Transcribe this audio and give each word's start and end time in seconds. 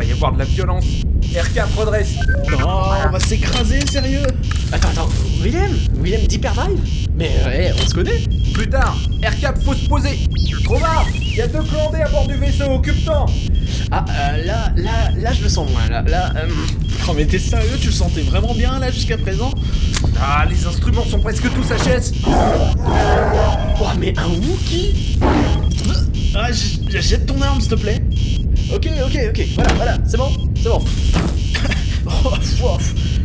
va 0.00 0.06
y 0.06 0.12
avoir 0.12 0.32
de 0.32 0.38
la 0.38 0.44
violence. 0.46 0.84
RK 1.34 1.76
redresse. 1.76 2.14
Non, 2.50 2.66
on 3.06 3.10
va 3.10 3.20
s'écraser, 3.20 3.80
sérieux. 3.86 4.22
Attends, 4.72 4.88
attends, 4.88 5.08
Willem 5.42 5.72
Willem 6.02 6.26
d'Hyperdrive 6.26 6.80
Mais 7.14 7.30
euh, 7.44 7.72
on 7.82 7.86
se 7.86 7.94
connaît. 7.94 8.22
Plus 8.54 8.68
tard, 8.68 8.96
R4 9.20 9.60
faut 9.62 9.74
se 9.74 9.86
poser. 9.88 10.18
Trop 10.64 10.78
bas 10.78 11.04
Il 11.14 11.36
y 11.36 11.42
a 11.42 11.46
deux 11.48 11.62
clandés 11.62 12.00
à 12.00 12.08
bord 12.08 12.26
du 12.26 12.36
vaisseau, 12.36 12.64
occupe-t'en 12.70 13.26
Ah, 13.90 14.04
euh, 14.08 14.44
là, 14.44 14.72
là, 14.76 15.10
là, 15.18 15.32
je 15.34 15.42
le 15.42 15.48
sens 15.50 15.70
moins, 15.70 15.86
là, 15.88 16.02
là, 16.02 16.32
euh... 16.36 16.48
Oh 17.08 17.12
mais 17.14 17.26
t'es 17.26 17.38
sérieux, 17.38 17.76
tu 17.80 17.88
le 17.88 17.92
sentais 17.92 18.22
vraiment 18.22 18.54
bien 18.54 18.78
là 18.78 18.90
jusqu'à 18.90 19.18
présent? 19.18 19.50
Ah, 20.20 20.46
les 20.48 20.66
instruments 20.66 21.04
sont 21.04 21.20
presque 21.20 21.44
tous 21.52 21.66
HS 21.66 22.12
Oh, 22.26 23.86
mais 23.98 24.14
un 24.18 24.28
Wookie 24.28 25.18
Ah, 26.34 26.48
jette 26.88 27.26
ton 27.26 27.40
arme 27.42 27.60
s'il 27.60 27.70
te 27.70 27.74
plaît 27.74 27.99
Ok, 28.72 28.86
ok, 29.04 29.18
ok, 29.30 29.46
voilà, 29.56 29.72
voilà, 29.74 29.98
c'est 30.06 30.16
bon, 30.16 30.30
c'est 30.56 30.68
bon. 30.68 30.84
Oh, 32.62 32.76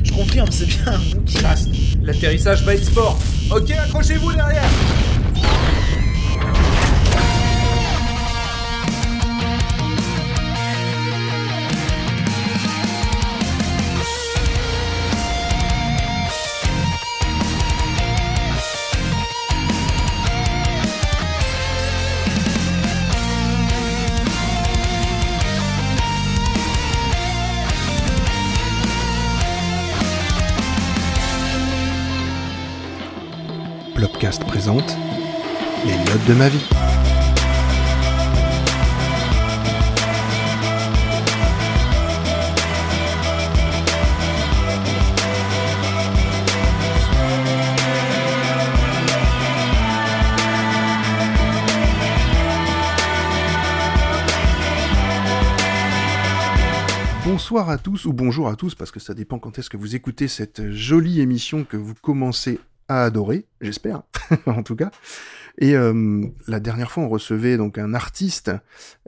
je 0.03 0.11
confirme, 0.11 0.47
c'est 0.51 0.65
bien 0.65 0.85
un 0.87 1.17
Wookie. 1.17 1.35
Classe, 1.37 1.65
l'atterrissage 2.03 2.63
va 2.63 2.73
être 2.75 2.83
sport. 2.85 3.17
Ok, 3.51 3.71
accrochez-vous 3.71 4.33
derrière 4.33 4.63
de 36.27 36.33
ma 36.33 36.49
vie. 36.49 36.65
Bonsoir 57.23 57.69
à 57.69 57.77
tous 57.77 58.05
ou 58.05 58.13
bonjour 58.13 58.47
à 58.47 58.55
tous 58.55 58.73
parce 58.73 58.91
que 58.91 58.99
ça 58.99 59.13
dépend 59.13 59.37
quand 59.37 59.59
est-ce 59.59 59.69
que 59.69 59.77
vous 59.77 59.95
écoutez 59.95 60.27
cette 60.27 60.71
jolie 60.71 61.21
émission 61.21 61.63
que 61.63 61.77
vous 61.77 61.93
commencez 61.93 62.59
à 62.87 63.03
adorer, 63.03 63.45
j'espère, 63.61 64.03
en 64.45 64.63
tout 64.63 64.75
cas. 64.75 64.91
Et 65.57 65.75
euh, 65.75 66.25
la 66.47 66.59
dernière 66.59 66.91
fois, 66.91 67.03
on 67.03 67.09
recevait 67.09 67.57
donc 67.57 67.77
un 67.77 67.93
artiste 67.93 68.51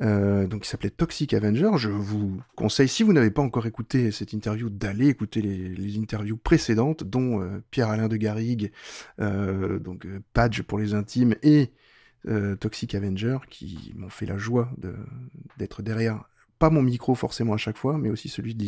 euh, 0.02 0.48
donc 0.48 0.64
qui 0.64 0.70
s'appelait 0.70 0.90
Toxic 0.90 1.34
Avenger. 1.34 1.72
Je 1.76 1.90
vous 1.90 2.40
conseille, 2.56 2.88
si 2.88 3.04
vous 3.04 3.14
n'avez 3.14 3.32
pas 3.32 3.42
encore 3.42 3.66
écouté 3.66 4.12
cette 4.12 4.34
interview, 4.34 4.70
d'aller 4.70 5.08
écouter 5.08 5.42
les, 5.42 5.98
interviews 5.98 6.38
précédentes, 6.38 7.04
dont 7.04 7.42
euh, 7.42 7.62
Pierre-Alain 7.72 8.08
de 8.08 8.16
Garrigue, 8.18 8.72
donc 9.20 10.08
Padge 10.34 10.62
pour 10.62 10.78
les 10.78 10.94
intimes 10.94 11.36
et 11.44 11.72
Toxic 12.60 12.94
Avenger, 12.94 13.38
qui 13.50 13.94
m'ont 13.96 14.10
fait 14.10 14.26
la 14.26 14.38
joie 14.38 14.70
d'être 15.58 15.82
derrière, 15.82 16.30
pas 16.60 16.70
mon 16.70 16.82
micro 16.82 17.16
forcément 17.16 17.54
à 17.54 17.58
chaque 17.58 17.78
fois, 17.78 17.98
mais 17.98 18.10
aussi 18.10 18.30
celui 18.30 18.54
de 18.54 18.60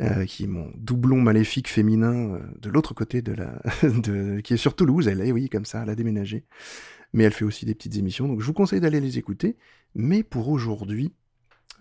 euh, 0.00 0.24
qui 0.24 0.42
est 0.42 0.48
mon 0.48 0.72
doublon 0.74 1.20
maléfique 1.20 1.68
féminin 1.68 2.34
euh, 2.34 2.40
de 2.60 2.68
l'autre 2.68 2.94
côté 2.94 3.22
de 3.22 3.32
la, 3.32 3.62
qui 4.42 4.54
est 4.54 4.56
sur 4.56 4.74
Toulouse. 4.74 5.06
Elle 5.06 5.20
est, 5.20 5.30
oui, 5.30 5.48
comme 5.48 5.64
ça, 5.64 5.82
elle 5.84 5.90
a 5.90 5.94
déménagé. 5.94 6.44
Mais 7.12 7.22
elle 7.22 7.32
fait 7.32 7.44
aussi 7.44 7.64
des 7.64 7.76
petites 7.76 7.96
émissions, 7.96 8.26
donc 8.26 8.40
je 8.40 8.46
vous 8.46 8.52
conseille 8.52 8.80
d'aller 8.80 9.00
les 9.00 9.18
écouter. 9.18 9.56
Mais 9.94 10.24
pour 10.24 10.48
aujourd'hui, 10.48 11.12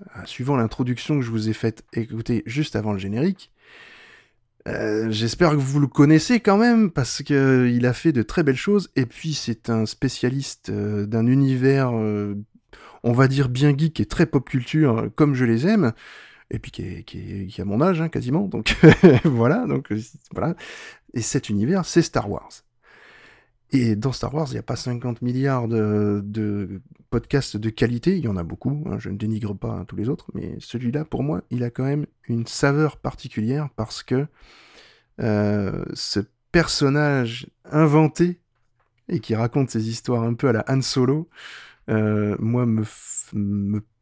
euh, 0.02 0.20
suivant 0.26 0.56
l'introduction 0.56 1.16
que 1.18 1.26
je 1.26 1.32
vous 1.32 1.50
ai 1.50 1.54
faite 1.54 1.86
écouter 1.94 2.44
juste 2.46 2.76
avant 2.76 2.94
le 2.94 3.00
générique, 3.00 3.52
j'espère 5.10 5.50
que 5.50 5.56
vous 5.56 5.80
le 5.80 5.88
connaissez 5.88 6.40
quand 6.40 6.58
même 6.58 6.92
parce 6.92 7.24
que 7.24 7.34
euh, 7.34 7.70
il 7.70 7.88
a 7.88 7.94
fait 7.94 8.12
de 8.12 8.22
très 8.22 8.44
belles 8.44 8.56
choses. 8.56 8.92
Et 8.96 9.08
puis 9.08 9.34
c'est 9.34 9.72
un 9.72 9.88
spécialiste 9.88 10.70
d'un 10.70 11.26
univers, 11.26 11.92
on 11.92 13.12
va 13.12 13.28
dire 13.28 13.50
bien 13.50 13.76
geek 13.76 14.00
et 14.00 14.06
très 14.06 14.28
pop 14.28 14.48
culture, 14.48 15.10
comme 15.16 15.34
je 15.34 15.46
les 15.46 15.66
aime 15.66 15.94
et 16.54 16.60
puis 16.60 16.72
qui, 16.72 16.84
est, 16.84 17.04
qui, 17.04 17.20
est- 17.20 17.48
qui 17.48 17.62
a 17.62 17.66
mon 17.66 17.82
âge 17.82 18.02
hein, 18.02 18.10
quasiment, 18.10 18.48
donc 18.48 18.78
voilà, 19.26 19.66
donc 19.68 19.92
euh, 19.92 20.00
voilà. 20.34 20.56
Et 21.14 21.22
cet 21.22 21.50
univers, 21.50 21.86
c'est 21.86 22.02
Star 22.04 22.30
Wars. 22.32 22.50
Et 23.72 23.96
dans 23.96 24.12
Star 24.12 24.34
Wars, 24.36 24.48
il 24.50 24.54
n'y 24.54 24.60
a 24.60 24.64
pas 24.64 24.76
50 24.76 25.22
milliards 25.24 25.68
de, 25.68 26.82
podcasts 27.10 27.58
de 27.58 27.70
qualité, 27.70 28.18
il 28.18 28.24
y 28.24 28.28
en 28.28 28.38
a 28.38 28.44
beaucoup, 28.44 28.84
hein, 28.88 28.98
je 29.00 29.10
ne 29.10 29.18
dénigre 29.18 29.56
pas 29.56 29.84
tous 29.88 29.96
les 29.96 30.10
autres, 30.10 30.28
mais 30.36 30.56
celui-là, 30.60 31.06
pour 31.06 31.24
moi, 31.24 31.42
il 31.50 31.64
a 31.64 31.70
quand 31.72 31.84
même 31.84 32.06
une 32.28 32.46
saveur 32.46 32.98
particulière 32.98 33.70
parce 33.76 34.04
que 34.04 34.28
euh, 35.22 35.84
ce 35.94 36.20
personnage 36.52 37.48
inventé 37.66 38.40
et 39.10 39.20
qui 39.20 39.36
raconte 39.36 39.72
ses 39.72 39.90
histoires 39.90 40.24
un 40.24 40.34
peu 40.36 40.50
à 40.50 40.54
la 40.54 40.66
Han 40.70 40.82
Solo, 40.82 41.30
euh, 41.90 42.36
moi, 42.40 42.66
me 42.66 42.84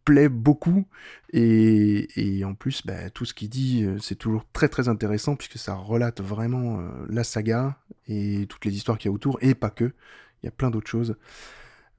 plaît 0.05 0.29
beaucoup. 0.29 0.85
Et, 1.33 2.07
et 2.39 2.43
en 2.45 2.53
plus, 2.53 2.85
bah, 2.85 3.09
tout 3.09 3.25
ce 3.25 3.33
qu'il 3.33 3.49
dit, 3.49 3.83
euh, 3.83 3.97
c'est 3.99 4.15
toujours 4.15 4.45
très 4.53 4.67
très 4.69 4.87
intéressant 4.89 5.35
puisque 5.35 5.57
ça 5.57 5.75
relate 5.75 6.21
vraiment 6.21 6.79
euh, 6.79 6.89
la 7.09 7.23
saga 7.23 7.77
et 8.07 8.45
toutes 8.49 8.65
les 8.65 8.75
histoires 8.75 8.97
qu'il 8.97 9.09
y 9.09 9.11
a 9.11 9.15
autour, 9.15 9.37
et 9.41 9.55
pas 9.55 9.69
que. 9.69 9.85
Il 10.43 10.45
y 10.45 10.49
a 10.49 10.51
plein 10.51 10.71
d'autres 10.71 10.89
choses. 10.89 11.15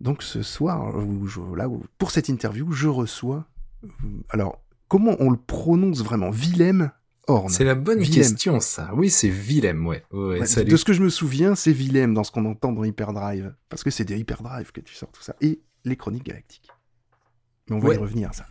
Donc 0.00 0.22
ce 0.22 0.42
soir, 0.42 0.96
où 0.96 1.26
je- 1.26 1.40
là, 1.56 1.68
où- 1.68 1.84
pour 1.98 2.10
cette 2.10 2.28
interview, 2.28 2.72
je 2.72 2.88
reçois. 2.88 3.46
euh, 3.84 3.88
Alors, 4.30 4.60
comment 4.88 5.16
on 5.20 5.30
le 5.30 5.36
prononce 5.38 6.02
vraiment? 6.02 6.30
Willem 6.30 6.90
Horn. 7.28 7.48
C'est 7.48 7.62
la 7.64 7.76
bonne 7.76 8.00
Willem. 8.00 8.14
question, 8.14 8.58
ça. 8.58 8.90
Oui, 8.94 9.08
c'est 9.08 9.28
Willem, 9.28 9.86
ouais. 9.86 10.02
ouais, 10.10 10.40
Ouais, 10.40 10.46
salut. 10.46 10.70
de 10.70 10.76
ce 10.76 10.84
que 10.84 10.92
je 10.92 11.02
me 11.02 11.08
souviens, 11.08 11.54
c'est 11.54 11.70
Willem 11.72 12.14
dans 12.14 12.24
ce 12.24 12.32
qu'on 12.32 12.44
entend 12.46 12.72
dans 12.72 12.82
Hyperdrive. 12.82 13.54
Parce 13.69 13.84
que 13.84 13.90
c'est 13.90 14.04
des 14.04 14.19
Hyperdrive 14.19 14.72
que 14.72 14.80
tu 14.80 14.94
sors 14.96 15.10
tout 15.12 15.22
ça. 15.22 15.36
Et 15.40 15.60
les 15.84 15.94
chroniques 15.96 16.24
galactiques. 16.24 16.69
Mais 17.69 17.77
on 17.77 17.78
va 17.78 17.89
Ouais. 17.91 17.95
y 17.95 17.99
revenir, 17.99 18.33
ça. 18.34 18.47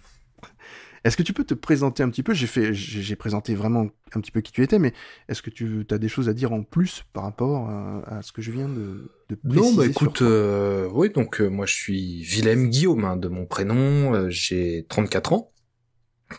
Est-ce 1.04 1.18
que 1.18 1.24
tu 1.24 1.34
peux 1.34 1.44
te 1.44 1.56
présenter 1.56 2.04
un 2.04 2.10
petit 2.12 2.22
peu? 2.22 2.32
J'ai 2.36 2.46
fait, 2.46 2.76
j'ai 2.76 3.02
j'ai 3.02 3.16
présenté 3.16 3.56
vraiment 3.56 3.88
un 4.14 4.22
petit 4.22 4.30
peu 4.30 4.42
qui 4.42 4.52
tu 4.52 4.62
étais, 4.62 4.78
mais 4.78 4.94
est-ce 5.30 5.42
que 5.42 5.50
tu 5.50 5.84
as 5.90 5.98
des 5.98 6.08
choses 6.08 6.30
à 6.30 6.34
dire 6.34 6.54
en 6.54 6.62
plus 6.62 7.06
par 7.12 7.24
rapport 7.24 7.68
à, 7.72 8.18
à 8.18 8.22
ce 8.22 8.32
que 8.32 8.44
je 8.44 8.52
viens 8.52 8.70
de, 8.70 9.12
de 9.30 9.36
préciser 9.36 9.62
Non, 9.72 9.74
bah 9.74 9.88
écoute, 9.88 10.22
euh, 10.22 10.88
oui, 10.94 11.10
donc 11.10 11.42
euh, 11.42 11.48
moi 11.50 11.66
je 11.66 11.74
suis 11.74 12.22
Willem 12.22 12.70
Guillaume 12.70 13.04
hein, 13.04 13.18
de 13.18 13.30
mon 13.30 13.48
prénom, 13.48 14.14
euh, 14.14 14.30
j'ai 14.30 14.86
34 14.90 15.34
ans, 15.34 15.52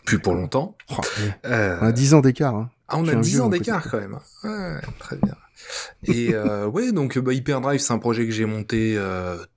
plus 0.05 0.19
pour 0.19 0.33
longtemps. 0.33 0.77
Oh, 0.91 1.01
On 1.43 1.51
a 1.85 1.91
10 1.91 2.13
ans 2.13 2.21
d'écart. 2.21 2.55
Hein. 2.55 2.71
Ah, 2.87 2.97
on 2.99 3.07
a 3.09 3.15
un 3.17 3.19
10 3.19 3.31
vieux, 3.31 3.41
ans 3.41 3.49
d'écart 3.49 3.89
quand 3.91 3.99
même. 3.99 4.17
hein. 4.45 4.79
Ouais, 4.79 4.81
très 4.97 5.17
bien. 5.17 5.35
Et 6.05 6.33
ouais, 6.67 6.93
donc 6.93 7.19
bah, 7.19 7.33
Hyperdrive, 7.33 7.81
c'est 7.81 7.91
un 7.93 7.99
projet 7.99 8.25
que 8.25 8.31
j'ai 8.31 8.45
monté 8.45 8.97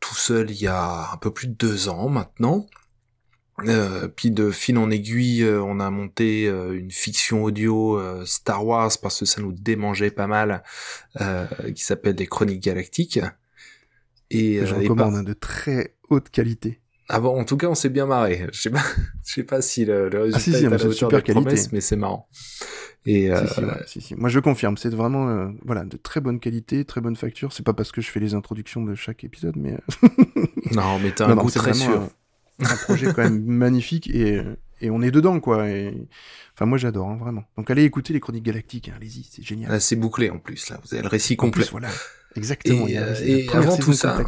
tout 0.01 0.17
seul 0.17 0.51
il 0.51 0.61
y 0.61 0.67
a 0.67 1.13
un 1.13 1.17
peu 1.19 1.31
plus 1.33 1.47
de 1.47 1.55
deux 1.55 1.89
ans 1.89 2.09
maintenant. 2.09 2.67
Euh, 3.65 4.07
puis 4.09 4.31
de 4.31 4.51
fil 4.51 4.77
en 4.77 4.91
aiguille, 4.91 5.43
euh, 5.43 5.63
on 5.63 5.81
a 5.81 5.89
monté 5.91 6.47
euh, 6.47 6.79
une 6.79 6.91
fiction 6.91 7.43
audio 7.43 7.99
euh, 7.99 8.23
Star 8.27 8.67
Wars 8.67 8.91
parce 9.01 9.21
que 9.21 9.25
ça 9.25 9.41
nous 9.41 9.53
démangeait 9.53 10.11
pas 10.11 10.27
mal, 10.27 10.63
euh, 11.23 11.47
qui 11.75 11.83
s'appelle 11.83 12.17
les 12.17 12.27
Chroniques 12.27 12.63
Galactiques. 12.63 13.19
Et, 14.31 14.61
je 14.67 14.75
et 14.75 14.79
recommande 14.81 14.97
par- 15.13 15.21
hein, 15.21 15.23
de 15.23 15.33
très 15.33 15.95
haute 16.11 16.29
qualité. 16.31 16.81
ah 17.09 17.19
bon, 17.21 17.41
en 17.41 17.45
tout 17.45 17.57
cas, 17.57 17.69
on 17.69 17.75
s'est 17.75 17.89
bien 17.89 18.05
marré. 18.07 18.47
Je 18.53 18.61
sais 18.61 18.71
pas, 18.71 18.83
je 19.25 19.33
sais 19.33 19.45
pas 19.45 19.63
si 19.63 19.85
le, 19.87 20.11
le 20.11 20.19
résultat 20.23 20.41
si, 20.41 20.53
si, 20.53 20.65
est 20.65 20.67
à 20.67 20.71
la 20.71 20.77
hauteur 20.77 20.93
super 20.93 21.23
des 21.23 21.33
promesses, 21.33 21.55
qualité. 21.55 21.69
mais 21.73 21.81
c'est 21.81 21.97
marrant. 21.97 22.29
Et 23.07 23.31
euh, 23.31 23.47
Si, 23.87 24.01
si, 24.03 24.15
ouais. 24.15 24.21
Moi, 24.21 24.29
je 24.29 24.41
confirme. 24.41 24.77
C'est 24.77 24.93
vraiment 24.93 25.29
euh, 25.29 25.49
voilà, 25.65 25.85
de 25.85 25.97
très 25.97 26.21
bonne 26.21 26.41
qualité, 26.41 26.85
très 26.85 27.01
bonne 27.01 27.15
facture. 27.17 27.53
C'est 27.53 27.65
pas 27.65 27.73
parce 27.73 27.93
que 27.93 28.01
je 28.03 28.11
fais 28.11 28.21
les 28.21 28.35
introductions 28.35 28.83
de 28.85 28.95
chaque 28.97 29.23
épisode, 29.25 29.55
mais 29.57 29.79
non, 30.73 30.99
mais 30.99 31.13
t'as 31.13 31.27
un 31.27 31.37
non, 31.37 31.43
goût 31.43 31.51
très 31.51 31.71
vraiment 31.71 31.85
sûr. 31.85 32.09
Un, 32.59 32.77
projet 32.77 33.13
quand 33.13 33.23
même 33.23 33.43
magnifique 33.47 34.09
et, 34.09 34.43
et 34.81 34.91
on 34.91 35.03
est 35.03 35.11
dedans, 35.11 35.41
quoi. 35.41 35.69
Et... 35.69 36.09
Enfin, 36.55 36.67
moi, 36.67 36.79
j'adore, 36.79 37.09
hein, 37.09 37.17
vraiment. 37.17 37.45
Donc, 37.57 37.71
allez 37.71 37.85
écouter 37.85 38.13
les 38.13 38.21
Chroniques 38.21 38.45
Galactiques, 38.45 38.89
hein, 38.89 38.95
allez-y, 38.97 39.29
c'est 39.31 39.43
génial. 39.43 39.71
Là, 39.71 39.81
c'est 39.81 39.97
bouclé 39.97 40.31
en 40.31 40.39
plus. 40.39 40.71
Là, 40.71 40.79
vous 40.85 40.95
avez 40.95 41.03
le 41.03 41.09
récit 41.09 41.35
En 41.35 41.45
complet. 41.45 41.63
plus, 41.65 41.71
voilà. 41.71 41.89
Exactement. 42.35 42.87
Et, 42.87 42.99
euh, 42.99 43.15
et 43.25 43.49
avant 43.51 43.77
tout 43.77 43.93
ça. 43.93 44.19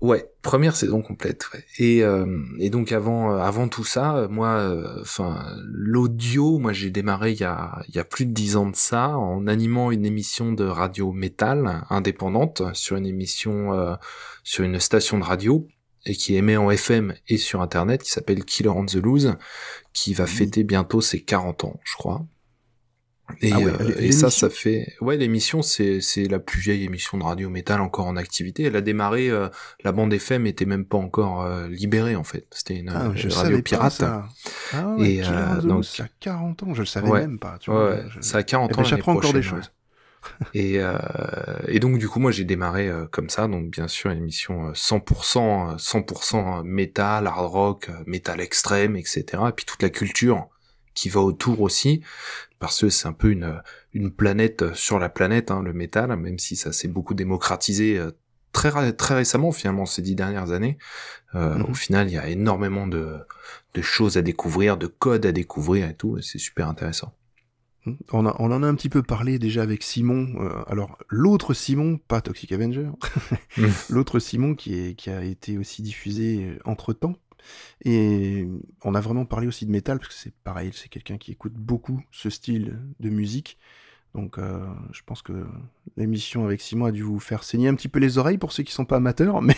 Ouais, 0.00 0.30
première 0.40 0.76
saison 0.76 1.02
complète. 1.02 1.44
Ouais. 1.52 1.62
Et 1.78 2.02
euh, 2.02 2.42
et 2.58 2.70
donc 2.70 2.90
avant 2.90 3.34
euh, 3.34 3.38
avant 3.38 3.68
tout 3.68 3.84
ça, 3.84 4.16
euh, 4.16 4.28
moi, 4.28 4.48
euh, 4.56 4.98
enfin 5.02 5.44
l'audio, 5.62 6.58
moi 6.58 6.72
j'ai 6.72 6.90
démarré 6.90 7.32
il 7.32 7.40
y 7.40 7.44
a 7.44 7.82
il 7.86 7.94
y 7.94 7.98
a 7.98 8.04
plus 8.04 8.24
de 8.24 8.32
dix 8.32 8.56
ans 8.56 8.70
de 8.70 8.76
ça 8.76 9.10
en 9.18 9.46
animant 9.46 9.90
une 9.90 10.06
émission 10.06 10.52
de 10.52 10.64
radio 10.64 11.12
métal 11.12 11.84
indépendante 11.90 12.62
sur 12.72 12.96
une 12.96 13.04
émission 13.04 13.74
euh, 13.74 13.94
sur 14.42 14.64
une 14.64 14.80
station 14.80 15.18
de 15.18 15.24
radio 15.24 15.68
et 16.06 16.14
qui 16.14 16.36
émet 16.36 16.56
en 16.56 16.70
FM 16.70 17.14
et 17.28 17.36
sur 17.36 17.60
Internet, 17.60 18.02
qui 18.02 18.10
s'appelle 18.10 18.44
Killer 18.44 18.70
on 18.70 18.86
the 18.86 18.94
Loose, 18.96 19.34
qui 19.92 20.14
va 20.14 20.26
fêter 20.26 20.64
bientôt 20.64 21.00
ses 21.00 21.22
40 21.22 21.64
ans, 21.64 21.80
je 21.84 21.94
crois. 21.94 22.24
Et, 23.42 23.52
Ah 23.52 23.58
ouais, 23.60 23.66
euh, 23.80 23.94
et 24.00 24.10
ça, 24.10 24.28
ça 24.28 24.50
fait... 24.50 24.94
Ouais, 25.00 25.16
l'émission, 25.16 25.62
c'est 25.62 26.00
la 26.28 26.40
plus 26.40 26.60
vieille 26.60 26.82
émission 26.84 27.16
de 27.16 27.22
radio 27.22 27.48
métal 27.48 27.80
encore 27.80 28.06
en 28.08 28.16
activité. 28.16 28.64
Elle 28.64 28.74
a 28.74 28.80
démarré, 28.80 29.28
euh, 29.30 29.48
la 29.84 29.92
bande 29.92 30.12
FM 30.12 30.48
était 30.48 30.64
même 30.64 30.84
pas 30.84 30.96
encore 30.98 31.42
euh, 31.42 31.68
libérée, 31.68 32.16
en 32.16 32.24
fait. 32.24 32.46
C'était 32.50 32.74
une 32.78 32.88
Ah, 32.88 33.12
je 33.14 33.28
radio 33.28 33.62
pirate. 33.62 33.92
ça. 33.92 34.26
Ah 34.72 34.88
ouais, 34.96 35.10
Et, 35.16 35.22
donc- 35.62 35.84
ça 35.84 36.04
a 36.04 36.08
40 36.18 36.64
ans, 36.64 36.74
je 36.74 36.80
le 36.80 36.86
savais 36.86 37.08
Ouais. 37.08 37.20
même 37.20 37.38
pas. 37.38 37.56
Tu 37.60 37.70
Ouais, 37.70 37.76
vois, 37.76 38.08
je- 38.08 38.20
ça 38.20 38.38
a 38.38 38.42
40 38.42 38.70
Eh 38.70 38.74
ans 38.74 38.76
ben, 38.78 38.82
l'année 38.82 38.96
j'apprends 38.96 39.12
encore 39.16 39.32
des 39.32 39.42
choses. 39.42 39.70
Et, 40.54 40.78
euh, 40.80 40.98
et 41.68 41.78
donc 41.80 41.98
du 41.98 42.08
coup 42.08 42.20
moi 42.20 42.30
j'ai 42.32 42.44
démarré 42.44 42.88
euh, 42.88 43.06
comme 43.06 43.30
ça, 43.30 43.48
donc 43.48 43.70
bien 43.70 43.88
sûr 43.88 44.10
une 44.10 44.18
émission 44.18 44.68
euh, 44.68 44.72
100% 44.74 45.74
euh, 45.74 45.76
100% 45.78 46.62
métal, 46.64 47.26
hard 47.26 47.46
rock, 47.50 47.88
euh, 47.88 48.02
métal 48.06 48.40
extrême, 48.40 48.96
etc. 48.96 49.42
Et 49.48 49.52
puis 49.52 49.64
toute 49.64 49.82
la 49.82 49.90
culture 49.90 50.48
qui 50.94 51.08
va 51.08 51.20
autour 51.20 51.60
aussi, 51.60 52.02
parce 52.58 52.80
que 52.80 52.88
c'est 52.90 53.08
un 53.08 53.12
peu 53.12 53.30
une 53.30 53.62
une 53.94 54.10
planète 54.12 54.62
euh, 54.62 54.74
sur 54.74 54.98
la 54.98 55.08
planète, 55.08 55.50
hein, 55.50 55.62
le 55.62 55.72
métal, 55.72 56.14
même 56.16 56.38
si 56.38 56.56
ça 56.56 56.72
s'est 56.72 56.88
beaucoup 56.88 57.14
démocratisé 57.14 57.98
euh, 57.98 58.12
très 58.52 58.92
très 58.94 59.14
récemment 59.14 59.52
finalement 59.52 59.86
ces 59.86 60.02
dix 60.02 60.14
dernières 60.16 60.52
années. 60.52 60.78
Euh, 61.34 61.58
Mhm. 61.58 61.66
Au 61.70 61.74
final 61.74 62.08
il 62.08 62.14
y 62.14 62.18
a 62.18 62.28
énormément 62.28 62.86
de 62.86 63.18
de 63.74 63.82
choses 63.82 64.16
à 64.18 64.22
découvrir, 64.22 64.76
de 64.76 64.86
codes 64.88 65.26
à 65.26 65.32
découvrir 65.32 65.88
et 65.88 65.94
tout, 65.96 66.18
et 66.18 66.22
c'est 66.22 66.38
super 66.38 66.68
intéressant. 66.68 67.14
On, 68.12 68.26
a- 68.26 68.36
on 68.38 68.52
en 68.52 68.62
a 68.62 68.66
un 68.66 68.74
petit 68.74 68.88
peu 68.90 69.02
parlé 69.02 69.38
déjà 69.38 69.62
avec 69.62 69.82
Simon. 69.82 70.34
euh, 70.40 70.50
alors, 70.66 70.98
l'autre 71.08 71.54
Simon, 71.54 71.98
pas 72.08 72.20
Toxic 72.20 72.52
Avenger, 72.52 72.88
Mm. 73.56 73.66
l'autre 73.88 74.18
Simon 74.18 74.54
qui, 74.54 74.74
est, 74.74 74.94
qui 74.94 75.10
a 75.10 75.24
été 75.24 75.56
aussi 75.58 75.82
diffusé 75.82 76.58
entre 76.64 76.92
temps. 76.92 77.16
Et 77.84 78.46
on 78.84 78.94
a 78.94 79.00
vraiment 79.00 79.24
parlé 79.24 79.46
aussi 79.46 79.64
de 79.66 79.70
métal, 79.70 79.98
parce 79.98 80.08
que 80.08 80.14
c'est 80.20 80.34
pareil, 80.44 80.70
c'est 80.74 80.88
quelqu'un 80.88 81.16
qui 81.16 81.32
écoute 81.32 81.54
beaucoup 81.54 82.02
ce 82.10 82.28
style 82.30 82.78
de 83.00 83.08
musique. 83.08 83.58
Donc, 84.14 84.38
euh, 84.38 84.58
je 84.92 85.00
pense 85.06 85.22
que 85.22 85.46
l'émission 85.96 86.44
avec 86.44 86.60
Simon 86.60 86.86
a 86.86 86.92
dû 86.92 87.02
vous 87.02 87.20
faire 87.20 87.44
saigner 87.44 87.68
un 87.68 87.74
petit 87.74 87.88
peu 87.88 87.98
les 88.00 88.18
oreilles 88.18 88.38
pour 88.38 88.52
ceux 88.52 88.62
qui 88.64 88.72
sont 88.72 88.84
pas 88.84 88.96
amateurs, 88.96 89.40
mais, 89.42 89.56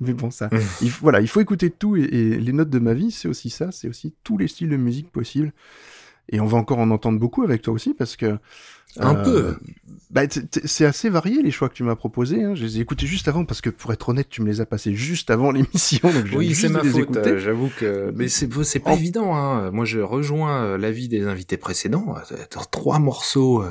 mais 0.00 0.12
bon, 0.12 0.30
ça. 0.30 0.46
Mm. 0.52 0.58
Il, 0.82 0.90
faut- 0.90 1.02
voilà, 1.02 1.20
il 1.20 1.28
faut 1.28 1.40
écouter 1.40 1.70
tout, 1.70 1.96
et, 1.96 2.02
et 2.02 2.38
les 2.38 2.52
notes 2.52 2.70
de 2.70 2.78
ma 2.78 2.94
vie, 2.94 3.10
c'est 3.10 3.28
aussi 3.28 3.50
ça, 3.50 3.72
c'est 3.72 3.88
aussi 3.88 4.14
tous 4.22 4.38
les 4.38 4.46
styles 4.46 4.68
de 4.68 4.76
musique 4.76 5.10
possibles. 5.10 5.52
Et 6.30 6.40
on 6.40 6.46
va 6.46 6.58
encore 6.58 6.78
en 6.78 6.90
entendre 6.90 7.18
beaucoup 7.18 7.42
avec 7.42 7.62
toi 7.62 7.74
aussi, 7.74 7.94
parce 7.94 8.16
que 8.16 8.38
Un 8.98 9.16
euh, 9.16 9.24
peu. 9.24 9.56
bah, 10.10 10.22
c'est 10.64 10.84
assez 10.86 11.10
varié 11.10 11.42
les 11.42 11.50
choix 11.50 11.68
que 11.68 11.74
tu 11.74 11.82
m'as 11.82 11.96
proposés. 11.96 12.42
Hein. 12.44 12.54
Je 12.54 12.64
les 12.64 12.78
ai 12.78 12.80
écoutés 12.80 13.06
juste 13.06 13.28
avant 13.28 13.44
parce 13.44 13.60
que 13.60 13.68
pour 13.70 13.92
être 13.92 14.08
honnête, 14.08 14.28
tu 14.30 14.40
me 14.40 14.46
les 14.46 14.60
as 14.60 14.66
passés 14.66 14.94
juste 14.94 15.30
avant 15.30 15.50
l'émission. 15.52 16.10
Oui, 16.34 16.54
c'est 16.54 16.68
ma 16.68 16.82
faute. 16.82 17.16
euh, 17.16 17.38
J'avoue 17.38 17.70
que, 17.78 18.12
mais 18.14 18.28
c'est 18.28 18.48
pas 18.80 18.92
Oh. 18.92 18.96
évident. 18.96 19.34
Hein. 19.36 19.70
Moi, 19.70 19.84
je 19.84 20.00
rejoins 20.00 20.62
euh, 20.64 20.78
l'avis 20.78 21.08
des 21.08 21.26
invités 21.26 21.56
précédents. 21.56 22.14
Trois 22.70 22.98
morceaux 22.98 23.62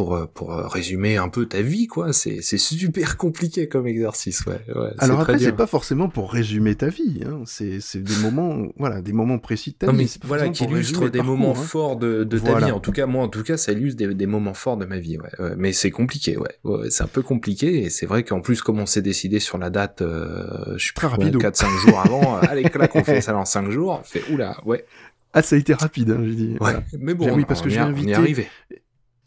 pour 0.00 0.14
euh, 0.16 0.24
pour 0.32 0.54
euh, 0.54 0.66
résumer 0.66 1.18
un 1.18 1.28
peu 1.28 1.44
ta 1.44 1.60
vie, 1.60 1.86
quoi. 1.86 2.14
C'est 2.14 2.40
super 2.40 3.18
compliqué 3.18 3.68
comme 3.68 3.86
exercice, 3.86 4.40
ouais. 4.46 4.58
ouais 4.74 4.92
Alors 4.98 5.20
après, 5.20 5.38
c'est 5.38 5.52
pas 5.52 5.66
forcément 5.66 6.08
pour 6.08 6.32
résumer 6.32 6.74
ta 6.74 6.88
vie. 6.88 7.20
Hein. 7.26 7.42
C'est 7.44 7.78
des 8.02 8.16
moments, 8.22 8.66
voilà, 8.78 9.02
des 9.02 9.12
moments 9.12 9.38
précis 9.38 9.72
de 9.72 9.76
ta 9.76 9.86
Non, 9.88 9.92
vie. 9.92 10.04
mais 10.04 10.26
voilà, 10.26 10.44
qui 10.44 10.48
forcément 10.48 10.68
pour 10.68 10.76
illustre 10.78 10.98
résumer 11.00 11.10
des 11.10 11.22
moments 11.22 11.50
hein. 11.52 11.54
forts 11.62 11.96
de, 11.96 12.24
de 12.24 12.38
ta 12.38 12.58
vie. 12.58 12.70
En 12.72 12.80
tout 12.80 12.92
cas, 12.92 13.04
moi, 13.04 13.24
en 13.24 13.28
tout 13.28 13.42
cas, 13.42 13.58
ça 13.58 13.72
illustre 13.72 13.98
des, 13.98 14.14
des 14.14 14.26
moments 14.26 14.54
forts 14.54 14.78
de 14.78 14.86
ma 14.86 14.98
vie. 14.98 15.18
Ouais, 15.18 15.28
ouais. 15.38 15.54
Mais 15.58 15.74
c'est 15.74 15.90
compliqué, 15.90 16.38
ouais. 16.38 16.54
ouais 16.64 16.88
c'est 16.88 17.02
un 17.02 17.06
peu 17.08 17.20
compliqué. 17.20 17.82
Et 17.84 17.90
c'est 17.90 18.06
vrai 18.06 18.22
qu'en 18.24 18.40
plus, 18.40 18.62
comme 18.62 18.78
on 18.80 18.86
s'est 18.86 19.02
décidé 19.02 19.38
sur 19.38 19.58
la 19.58 19.68
date, 19.68 20.00
euh, 20.00 20.78
je 20.78 20.82
suis 20.84 20.94
Très 20.94 21.08
rapido. 21.08 21.38
4-5 21.38 21.66
jours 21.86 22.00
avant, 22.00 22.36
euh, 22.36 22.40
allez, 22.48 22.62
là, 22.74 22.88
qu'on 22.88 23.04
fait 23.04 23.20
ça 23.20 23.32
dans 23.32 23.44
5 23.44 23.70
jours, 23.70 23.98
on 24.00 24.04
fait, 24.04 24.22
oula, 24.32 24.56
ouais. 24.64 24.86
Ah, 25.34 25.42
ça 25.42 25.56
a 25.56 25.58
été 25.58 25.74
rapide, 25.74 26.10
hein, 26.10 26.22
j'ai 26.24 26.34
dit. 26.34 26.48
Ouais. 26.52 26.56
Voilà. 26.58 26.82
Mais 26.98 27.12
bon, 27.14 27.26
oui, 27.34 27.42
on- 27.42 27.46
parce 27.46 27.60
que 27.60 27.66
on 27.68 27.70
j'ai 27.70 27.78
a- 27.78 27.84
on 27.86 27.90
invité- 27.90 28.10
est 28.12 28.14
arrivé. 28.14 28.48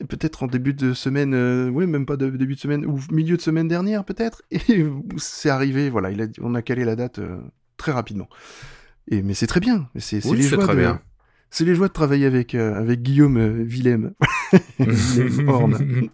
Peut-être 0.10 0.44
en 0.44 0.48
début 0.48 0.74
de 0.74 0.94
semaine, 0.94 1.34
euh, 1.34 1.70
ouais, 1.70 1.86
même 1.86 2.06
pas 2.06 2.18
de 2.18 2.30
début 2.30 2.56
de 2.56 2.60
semaine, 2.60 2.86
ou 2.86 3.00
milieu 3.12 3.38
de 3.38 3.42
semaine 3.42 3.68
dernière, 3.68 4.04
peut-être. 4.04 4.42
Et 4.52 4.86
c'est 5.18 5.50
arrivé, 5.50 5.90
voilà, 5.90 6.12
il 6.12 6.22
a, 6.22 6.28
on 6.42 6.56
a 6.56 6.62
calé 6.62 6.84
la 6.86 6.96
date 6.96 7.20
euh, 7.20 7.38
très 7.78 7.92
rapidement. 7.92 8.28
Et, 9.10 9.22
mais 9.22 9.34
c'est 9.34 9.48
très 9.48 9.60
bien. 9.60 9.90
C'est 9.98 10.26
Oui, 10.26 10.38
les 10.38 10.44
joies 10.44 10.64
très 10.64 10.76
de, 10.76 10.80
bien. 10.80 11.02
C'est 11.50 11.66
les 11.66 11.76
joies 11.76 11.88
de 11.88 11.94
travailler 11.94 12.26
avec, 12.26 12.56
euh, 12.56 12.76
avec 12.76 13.02
Guillaume 13.04 13.62
Willem. 13.64 14.14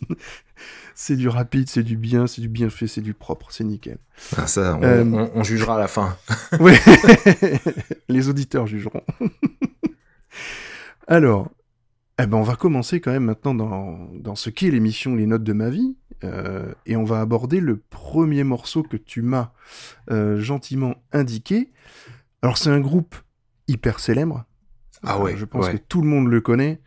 C'est 0.96 1.16
du 1.16 1.30
rapide, 1.30 1.70
c'est 1.70 1.84
du 1.84 1.96
bien, 1.96 2.28
c'est 2.28 2.42
du 2.42 2.50
bien 2.50 2.70
fait, 2.70 2.86
c'est 2.86 3.00
du 3.00 3.14
propre, 3.14 3.48
c'est 3.52 3.64
nickel. 3.64 4.00
Ah, 4.36 4.48
ça, 4.48 4.78
on, 4.82 5.14
on- 5.14 5.32
on 5.34 5.44
jugera 5.44 5.78
à 5.78 5.80
la 5.80 5.88
fin. 5.88 6.18
Ouais. 6.60 6.78
les 8.10 8.28
auditeurs 8.28 8.68
jugeront. 8.68 9.02
Alors, 11.08 11.50
eh 12.20 12.28
ben 12.28 12.38
on 12.38 12.44
va 12.44 12.56
commencer 12.56 13.00
quand 13.00 13.12
même 13.12 13.24
maintenant 13.26 13.54
dans, 13.56 14.10
dans 14.14 14.36
ce 14.36 14.50
qu'est 14.50 14.70
l'émission 14.72 15.16
Les 15.16 15.26
Notes 15.26 15.44
de 15.44 15.54
ma 15.54 15.70
vie. 15.70 15.96
euh, 16.24 16.74
et 16.86 16.96
on 16.98 17.04
va 17.06 17.22
aborder 17.22 17.60
le 17.62 17.78
premier 17.78 18.44
morceau 18.44 18.84
que 18.84 18.98
tu 18.98 19.22
m'as 19.22 19.52
euh, 20.12 20.38
gentiment 20.40 20.96
indiqué. 21.14 21.72
Alors, 22.42 22.58
c'est 22.58 22.70
un 22.70 22.80
groupe 22.82 23.16
hyper 23.68 24.00
célèbre. 24.00 24.46
Ah 25.04 25.20
ouais, 25.22 25.34
Euh, 25.34 25.38
je 25.38 25.46
pense 25.46 25.66
ouais. 25.68 25.74
que 25.74 25.78
tout 25.88 26.02
le 26.02 26.08
monde 26.10 26.28
le 26.28 26.42
connaît. 26.42 26.82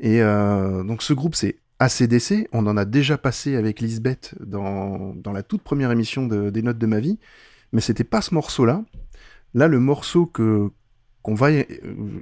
Et 0.00 0.22
euh, 0.22 0.84
donc, 0.84 1.02
ce 1.02 1.12
groupe, 1.14 1.34
c'est 1.34 1.56
ACDC. 1.80 2.48
On 2.52 2.66
en 2.66 2.76
a 2.76 2.84
déjà 2.84 3.18
passé 3.18 3.56
avec 3.56 3.80
Lisbeth 3.80 4.34
dans, 4.40 5.14
dans 5.14 5.32
la 5.32 5.42
toute 5.42 5.62
première 5.62 5.90
émission 5.90 6.26
de- 6.26 6.50
des 6.50 6.62
Notes 6.62 6.78
de 6.78 6.86
ma 6.86 7.00
vie. 7.00 7.18
Mais 7.72 7.80
c'était 7.80 8.04
pas 8.04 8.20
ce 8.20 8.34
morceau-là. 8.34 8.84
Là, 9.54 9.66
le 9.68 9.80
morceau 9.80 10.26
que 10.26 10.70
qu'on 11.22 11.34
va 11.34 11.48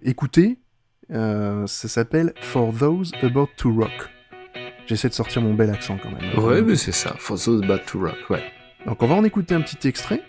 écouter, 0.02 0.58
euh, 1.12 1.66
ça 1.66 1.88
s'appelle 1.88 2.32
For 2.40 2.72
Those 2.72 3.12
About 3.22 3.48
to 3.56 3.72
Rock. 3.72 4.10
J'essaie 4.86 5.08
de 5.08 5.14
sortir 5.14 5.40
mon 5.40 5.54
bel 5.54 5.70
accent 5.70 5.98
quand 6.02 6.10
même. 6.10 6.38
Ouais, 6.44 6.60
mais 6.60 6.76
c'est 6.76 6.92
ça. 6.92 7.14
For 7.18 7.38
those 7.42 7.62
bad 7.62 7.84
to 7.86 8.00
rock, 8.00 8.18
ouais. 8.28 8.42
Donc 8.86 9.02
on 9.02 9.06
va 9.06 9.14
en 9.14 9.24
écouter 9.24 9.54
un 9.54 9.62
petit 9.62 9.88
extrait, 9.88 10.20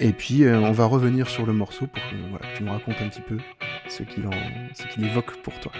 et 0.00 0.12
puis 0.12 0.44
euh, 0.44 0.58
on 0.58 0.72
va 0.72 0.84
revenir 0.84 1.28
sur 1.28 1.46
le 1.46 1.54
morceau 1.54 1.86
pour 1.86 2.02
que 2.10 2.16
voilà, 2.30 2.44
tu 2.54 2.62
nous 2.62 2.72
racontes 2.72 2.96
un 3.00 3.08
petit 3.08 3.22
peu 3.22 3.38
ce 3.88 4.02
qu'il 4.02 4.26
en, 4.26 4.30
ce 4.74 4.86
qu'il 4.92 5.04
évoque 5.06 5.34
pour 5.42 5.58
toi. 5.60 5.72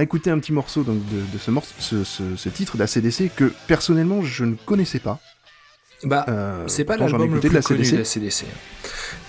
A 0.00 0.02
écouté 0.02 0.30
un 0.30 0.38
petit 0.38 0.52
morceau 0.52 0.82
donc, 0.82 0.98
de, 1.08 1.20
de 1.32 1.38
ce, 1.38 1.50
morceau, 1.50 1.74
ce, 1.78 2.04
ce, 2.04 2.22
ce 2.36 2.48
titre 2.48 2.76
d'ACDC 2.76 3.30
que 3.36 3.52
personnellement 3.66 4.22
je 4.22 4.44
ne 4.44 4.54
connaissais 4.54 4.98
pas. 4.98 5.18
Bah, 6.02 6.24
Euh, 6.28 6.64
c'est 6.66 6.84
pas 6.84 6.96
l'album 6.96 7.34
le 7.34 7.40
plus 7.40 7.50
de 7.50 7.54
la 7.54 7.60
connu 7.62 7.82
de 7.90 7.96
la 7.98 8.04
CDC. 8.04 8.46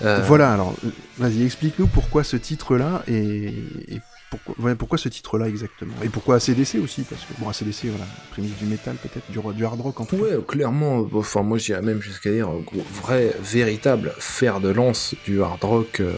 Euh, 0.02 0.22
Voilà, 0.26 0.52
alors 0.54 0.74
vas-y, 1.18 1.44
explique-nous 1.44 1.86
pourquoi 1.86 2.24
ce 2.24 2.36
titre-là 2.36 3.02
et, 3.06 3.48
et 3.88 4.00
pourquoi, 4.30 4.54
ouais, 4.64 4.74
pourquoi 4.74 4.96
ce 4.96 5.10
titre-là 5.10 5.46
exactement. 5.48 5.92
Et 6.02 6.08
pourquoi 6.08 6.36
ACDC 6.36 6.76
aussi, 6.82 7.02
parce 7.02 7.20
que 7.22 7.34
bon, 7.38 7.50
ACDC, 7.50 7.84
voilà, 7.90 8.06
prémisse 8.30 8.56
du 8.56 8.64
métal 8.64 8.96
peut-être, 8.96 9.30
du, 9.30 9.38
du 9.54 9.64
hard 9.66 9.80
rock 9.82 10.00
en 10.00 10.06
tout 10.06 10.16
cas. 10.16 10.22
Ouais, 10.22 10.38
clairement, 10.48 11.06
enfin 11.12 11.42
moi 11.42 11.58
j'irais 11.58 11.82
même 11.82 12.00
jusqu'à 12.00 12.30
dire 12.30 12.48
gros, 12.64 12.82
vrai, 13.02 13.36
véritable 13.42 14.14
fer 14.18 14.60
de 14.60 14.70
lance 14.70 15.14
du 15.26 15.42
hard 15.42 15.62
rock 15.62 16.00
euh, 16.00 16.14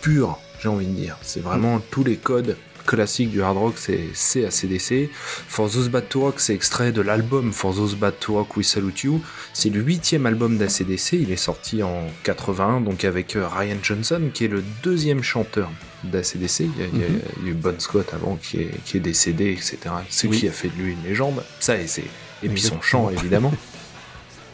pur, 0.00 0.38
j'ai 0.62 0.68
envie 0.70 0.86
de 0.86 0.92
dire. 0.94 1.18
C'est 1.20 1.40
vraiment 1.40 1.80
tous 1.90 2.04
les 2.04 2.16
codes 2.16 2.56
classiques 2.86 3.30
du 3.30 3.42
hard 3.42 3.56
rock, 3.56 3.74
c'est 3.76 4.08
c'est 4.14 4.44
ACDC. 4.44 5.10
For 5.48 5.70
Those 5.70 5.88
Bad 5.88 6.08
to 6.08 6.20
Rock, 6.20 6.34
c'est 6.38 6.54
extrait 6.54 6.92
de 6.92 7.00
l'album 7.00 7.52
For 7.52 7.74
Those 7.74 7.94
Bad 7.96 8.14
to 8.20 8.34
Rock 8.34 8.56
We 8.56 8.66
Salute 8.66 9.02
You. 9.02 9.20
C'est 9.52 9.70
le 9.70 9.80
huitième 9.80 10.26
album 10.26 10.58
d'ACDC, 10.58 11.12
il 11.14 11.30
est 11.32 11.36
sorti 11.36 11.82
en 11.82 12.06
81, 12.24 12.80
donc 12.80 13.04
avec 13.04 13.36
euh, 13.36 13.46
Ryan 13.48 13.76
Johnson, 13.82 14.20
qui 14.32 14.44
est 14.44 14.48
le 14.48 14.62
deuxième 14.82 15.22
chanteur 15.22 15.70
d'ACDC. 16.04 16.60
Il 16.60 16.80
y 16.80 16.82
a, 16.82 16.86
il 16.92 17.00
y 17.00 17.04
a- 17.04 17.08
Mhm. 17.08 17.20
il 17.40 17.44
y 17.46 17.48
a 17.48 17.50
eu 17.52 17.54
Bon 17.54 17.74
Scott 17.80 18.12
avant 18.12 18.36
qui 18.36 18.58
est, 18.58 18.70
qui 18.84 18.98
est 18.98 19.00
décédé, 19.00 19.52
etc. 19.52 19.78
Ce 20.10 20.26
Oui. 20.26 20.38
qui 20.40 20.48
a 20.48 20.52
fait 20.52 20.68
de 20.68 20.74
lui 20.82 20.92
une 20.92 21.02
légende. 21.02 21.42
Ça, 21.60 21.76
et, 21.76 21.86
c'est- 21.86 22.04
et 22.42 22.48
puis 22.48 22.60
son 22.60 22.80
chant, 22.82 23.10
évidemment. 23.10 23.52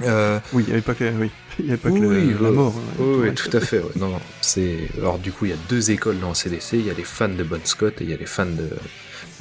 Euh, 0.02 0.38
Oui, 0.54 0.62
il 0.62 0.68
n'y 0.68 0.72
avait 0.72 0.80
pas 0.80 0.94
que, 0.94 1.04
oui, 1.20 1.30
il 1.64 1.66
y 1.66 1.68
avait 1.70 1.76
pas 1.76 1.90
que 1.90 1.94
Oui, 1.94 2.00
le- 2.00 2.08
oui, 2.08 2.34
la 2.40 2.50
mort. 2.50 2.74
hein, 2.76 2.94
oui, 2.98 3.04
tout 3.04 3.20
oui, 3.20 3.26
le 3.28 3.34
tout 3.34 3.56
à 3.56 3.60
fait. 3.60 3.78
ouais. 3.78 3.90
Non, 3.96 4.12
c'est 4.40 4.88
alors 4.98 5.18
du 5.18 5.32
coup 5.32 5.44
il 5.46 5.50
y 5.50 5.54
a 5.54 5.58
deux 5.68 5.90
écoles 5.90 6.18
dans 6.20 6.34
CDC. 6.34 6.74
Il 6.74 6.86
y 6.86 6.90
a 6.90 6.94
les 6.94 7.04
fans 7.04 7.28
de 7.28 7.42
Bon 7.44 7.60
Scott 7.64 8.00
et 8.00 8.04
il 8.04 8.10
y 8.10 8.14
a 8.14 8.16
les 8.16 8.26
fans 8.26 8.46
de 8.46 8.68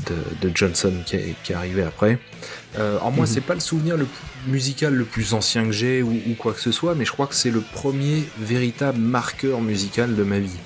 de, 0.08 0.48
de 0.48 0.56
Johnson 0.56 0.94
qui 1.06 1.18
est, 1.18 1.36
qui 1.44 1.52
est 1.52 1.56
arrivé 1.56 1.84
après. 1.84 2.20
Euh, 2.78 2.92
alors 2.98 3.12
moi 3.12 3.26
Mhm. 3.26 3.32
c'est 3.34 3.42
pas 3.42 3.54
le 3.54 3.60
souvenir 3.60 3.98
le 3.98 4.08
musical 4.48 4.94
le 4.94 5.04
plus 5.04 5.34
ancien 5.34 5.66
que 5.66 5.72
j'ai 5.74 6.02
ou, 6.02 6.12
ou 6.28 6.34
quoi 6.38 6.54
que 6.54 6.62
ce 6.62 6.72
soit, 6.72 6.96
mais 6.96 7.04
je 7.04 7.12
crois 7.12 7.28
que 7.28 7.36
c'est 7.36 7.52
le 7.52 7.60
premier 7.62 8.24
véritable 8.40 8.98
marqueur 9.00 9.60
musical 9.62 10.16
de 10.16 10.24
ma 10.24 10.40
vie. 10.40 10.58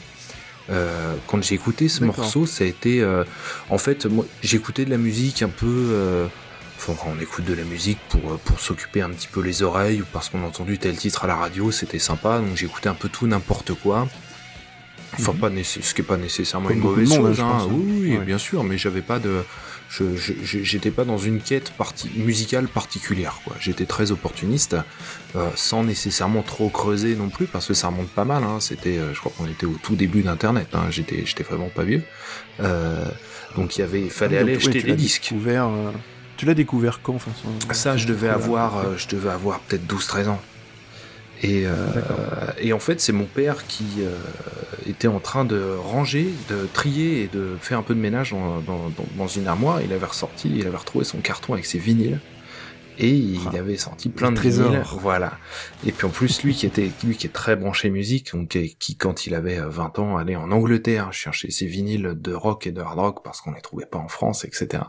Euh, 0.70 1.16
quand 1.28 1.44
j'ai 1.44 1.56
écouté 1.56 1.90
ce 1.90 2.04
morceau, 2.06 2.46
ça 2.46 2.64
a 2.64 2.68
été 2.68 3.02
euh, 3.02 3.24
en 3.70 3.78
fait 3.78 4.06
moi 4.06 4.26
j'écoutais 4.42 4.86
de 4.86 4.90
la 4.92 4.98
musique 4.98 5.42
un 5.42 5.50
peu 5.50 5.66
euh, 5.92 6.28
Enfin, 6.86 6.98
quand 7.02 7.14
on 7.18 7.22
écoute 7.22 7.46
de 7.46 7.54
la 7.54 7.64
musique 7.64 8.00
pour, 8.10 8.32
euh, 8.34 8.40
pour 8.44 8.60
s'occuper 8.60 9.02
un 9.02 9.10
petit 9.12 9.28
peu 9.32 9.42
les 9.42 9.64
oreilles 9.64 10.02
ou 10.02 10.06
parce 10.12 10.28
qu'on 10.30 10.44
a 10.44 10.48
entendu 10.48 10.78
tel 10.78 10.98
titre 10.98 11.24
à 11.24 11.28
la 11.28 11.36
radio, 11.36 11.72
c'était 11.72 12.00
sympa, 12.00 12.40
donc 12.40 12.58
j'écoutais 12.58 12.90
un 12.90 12.94
peu 12.94 13.08
tout, 13.08 13.26
n'importe 13.26 13.74
quoi. 13.74 14.08
Enfin, 15.14 15.32
Mhm. 15.34 15.40
pas 15.40 15.50
ce 15.64 15.94
qui 15.94 16.02
est 16.02 16.04
pas 16.04 16.18
nécessairement 16.18 16.68
Comme 16.68 16.78
une 16.78 16.84
mauvaise 16.84 17.10
monde, 17.10 17.20
chose, 17.28 17.40
hein. 17.40 17.50
pense, 17.52 17.64
hein. 17.64 17.68
oui, 17.72 18.00
oui, 18.02 18.18
Ouais. 18.18 18.26
bien 18.26 18.38
sûr, 18.38 18.64
mais 18.64 18.78
j'avais 18.78 19.02
pas 19.02 19.20
de. 19.20 19.44
J'étais 20.44 20.90
pas 20.90 21.06
dans 21.06 21.20
une 21.20 21.40
quête 21.40 21.70
parti- 21.78 22.10
musicale 22.16 22.68
particulière. 22.68 23.40
J'étais 23.60 23.86
très 23.86 24.10
opportuniste, 24.12 24.76
euh, 25.36 25.50
sans 25.56 25.84
nécessairement 25.84 26.42
trop 26.42 26.70
creuser 26.70 27.16
non 27.16 27.30
plus, 27.30 27.46
parce 27.46 27.68
que 27.68 27.76
ça 27.76 27.88
remonte 27.90 28.10
pas 28.10 28.26
mal, 28.26 28.44
hein. 28.44 28.60
C'était, 28.60 28.98
euh, 28.98 29.14
je 29.14 29.20
crois 29.20 29.32
qu'on 29.38 29.46
était 29.48 29.68
au 29.68 29.78
tout 29.84 29.96
début 29.96 30.24
d'Internet. 30.24 30.68
J'étais, 30.90 31.24
j'étais 31.28 31.44
vraiment 31.44 31.70
pas 31.70 31.84
vieux. 31.84 32.02
Euh, 32.60 33.06
donc 33.56 33.78
il 33.78 33.82
y 33.82 33.84
avait, 33.84 34.10
fallait 34.10 34.38
Ah, 34.38 34.40
donc, 34.42 34.50
aller 34.50 34.58
ouais, 34.58 34.68
acheter 34.68 34.82
des 34.82 34.96
disques. 34.96 35.32
Euh, 35.46 35.92
tu 36.38 36.46
l'as 36.46 36.54
découvert 36.54 37.02
quand 37.02 37.16
enfin, 37.16 37.32
son- 37.42 37.74
Ça, 37.74 37.98
je 37.98 38.08
devais 38.08 38.30
avoir, 38.30 38.78
euh, 38.78 38.94
je 38.98 39.08
devais 39.08 39.30
avoir 39.30 39.60
peut-être 39.62 39.86
12-13 39.88 40.28
ans. 40.30 40.42
Et, 41.42 41.64
euh, 41.66 41.74
et 42.60 42.72
en 42.72 42.80
fait, 42.80 43.02
c'est 43.02 43.12
mon 43.12 43.26
père 43.26 43.68
qui 43.68 43.86
euh, 44.00 44.18
était 44.88 45.10
en 45.10 45.20
train 45.20 45.44
de 45.44 45.76
ranger, 45.78 46.30
de 46.50 46.68
trier 46.74 47.24
et 47.24 47.28
de 47.28 47.58
faire 47.60 47.78
un 47.80 47.84
peu 47.84 47.94
de 47.96 48.00
ménage 48.00 48.32
dans, 48.32 48.60
dans- 48.62 48.90
dans- 48.90 49.06
dans 49.18 49.28
une 49.28 49.48
armoire. 49.48 49.82
Il 49.82 49.92
avait 49.92 50.06
ressorti, 50.06 50.50
il 50.56 50.66
avait 50.68 50.78
retrouvé 50.78 51.04
son 51.04 51.18
carton 51.20 51.54
avec 51.54 51.66
ses 51.66 51.80
vinyles. 51.80 52.20
Et 53.00 53.10
il 53.10 53.40
Ah, 53.52 53.58
avait 53.58 53.76
sorti 53.78 54.08
plein 54.10 54.30
le 54.30 54.36
de 54.36 54.40
trésor. 54.40 54.68
vinyles. 54.70 54.84
Voilà. 55.02 55.34
Et 55.84 55.92
puis 55.92 56.06
en 56.06 56.12
plus, 56.12 56.44
lui 56.44 56.54
qui 56.54 56.68
était, 56.68 56.92
lui 57.04 57.18
qui 57.18 57.26
est 57.26 57.32
très 57.34 57.56
branché 57.56 57.90
musique, 57.90 58.32
donc 58.34 58.50
qui, 58.50 58.76
qui, 58.76 58.96
quand 58.96 59.26
il 59.26 59.34
avait 59.34 59.58
euh, 59.58 59.68
20 59.68 59.98
ans, 59.98 60.16
allait 60.16 60.36
en 60.36 60.52
Angleterre 60.52 61.12
chercher 61.12 61.50
ses 61.50 61.66
vinyles 61.66 62.14
de 62.16 62.34
rock 62.34 62.68
et 62.68 62.72
de 62.72 62.80
hard 62.82 63.00
rock 63.00 63.24
parce 63.24 63.42
qu'on 63.42 63.52
les 63.52 63.62
trouvait 63.62 63.88
pas 63.88 63.98
en 63.98 64.08
France, 64.10 64.46
etc. 64.46 64.84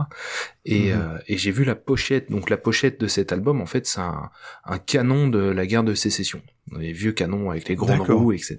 Et, 0.67 0.93
Mhm. 0.95 1.01
euh, 1.01 1.19
et 1.29 1.37
j'ai 1.37 1.51
vu 1.51 1.65
la 1.65 1.75
pochette. 1.75 2.31
Donc 2.31 2.49
la 2.49 2.57
pochette 2.57 2.99
de 3.01 3.07
cet 3.07 3.33
album, 3.33 3.61
en 3.61 3.67
fait, 3.67 3.87
c'est 3.87 4.01
un, 4.01 4.31
un 4.65 4.79
canon 4.79 5.29
de 5.29 5.39
la 5.39 5.67
guerre 5.67 5.85
de 5.85 5.95
sécession. 5.95 6.41
Les 6.79 6.93
vieux 6.93 7.13
canons 7.13 7.51
avec 7.51 7.69
les 7.69 7.75
grandes 7.77 7.99
roues, 8.17 8.33
etc. 8.33 8.57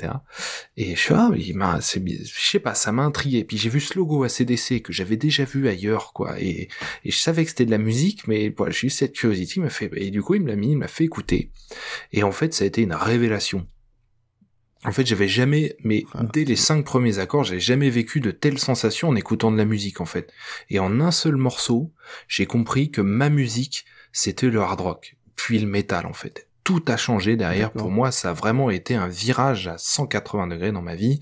Et 0.78 0.96
je 0.96 1.00
suis 1.00 1.14
ah, 1.16 1.32
il 1.36 1.56
m'a, 1.58 1.80
je 1.80 2.00
sais 2.24 2.60
pas, 2.60 2.76
ça 2.76 2.92
m'a 2.92 3.02
intrigué. 3.04 3.44
Puis 3.44 3.58
j'ai 3.58 3.70
vu 3.70 3.80
ce 3.80 3.98
logo 3.98 4.24
ACDC 4.24 4.84
que 4.84 4.94
j'avais 4.94 5.18
déjà 5.18 5.44
vu 5.44 5.68
ailleurs, 5.68 6.14
quoi. 6.14 6.40
Et, 6.40 6.70
et 7.04 7.12
je 7.12 7.18
savais 7.18 7.44
que 7.44 7.50
c'était 7.50 7.66
de 7.66 7.72
la 7.72 7.80
musique, 7.80 8.28
mais 8.28 8.54
voilà, 8.56 8.72
j'ai 8.72 8.86
eu 8.88 8.90
cette 8.92 9.14
curiosité, 9.14 9.54
il 9.58 9.64
m'a 9.64 9.70
fait, 9.70 9.90
et 9.96 10.12
du 10.12 10.22
coup, 10.22 10.36
il 10.36 10.44
me 10.44 10.48
l'a 10.50 10.56
mis, 10.56 10.74
il 10.74 10.78
m'a 10.78 10.88
fait 10.88 11.04
écouter. 11.06 11.50
Et 12.14 12.22
en 12.22 12.32
fait, 12.32 12.54
ça 12.54 12.64
a 12.64 12.68
été 12.68 12.84
une 12.84 12.94
révélation. 12.94 13.66
En 14.88 14.92
fait, 14.92 15.06
j'avais 15.06 15.28
jamais, 15.28 15.76
mais 15.84 16.06
Ah, 16.14 16.24
dès 16.32 16.46
les 16.46 16.56
cinq 16.56 16.86
premiers 16.86 17.20
accords, 17.20 17.44
j'ai 17.44 17.60
jamais 17.60 17.90
vécu 17.90 18.20
de 18.20 18.32
telles 18.32 18.60
sensations 18.60 19.10
en 19.10 19.16
écoutant 19.16 19.52
de 19.52 19.58
la 19.58 19.66
musique, 19.66 20.02
en 20.02 20.06
fait. 20.06 20.32
Et 20.70 20.80
en 20.80 21.00
un 21.02 21.12
seul 21.12 21.36
morceau, 21.36 21.92
j'ai 22.28 22.46
compris 22.46 22.92
que 22.92 23.02
ma 23.02 23.30
musique, 23.30 23.86
c'était 24.12 24.50
le 24.50 24.62
hard 24.62 24.82
rock, 24.82 25.16
puis 25.36 25.60
le 25.60 25.68
métal, 25.68 26.06
en 26.06 26.14
fait. 26.14 26.48
Tout 26.64 26.84
a 26.88 26.98
changé 26.98 27.36
derrière. 27.36 27.72
Pour 27.72 27.92
moi, 27.92 28.12
ça 28.12 28.32
a 28.32 28.34
vraiment 28.34 28.72
été 28.72 28.96
un 28.96 29.08
virage 29.08 29.68
à 29.68 29.78
180 29.78 30.48
degrés 30.48 30.72
dans 30.72 30.82
ma 30.82 30.96
vie. 30.96 31.20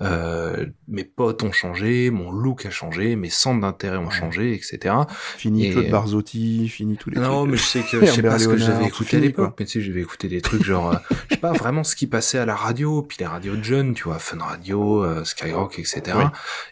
Euh, 0.00 0.66
mes 0.88 1.04
potes 1.04 1.42
ont 1.44 1.52
changé, 1.52 2.10
mon 2.10 2.32
look 2.32 2.66
a 2.66 2.70
changé, 2.70 3.14
mes 3.14 3.30
centres 3.30 3.60
d'intérêt 3.60 3.96
ont 3.96 4.10
changé, 4.10 4.52
etc. 4.52 4.92
Fini 5.36 5.66
Et- 5.66 5.70
Claude 5.70 5.88
Barzotti, 5.90 6.68
fini 6.68 6.96
tous 6.96 7.10
les 7.10 7.20
Non, 7.20 7.42
trucs. 7.42 7.50
mais 7.52 7.56
je 7.56 7.62
sais 7.62 7.80
que 7.82 8.00
je 8.06 8.10
sais 8.10 8.22
pas 8.22 8.38
ce 8.40 8.48
que 8.48 8.56
j'avais 8.56 8.86
écouté 8.86 9.18
à 9.18 9.20
l'époque, 9.20 9.54
mais 9.58 9.66
tu 9.66 9.72
sais, 9.72 9.80
j'avais 9.86 10.00
écouté 10.00 10.26
des 10.28 10.40
trucs 10.40 10.64
genre, 10.64 10.92
euh, 10.94 10.98
je 11.30 11.34
sais 11.34 11.40
pas 11.40 11.52
vraiment 11.52 11.84
ce 11.84 11.94
qui 11.94 12.08
passait 12.08 12.38
à 12.38 12.44
la 12.46 12.56
radio, 12.56 13.02
puis 13.02 13.18
les 13.20 13.26
radios 13.26 13.54
de 13.56 13.62
jeunes, 13.62 13.94
tu 13.94 14.04
vois, 14.04 14.18
Fun 14.18 14.38
Radio, 14.38 15.04
euh, 15.04 15.22
Skyrock, 15.24 15.78
etc. 15.78 16.02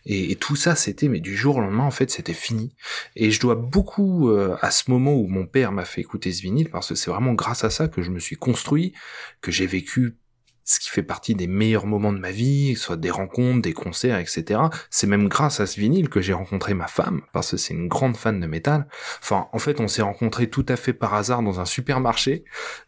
Et, 0.05 0.33
et 0.33 0.37
tout 0.37 0.57
ça, 0.57 0.75
c'était, 0.75 1.09
mais 1.09 1.21
du 1.21 1.37
jour 1.37 1.57
au 1.57 1.61
lendemain, 1.61 1.85
en 1.85 1.91
fait, 1.93 2.11
c'était 2.11 2.33
fini. 2.35 2.75
Et 3.15 3.31
je 3.31 3.41
dois 3.41 3.55
beaucoup 3.55 4.31
euh, 4.31 4.57
à 4.63 4.71
ce 4.73 4.91
moment 4.91 5.15
où 5.15 5.29
mon 5.29 5.47
père 5.47 5.71
m'a 5.71 5.85
fait 5.85 6.01
écouter 6.01 6.33
ce 6.33 6.43
vinyle, 6.43 6.71
parce 6.71 6.89
que 6.89 6.95
c'est 6.97 7.11
vraiment 7.11 7.35
grâce 7.35 7.63
à 7.63 7.71
ça 7.71 7.87
que 7.87 8.03
je 8.03 8.11
me 8.11 8.19
suis 8.19 8.37
construit, 8.37 8.93
que 9.41 9.53
j'ai 9.53 9.67
vécu 9.67 10.17
ce 10.65 10.81
qui 10.81 10.89
fait 10.89 11.03
partie 11.03 11.35
des 11.35 11.47
meilleurs 11.47 11.87
moments 11.87 12.13
de 12.13 12.19
ma 12.19 12.31
vie, 12.31 12.73
que 12.75 12.79
ce 12.79 12.87
soit 12.87 12.97
des 12.97 13.11
rencontres, 13.11 13.63
des 13.63 13.73
concerts, 13.73 14.19
etc. 14.19 14.61
C'est 14.91 15.07
même 15.07 15.29
grâce 15.29 15.61
à 15.61 15.67
ce 15.67 15.81
vinyle 15.81 16.09
que 16.09 16.21
j'ai 16.21 16.33
rencontré 16.33 16.75
ma 16.75 16.87
femme, 16.87 17.23
parce 17.33 17.53
que 17.53 17.57
c'est 17.57 17.75
une 17.75 17.89
grande 17.89 18.17
fan 18.17 18.41
de 18.41 18.47
métal. 18.47 18.87
Enfin, 19.21 19.49
en 19.53 19.59
fait, 19.59 19.81
on 19.81 19.89
s'est 19.89 20.03
rencontrés 20.03 20.49
tout 20.49 20.67
à 20.69 20.77
fait 20.77 20.93
par 20.93 21.15
hasard 21.15 21.43
dans 21.43 21.61
un 21.61 21.65
supermarché, 21.65 22.45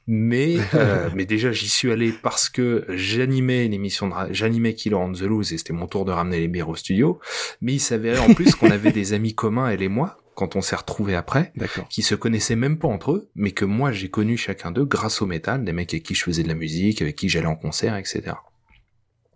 mais 0.07 0.57
euh, 0.75 1.09
mais 1.14 1.25
déjà 1.25 1.52
j'y 1.52 1.69
suis 1.69 1.90
allé 1.90 2.12
parce 2.12 2.49
que 2.49 2.85
j'animais 2.88 3.69
l'émission, 3.69 4.11
j'animais 4.31 4.75
Killer 4.75 4.97
on 4.97 5.12
the 5.12 5.23
Loose 5.23 5.52
et 5.52 5.59
c'était 5.59 5.73
mon 5.73 5.87
tour 5.87 6.04
de 6.04 6.12
ramener 6.12 6.40
les 6.40 6.49
bières 6.49 6.69
au 6.69 6.76
studio. 6.76 7.19
Mais 7.61 7.75
il 7.75 7.81
s'avérait 7.81 8.19
en 8.19 8.35
plus 8.35 8.54
qu'on 8.54 8.71
avait 8.71 8.93
des 8.93 9.12
amis 9.12 9.35
communs 9.35 9.69
elle 9.69 9.83
et 9.83 9.88
moi 9.88 10.19
quand 10.35 10.57
on 10.57 10.61
s'est 10.61 10.76
retrouvés 10.76 11.14
après 11.14 11.53
D'accord. 11.57 11.88
qui 11.88 12.03
se 12.03 12.14
connaissaient 12.14 12.57
même 12.57 12.79
pas 12.79 12.88
entre 12.88 13.12
eux, 13.12 13.31
mais 13.35 13.53
que 13.53 13.64
moi 13.64 13.93
j'ai 13.93 14.09
connu 14.09 14.37
chacun 14.37 14.71
d'eux 14.71 14.85
grâce 14.85 15.23
au 15.23 15.26
métal, 15.26 15.64
des 15.64 15.73
mecs 15.73 15.93
avec 15.93 16.05
qui 16.05 16.14
je 16.14 16.25
faisais 16.25 16.43
de 16.43 16.49
la 16.49 16.55
musique, 16.55 17.03
avec 17.03 17.17
qui 17.17 17.29
j'allais 17.29 17.47
en 17.47 17.57
concert, 17.57 17.97
etc. 17.97 18.35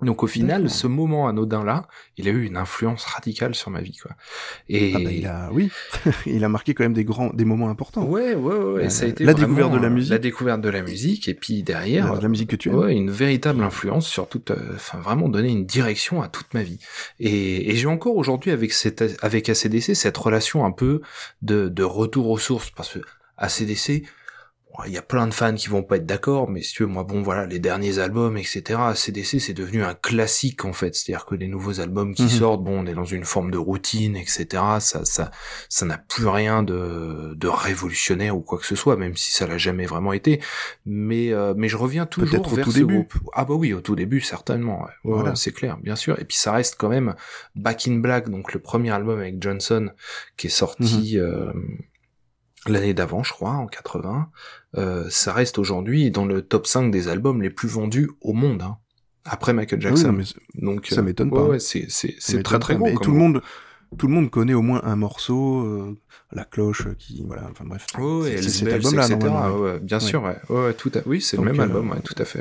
Donc 0.00 0.22
au 0.22 0.26
final, 0.28 0.70
ce 0.70 0.86
moment 0.86 1.26
anodin 1.28 1.64
là, 1.64 1.88
il 2.16 2.28
a 2.28 2.30
eu 2.30 2.44
une 2.44 2.56
influence 2.56 3.04
radicale 3.04 3.54
sur 3.54 3.70
ma 3.70 3.80
vie, 3.80 3.96
quoi. 3.96 4.12
Et 4.68 4.92
Ah 4.94 5.00
bah, 5.00 5.10
il 5.10 5.26
a, 5.26 5.50
oui, 5.52 5.70
il 6.26 6.44
a 6.44 6.48
marqué 6.48 6.72
quand 6.74 6.84
même 6.84 6.92
des 6.92 7.04
grands, 7.04 7.30
des 7.30 7.44
moments 7.44 7.68
importants. 7.68 8.04
ouais, 8.04 8.34
ouais, 8.34 8.54
ouais, 8.54 8.84
Euh, 8.84 8.88
ça 8.90 9.06
a 9.06 9.08
été 9.08 9.24
la 9.24 9.34
découverte 9.34 9.72
de 9.72 9.78
la 9.78 9.86
euh, 9.88 9.90
musique. 9.90 10.10
la 10.10 10.18
découverte 10.18 10.60
de 10.60 10.68
la 10.68 10.82
musique, 10.82 11.28
et 11.28 11.34
puis 11.34 11.62
derrière, 11.62 12.16
de 12.16 12.22
la 12.22 12.28
musique 12.28 12.50
que 12.50 12.56
tu 12.56 12.68
aimes. 12.68 12.76
Ouais, 12.76 12.94
une 12.94 13.10
véritable 13.10 13.62
influence 13.62 14.06
sur 14.06 14.28
toute, 14.28 14.52
euh, 14.52 14.72
enfin 14.74 14.98
vraiment 14.98 15.28
donner 15.28 15.48
une 15.48 15.66
direction 15.66 16.22
à 16.22 16.28
toute 16.28 16.54
ma 16.54 16.62
vie. 16.62 16.78
Et, 17.18 17.70
et 17.70 17.76
j'ai 17.76 17.88
encore 17.88 18.16
aujourd'hui 18.16 18.52
avec 18.52 18.72
cette, 18.72 19.04
avec 19.22 19.48
ACDC 19.48 19.94
cette 19.96 20.16
relation 20.16 20.64
un 20.64 20.70
peu 20.72 21.00
de, 21.42 21.68
de 21.68 21.82
retour 21.82 22.28
aux 22.30 22.38
sources 22.38 22.70
parce 22.70 22.92
que 22.92 23.00
ACDC, 23.36 24.04
il 24.86 24.92
y 24.92 24.96
a 24.98 25.02
plein 25.02 25.26
de 25.26 25.34
fans 25.34 25.54
qui 25.54 25.68
vont 25.68 25.82
pas 25.82 25.96
être 25.96 26.06
d'accord, 26.06 26.48
mais 26.48 26.62
si 26.62 26.72
tu 26.74 26.82
veux, 26.84 26.88
moi 26.88 27.02
bon 27.04 27.20
voilà, 27.22 27.46
les 27.46 27.58
derniers 27.58 27.98
albums, 27.98 28.36
etc. 28.36 28.78
ACDC 28.80 29.40
c'est 29.40 29.52
devenu 29.54 29.82
un 29.82 29.94
classique 29.94 30.64
en 30.64 30.72
fait, 30.72 30.94
c'est-à-dire 30.94 31.26
que 31.26 31.34
les 31.34 31.48
nouveaux 31.48 31.80
albums 31.80 32.14
qui 32.14 32.22
Mhm. 32.24 32.28
sortent, 32.28 32.62
bon, 32.62 32.80
on 32.84 32.86
est 32.86 32.94
dans 32.94 33.04
une 33.04 33.24
forme 33.24 33.50
de 33.50 33.58
routine, 33.58 34.14
etc. 34.16 34.46
Ça, 34.80 35.04
ça, 35.04 35.30
ça 35.68 35.86
n'a 35.86 35.98
plus 35.98 36.26
rien 36.28 36.62
de, 36.62 37.34
de 37.34 37.48
révolutionnaire 37.48 38.36
ou 38.36 38.40
quoi 38.40 38.58
que 38.58 38.66
ce 38.66 38.76
soit, 38.76 38.96
même 38.96 39.16
si 39.16 39.32
ça 39.32 39.46
l'a 39.46 39.58
jamais 39.58 39.86
vraiment 39.86 40.12
été. 40.12 40.40
Mais, 40.86 41.32
euh, 41.32 41.54
mais 41.56 41.68
je 41.68 41.76
reviens 41.76 42.06
toujours 42.06 42.30
Peut-être 42.30 42.52
au 42.52 42.56
vers 42.56 42.64
tout 42.64 42.72
ce 42.72 42.78
début. 42.78 42.94
groupe. 42.94 43.14
Ah 43.32 43.44
bah 43.44 43.54
oui, 43.54 43.72
au 43.74 43.80
tout 43.80 43.96
début, 43.96 44.20
certainement. 44.20 44.78
ouais. 44.82 44.86
Ouais, 45.04 45.14
Voilà. 45.16 45.30
ouais, 45.30 45.36
c'est 45.36 45.52
clair, 45.52 45.76
bien 45.78 45.96
sûr. 45.96 46.18
Et 46.20 46.24
puis 46.24 46.36
ça 46.36 46.52
reste 46.52 46.76
quand 46.78 46.88
même 46.88 47.14
Back 47.56 47.88
in 47.88 47.96
Black, 47.98 48.28
donc 48.28 48.52
le 48.52 48.60
premier 48.60 48.90
album 48.90 49.18
avec 49.18 49.42
Johnson, 49.42 49.90
qui 50.36 50.46
est 50.46 50.50
sorti 50.50 51.14
Mhm. 51.16 51.20
euh, 51.20 51.52
l'année 52.66 52.94
d'avant, 52.94 53.22
je 53.22 53.32
crois, 53.32 53.52
en 53.52 53.66
80. 53.66 54.30
Euh, 54.76 55.06
ça 55.10 55.32
reste 55.32 55.58
aujourd'hui 55.58 56.10
dans 56.10 56.24
le 56.26 56.42
top 56.42 56.66
5 56.66 56.90
des 56.90 57.08
albums 57.08 57.40
les 57.42 57.50
plus 57.50 57.68
vendus 57.68 58.10
au 58.20 58.32
monde. 58.32 58.62
hein. 58.62 58.76
Après 59.24 59.52
Michael 59.52 59.78
oui, 59.80 59.82
Jackson. 59.90 60.12
mais 60.12 60.24
donc 60.54 60.86
ça 60.86 61.00
euh, 61.00 61.02
m'étonne 61.02 61.28
ouais, 61.28 61.34
pas. 61.38 61.44
ouais, 61.44 61.58
c'est 61.58 61.86
très 62.42 62.58
très 62.58 62.76
comme 62.78 62.94
tout 63.00 63.10
le 63.12 63.18
monde, 63.18 63.42
tout 63.98 64.06
le 64.06 64.12
monde 64.14 64.30
connaît 64.30 64.54
au 64.54 64.62
moins 64.62 64.80
un 64.84 64.96
morceau, 64.96 65.60
euh, 65.66 65.98
la 66.32 66.44
cloche 66.44 66.88
qui, 66.98 67.22
voilà, 67.26 67.46
enfin 67.50 67.64
bref. 67.66 67.86
Oh, 67.98 68.22
c'est- 68.24 68.32
et 68.34 68.42
c'est 68.42 68.48
cet 68.50 68.72
album-là, 68.72 69.52
ouais, 69.54 69.80
bien 69.80 69.98
Ouais. 69.98 70.04
sûr, 70.04 70.22
ouais. 70.22 70.36
Ouais, 70.48 70.72
tout 70.74 70.90
à... 70.94 71.00
Oui, 71.06 71.20
c'est 71.20 71.36
le 71.36 71.42
même 71.44 71.60
euh, 71.60 71.64
album, 71.64 71.94
tout 72.04 72.14
à 72.18 72.24
fait. 72.24 72.40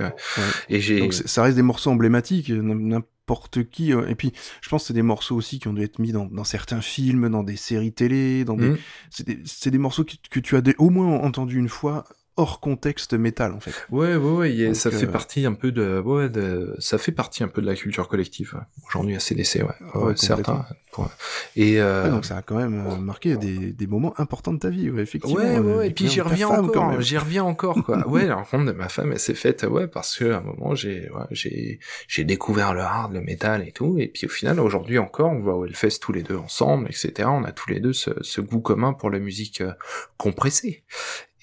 Et 0.70 0.80
j'ai... 0.80 1.10
Ça 1.12 1.44
reste 1.44 1.56
des 1.58 1.62
morceaux 1.62 1.90
emblématiques, 1.92 2.50
euh, 2.52 3.02
n'importe 3.28 3.70
qui. 3.70 3.94
euh, 3.94 4.08
Et 4.08 4.16
puis, 4.16 4.32
je 4.62 4.70
pense 4.70 4.84
que 4.84 4.88
c'est 4.88 4.94
des 4.94 5.02
morceaux 5.02 5.36
aussi 5.36 5.60
qui 5.60 5.68
ont 5.68 5.74
dû 5.74 5.84
être 5.84 6.00
mis 6.00 6.12
dans, 6.12 6.26
dans 6.26 6.44
certains 6.44 6.82
films, 6.82 7.30
dans 7.30 7.44
des 7.44 7.58
séries 7.58 7.92
télé, 7.92 8.46
dans 8.46 8.56
des. 8.56 8.70
Mhm. 8.70 8.78
C'est 9.10 9.28
des, 9.28 9.72
des 9.72 9.78
morceaux 9.78 10.06
que, 10.06 10.14
que 10.30 10.40
tu 10.40 10.56
as 10.56 10.62
des- 10.62 10.76
au 10.78 10.90
moins 10.90 11.18
entendu 11.20 11.58
une 11.58 11.70
fois 11.70 12.06
hors 12.38 12.60
contexte 12.60 13.14
métal, 13.14 13.52
en 13.54 13.60
fait. 13.60 13.72
Ouais, 13.92 14.16
ouais, 14.16 14.32
ouais, 14.32 14.52
il 14.54 14.60
y 14.60 14.64
a- 14.64 14.68
Donc, 14.68 14.76
ça 14.76 14.92
fait 14.92 15.06
euh, 15.08 15.12
partie 15.12 15.46
un 15.46 15.54
peu 15.54 15.72
de, 15.72 16.00
ouais, 16.00 16.30
de, 16.30 16.76
ça 16.80 16.98
fait 16.98 17.12
partie 17.12 17.44
un 17.44 17.48
peu 17.48 17.62
de 17.62 17.68
la 17.68 17.76
culture 17.76 18.08
collective 18.08 18.54
ouais. 18.56 18.62
aujourd'hui 18.88 19.16
à 19.16 19.20
CDC, 19.20 19.64
ouais, 19.64 19.70
ouais, 20.02 20.14
certains. 20.16 20.66
Pour- 20.92 21.10
Et 21.56 21.80
euh, 21.80 22.10
donc 22.10 22.26
ça 22.26 22.38
a 22.38 22.42
quand 22.42 22.56
même 22.56 22.84
euh, 22.88 22.96
marqué 22.96 23.36
des, 23.38 23.72
des 23.72 23.88
moments 23.88 24.14
importants 24.20 24.54
de 24.54 24.58
ta 24.60 24.70
vie, 24.70 24.90
ouais, 24.90 25.02
effectivement. 25.04 25.40
Ouais, 25.40 25.60
ouais, 25.60 25.72
euh, 25.74 25.82
et 25.84 25.92
puis 25.92 26.08
j'y 26.08 26.22
reviens 26.22 26.48
encore, 26.50 27.00
j'y 27.02 27.18
reviens 27.20 27.44
encore, 27.44 27.84
quoi. 27.84 28.08
ouais, 28.08 28.26
la 28.26 28.36
rencontre 28.36 28.66
de 28.66 28.72
ma 28.72 28.90
femme, 28.90 29.12
elle 29.12 29.20
s'est 29.20 29.36
faite, 29.36 29.64
ouais, 29.64 29.88
parce 29.88 30.18
que 30.18 30.32
à 30.32 30.38
un 30.38 30.42
moment, 30.42 30.74
j'ai, 30.74 31.10
ouais, 31.12 31.26
j'ai, 31.32 31.80
j'ai 32.08 32.24
découvert 32.24 32.74
le 32.74 32.82
hard, 32.82 33.14
le 33.14 33.22
métal 33.22 33.68
et 33.68 33.72
tout, 33.72 33.98
et 34.00 34.08
puis 34.08 34.26
au 34.26 34.30
final, 34.30 34.60
aujourd'hui 34.60 34.98
encore, 34.98 35.32
on 35.32 35.42
va 35.42 35.54
au 35.54 35.66
Hellfest 35.66 36.00
tous 36.02 36.14
les 36.14 36.24
deux 36.24 36.38
ensemble, 36.38 36.88
etc. 36.90 37.30
On 37.32 37.44
a 37.44 37.52
tous 37.52 37.70
les 37.70 37.80
deux 37.80 37.94
ce, 37.94 38.12
ce 38.22 38.42
goût 38.42 38.62
commun 38.62 38.94
pour 38.94 39.10
la 39.12 39.20
musique 39.20 39.62
euh, 39.62 39.74
compressée. 40.18 40.84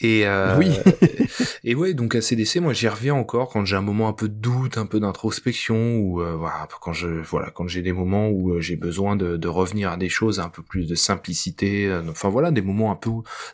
Et 0.00 0.26
euh, 0.26 0.58
Oui. 0.58 0.70
et 1.64 1.74
ouais, 1.74 1.94
donc 1.94 2.14
à 2.14 2.20
CDC, 2.20 2.60
moi 2.60 2.72
j'y 2.72 2.88
reviens 2.88 3.14
encore 3.14 3.48
quand 3.48 3.64
j'ai 3.64 3.76
un 3.76 3.82
moment 3.82 4.08
un 4.08 4.12
peu 4.12 4.28
de 4.28 4.34
doute, 4.34 4.78
un 4.78 4.86
peu 4.86 5.00
d'introspection, 5.00 5.98
ou 5.98 6.20
euh, 6.20 6.34
voilà, 6.36 6.66
quand 6.80 6.92
je 6.92 7.08
voilà, 7.08 7.50
quand 7.50 7.68
j'ai 7.68 7.82
des 7.82 7.92
moments 7.92 8.28
où 8.28 8.52
euh, 8.52 8.60
j'ai 8.60 8.76
besoin 8.76 9.16
de, 9.16 9.36
de 9.36 9.48
revenir 9.48 9.92
à 9.92 9.96
des 9.96 10.08
choses 10.08 10.40
un 10.40 10.48
peu 10.48 10.62
plus 10.62 10.86
de 10.86 10.94
simplicité, 10.94 11.86
euh, 11.86 12.02
enfin 12.10 12.28
voilà, 12.28 12.50
des 12.50 12.62
moments 12.62 12.90
un 12.90 12.96
peu 12.96 13.10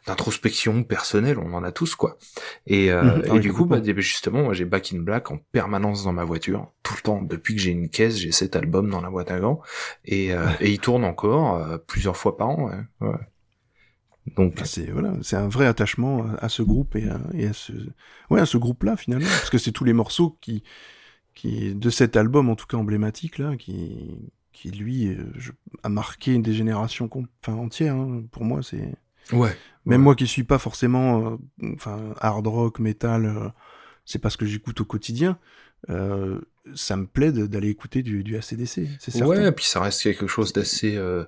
d'introspection 0.07 0.83
personnelle, 0.83 1.39
on 1.39 1.53
en 1.53 1.63
a 1.63 1.73
tous 1.73 1.95
quoi. 1.95 2.17
Et, 2.67 2.87
et 2.87 3.31
oui, 3.31 3.41
du 3.41 3.53
coup, 3.53 3.67
bah, 3.67 3.81
justement, 3.97 4.43
moi 4.43 4.55
j'ai 4.55 4.65
Back 4.65 4.93
in 4.95 5.01
Black 5.01 5.31
en 5.31 5.39
permanence 5.53 6.05
dans 6.05 6.13
ma 6.13 6.25
voiture, 6.25 6.71
tout 6.83 6.95
le 6.97 7.03
temps, 7.03 7.23
depuis 7.23 7.55
que 7.55 7.61
j'ai 7.61 7.71
une 7.71 7.89
caisse, 7.89 8.17
j'ai 8.17 8.33
cet 8.33 8.57
album 8.57 8.91
dans 8.91 9.01
la 9.01 9.11
boîte 9.11 9.31
à 9.31 9.39
gants, 9.39 9.61
et, 10.05 10.33
euh, 10.33 10.47
et 10.61 10.71
il 10.71 10.79
tourne 10.79 11.05
encore 11.05 11.57
euh, 11.57 11.79
plusieurs 11.79 12.17
fois 12.17 12.37
par 12.37 12.49
an. 12.51 12.69
Ouais. 12.69 13.09
ouais. 13.09 13.15
Donc 14.37 14.57
Bah, 14.57 14.65
c'est 14.65 14.91
voilà, 14.91 15.15
c'est 15.23 15.37
un 15.37 15.49
vrai 15.49 15.67
attachement 15.67 16.25
à, 16.27 16.45
à 16.47 16.49
ce 16.49 16.63
groupe 16.63 16.97
et 16.97 17.09
à, 17.09 17.21
et 17.35 17.47
à 17.47 17.53
ce 17.53 17.73
ouais 18.31 18.41
à 18.41 18.47
ce 18.47 18.59
groupe-là 18.59 18.97
finalement, 18.97 19.27
parce 19.27 19.51
que 19.51 19.59
c'est 19.59 19.73
tous 19.73 19.85
les 19.85 19.93
morceaux 19.93 20.37
qui 20.41 20.63
qui 21.35 21.75
de 21.75 21.91
cet 21.91 22.17
album 22.17 22.49
en 22.51 22.57
tout 22.57 22.67
cas 22.67 22.77
emblématique 22.77 23.39
là, 23.39 23.57
qui 23.57 24.19
qui 24.53 24.71
lui 24.71 25.09
euh, 25.09 25.33
je- 25.37 25.53
a 25.83 25.89
marqué 25.89 26.39
des 26.39 26.53
générations 26.55 27.09
enfin 27.43 27.55
entières. 27.55 27.97
hein. 27.97 28.23
Pour 28.33 28.45
moi, 28.45 28.63
c'est 28.63 28.95
ouais. 29.33 29.57
même 29.87 30.01
Ouais. 30.01 30.05
moi 30.05 30.15
qui 30.17 30.27
suis 30.27 30.45
pas 30.45 30.59
forcément 30.59 31.33
euh, 31.63 31.73
enfin 31.75 32.15
hard 32.21 32.47
rock, 32.47 32.79
metal, 32.81 33.27
euh, 33.27 33.49
c'est 34.05 34.19
pas 34.21 34.31
ce 34.31 34.37
que 34.37 34.47
j'écoute 34.47 34.81
au 34.81 34.85
quotidien. 34.85 35.39
euh, 35.91 36.41
ça 36.75 36.97
me 36.97 37.07
plaît 37.07 37.33
d'aller 37.33 37.69
écouter 37.69 38.03
du, 38.03 38.23
du 38.23 38.37
ACDC, 38.37 38.89
c'est 38.99 39.11
certain. 39.11 39.27
Ouais, 39.27 39.49
et 39.49 39.53
puis 39.53 39.65
ça 39.65 39.81
reste 39.81 40.03
quelque 40.03 40.27
chose 40.27 40.53
d'assez 40.53 40.97
euh, 40.97 41.25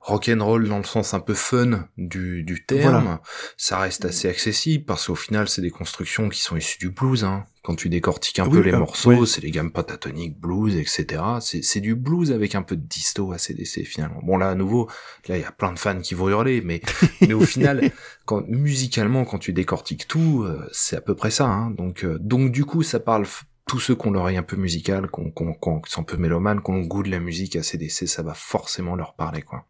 rock'n'roll 0.00 0.68
dans 0.68 0.78
le 0.78 0.84
sens 0.84 1.14
un 1.14 1.20
peu 1.20 1.34
fun 1.34 1.88
du, 1.96 2.44
du 2.44 2.64
terme. 2.64 3.02
Voilà. 3.02 3.22
Ça 3.56 3.78
reste 3.78 4.04
assez 4.04 4.28
accessible 4.28 4.84
parce 4.84 5.06
qu'au 5.06 5.14
final, 5.14 5.48
c'est 5.48 5.62
des 5.62 5.70
constructions 5.70 6.28
qui 6.28 6.40
sont 6.40 6.56
issues 6.56 6.78
du 6.78 6.90
blues. 6.90 7.24
Hein. 7.24 7.44
Quand 7.62 7.74
tu 7.74 7.88
décortiques 7.88 8.38
un 8.38 8.46
Oui, 8.46 8.52
peu 8.52 8.60
les 8.60 8.72
euh, 8.72 8.78
morceaux, 8.78 9.10
ouais. 9.10 9.26
c'est 9.26 9.40
les 9.40 9.50
gammes 9.50 9.72
pentatoniques, 9.72 10.38
blues, 10.38 10.76
etc. 10.76 11.20
C'est 11.40 11.80
du 11.80 11.96
blues 11.96 12.30
avec 12.30 12.54
un 12.54 12.62
peu 12.62 12.76
de 12.76 12.86
disto 12.86 13.32
à 13.32 13.38
CDC 13.38 13.84
finalement. 13.84 14.20
Bon 14.22 14.36
là, 14.36 14.50
à 14.50 14.54
nouveau, 14.54 14.88
là 15.26 15.36
il 15.36 15.40
y 15.40 15.44
a 15.44 15.50
plein 15.50 15.72
de 15.72 15.78
fans 15.78 16.00
qui 16.00 16.14
vont 16.14 16.28
hurler, 16.28 16.60
mais 16.60 16.80
mais 17.22 17.34
au 17.34 17.40
final, 17.40 17.90
quand 18.24 18.46
musicalement, 18.46 19.24
quand 19.24 19.38
tu 19.38 19.52
décortiques 19.52 20.06
tout, 20.06 20.44
euh, 20.44 20.68
c'est 20.70 20.96
à 20.96 21.00
peu 21.00 21.16
près 21.16 21.32
ça. 21.32 21.46
Hein. 21.46 21.72
Donc 21.72 22.04
euh, 22.04 22.18
donc 22.20 22.52
du 22.52 22.64
coup, 22.64 22.84
ça 22.84 23.00
parle 23.00 23.26
tous 23.66 23.80
ceux 23.80 23.94
qui 23.96 24.06
ont 24.06 24.10
l'oreille 24.12 24.36
un 24.36 24.42
peu 24.42 24.56
musicale, 24.56 25.08
qu'on, 25.10 25.30
qu'on, 25.30 25.52
qu'on, 25.52 25.80
qui 25.80 25.90
sont 25.92 26.02
un 26.02 26.04
peu 26.04 26.16
mélomanes, 26.16 26.62
qui 26.62 26.70
ont 26.70 26.78
le 26.80 26.86
goût 26.86 27.02
de 27.02 27.10
la 27.10 27.18
musique 27.20 27.56
à 27.56 27.62
CDC, 27.62 28.06
ça 28.06 28.22
va 28.22 28.34
forcément 28.34 28.94
leur 28.96 29.14
parler, 29.14 29.42
quoi. 29.42 29.66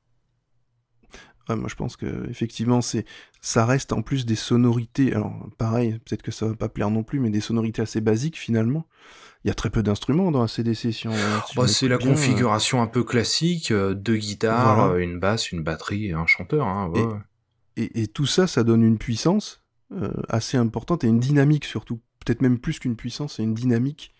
Ouais, 1.48 1.54
moi, 1.56 1.68
je 1.68 1.76
pense 1.76 1.96
que 1.96 2.28
effectivement, 2.28 2.80
c'est 2.80 3.04
ça 3.40 3.64
reste 3.64 3.92
en 3.92 4.02
plus 4.02 4.26
des 4.26 4.34
sonorités. 4.34 5.14
Alors, 5.14 5.32
pareil, 5.58 5.92
peut-être 6.04 6.22
que 6.22 6.32
ça 6.32 6.48
va 6.48 6.54
pas 6.56 6.68
plaire 6.68 6.90
non 6.90 7.04
plus, 7.04 7.20
mais 7.20 7.30
des 7.30 7.40
sonorités 7.40 7.80
assez 7.82 8.00
basiques 8.00 8.36
finalement. 8.36 8.84
Il 9.44 9.48
y 9.48 9.50
a 9.52 9.54
très 9.54 9.70
peu 9.70 9.82
d'instruments 9.84 10.32
dans 10.32 10.42
ACDC. 10.42 10.92
Si 10.92 11.06
on, 11.06 11.12
si 11.12 11.56
on 11.56 11.62
Bah, 11.62 11.68
c'est 11.68 11.86
la 11.86 11.98
bien, 11.98 12.08
euh, 12.08 12.10
configuration 12.10 12.82
un 12.82 12.88
peu 12.88 13.04
classique, 13.04 13.70
euh, 13.70 13.94
deux 13.94 14.16
guitares, 14.16 14.74
Voilà. 14.76 14.92
euh, 14.94 14.98
une 14.98 15.20
basse, 15.20 15.52
une 15.52 15.62
batterie 15.62 16.06
et 16.06 16.12
un 16.14 16.26
chanteur. 16.26 16.66
Hein, 16.66 16.88
ouais, 16.88 17.00
Et-. 17.76 17.84
Et, 17.84 18.02
et 18.02 18.06
tout 18.08 18.26
ça, 18.26 18.48
ça 18.48 18.64
donne 18.64 18.82
une 18.82 18.98
puissance 18.98 19.62
assez 20.28 20.56
importante 20.56 21.04
et 21.04 21.06
une 21.06 21.20
dynamique 21.20 21.64
surtout. 21.64 22.00
Peut-être 22.26 22.42
même 22.42 22.58
plus 22.58 22.78
qu'une 22.78 22.96
puissance, 22.96 23.36
c'est 23.36 23.42
une 23.42 23.54
dynamique 23.54 24.12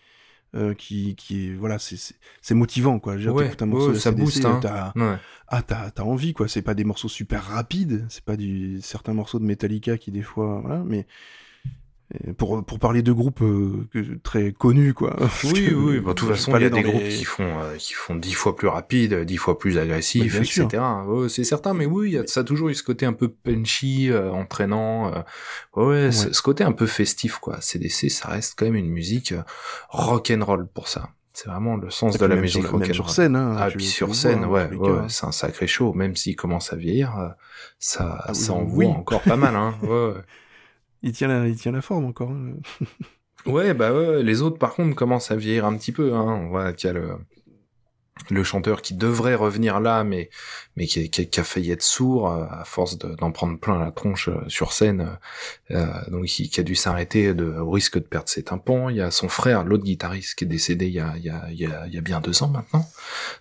euh, 0.55 0.73
qui, 0.73 1.15
qui 1.15 1.47
est 1.49 1.53
voilà, 1.55 1.77
c'est 1.77 2.55
motivant 2.55 2.99
quoi. 2.99 3.17
Dire, 3.17 3.35
Ouais, 3.35 3.51
un 3.61 3.65
morceau 3.65 3.91
ouais, 3.91 3.99
ça 3.99 4.11
booste, 4.11 4.45
hein. 4.45 4.59
Ouais. 4.95 5.17
ah 5.49 5.61
t'as 5.61 6.03
envie 6.03 6.33
quoi. 6.33 6.47
C'est 6.47 6.61
pas 6.61 6.73
des 6.73 6.85
morceaux 6.85 7.09
super 7.09 7.43
rapides, 7.43 8.05
c'est 8.09 8.23
pas 8.23 8.37
du 8.37 8.79
certains 8.81 9.13
morceaux 9.13 9.39
de 9.39 9.43
Metallica 9.43 9.97
qui 9.97 10.09
des 10.11 10.21
fois 10.21 10.61
voilà, 10.63 10.83
mais 10.85 11.05
pour 12.37 12.63
pour 12.65 12.79
parler 12.79 13.01
de 13.01 13.11
groupes 13.11 13.41
euh, 13.41 13.87
très 14.23 14.53
connus 14.53 14.93
quoi. 14.93 15.15
Parce 15.19 15.43
Oui, 15.43 15.67
que, 15.69 15.73
oui, 15.75 15.99
bah, 15.99 16.09
de 16.11 16.13
toute 16.15 16.29
façon, 16.29 16.55
il 16.57 16.61
y 16.61 16.65
a 16.65 16.69
des 16.69 16.81
groupes 16.81 17.01
les- 17.01 17.09
qui 17.17 17.25
font, 17.25 17.59
euh, 17.59 17.75
qui 17.77 17.93
font 17.93 18.15
dix 18.15 18.33
fois 18.33 18.55
plus 18.55 18.67
rapide, 18.69 19.13
dix 19.25 19.37
fois 19.37 19.57
plus 19.59 19.77
agressif, 19.77 20.35
etc. 20.35 21.05
Ouais, 21.05 21.27
c'est 21.29 21.43
certain, 21.43 21.73
mais 21.73 21.85
oui, 21.85 22.09
il 22.09 22.13
y 22.13 22.17
a, 22.17 22.25
ça 22.27 22.39
a 22.39 22.43
toujours 22.43 22.69
eu 22.69 22.75
ce 22.75 22.83
côté 22.83 23.05
un 23.05 23.13
peu 23.13 23.27
punchy, 23.29 24.09
euh, 24.09 24.31
entraînant. 24.31 25.13
euh, 25.13 25.19
ouais, 25.75 25.85
ouais, 26.05 26.11
ce- 26.11 26.41
côté 26.41 26.63
un 26.63 26.71
peu 26.71 26.85
festif, 26.87 27.39
quoi. 27.39 27.59
CDC, 27.61 28.09
ça 28.09 28.29
reste 28.29 28.55
quand 28.57 28.65
même 28.65 28.75
une 28.75 28.89
musique 28.89 29.33
euh, 29.33 29.43
rock'n'roll 29.89 30.67
pour 30.67 30.87
ça. 30.87 31.09
C'est 31.33 31.49
vraiment 31.49 31.75
le 31.75 31.91
sens 31.91 32.17
de 32.17 32.25
la 32.25 32.29
même 32.35 32.41
musique 32.41 32.63
même 32.63 32.71
rock'n'roll. 32.71 32.95
sur 32.95 33.09
scène. 33.11 33.35
Hein, 33.35 33.55
Ah, 33.59 33.69
puis 33.69 33.85
sur 33.85 34.15
scène, 34.15 34.43
hein, 34.45 34.47
ouais, 34.47 34.69
ouais, 34.71 34.77
ouais, 34.89 35.01
c'est 35.09 35.25
un 35.25 35.31
sacré 35.31 35.67
show. 35.67 35.93
Même 35.93 36.15
s'il 36.15 36.35
commence 36.35 36.73
à 36.73 36.77
vieillir, 36.77 37.15
euh, 37.19 37.27
ça, 37.79 38.17
Ah 38.23 38.31
oui, 38.31 38.35
ça 38.35 38.53
oui. 38.53 38.59
envoie 38.87 38.87
encore 38.87 39.21
pas 39.21 39.35
mal, 39.37 39.55
hein. 39.55 39.75
Ouais, 39.83 39.89
ouais. 39.89 40.21
Il 41.07 41.13
tient 41.13 41.27
la, 41.29 41.47
il 41.47 41.55
tient 41.55 41.71
la 41.71 41.81
forme 41.81 42.05
encore. 42.05 42.29
hein. 42.31 42.53
Ouais, 43.45 43.73
bah 43.73 43.93
ouais, 43.93 44.23
les 44.23 44.41
autres 44.41 44.57
par 44.57 44.73
contre 44.73 44.93
commencent 44.93 45.31
à 45.31 45.37
vieillir 45.37 45.65
un 45.65 45.77
petit 45.77 45.93
peu. 45.93 46.13
Hein. 46.13 46.41
On 46.43 46.49
voit 46.49 46.73
qu'il 46.73 46.87
y 46.87 46.89
a 46.89 46.93
le, 46.93 47.11
le 48.29 48.43
chanteur 48.43 48.81
qui 48.81 48.93
devrait 48.93 49.35
revenir 49.35 49.79
là, 49.79 50.03
mais, 50.03 50.29
mais 50.75 50.85
qui, 50.85 51.09
qui- 51.09 51.29
qui 51.29 51.39
a 51.39 51.43
failli 51.45 51.71
être 51.71 51.83
sourd 51.83 52.29
euh, 52.29 52.45
à 52.49 52.65
force 52.65 52.97
de- 52.97 53.15
d'en 53.15 53.31
prendre 53.31 53.57
plein 53.57 53.79
la 53.79 53.91
tronche 53.91 54.27
euh, 54.27 54.41
sur 54.47 54.73
scène. 54.73 55.17
euh, 55.71 55.85
donc 56.09 56.25
qui, 56.25 56.49
qui 56.49 56.59
a 56.59 56.63
dû 56.63 56.75
s'arrêter 56.75 57.31
au 57.31 57.69
risque 57.69 57.99
de 57.99 58.03
perdre 58.03 58.27
ses 58.27 58.43
tympans. 58.43 58.89
Il 58.89 58.97
y 58.97 59.01
a 59.01 59.11
son 59.11 59.29
frère, 59.29 59.63
l'autre 59.63 59.85
guitariste, 59.85 60.35
qui 60.35 60.43
est 60.43 60.47
décédé 60.47 60.87
il 60.87 60.93
y 60.93 60.99
a, 60.99 61.13
il 61.15 61.23
y 61.23 61.29
a, 61.29 61.45
il 61.49 61.57
y 61.59 61.65
a, 61.67 61.87
il 61.87 61.93
y 61.93 61.97
a 61.97 62.01
bien 62.01 62.19
deux 62.19 62.43
ans 62.43 62.49
maintenant. 62.49 62.85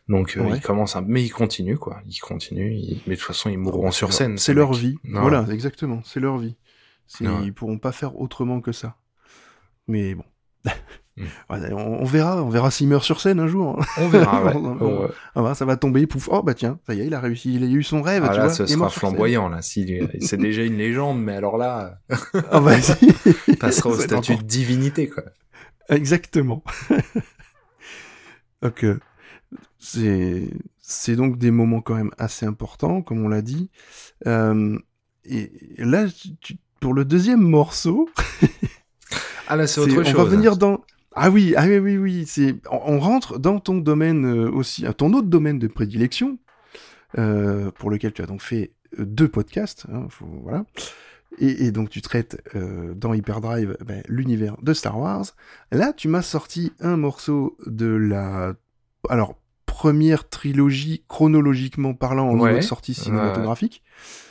Donc 0.08 0.36
euh, 0.36 0.42
il 0.54 0.60
commence 0.62 0.94
à... 0.94 1.00
Mais 1.00 1.24
il 1.24 1.30
continue, 1.30 1.78
quoi. 1.78 2.00
Il 2.06 2.18
continue. 2.20 2.74
il- 2.74 3.02
Mais 3.08 3.14
de 3.14 3.18
toute 3.18 3.26
façon, 3.26 3.50
ils 3.50 3.58
mourront 3.58 3.90
sur 3.90 4.12
scène. 4.12 4.38
C'est 4.38 4.52
ces 4.52 4.54
leur 4.54 4.70
mecs. 4.70 4.78
vie. 4.78 4.98
Non. 5.02 5.22
Voilà, 5.22 5.46
exactement. 5.50 6.00
C'est 6.04 6.20
leur 6.20 6.38
vie. 6.38 6.54
Ouais. 7.20 7.44
Ils 7.44 7.52
pourront 7.54 7.78
pas 7.78 7.92
faire 7.92 8.16
autrement 8.20 8.60
que 8.60 8.72
ça. 8.72 8.96
Mais 9.88 10.14
bon. 10.14 10.24
Mm. 11.18 11.22
Ouais, 11.48 11.72
on, 11.72 12.02
on 12.02 12.04
verra, 12.04 12.42
on 12.42 12.50
verra 12.50 12.70
s'il 12.70 12.88
meurt 12.88 13.02
sur 13.02 13.22
scène 13.22 13.40
un 13.40 13.46
jour. 13.46 13.82
On 13.96 14.06
verra, 14.08 14.44
ouais. 14.44 14.52
On- 14.54 14.74
Ouais, 14.76 14.98
ouais. 15.04 15.08
Ah 15.34 15.40
bah, 15.40 15.54
ça 15.54 15.64
va 15.64 15.78
tomber, 15.78 16.06
pouf. 16.06 16.28
Oh 16.30 16.42
bah 16.42 16.52
tiens, 16.52 16.78
ça 16.86 16.92
y 16.92 17.00
est, 17.00 17.06
il 17.06 17.14
a 17.14 17.20
réussi, 17.20 17.54
il 17.54 17.64
a 17.64 17.66
eu 17.68 17.82
son 17.82 18.02
rêve. 18.02 18.22
Ah 18.26 18.32
tu 18.32 18.36
là, 18.36 18.44
vois, 18.48 18.52
ce 18.54 18.66
sera 18.66 18.90
flamboyant, 18.90 19.48
là. 19.48 19.62
Si, 19.62 19.98
c'est 20.20 20.36
déjà 20.36 20.62
une 20.62 20.76
légende, 20.76 21.18
mais 21.22 21.34
alors 21.34 21.56
là, 21.56 22.00
Ah 22.50 22.60
bah, 22.60 22.78
si. 22.82 22.92
il 23.48 23.56
passera 23.56 23.88
au 23.88 23.98
statut 23.98 24.36
de 24.36 24.42
divinité, 24.42 25.08
quoi. 25.08 25.22
Exactement. 25.88 26.62
donc, 28.62 28.84
euh, 28.84 29.00
c'est 29.78 30.50
c'est 30.78 31.16
donc 31.16 31.38
des 31.38 31.50
moments 31.50 31.80
quand 31.80 31.94
même 31.94 32.10
assez 32.18 32.44
importants, 32.46 33.00
comme 33.00 33.24
on 33.24 33.28
l'a 33.28 33.40
dit. 33.40 33.70
Euh, 34.26 34.78
et 35.24 35.50
là, 35.78 36.06
tu- 36.40 36.58
pour 36.86 36.94
le 36.94 37.04
deuxième 37.04 37.40
morceau, 37.40 38.08
Ah 39.48 39.56
là, 39.56 39.66
c'est 39.66 39.80
autre 39.80 39.98
on 39.98 40.04
chose. 40.04 40.14
va 40.14 40.22
venir 40.22 40.56
dans. 40.56 40.84
Ah 41.16 41.30
oui, 41.30 41.52
ah 41.56 41.64
oui, 41.66 41.78
oui, 41.78 41.96
oui. 41.98 42.24
C'est 42.28 42.54
on, 42.70 42.94
on 42.94 43.00
rentre 43.00 43.40
dans 43.40 43.58
ton 43.58 43.78
domaine 43.78 44.24
euh, 44.24 44.48
aussi, 44.52 44.86
à 44.86 44.92
ton 44.92 45.12
autre 45.12 45.26
domaine 45.26 45.58
de 45.58 45.66
prédilection, 45.66 46.38
euh, 47.18 47.72
pour 47.72 47.90
lequel 47.90 48.12
tu 48.12 48.22
as 48.22 48.26
donc 48.26 48.40
fait 48.40 48.70
euh, 49.00 49.04
deux 49.04 49.26
podcasts. 49.26 49.86
hein, 49.92 50.06
faut- 50.10 50.28
voilà. 50.44 50.64
Et, 51.40 51.66
et 51.66 51.72
donc 51.72 51.90
tu 51.90 52.02
traites 52.02 52.40
euh, 52.54 52.94
dans 52.94 53.14
Hyperdrive 53.14 53.76
ben, 53.84 54.04
l'univers 54.06 54.54
de 54.62 54.72
Star 54.72 54.96
Wars. 54.96 55.24
Là, 55.72 55.92
tu 55.92 56.06
m'as 56.06 56.22
sorti 56.22 56.72
un 56.78 56.96
morceau 56.96 57.56
de 57.66 57.86
la 57.88 58.54
alors 59.08 59.34
première 59.66 60.28
trilogie 60.28 61.02
chronologiquement 61.08 61.94
parlant 61.94 62.28
en 62.28 62.38
Ouais, 62.38 62.62
sortie 62.62 62.94
cinématographique. 62.94 63.82
Euh, 63.84 64.25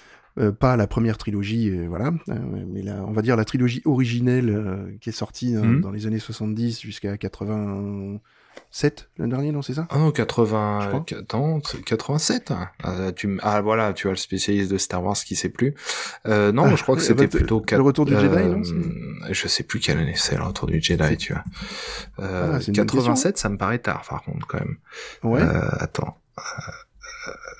pas 0.51 0.75
la 0.75 0.87
première 0.87 1.17
trilogie, 1.17 1.69
euh, 1.69 1.85
voilà, 1.87 2.11
euh, 2.29 2.35
mais 2.71 2.81
la, 2.81 3.03
on 3.05 3.11
va 3.13 3.21
dire 3.21 3.35
la 3.37 3.45
trilogie 3.45 3.81
originelle 3.85 4.49
euh, 4.49 4.91
qui 4.99 5.09
est 5.09 5.13
sortie 5.13 5.55
euh, 5.55 5.61
Mhm. 5.63 5.81
dans 5.81 5.91
les 5.91 6.07
années 6.07 6.19
70 6.19 6.81
jusqu'à 6.81 7.17
87, 7.17 9.09
le 9.17 9.27
dernier, 9.27 9.51
non, 9.51 9.61
c'est 9.61 9.73
ça? 9.73 9.87
Ah 9.89 9.97
non, 9.97 10.07
Je 10.07 10.11
80, 10.13 10.87
crois. 10.87 11.05
attends, 11.19 11.59
c'est 11.63 11.81
87. 11.83 12.51
hein. 12.51 12.67
Ah, 12.83 13.11
tu, 13.15 13.37
ah 13.43 13.61
voilà, 13.61 13.93
tu 13.93 14.07
as 14.07 14.11
le 14.11 14.17
spécialiste 14.17 14.71
de 14.71 14.77
Star 14.77 15.03
Wars 15.03 15.15
qui 15.15 15.35
sait 15.35 15.49
plus. 15.49 15.73
Euh, 16.27 16.51
non, 16.51 16.65
Ah, 16.65 16.75
je 16.75 16.83
crois 16.83 16.95
que 16.95 17.01
le 17.01 17.05
c'était 17.07 17.23
retour- 17.25 17.39
plutôt 17.39 17.59
le 17.59 17.65
quat- 17.65 17.81
retour 17.81 18.05
du 18.05 18.13
Jedi, 18.15 18.35
euh, 18.35 18.55
non, 18.55 18.61
Je 19.31 19.47
sais 19.47 19.63
plus 19.63 19.79
quelle 19.79 19.99
année 19.99 20.13
c'est 20.15 20.35
le 20.37 20.43
retour 20.43 20.67
du 20.67 20.81
Jedi, 20.81 21.17
tu 21.17 21.33
vois. 21.33 21.43
Euh, 22.19 22.51
Ah, 22.55 22.59
c'est 22.59 22.67
une 22.67 22.73
bonne 22.75 22.85
87, 22.87 23.37
ça 23.37 23.49
me 23.49 23.57
paraît 23.57 23.79
tard, 23.79 24.03
par 24.09 24.21
contre, 24.23 24.45
quand 24.47 24.59
même. 24.59 24.77
Ouais, 25.23 25.41
Euh, 25.41 25.61
attends. 25.79 26.17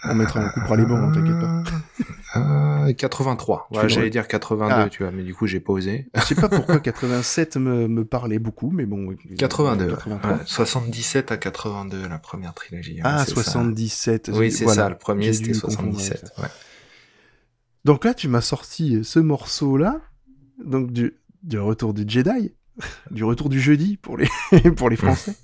On 0.10 0.16
mettra, 0.16 0.40
on 0.42 0.50
coupera 0.50 0.76
les 0.76 0.86
bancs, 0.86 1.00
hein, 1.04 1.12
t'inquiète 1.14 1.40
pas. 1.40 1.64
Euh, 2.88 2.94
83. 2.94 3.68
Tu 3.72 3.78
Ouais, 3.78 3.84
fais 3.84 3.90
j'allais 3.90 4.10
dire 4.10 4.28
82, 4.28 4.74
Ah. 4.76 4.90
tu 4.90 5.04
vois, 5.04 5.12
mais 5.12 5.24
du 5.24 5.34
coup, 5.34 5.48
j'ai 5.48 5.60
pas 5.60 5.74
osé. 5.74 6.08
Je 6.16 6.22
sais 6.22 6.36
pas 6.36 6.50
pourquoi 6.50 6.80
87 6.80 7.58
me, 7.58 7.88
me 7.88 8.04
parlait 8.06 8.40
beaucoup, 8.40 8.72
mais 8.72 8.86
bon. 8.86 9.06
oui, 9.08 9.18
82. 9.38 9.88
83. 9.88 10.32
ouais, 10.32 10.38
77 10.46 11.32
à 11.32 11.38
82, 11.38 12.08
la 12.08 12.18
première 12.20 12.54
trilogie. 12.54 12.96
ouais, 12.96 13.02
Ah, 13.04 13.24
c'est 13.26 13.36
ça. 13.36 13.44
77. 13.44 14.32
Oui, 14.34 14.52
c'est 14.52 14.66
voilà. 14.66 14.84
ça, 14.84 14.90
le 14.90 14.98
premier 14.98 15.32
c'était 15.34 15.52
dû 15.54 15.60
confondre 15.62 15.90
avec 15.96 16.00
77. 16.02 16.34
Ouais. 16.40 16.48
Donc 17.86 18.04
là, 18.04 18.14
tu 18.14 18.28
m'as 18.28 18.42
sorti 18.42 19.04
ce 19.04 19.20
morceau-là, 19.20 20.02
donc 20.64 20.92
du, 20.92 21.14
du 21.44 21.60
retour 21.60 21.94
du 21.94 22.04
Jedi, 22.08 22.54
du 23.12 23.24
retour 23.24 23.48
du 23.50 23.60
jeudi 23.60 23.98
pour 23.98 24.18
les, 24.18 24.28
pour 24.76 24.90
les 24.90 24.96
Français. 24.98 25.36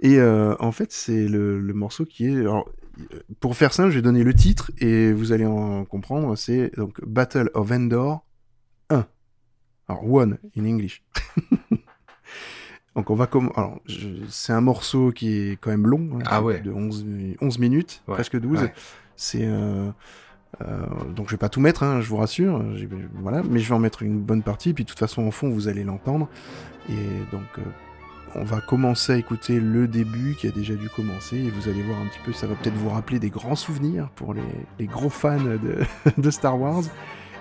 Et 0.00 0.18
euh, 0.18 0.54
en 0.58 0.72
fait, 0.72 0.92
c'est 0.92 1.28
le, 1.28 1.60
le 1.60 1.74
morceau 1.74 2.04
qui 2.04 2.26
est. 2.26 2.36
alors, 2.36 2.68
pour 3.40 3.56
faire 3.56 3.72
simple, 3.72 3.90
je 3.90 3.96
vais 3.96 4.02
donner 4.02 4.22
le 4.24 4.34
titre 4.34 4.70
et 4.78 5.12
vous 5.12 5.32
allez 5.32 5.46
en 5.46 5.84
comprendre. 5.84 6.36
C'est 6.36 6.72
donc 6.76 7.04
Battle 7.04 7.50
of 7.54 7.70
Endor 7.70 8.24
1. 8.90 9.06
Alors, 9.88 10.10
one 10.12 10.38
in 10.56 10.64
English. 10.64 11.02
donc, 12.96 13.10
on 13.10 13.14
va 13.14 13.26
comme. 13.26 13.50
Alors, 13.56 13.80
je- 13.86 14.08
c'est 14.28 14.52
un 14.52 14.60
morceau 14.60 15.10
qui 15.12 15.32
est 15.36 15.56
quand 15.60 15.70
même 15.70 15.86
long. 15.86 16.08
hein, 16.18 16.22
Ah 16.26 16.42
ouais. 16.42 16.60
De 16.60 16.70
11, 16.72 17.04
11 17.40 17.58
minutes, 17.58 18.02
Ouais, 18.06 18.14
presque 18.14 18.38
12. 18.38 18.62
ouais. 18.62 18.72
C'est. 19.16 19.44
euh, 19.46 19.90
euh, 20.62 20.86
donc 21.16 21.26
je 21.26 21.32
vais 21.32 21.38
pas 21.38 21.48
tout 21.48 21.60
mettre, 21.60 21.82
hein, 21.82 22.00
je 22.00 22.08
vous 22.08 22.16
rassure, 22.16 22.62
voilà, 23.14 23.42
mais 23.42 23.58
je 23.58 23.68
vais 23.68 23.74
en 23.74 23.80
mettre 23.80 24.02
une 24.04 24.20
bonne 24.20 24.42
partie, 24.44 24.72
puis 24.72 24.84
de 24.84 24.88
toute 24.88 25.00
façon 25.00 25.26
en 25.26 25.32
fond 25.32 25.50
vous 25.50 25.66
allez 25.66 25.82
l'entendre. 25.82 26.28
Et 26.88 26.92
donc 27.32 27.42
euh, 27.58 27.62
on 28.36 28.44
va 28.44 28.60
commencer 28.60 29.12
à 29.12 29.16
écouter 29.16 29.60
le 29.60 29.86
début 29.86 30.34
qui 30.34 30.46
a 30.46 30.50
déjà 30.50 30.74
dû 30.74 30.88
commencer, 30.88 31.36
et 31.36 31.50
vous 31.50 31.68
allez 31.68 31.82
voir 31.82 31.98
un 32.00 32.06
petit 32.06 32.20
peu, 32.24 32.32
ça 32.32 32.46
va 32.46 32.54
peut-être 32.54 32.74
vous 32.74 32.90
rappeler 32.90 33.18
des 33.18 33.30
grands 33.30 33.56
souvenirs 33.56 34.08
pour 34.14 34.34
les, 34.34 34.42
les 34.78 34.86
gros 34.86 35.10
fans 35.10 35.38
de, 35.38 35.78
de 36.18 36.30
Star 36.30 36.60
Wars. 36.60 36.82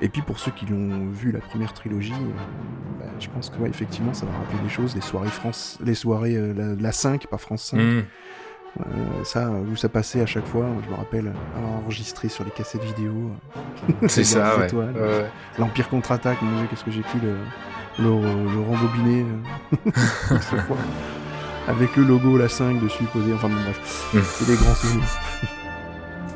Et 0.02 0.10
puis 0.10 0.22
pour 0.22 0.40
ceux 0.40 0.52
qui 0.52 0.66
l'ont 0.66 1.10
vu 1.12 1.32
la 1.32 1.40
première 1.40 1.74
trilogie, 1.74 2.12
euh, 2.14 3.00
bah, 3.00 3.06
je 3.20 3.28
pense 3.30 3.50
que 3.50 3.58
ouais, 3.60 3.70
effectivement 3.70 4.14
ça 4.14 4.26
va 4.26 4.34
rappeler 4.34 4.60
des 4.62 4.70
choses, 4.70 4.96
les 4.96 5.02
soirées 5.02 5.30
France, 5.30 5.80
les 5.84 5.96
soirées 5.96 6.36
euh, 6.36 6.54
la, 6.54 6.76
la 6.82 6.92
5, 6.92 7.28
pas 7.28 7.38
France 7.38 7.64
5. 7.66 7.78
Mmh. 7.78 8.04
Euh, 8.80 9.24
ça, 9.24 9.52
où 9.52 9.76
ça 9.76 9.88
passait 9.88 10.20
à 10.22 10.26
chaque 10.26 10.48
fois, 10.48 10.66
je 10.84 10.90
me 10.90 10.96
rappelle 10.96 11.32
avoir 11.56 11.74
enregistré 11.74 12.28
sur 12.28 12.44
les 12.44 12.50
cassettes 12.50 12.84
vidéo. 12.84 13.32
C'est 14.08 14.24
ça. 14.24 14.58
Ouais. 14.58 14.68
L'Empire 15.60 15.90
contre-attaque, 15.90 16.42
mon 16.42 16.58
dieu, 16.58 16.68
qu'est-ce 16.72 16.84
que 16.84 16.90
j'ai 16.90 17.04
pu 17.04 17.20
le, 17.20 17.36
le, 18.00 18.06
le 18.06 18.62
rembobiner 18.62 19.26
euh. 20.32 20.38
Avec 21.68 21.96
le 21.96 22.04
logo, 22.04 22.38
la 22.38 22.50
5 22.50 22.82
dessus 22.82 23.06
posé, 23.06 23.34
enfin 23.34 23.48
bon 23.48 23.56
bref, 23.56 24.10
c'est 24.12 24.46
des 24.46 24.56
grands 24.56 24.76
souvenirs. 24.76 25.08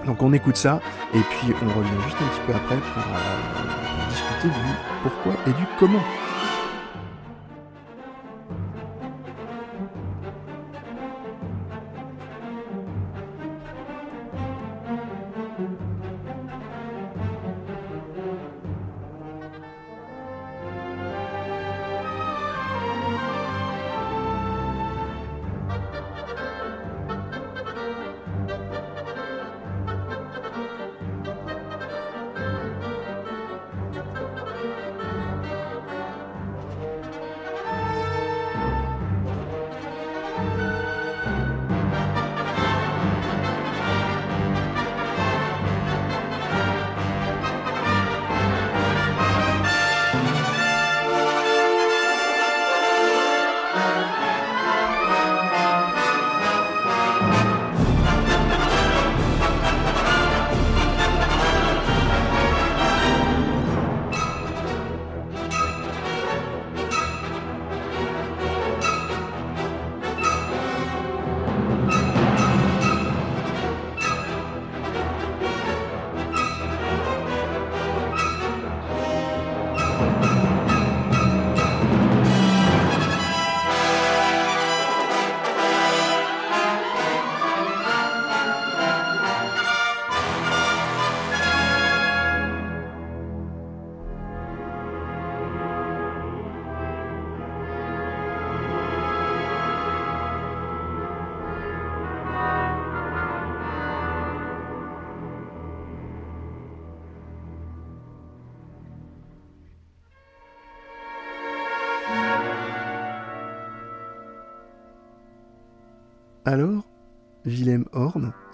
Donc 0.06 0.24
on 0.24 0.32
écoute 0.32 0.56
ça, 0.56 0.80
et 1.14 1.20
puis 1.20 1.54
on 1.62 1.68
revient 1.78 2.02
juste 2.06 2.16
un 2.22 2.28
petit 2.28 2.42
peu 2.48 2.54
après 2.54 2.78
pour 2.78 3.04
euh, 3.04 4.10
discuter 4.10 4.48
du 4.48 4.74
pourquoi 5.04 5.34
et 5.46 5.50
du 5.52 5.66
comment. 5.78 6.04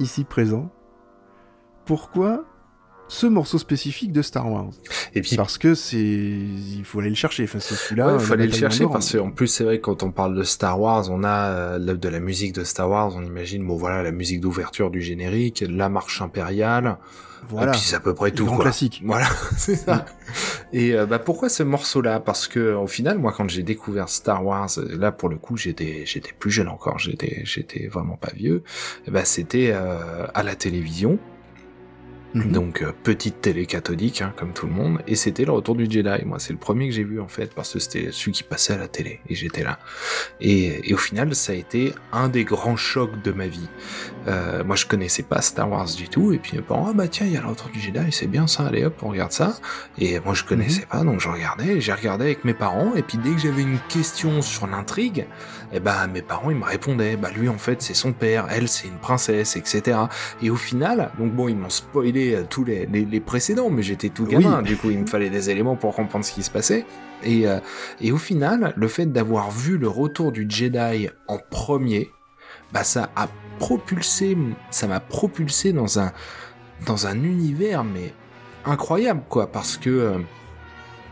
Ici 0.03 0.25
présent, 0.25 0.69
pourquoi 1.85 2.45
ce 3.07 3.27
morceau 3.27 3.57
spécifique 3.59 4.11
de 4.11 4.21
Star 4.21 4.51
Wars 4.51 4.71
Et 5.13 5.21
puis, 5.21 5.35
Parce 5.35 5.57
que 5.57 5.75
c'est, 5.75 5.97
il 5.99 6.81
faut 6.83 6.99
aller 6.99 7.09
le 7.09 7.15
chercher. 7.15 7.43
Enfin, 7.43 7.59
c'est 7.59 7.75
celui-là. 7.75 8.07
ouais, 8.07 8.13
il 8.15 8.19
fallait 8.25 8.45
la 8.47 8.51
le 8.51 8.57
chercher 8.57 8.85
parce 8.91 9.15
qu'en 9.15 9.29
plus, 9.29 9.47
c'est 9.47 9.63
vrai 9.63 9.77
que 9.77 9.83
quand 9.83 10.01
on 10.03 10.11
parle 10.11 10.35
de 10.35 10.43
Star 10.43 10.79
Wars, 10.79 11.09
on 11.11 11.23
a 11.23 11.49
euh, 11.51 11.79
de 11.79 12.09
la 12.09 12.19
musique 12.19 12.53
de 12.53 12.63
Star 12.63 12.89
Wars, 12.89 13.13
on 13.15 13.23
imagine, 13.23 13.65
bon 13.67 13.75
voilà, 13.75 14.01
la 14.03 14.11
musique 14.11 14.39
d'ouverture 14.41 14.89
du 14.89 15.01
générique, 15.01 15.63
la 15.69 15.89
marche 15.89 16.21
impériale, 16.21 16.97
Voilà. 17.49 17.67
et 17.67 17.71
puis 17.73 17.81
c'est 17.81 17.95
à 17.95 17.99
peu 17.99 18.13
près 18.15 18.31
tout. 18.31 18.47
quoi. 18.47 18.61
classiques. 18.63 19.01
Voilà, 19.05 19.27
c'est 19.57 19.75
ça. 19.75 20.05
Et 20.71 20.93
euh, 20.95 21.05
bah 21.05 21.19
pourquoi 21.19 21.49
ce 21.49 21.61
morceau-là? 21.61 22.19
Parce 22.19 22.47
que 22.47 22.73
au 22.73 22.87
final, 22.87 23.19
moi, 23.19 23.31
quand 23.35 23.47
j'ai 23.49 23.63
découvert 23.63 24.09
Star 24.09 24.43
Wars, 24.43 24.69
là 24.89 25.11
pour 25.11 25.29
le 25.29 25.37
coup, 25.37 25.55
j'étais 25.57 26.03
j'étais 26.05 26.31
plus 26.37 26.49
jeune 26.51 26.69
encore, 26.69 26.97
j'étais 26.97 27.41
j'étais 27.43 27.87
vraiment 27.87 28.15
pas 28.17 28.31
vieux. 28.33 28.63
Bah 29.07 29.23
c'était 29.25 29.69
euh, 29.73 30.25
à 30.33 30.41
la 30.41 30.55
télévision. 30.55 31.19
Mhm. 32.33 32.51
Donc 32.51 32.81
euh, 32.81 32.91
petite 33.03 33.41
télé 33.41 33.65
cathodique, 33.65 34.21
hein, 34.21 34.33
comme 34.35 34.53
tout 34.53 34.65
le 34.65 34.73
monde, 34.73 34.99
et 35.07 35.15
c'était 35.15 35.45
le 35.45 35.51
retour 35.51 35.75
du 35.75 35.85
Jedi. 35.89 36.25
Moi, 36.25 36.39
c'est 36.39 36.53
le 36.53 36.59
premier 36.59 36.87
que 36.87 36.93
j'ai 36.93 37.03
vu 37.03 37.19
en 37.19 37.27
fait, 37.27 37.53
parce 37.53 37.73
que 37.73 37.79
c'était 37.79 38.09
celui 38.11 38.31
qui 38.31 38.43
passait 38.43 38.73
à 38.73 38.77
la 38.77 38.87
télé, 38.87 39.19
et 39.29 39.35
j'étais 39.35 39.63
là. 39.63 39.79
Et, 40.41 40.89
et 40.89 40.93
au 40.93 40.97
final, 40.97 41.33
ça 41.35 41.51
a 41.51 41.55
été 41.55 41.93
un 42.11 42.29
des 42.29 42.43
grands 42.43 42.75
chocs 42.75 43.21
de 43.21 43.31
ma 43.31 43.47
vie. 43.47 43.69
Euh, 44.27 44.63
moi, 44.63 44.75
je 44.75 44.85
connaissais 44.85 45.23
pas 45.23 45.41
Star 45.41 45.69
Wars 45.69 45.85
du 45.85 46.09
tout, 46.09 46.33
et 46.33 46.39
puis 46.39 46.55
mes 46.55 46.63
parents, 46.63 46.87
ah 46.89 46.93
bah 46.93 47.07
tiens, 47.07 47.27
il 47.27 47.33
y 47.33 47.37
a 47.37 47.41
le 47.41 47.47
retour 47.47 47.69
du 47.69 47.79
Jedi, 47.79 48.11
c'est 48.11 48.27
bien 48.27 48.47
ça, 48.47 48.65
allez 48.65 48.83
hop, 48.85 48.95
on 49.03 49.09
regarde 49.09 49.31
ça. 49.31 49.57
Et 49.99 50.19
moi, 50.19 50.33
je 50.33 50.43
connaissais 50.43 50.85
pas, 50.85 51.03
donc 51.03 51.19
je 51.19 51.29
regardais, 51.29 51.79
j'ai 51.81 51.93
regardé 51.93 52.25
avec 52.25 52.45
mes 52.45 52.53
parents, 52.53 52.95
et 52.95 53.03
puis 53.03 53.17
dès 53.17 53.31
que 53.31 53.39
j'avais 53.39 53.61
une 53.61 53.79
question 53.89 54.41
sur 54.41 54.67
l'intrigue, 54.67 55.27
eh 55.73 55.79
ben 55.79 56.07
mes 56.07 56.21
parents 56.21 56.51
ils 56.51 56.57
me 56.57 56.65
répondaient, 56.65 57.15
bah 57.15 57.31
lui 57.35 57.49
en 57.49 57.57
fait 57.57 57.81
c'est 57.81 57.95
son 57.95 58.13
père, 58.13 58.45
elle 58.51 58.67
c'est 58.67 58.87
une 58.87 58.99
princesse, 58.99 59.55
etc. 59.55 59.97
Et 60.41 60.51
au 60.51 60.55
final, 60.55 61.11
donc 61.17 61.33
bon, 61.33 61.47
ils 61.47 61.55
m'ont 61.57 61.69
spoilé 61.69 62.22
euh, 62.31 62.43
tous 62.49 62.63
les, 62.63 62.85
les, 62.85 63.05
les 63.05 63.19
précédents, 63.19 63.69
mais 63.69 63.83
j'étais 63.83 64.09
tout 64.09 64.25
gamin, 64.25 64.61
du 64.61 64.77
coup 64.77 64.89
il 64.89 64.99
me 64.99 65.05
fallait 65.07 65.29
des 65.29 65.49
éléments 65.49 65.75
pour 65.75 65.95
comprendre 65.95 66.23
ce 66.25 66.31
qui 66.31 66.43
se 66.43 66.51
passait. 66.51 66.85
Et, 67.23 67.47
euh, 67.47 67.59
et 68.01 68.11
au 68.11 68.17
final, 68.17 68.73
le 68.75 68.87
fait 68.87 69.05
d'avoir 69.11 69.51
vu 69.51 69.77
le 69.77 69.87
retour 69.87 70.31
du 70.31 70.45
Jedi 70.49 71.09
en 71.27 71.37
premier, 71.49 72.09
bah 72.73 72.83
ça 72.83 73.09
a 73.15 73.27
propulsé, 73.59 74.37
ça 74.71 74.87
m'a 74.87 74.99
propulsé 74.99 75.73
dans 75.73 75.99
un, 75.99 76.11
dans 76.85 77.07
un 77.07 77.15
univers 77.23 77.83
mais 77.83 78.13
incroyable 78.65 79.21
quoi, 79.29 79.47
parce 79.51 79.77
que 79.77 79.89
euh, 79.89 80.17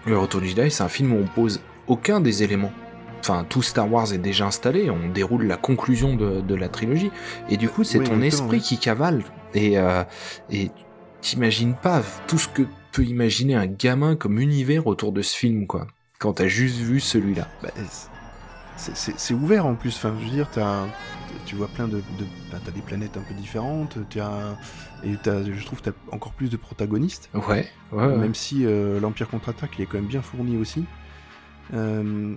le 0.06 0.18
retour 0.18 0.42
du 0.42 0.48
Jedi 0.50 0.72
c'est 0.72 0.84
un 0.84 0.90
film 0.90 1.14
où 1.14 1.18
on 1.18 1.28
pose 1.28 1.62
aucun 1.88 2.20
des 2.22 2.44
éléments 2.44 2.72
enfin 3.20 3.46
tout 3.48 3.62
Star 3.62 3.92
Wars 3.92 4.12
est 4.14 4.18
déjà 4.18 4.48
installé, 4.48 4.90
on 4.90 5.08
déroule 5.10 5.46
la 5.46 5.56
conclusion 5.58 6.16
de, 6.16 6.42
de 6.42 6.56
la 6.56 6.70
trilogie, 6.70 7.12
et 7.52 7.58
du 7.58 7.70
coup 7.70 7.84
c'est 7.84 8.00
Oui, 8.00 8.06
ton 8.10 8.20
esprit 8.22 8.58
oui. 8.58 8.62
qui 8.62 8.78
cavale, 8.80 9.24
et, 9.54 9.78
euh, 9.78 10.04
et 10.50 10.72
t'imagines 11.22 11.76
pas 11.76 12.02
tout 12.28 12.38
ce 12.38 12.48
que 12.48 12.64
peut 12.92 13.04
imaginer 13.06 13.56
un 13.56 13.68
gamin 13.68 14.16
comme 14.16 14.40
univers 14.40 14.88
autour 14.88 15.12
de 15.12 15.22
ce 15.22 15.36
film, 15.36 15.68
quoi, 15.68 15.88
quand 16.20 16.34
t'as 16.34 16.48
juste 16.48 16.78
vu 16.78 17.00
celui-là. 17.00 17.48
Bah, 17.64 17.70
c'est- 18.78 19.34
ouvert 19.34 19.66
en 19.66 19.76
plus. 19.76 19.96
Enfin, 19.96 20.14
je 20.20 20.26
veux 20.26 20.32
dire, 20.32 20.50
t'as- 20.52 20.88
tu 21.46 21.56
vois 21.56 21.68
plein 21.68 21.88
de, 21.88 21.98
de 21.98 22.26
bah, 22.52 22.58
t'as 22.64 22.72
des 22.72 22.82
planètes 22.82 23.16
un 23.18 23.22
peu 23.22 23.34
différentes. 23.34 23.98
T'as 24.10 24.56
et 25.04 25.16
t'as, 25.22 25.44
je 25.44 25.66
trouve, 25.66 25.82
t'as 25.82 25.92
encore 26.12 26.34
plus 26.34 26.50
de 26.50 26.58
protagonistes. 26.58 27.30
Ouais, 27.34 27.42
ouais, 27.92 28.06
ouais. 28.06 28.18
Même 28.18 28.36
si 28.36 28.66
euh, 28.66 29.00
l'Empire 29.00 29.30
contre-attaque, 29.30 29.72
il 29.78 29.84
est 29.84 29.86
quand 29.86 29.98
même 29.98 30.08
bien 30.08 30.22
fourni 30.22 30.58
aussi. 30.58 30.86
Euh, 31.74 32.36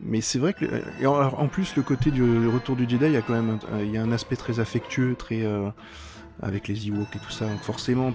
mais 0.00 0.20
c'est 0.20 0.38
vrai 0.38 0.52
que 0.52 0.64
et 1.00 1.06
en, 1.06 1.48
plus 1.48 1.74
le 1.76 1.82
côté 1.82 2.10
du 2.10 2.20
le 2.20 2.48
retour 2.50 2.76
du 2.76 2.88
Jedi, 2.88 3.06
il 3.06 3.12
y 3.12 3.16
a 3.16 3.22
quand 3.22 3.32
même 3.34 3.58
un, 3.72 3.80
il 3.80 3.90
y 3.90 3.96
a 3.98 4.02
un 4.02 4.12
aspect 4.12 4.36
très 4.36 4.60
affectueux, 4.60 5.14
très 5.18 5.42
euh, 5.44 5.70
avec 6.42 6.68
les 6.68 6.88
Ewoks 6.88 7.14
et 7.14 7.18
tout 7.18 7.30
ça. 7.30 7.46
Donc 7.46 7.60
forcément, 7.62 8.12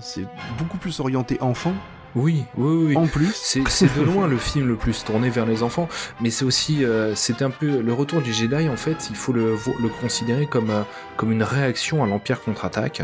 c'est 0.00 0.26
beaucoup 0.58 0.78
plus 0.78 1.00
orienté 1.00 1.38
enfant. 1.40 1.74
Oui, 2.14 2.44
oui, 2.58 2.88
oui. 2.88 2.96
En 2.96 3.06
plus, 3.06 3.32
C'est 3.34 3.60
de 3.98 4.02
loin 4.02 4.26
le 4.26 4.36
film 4.36 4.68
le 4.68 4.76
plus 4.76 5.02
tourné 5.02 5.30
vers 5.30 5.46
les 5.46 5.62
enfants, 5.62 5.88
mais 6.20 6.28
c'est 6.28 6.44
aussi, 6.44 6.84
euh, 6.84 7.14
c'est 7.14 7.40
un 7.40 7.48
peu 7.48 7.80
le 7.80 7.92
retour 7.94 8.20
du 8.20 8.34
Jedi. 8.34 8.68
En 8.68 8.76
fait, 8.76 9.06
il 9.08 9.16
faut 9.16 9.32
le, 9.32 9.56
considérer 10.00 10.44
comme 10.46 10.68
euh, 10.68 10.82
comme 11.16 11.32
une 11.32 11.42
réaction 11.42 12.04
à 12.04 12.06
l'Empire 12.06 12.42
contre-attaque. 12.42 13.00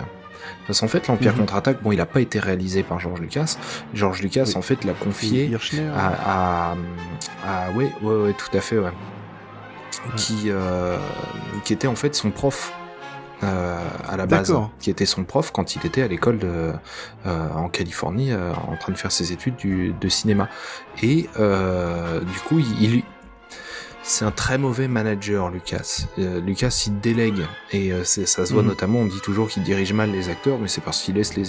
Parce 0.67 0.81
qu'en 0.81 0.89
fait, 0.89 1.09
l'Empire 1.09 1.33
Mhm. 1.33 1.39
contre-attaque, 1.41 1.83
bon, 1.83 1.91
il 1.93 1.97
n'a 1.97 2.05
pas 2.07 2.21
été 2.21 2.39
réalisé 2.39 2.83
par 2.83 3.01
George 3.01 3.21
Lucas. 3.21 3.57
George 3.95 4.21
Lucas, 4.21 4.45
Oui. 4.49 4.57
en 4.57 4.63
fait, 4.63 4.85
l'a 4.85 4.93
confié 4.93 5.51
à, 5.97 6.73
à, 6.73 6.77
à- 7.47 7.71
ouais, 7.73 7.91
ouais, 8.03 8.15
ouais, 8.15 8.33
tout 8.35 8.55
à 8.57 8.61
fait, 8.61 8.79
ouais. 8.79 8.93
Qui, 10.17 10.45
euh, 10.47 10.99
qui 11.65 11.73
était 11.73 11.89
en 11.89 11.97
fait 11.97 12.15
son 12.15 12.31
prof 12.31 12.73
euh, 13.43 13.79
à 14.09 14.17
la 14.17 14.27
base, 14.27 14.53
qui 14.81 14.91
était 14.91 15.07
son 15.07 15.25
prof 15.25 15.51
quand 15.53 15.77
il 15.77 15.87
était 15.87 16.03
à 16.03 16.09
l'école 16.09 16.41
euh, 16.43 16.73
en 17.25 17.69
Californie, 17.69 18.33
euh, 18.33 18.53
en 18.55 18.77
train 18.77 18.93
de 18.93 18.99
faire 18.99 19.13
ses 19.13 19.33
études 19.33 19.57
du, 19.57 19.93
de 20.01 20.09
cinéma. 20.09 20.49
Et 21.03 21.29
euh, 21.39 22.21
du 22.21 22.39
coup, 22.41 22.59
il, 22.59 22.83
il- 22.95 23.03
c'est 24.03 24.25
un 24.25 24.31
très 24.31 24.57
mauvais 24.57 24.89
manager, 24.89 25.51
Lucas. 25.51 26.07
Euh, 26.19 26.41
Lucas, 26.41 26.85
il 26.87 26.99
délègue 27.01 27.43
et 27.73 27.93
euh, 27.93 28.05
ça 28.05 28.25
se 28.47 28.53
voit 28.55 28.63
Mhm. 28.63 28.69
notamment. 28.69 29.01
On 29.01 29.05
dit 29.05 29.21
toujours 29.21 29.49
qu'il 29.49 29.63
dirige 29.65 29.93
mal 29.93 30.11
les 30.11 30.31
acteurs, 30.31 30.59
mais 30.59 30.69
c'est 30.69 30.81
parce 30.81 31.03
qu'il 31.03 31.17
laisse 31.17 31.37
les, 31.37 31.45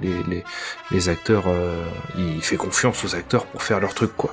les, 0.00 0.22
les, 0.28 0.44
les 0.92 1.08
acteurs. 1.08 1.44
euh, 1.48 1.84
il 2.16 2.40
fait 2.40 2.56
confiance 2.56 3.04
aux 3.04 3.16
acteurs 3.16 3.46
pour 3.46 3.62
faire 3.62 3.80
leur 3.80 3.94
truc, 3.94 4.12
quoi. 4.16 4.32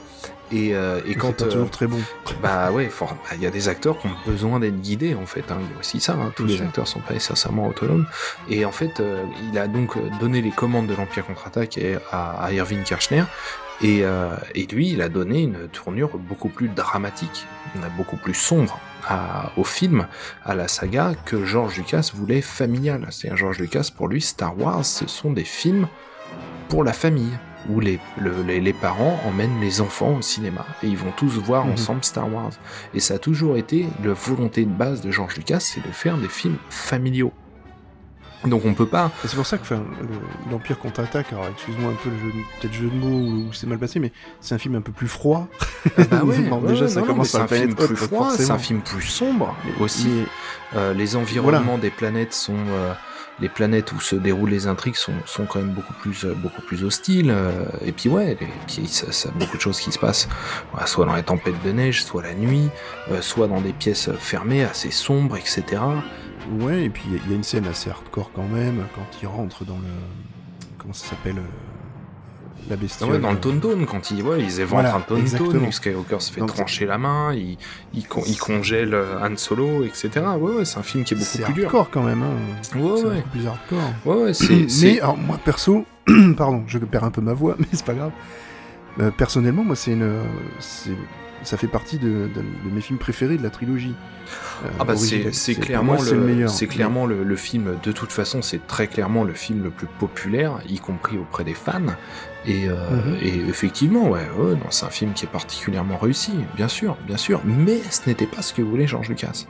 Et, 0.51 0.75
euh, 0.75 0.99
et 1.05 1.15
quand 1.15 1.31
pas 1.37 1.45
euh, 1.45 1.49
toujours 1.49 1.69
très 1.71 1.87
bon. 1.87 1.99
bah 2.43 2.71
ouais, 2.71 2.89
bah, 2.99 3.07
il 3.35 3.41
y 3.41 3.45
a 3.45 3.49
des 3.51 3.69
acteurs 3.69 3.97
qui 3.99 4.07
ont 4.07 4.15
besoin 4.25 4.59
d'être 4.59 4.81
guidés 4.81 5.15
en 5.15 5.25
fait. 5.25 5.49
hein. 5.49 5.57
Il 5.61 5.71
y 5.73 5.75
a 5.75 5.79
aussi 5.79 5.99
ça. 5.99 6.13
hein. 6.13 6.31
Tous 6.35 6.45
les 6.45 6.57
sûr. 6.57 6.65
acteurs 6.65 6.87
sont 6.87 6.99
pas 6.99 7.13
nécessairement 7.13 7.67
autonomes. 7.67 8.05
Et 8.49 8.65
en 8.65 8.71
fait, 8.71 8.99
euh, 8.99 9.23
il 9.51 9.57
a 9.57 9.67
donc 9.67 9.97
donné 10.19 10.41
les 10.41 10.51
commandes 10.51 10.87
de 10.87 10.95
l'Empire 10.95 11.25
contre-attaque 11.25 11.79
à, 12.11 12.43
à 12.43 12.51
Irving 12.51 12.83
Kirchner. 12.83 13.23
Et, 13.83 14.03
et 14.53 14.67
lui, 14.67 14.89
il 14.91 15.01
a 15.01 15.09
donné 15.09 15.41
une 15.41 15.67
tournure 15.69 16.15
beaucoup 16.19 16.49
plus 16.49 16.67
dramatique, 16.67 17.47
beaucoup 17.97 18.15
plus 18.15 18.35
sombre 18.35 18.79
à- 19.09 19.51
au 19.57 19.63
film, 19.63 20.05
à 20.45 20.53
la 20.53 20.67
saga 20.67 21.13
que 21.25 21.43
George 21.45 21.77
Lucas 21.77 22.11
voulait 22.13 22.41
familiale. 22.41 23.07
C'est-à-dire 23.09 23.37
George 23.37 23.57
Lucas, 23.57 23.89
pour 23.97 24.07
lui, 24.07 24.21
Star 24.21 24.55
Wars, 24.59 24.85
ce 24.85 25.07
sont 25.07 25.31
des 25.31 25.43
films 25.45 25.87
pour 26.69 26.83
la 26.83 26.93
famille, 26.93 27.31
où 27.69 27.79
les, 27.79 27.99
le- 28.17 28.41
les, 28.43 28.59
les 28.59 28.73
parents 28.73 29.19
emmènent 29.25 29.59
les 29.61 29.81
enfants 29.81 30.17
au 30.17 30.21
cinéma 30.21 30.65
et 30.83 30.87
ils 30.87 30.97
vont 30.97 31.11
tous 31.15 31.37
voir 31.37 31.65
Mhm. 31.65 31.73
ensemble 31.73 32.03
Star 32.03 32.31
Wars. 32.33 32.51
Et 32.93 32.99
ça 32.99 33.15
a 33.15 33.17
toujours 33.19 33.57
été 33.57 33.87
la 34.03 34.13
volonté 34.13 34.65
de 34.65 34.71
base 34.71 35.01
de 35.01 35.11
George 35.11 35.35
Lucas, 35.37 35.59
c'est 35.59 35.81
de 35.85 35.91
faire 35.91 36.17
des 36.17 36.27
films 36.29 36.57
familiaux. 36.69 37.31
Donc 38.45 38.65
on 38.65 38.73
peut 38.73 38.87
pas. 38.87 39.11
C'est 39.23 39.35
pour 39.35 39.45
ça 39.45 39.57
que 39.59 39.61
enfin, 39.61 39.83
l'Empire 40.49 40.79
contre-attaque, 40.79 41.31
alors 41.31 41.45
excuse-moi 41.53 41.91
un 41.91 41.95
peu 42.03 42.09
le 42.09 42.17
jeu, 42.17 42.25
de- 42.25 42.59
peut-être 42.59 42.73
jeu 42.73 42.89
de 42.89 42.95
mots 42.95 43.45
ou 43.49 43.53
c'est 43.53 43.67
mal 43.67 43.77
passé, 43.77 43.99
mais 43.99 44.11
c'est 44.39 44.55
un 44.55 44.57
film 44.57 44.73
un 44.73 44.81
peu 44.81 44.91
plus 44.91 45.07
froid. 45.07 45.47
Bah 45.95 46.23
ouais, 46.23 46.39
ouais, 46.49 46.67
déjà, 46.67 46.87
ça 46.87 47.01
non, 47.01 47.05
non, 47.05 47.11
commence 47.11 47.29
c'est 47.29 47.37
un 47.37 47.47
film 47.47 47.75
plus 47.75 47.95
froid, 47.95 48.31
c'est 48.35 48.49
un 48.49 48.57
film 48.57 48.81
plus 48.81 49.03
sombre 49.03 49.55
aussi. 49.79 50.07
Mais- 50.07 50.25
Euh, 50.73 50.93
les 50.93 51.17
environnements 51.17 51.77
des 51.77 51.89
planètes 51.89 52.33
sont 52.33 52.55
euh, 52.55 52.93
les 53.41 53.49
planètes 53.49 53.91
où 53.91 53.99
se 53.99 54.15
déroulent 54.15 54.51
les 54.51 54.67
intrigues 54.67 54.95
sont, 54.95 55.13
quand 55.49 55.59
même 55.59 55.73
beaucoup 55.73 55.93
plus 55.93 56.25
euh, 56.25 56.35
hostiles 56.83 57.31
euh, 57.31 57.65
et 57.83 57.91
puis 57.91 58.07
ouais 58.09 58.33
et 58.33 58.35
puis 58.35 58.87
ça, 58.87 59.29
beaucoup 59.31 59.57
de 59.57 59.61
choses 59.61 59.79
qui 59.79 59.91
se 59.91 59.99
passent 59.99 60.29
soit 60.85 61.05
dans 61.05 61.15
les 61.15 61.23
tempêtes 61.23 61.61
de 61.63 61.71
neige 61.71 62.03
soit 62.03 62.21
la 62.21 62.33
nuit 62.33 62.69
euh, 63.11 63.21
soit 63.21 63.47
dans 63.47 63.59
des 63.61 63.73
pièces 63.73 64.09
fermées 64.19 64.63
assez 64.63 64.91
sombres 64.91 65.37
etc 65.37 65.81
Ouais, 66.59 66.85
et 66.85 66.89
puis 66.89 67.03
il 67.07 67.29
y 67.29 67.33
a- 67.33 67.35
une 67.35 67.43
scène 67.43 67.67
assez 67.67 67.91
hardcore 67.91 68.31
quand 68.33 68.47
même, 68.47 68.83
quand 68.95 69.05
il 69.21 69.27
rentre 69.27 69.63
dans 69.63 69.77
le. 69.77 69.85
Comment 70.79 70.91
ça 70.93 71.09
s'appelle 71.11 71.35
La 72.69 72.75
bestiole. 72.75 73.11
ouais, 73.11 73.19
dans 73.19 73.31
le 73.31 73.39
Tonton 73.39 73.85
quand 73.85 74.11
ils 74.11 74.21
ouais, 74.23 74.41
ils 74.41 74.59
éventrent 74.61 74.81
Voilà, 74.89 74.95
un. 74.95 75.15
Luke 75.59 75.73
Skywalker 75.73 76.19
se 76.19 76.31
fait 76.31 76.39
Donc, 76.41 76.53
trancher 76.53 76.85
la 76.85 76.97
main 76.97 77.33
il, 77.33 77.57
il, 77.93 78.07
con- 78.07 78.23
il 78.25 78.37
congèle 78.37 78.93
euh, 78.93 79.19
Han 79.21 79.35
Solo 79.35 79.83
etc 79.83 80.09
ouais 80.39 80.53
ouais 80.53 80.65
c'est 80.65 80.77
un 80.79 80.83
film 80.83 81.03
qui 81.03 81.13
est 81.13 81.17
beaucoup 81.17 81.29
C'est 81.29 81.43
plus 81.43 81.53
dur 81.53 81.63
hardcore 81.65 81.89
quand 81.89 82.03
même, 82.03 82.21
hein. 82.23 82.27
ouais 82.79 82.91
c'est 82.95 83.05
ouais 83.07 83.15
beaucoup 83.15 83.29
plus 83.29 83.47
hardcore. 83.47 83.79
ouais 84.05 84.23
ouais 84.23 84.33
c'est 84.33 84.53
mais 84.55 84.69
c'est- 84.69 84.99
alors 85.01 85.17
moi 85.17 85.37
perso, 85.43 85.85
pardon, 86.37 86.63
je 86.67 86.77
perds 86.77 87.03
un 87.03 87.11
peu 87.11 87.21
ma 87.21 87.33
voix, 87.33 87.55
mais 87.59 87.65
c'est 87.73 87.85
pas 87.85 87.93
grave. 87.95 88.11
Euh, 88.99 89.09
personnellement, 89.11 89.63
moi 89.63 89.75
c'est 89.75 89.91
une, 89.93 90.21
c'est- 90.59 90.91
ça 91.43 91.57
fait 91.57 91.67
partie 91.67 91.97
de, 91.97 92.07
de- 92.07 92.41
de 92.41 92.69
mes 92.73 92.81
films 92.81 92.99
préférés 92.99 93.37
de 93.37 93.43
la 93.43 93.49
trilogie. 93.49 93.93
euh, 94.65 94.69
Ah 94.79 94.83
bah 94.85 94.93
c'est 94.95 95.55
clairement 95.55 95.95
moi, 95.95 96.05
le, 96.11 96.17
meilleur. 96.19 96.49
c'est 96.49 96.67
clairement 96.67 97.05
le, 97.05 97.23
le 97.23 97.35
film 97.35 97.75
de 97.83 97.91
toute 97.91 98.11
façon 98.11 98.41
c'est 98.41 98.65
très 98.67 98.87
clairement 98.87 99.23
le 99.23 99.33
film 99.33 99.63
le 99.63 99.69
plus 99.71 99.87
populaire 99.99 100.59
y 100.69 100.79
compris 100.79 101.17
auprès 101.17 101.43
des 101.43 101.53
fans 101.55 101.81
et, 102.45 102.67
euh, 102.69 102.75
Mhm. 102.91 103.17
et 103.21 103.35
effectivement 103.49 104.09
ouais, 104.09 104.27
ouais 104.37 104.51
non, 104.53 104.67
c'est 104.69 104.85
un 104.85 104.89
film 104.89 105.13
qui 105.13 105.25
est 105.25 105.29
particulièrement 105.29 105.97
réussi 105.97 106.33
bien 106.55 106.67
sûr 106.67 106.95
bien 107.07 107.17
sûr 107.17 107.41
mais 107.45 107.79
ce 107.89 108.07
n'était 108.07 108.25
pas 108.27 108.41
ce 108.41 108.53
que 108.53 108.61
voulait 108.61 108.87
George 108.87 109.09
Lucas 109.09 109.45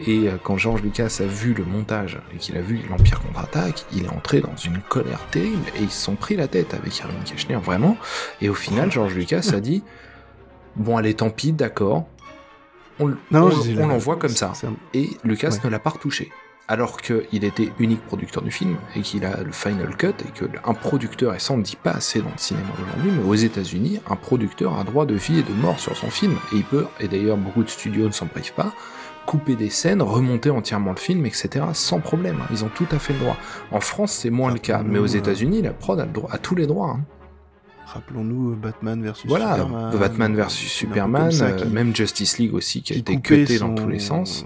et 0.00 0.28
euh, 0.28 0.36
quand 0.42 0.56
George 0.56 0.82
Lucas 0.82 1.18
a 1.20 1.24
vu 1.26 1.54
le 1.54 1.64
montage 1.64 2.18
et 2.34 2.36
qu'il 2.38 2.56
a 2.56 2.60
vu 2.62 2.80
l'Empire 2.90 3.20
contre-attaque 3.20 3.84
il 3.92 4.04
est 4.04 4.08
entré 4.10 4.40
dans 4.40 4.56
une 4.56 4.78
colère 4.78 5.20
terrible 5.30 5.64
et 5.78 5.82
ils 5.82 5.90
se 5.90 6.02
sont 6.04 6.14
pris 6.16 6.36
la 6.36 6.48
tête 6.48 6.72
avec 6.74 6.98
Irving 6.98 7.22
Kirchner 7.24 7.56
vraiment 7.62 7.96
et 8.40 8.48
au 8.48 8.54
final 8.54 8.90
George 8.96 9.14
Lucas 9.14 9.50
a 9.54 9.60
dit 9.60 9.82
bon 10.78 10.96
allez 10.96 11.14
tant 11.14 11.30
pis 11.30 11.52
d'accord 11.52 12.06
on, 13.00 13.14
l'envoie 13.30 14.16
comme 14.16 14.30
ça 14.30 14.52
un- 14.64 14.72
et 14.94 15.10
Lucas 15.24 15.50
Ouais. 15.50 15.58
ne 15.64 15.68
l'a 15.70 15.78
pas 15.78 15.90
retouché. 15.90 16.30
Alors 16.70 17.00
qu'il 17.00 17.44
était 17.44 17.70
unique 17.78 18.04
producteur 18.04 18.42
du 18.42 18.50
film 18.50 18.76
et 18.94 19.00
qu'il 19.00 19.24
a 19.24 19.40
le 19.42 19.52
final 19.52 19.96
cut 19.96 20.08
et 20.08 20.30
que 20.34 20.44
un 20.66 20.74
producteur, 20.74 21.34
et 21.34 21.38
ça 21.38 21.54
on 21.54 21.58
ne 21.58 21.62
dit 21.62 21.76
pas 21.82 21.92
assez 21.92 22.20
dans 22.20 22.28
le 22.28 22.36
cinéma 22.36 22.66
aujourd'hui, 22.82 23.10
mais 23.16 23.26
aux 23.26 23.34
États-Unis, 23.34 24.00
un 24.10 24.16
producteur 24.16 24.78
a 24.78 24.84
droit 24.84 25.06
de 25.06 25.14
vie 25.14 25.38
et 25.38 25.42
de 25.42 25.52
mort 25.52 25.78
sur 25.80 25.96
son 25.96 26.10
film 26.10 26.34
et 26.52 26.56
il 26.56 26.64
peut, 26.64 26.86
et 27.00 27.08
d'ailleurs 27.08 27.38
beaucoup 27.38 27.62
de 27.62 27.70
studios 27.70 28.06
ne 28.06 28.12
s'en 28.12 28.26
privent 28.26 28.52
pas, 28.52 28.72
couper 29.24 29.54
des 29.56 29.70
scènes, 29.70 30.02
remonter 30.02 30.50
entièrement 30.50 30.90
le 30.90 30.98
film, 30.98 31.24
etc. 31.24 31.64
sans 31.72 32.00
problème. 32.00 32.36
hein. 32.42 32.46
Ils 32.50 32.64
ont 32.64 32.70
tout 32.74 32.86
à 32.92 32.98
fait 32.98 33.12
le 33.14 33.20
droit. 33.20 33.36
En 33.72 33.80
France, 33.80 34.12
c'est 34.12 34.30
moins 34.30 34.52
le 34.52 34.58
cas, 34.58 34.82
mais 34.84 34.98
aux 34.98 35.06
États-Unis, 35.06 35.62
la 35.62 35.72
prod 35.72 35.98
a, 36.00 36.04
le 36.04 36.12
droit, 36.12 36.30
a 36.32 36.38
tous 36.38 36.54
les 36.54 36.66
droits. 36.66 36.96
hein. 36.98 37.00
Rappelons-nous 37.92 38.52
euh, 38.52 38.56
Batman 38.56 39.02
versus 39.02 39.26
Voilà, 39.28 39.54
Superman. 39.56 39.96
Batman 39.98 40.32
euh, 40.32 40.36
versus 40.36 40.70
Superman, 40.70 41.30
ça 41.32 41.46
euh, 41.46 41.56
qui- 41.56 41.68
même 41.68 41.94
Justice 41.96 42.38
League 42.38 42.54
aussi 42.54 42.82
qui 42.82 42.92
a 42.92 42.96
été 42.96 43.18
cuté 43.20 43.58
dans 43.58 43.74
tous 43.74 43.88
les 43.88 43.98
sens. 43.98 44.44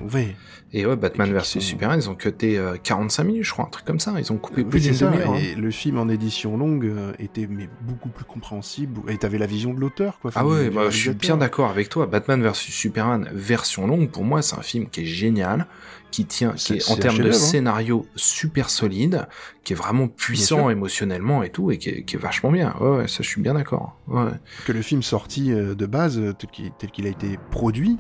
Et 0.74 0.86
ouais, 0.86 0.96
Batman 0.96 1.28
Et 1.28 1.32
vs 1.34 1.42
sont- 1.44 1.60
Superman, 1.60 1.98
ils 2.02 2.08
ont 2.08 2.14
cuté 2.14 2.56
euh, 2.56 2.76
45 2.82 3.24
minutes, 3.24 3.44
je 3.44 3.50
crois, 3.52 3.66
un 3.66 3.68
truc 3.68 3.84
comme 3.84 4.00
ça. 4.00 4.14
Ils 4.18 4.32
ont 4.32 4.38
coupé 4.38 4.62
Oui, 4.62 4.68
plus 4.70 4.80
d'une 4.84 4.96
demi-heure. 4.96 5.32
hein. 5.34 5.38
le 5.58 5.70
film 5.70 5.98
en 5.98 6.08
édition 6.08 6.56
longue 6.56 6.90
était 7.18 7.46
mais 7.50 7.68
beaucoup 7.82 8.08
plus 8.08 8.24
compréhensible, 8.24 9.00
et 9.10 9.18
t'avais 9.18 9.36
la 9.38 9.46
vision 9.46 9.74
de 9.74 9.80
l'auteur, 9.80 10.18
quoi. 10.20 10.30
Ah 10.34 10.46
ouais, 10.46 10.70
bah, 10.70 10.84
je 10.88 10.96
suis 10.96 11.10
bien 11.10 11.36
d'accord 11.36 11.68
avec 11.68 11.88
toi. 11.90 12.06
Batman 12.06 12.42
vs 12.42 12.54
Superman 12.54 13.28
version 13.34 13.86
longue, 13.86 14.08
pour 14.08 14.24
moi, 14.24 14.40
c'est 14.40 14.56
un 14.56 14.62
film 14.62 14.86
qui 14.88 15.02
est 15.02 15.06
génial, 15.06 15.66
qui 16.12 16.26
tient, 16.26 16.52
qui 16.52 16.74
est 16.74 16.90
en 16.90 16.96
termes 16.96 17.18
de 17.18 17.30
hein. 17.30 17.32
scénario 17.32 18.06
super 18.14 18.70
solide, 18.70 19.26
qui 19.64 19.72
est 19.72 19.76
vraiment 19.76 20.06
puissant 20.06 20.70
émotionnellement 20.70 21.42
et 21.42 21.50
tout, 21.50 21.72
et 21.72 21.78
qui 21.78 21.88
est, 21.88 22.02
qui 22.04 22.14
est 22.14 22.18
vachement 22.18 22.52
bien. 22.52 22.76
Ouais, 22.80 22.98
ouais, 22.98 23.08
ça, 23.08 23.24
je 23.24 23.28
suis 23.28 23.40
bien 23.40 23.54
d'accord. 23.54 23.96
Ouais. 24.06 24.30
Que 24.66 24.72
le 24.72 24.82
film 24.82 25.02
sorti 25.02 25.52
euh, 25.52 25.74
de 25.74 25.86
base, 25.86 26.18
euh, 26.18 26.34
tel 26.78 26.90
qu'il 26.90 27.06
a 27.06 27.08
été 27.08 27.38
produit, 27.50 27.96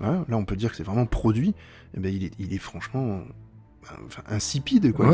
hein, 0.00 0.24
là 0.28 0.36
on 0.38 0.44
peut 0.44 0.56
dire 0.56 0.70
que 0.70 0.76
c'est 0.76 0.86
vraiment 0.86 1.06
produit, 1.06 1.54
et 1.94 2.00
ben 2.00 2.14
il 2.14 2.24
est, 2.24 2.32
il 2.38 2.54
est 2.54 2.58
franchement 2.58 3.20
enfin, 4.06 4.22
insipide, 4.28 4.92
quoi. 4.92 5.12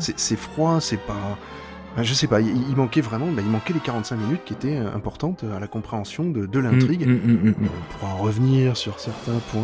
C'est 0.00 0.36
froid, 0.36 0.80
c'est 0.80 1.00
pas. 1.00 1.38
Enfin, 1.94 2.02
je 2.04 2.14
sais 2.14 2.26
pas, 2.26 2.40
il, 2.40 2.48
il 2.70 2.74
manquait 2.76 3.02
vraiment, 3.02 3.26
bah, 3.26 3.42
il 3.44 3.50
manquait 3.50 3.74
les 3.74 3.80
45 3.80 4.16
minutes 4.16 4.40
qui 4.46 4.54
étaient 4.54 4.76
euh, 4.78 4.94
importantes 4.94 5.44
à 5.54 5.60
la 5.60 5.66
compréhension 5.66 6.24
de, 6.30 6.46
de 6.46 6.58
l'intrigue. 6.58 7.06
Mm, 7.06 7.12
mm, 7.12 7.32
mm, 7.32 7.48
mm. 7.48 7.54
On 7.60 7.98
pourra 7.98 8.12
revenir 8.14 8.76
sur 8.76 8.98
certains 8.98 9.38
points. 9.50 9.62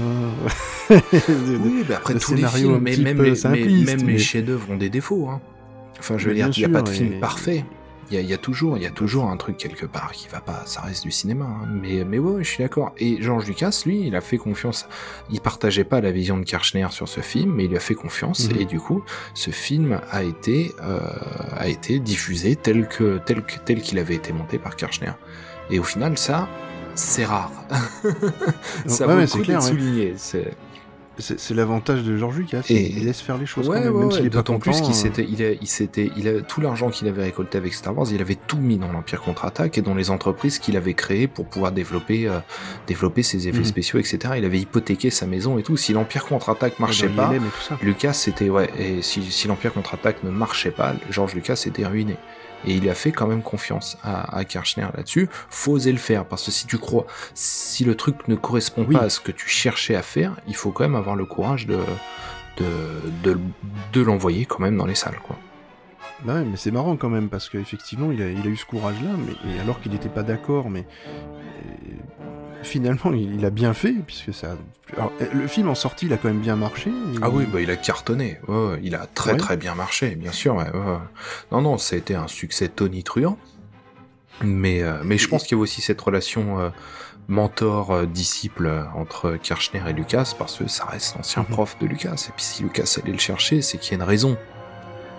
Oui, 0.91 1.85
mais 1.89 1.95
après 1.95 2.15
le 2.15 2.21
tous 2.21 2.35
les 2.35 2.47
films, 2.47 2.79
mais 2.81 2.97
même, 2.97 3.23
les, 3.23 3.31
mais 3.31 3.35
simpliste, 3.37 3.87
même 3.87 4.03
mais- 4.07 4.13
les 4.13 4.19
chefs-d'œuvre 4.19 4.71
ont 4.71 4.77
des 4.77 4.89
défauts. 4.91 5.29
Hein. 5.29 5.41
Enfin, 5.99 6.17
je 6.17 6.25
veux 6.25 6.31
Mais 6.35 6.37
dire, 6.37 6.51
il 6.57 6.61
n'y 6.61 6.65
a 6.65 6.69
pas 6.69 6.83
de 6.83 6.89
film 6.89 7.13
et- 7.15 7.21
parfait. 7.21 7.65
Il 8.11 8.19
y 8.21 8.25
y 8.25 8.33
a 8.33 8.39
toujours, 8.39 8.77
il 8.79 8.83
y 8.83 8.87
a 8.87 8.91
toujours 8.91 9.27
un 9.31 9.37
truc 9.37 9.57
quelque 9.59 9.85
part 9.85 10.13
qui 10.13 10.29
va 10.29 10.41
pas. 10.41 10.63
Ça 10.65 10.81
reste 10.81 11.03
du 11.03 11.11
cinéma. 11.11 11.45
hein. 11.45 11.67
Mais, 11.71 12.05
mais 12.05 12.19
ouais, 12.19 12.43
je 12.43 12.49
suis 12.49 12.63
d'accord. 12.63 12.93
Et 12.97 13.21
George 13.21 13.47
Lucas, 13.47 13.83
lui, 13.85 14.07
il 14.07 14.17
a 14.17 14.21
fait 14.23 14.39
confiance. 14.39 14.87
Il 15.31 15.41
partageait 15.41 15.85
pas 15.85 16.01
la 16.01 16.11
vision 16.11 16.39
de 16.39 16.45
Kirchner 16.45 16.87
sur 16.91 17.07
ce 17.09 17.21
film, 17.21 17.53
mais 17.55 17.65
il 17.65 17.71
lui 17.71 17.77
a 17.77 17.81
fait 17.81 17.95
confiance. 17.95 18.49
Mhm. 18.51 18.61
Et 18.61 18.65
du 18.65 18.81
coup, 18.81 19.03
ce 19.35 19.51
film 19.51 20.01
a 20.11 20.23
été, 20.23 20.75
euh, 20.83 20.99
a 21.57 21.69
été 21.69 21.99
diffusé 22.01 22.57
tel 22.57 22.89
que, 22.89 23.19
tel 23.19 23.43
que, 23.45 23.59
tel 23.59 23.83
qu'il 23.83 23.99
avait 23.99 24.15
été 24.15 24.33
monté 24.33 24.59
par 24.59 24.75
Kirchner. 24.77 25.13
Et 25.71 25.79
au 25.79 25.83
final, 25.85 26.17
ça, 26.17 26.49
c'est 26.95 27.25
rare. 27.27 27.53
ça 28.87 29.07
Ouais, 29.07 29.15
vaut 29.15 29.21
le 29.21 29.27
coup 29.27 29.39
clair, 29.43 29.59
d'être 29.61 29.71
ouais. 29.73 29.79
souligné. 29.79 30.15
C'est- 30.17 30.55
C'est 31.19 31.55
l'avantage 31.55 32.03
de 32.05 32.17
George 32.17 32.37
Lucas, 32.37 32.63
Et- 32.69 32.93
il 32.97 33.05
laisse 33.05 33.21
faire 33.21 33.39
les 33.39 33.47
choses 33.47 33.69
Ouais, 33.69 33.79
quand 33.79 33.85
même, 33.85 33.93
ouais, 33.95 33.99
même 34.01 34.09
ouais, 34.09 34.15
s'il 34.15 34.27
est 34.27 34.31
d'autant 34.31 34.59
plus 34.59 34.81
qu'il 34.81 34.95
s'était, 34.95 35.27
il, 35.29 35.43
a, 35.43 35.51
il 35.53 35.67
s'était, 35.67 36.11
il 36.17 36.29
a 36.29 36.41
tout 36.43 36.61
l'argent 36.61 36.91
qu'il 36.91 37.09
avait 37.09 37.25
récolté 37.25 37.59
avec 37.59 37.75
Star 37.75 37.97
Wars, 37.97 38.07
il 38.13 38.21
avait 38.21 38.37
tout 38.47 38.59
mis 38.59 38.77
dans 38.79 38.93
l'Empire 38.93 39.21
contre-attaque 39.21 39.79
et 39.79 39.83
dans 39.83 39.95
les 39.95 40.11
entreprises 40.11 40.59
qu'il 40.59 40.77
avait 40.77 40.95
créées 40.95 41.27
pour 41.27 41.47
pouvoir 41.47 41.73
développer, 41.73 42.29
euh, 42.29 42.39
développer 42.87 43.23
ses 43.23 43.49
effets 43.49 43.59
Mhm. 43.59 43.65
spéciaux, 43.65 43.99
etc. 43.99 44.35
Il 44.37 44.45
avait 44.45 44.61
hypothéqué 44.61 45.11
sa 45.11 45.27
maison 45.27 45.59
et 45.59 45.63
tout. 45.63 45.77
Si 45.77 45.93
l'Empire 45.93 46.25
contre-attaque 46.27 46.79
marchait 46.79 47.09
pas. 47.09 47.33
Lucas 47.83 48.13
c'était 48.13 48.49
ouais, 48.49 48.71
et 48.79 49.03
si, 49.03 49.23
si 49.31 49.49
l'Empire 49.49 49.73
contre-attaque 49.73 50.23
ne 50.23 50.31
marchait 50.31 50.71
pas, 50.71 50.95
George 51.11 51.35
Lucas 51.35 51.61
était 51.67 51.87
ruiné. 51.87 52.17
Et 52.67 52.75
il 52.75 52.89
a 52.91 52.95
fait 52.95 53.13
quand 53.13 53.27
même 53.27 53.43
confiance 53.43 53.97
à, 54.03 54.37
à 54.37 54.45
Kirchner 54.45 54.87
là-dessus. 54.97 55.29
Faut 55.51 55.73
oser 55.73 55.93
le 55.93 55.99
faire 55.99 56.25
parce 56.25 56.45
que 56.45 56.51
si 56.51 56.67
tu 56.67 56.77
crois, 56.79 57.07
si 57.35 57.85
le 57.85 57.95
truc 57.95 58.27
ne 58.29 58.35
correspond 58.35 58.85
Oui. 58.89 58.97
pas 58.97 59.03
à 59.05 59.11
ce 59.11 59.21
que 59.21 59.31
tu 59.33 59.49
cherchais 59.49 59.95
à 59.95 60.03
faire, 60.03 60.35
il 60.49 60.57
faut 60.57 60.73
quand 60.73 60.85
même 60.85 60.97
avoir 60.97 61.15
le 61.17 61.25
courage 61.25 61.67
de 61.67 61.79
de, 62.57 62.65
de, 63.23 63.39
de 63.93 64.01
l'envoyer 64.03 64.45
quand 64.45 64.59
même 64.59 64.77
dans 64.77 64.87
les 64.87 64.97
salles 64.97 65.21
quoi. 65.23 65.37
Bah 66.25 66.35
ouais, 66.35 66.43
mais 66.45 66.57
c'est 66.57 66.73
marrant 66.73 66.97
quand 66.97 67.09
même, 67.09 67.29
parce 67.29 67.49
qu'effectivement, 67.49 68.11
il 68.11 68.21
a, 68.21 68.29
il 68.29 68.41
a 68.45 68.47
eu 68.51 68.57
ce 68.57 68.65
courage-là, 68.65 69.11
mais 69.25 69.53
et 69.55 69.61
alors 69.61 69.81
qu'il 69.81 69.93
n'était 69.93 70.09
pas 70.09 70.25
d'accord, 70.25 70.69
mais 70.69 70.85
finalement, 72.69 73.13
il, 73.13 73.35
il 73.37 73.45
a 73.45 73.51
bien 73.51 73.75
fait, 73.75 73.93
puisque 74.07 74.33
ça... 74.33 74.57
Alors, 74.97 75.13
euh, 75.21 75.27
le 75.33 75.47
film 75.49 75.69
en 75.69 75.75
sortie, 75.75 76.07
il 76.07 76.13
a 76.13 76.17
quand 76.17 76.29
même 76.29 76.39
bien 76.41 76.57
marché. 76.57 76.91
il- 77.13 77.19
Ah 77.23 77.29
oui, 77.31 77.45
bah 77.53 77.61
il 77.61 77.71
a 77.71 77.77
cartonné. 77.77 78.39
Il 78.83 78.95
a 78.95 79.07
très 79.07 79.33
Ouais. 79.33 79.37
très 79.39 79.57
bien 79.57 79.75
marché, 79.75 80.15
bien 80.17 80.33
sûr. 80.33 80.55
ouais. 80.57 80.67
Non, 81.53 81.61
non, 81.63 81.79
ça 81.79 81.97
a 81.97 81.99
été 81.99 82.15
un 82.15 82.29
succès 82.29 82.69
tonitruant. 82.69 83.37
Mais, 84.45 84.83
euh, 84.83 85.03
mais 85.05 85.19
je 85.19 85.27
pense 85.29 85.43
qu'il 85.43 85.57
y 85.57 85.59
a 85.59 85.63
aussi 85.63 85.81
cette 85.81 86.01
relation 86.01 86.61
euh, 86.61 86.71
mentor-disciple 87.27 88.67
euh, 88.67 88.85
entre 88.95 89.37
Kirchner 89.37 89.83
et 89.89 89.93
Lucas, 89.93 90.35
parce 90.39 90.57
que 90.59 90.69
ça 90.69 90.85
reste 90.87 91.17
l'ancien 91.17 91.43
Mhm. 91.43 91.49
prof 91.49 91.77
de 91.81 91.87
Lucas. 91.87 92.27
Et 92.29 92.33
puis 92.37 92.45
si 92.45 92.63
Lucas 92.63 92.99
allait 93.03 93.13
le 93.13 93.19
chercher, 93.19 93.63
c'est 93.63 93.79
qu'il 93.79 93.93
y 93.93 93.95
a 93.95 93.97
une 94.03 94.09
raison. 94.09 94.37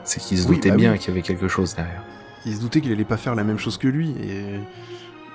C'est 0.06 0.20
qu'il 0.22 0.38
se 0.40 0.48
Oui, 0.48 0.56
doutait 0.56 0.70
bah 0.70 0.76
bien 0.78 0.92
oui. 0.94 1.00
qu'il 1.00 1.10
y 1.10 1.12
avait 1.12 1.22
quelque 1.22 1.48
chose 1.48 1.76
derrière. 1.76 2.04
Il 2.46 2.56
se 2.56 2.62
doutait 2.62 2.82
qu'il 2.82 2.92
allait 2.92 3.04
pas 3.04 3.18
faire 3.18 3.36
la 3.36 3.44
même 3.44 3.60
chose 3.60 3.78
que 3.78 3.88
lui, 3.88 4.12
et... 4.22 4.44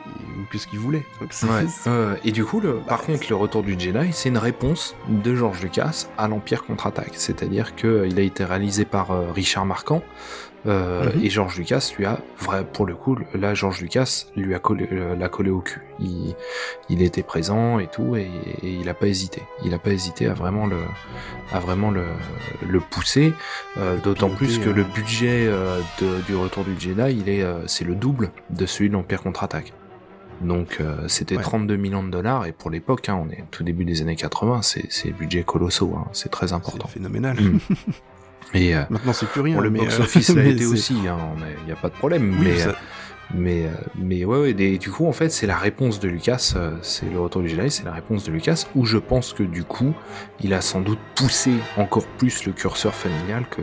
et- 0.06 0.40
ou 0.40 0.44
que 0.50 0.58
ce 0.58 0.66
qu'il 0.66 0.78
voulait. 0.78 1.04
Ouais. 1.20 1.66
Euh, 1.86 2.16
et 2.24 2.32
du 2.32 2.44
coup, 2.44 2.60
le, 2.60 2.74
par 2.76 3.02
contre, 3.02 3.26
le 3.30 3.36
retour 3.36 3.62
du 3.62 3.78
Jedi, 3.78 4.12
c'est 4.12 4.28
une 4.28 4.38
réponse 4.38 4.94
de 5.08 5.34
George 5.34 5.62
Lucas 5.62 6.06
à 6.18 6.28
l'Empire 6.28 6.64
contre-attaque. 6.64 7.12
C'est-à-dire 7.14 7.74
qu'il 7.76 8.18
a 8.18 8.22
été 8.22 8.44
réalisé 8.44 8.84
par 8.84 9.10
euh, 9.10 9.30
Richard 9.32 9.66
Marquand. 9.66 10.02
euh, 10.66 11.12
Mhm. 11.14 11.22
Et 11.24 11.28
George 11.30 11.58
Lucas 11.58 11.92
lui 11.98 12.06
a, 12.06 12.18
vrai, 12.40 12.64
pour 12.64 12.86
le 12.86 12.94
coup, 12.94 13.18
là, 13.34 13.52
George 13.52 13.80
Lucas 13.82 14.24
lui 14.34 14.54
a 14.54 14.58
collé, 14.58 14.88
euh, 14.92 15.14
l'a 15.14 15.28
collé 15.28 15.50
au 15.50 15.60
cul. 15.60 15.82
Il, 16.00 16.34
il 16.88 17.02
était 17.02 17.22
présent 17.22 17.78
et 17.78 17.86
tout, 17.86 18.16
et, 18.16 18.30
et 18.62 18.70
il 18.80 18.88
a 18.88 18.94
pas 18.94 19.06
hésité. 19.06 19.42
Il 19.64 19.74
a 19.74 19.78
pas 19.78 19.90
hésité 19.90 20.26
à 20.26 20.32
vraiment 20.32 20.66
le, 20.66 20.78
à 21.52 21.58
vraiment 21.58 21.90
le, 21.90 22.04
le 22.66 22.80
pousser. 22.80 23.34
euh, 23.76 23.98
D'autant 23.98 24.30
plus 24.30 24.58
que 24.58 24.70
euh. 24.70 24.72
le 24.72 24.84
budget 24.84 25.46
euh, 25.46 25.78
de- 26.00 26.22
du 26.26 26.34
retour 26.34 26.64
du 26.64 26.74
Jedi, 26.80 27.14
il 27.20 27.28
est, 27.28 27.42
euh, 27.42 27.66
c'est 27.66 27.84
le 27.84 27.94
double 27.94 28.30
de 28.48 28.64
celui 28.64 28.88
de 28.88 28.94
l'Empire 28.94 29.22
contre-attaque. 29.22 29.74
Donc 30.40 30.79
euh, 30.81 31.07
c'était 31.09 31.37
Ouais. 31.37 31.42
32 31.42 31.77
millions 31.77 32.03
de 32.03 32.11
dollars 32.11 32.47
et 32.47 32.53
pour 32.53 32.70
l'époque, 32.70 33.09
hein, 33.09 33.20
on 33.25 33.31
est 33.31 33.44
tout 33.51 33.62
début 33.64 33.85
des 33.85 34.03
années 34.03 34.16
80, 34.16 34.61
c'est 34.62 35.11
budget 35.12 35.42
colossaux, 35.44 35.94
hein, 35.97 36.07
c'est 36.12 36.31
très 36.31 36.49
C'est 36.49 36.55
important. 36.55 36.88
phénoménal. 36.88 37.40
Mm. 37.40 37.59
Et 38.55 38.77
euh, 38.77 38.83
Maintenant, 38.90 39.12
c'est 39.12 39.27
plus 39.27 39.40
rien. 39.40 39.57
bon, 39.57 39.62
le 39.62 39.70
mais, 39.70 39.81
euh, 39.81 39.85
box-office 39.85 40.29
l'a 40.35 40.44
été 40.47 40.66
aussi, 40.66 40.94
il 41.03 41.09
hein, 41.09 41.18
n'y 41.66 41.73
a 41.73 41.77
pas 41.77 41.88
de 41.88 41.94
problème. 41.94 42.37
Oui, 42.38 42.47
mais, 42.47 42.59
ça- 42.59 42.77
mais, 43.35 43.64
mais 43.97 44.25
ouais, 44.25 44.38
ouais, 44.38 44.51
et 44.62 44.79
du 44.79 44.90
coup, 44.90 45.07
en 45.09 45.12
fait, 45.12 45.31
c'est 45.31 45.47
la 45.47 45.57
réponse 45.57 45.99
de 45.99 46.09
Lucas, 46.09 46.55
c'est 46.83 47.11
le 47.11 47.18
retour 47.20 47.42
du 47.42 47.49
Jedi, 47.49 47.70
c'est 47.70 47.85
la 47.85 47.92
réponse 47.92 48.23
de 48.25 48.31
Lucas, 48.31 48.66
où 48.77 48.85
je 48.85 48.99
pense 48.99 49.33
que 49.33 49.42
du 49.42 49.64
coup, 49.64 49.92
il 50.40 50.53
a 50.55 50.61
sans 50.61 50.83
doute 50.83 50.99
poussé 51.16 51.53
encore 51.77 52.07
plus 52.07 52.44
le 52.47 52.53
curseur 52.53 52.94
familial 52.94 53.44
que, 53.51 53.62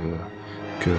que, 0.82 0.90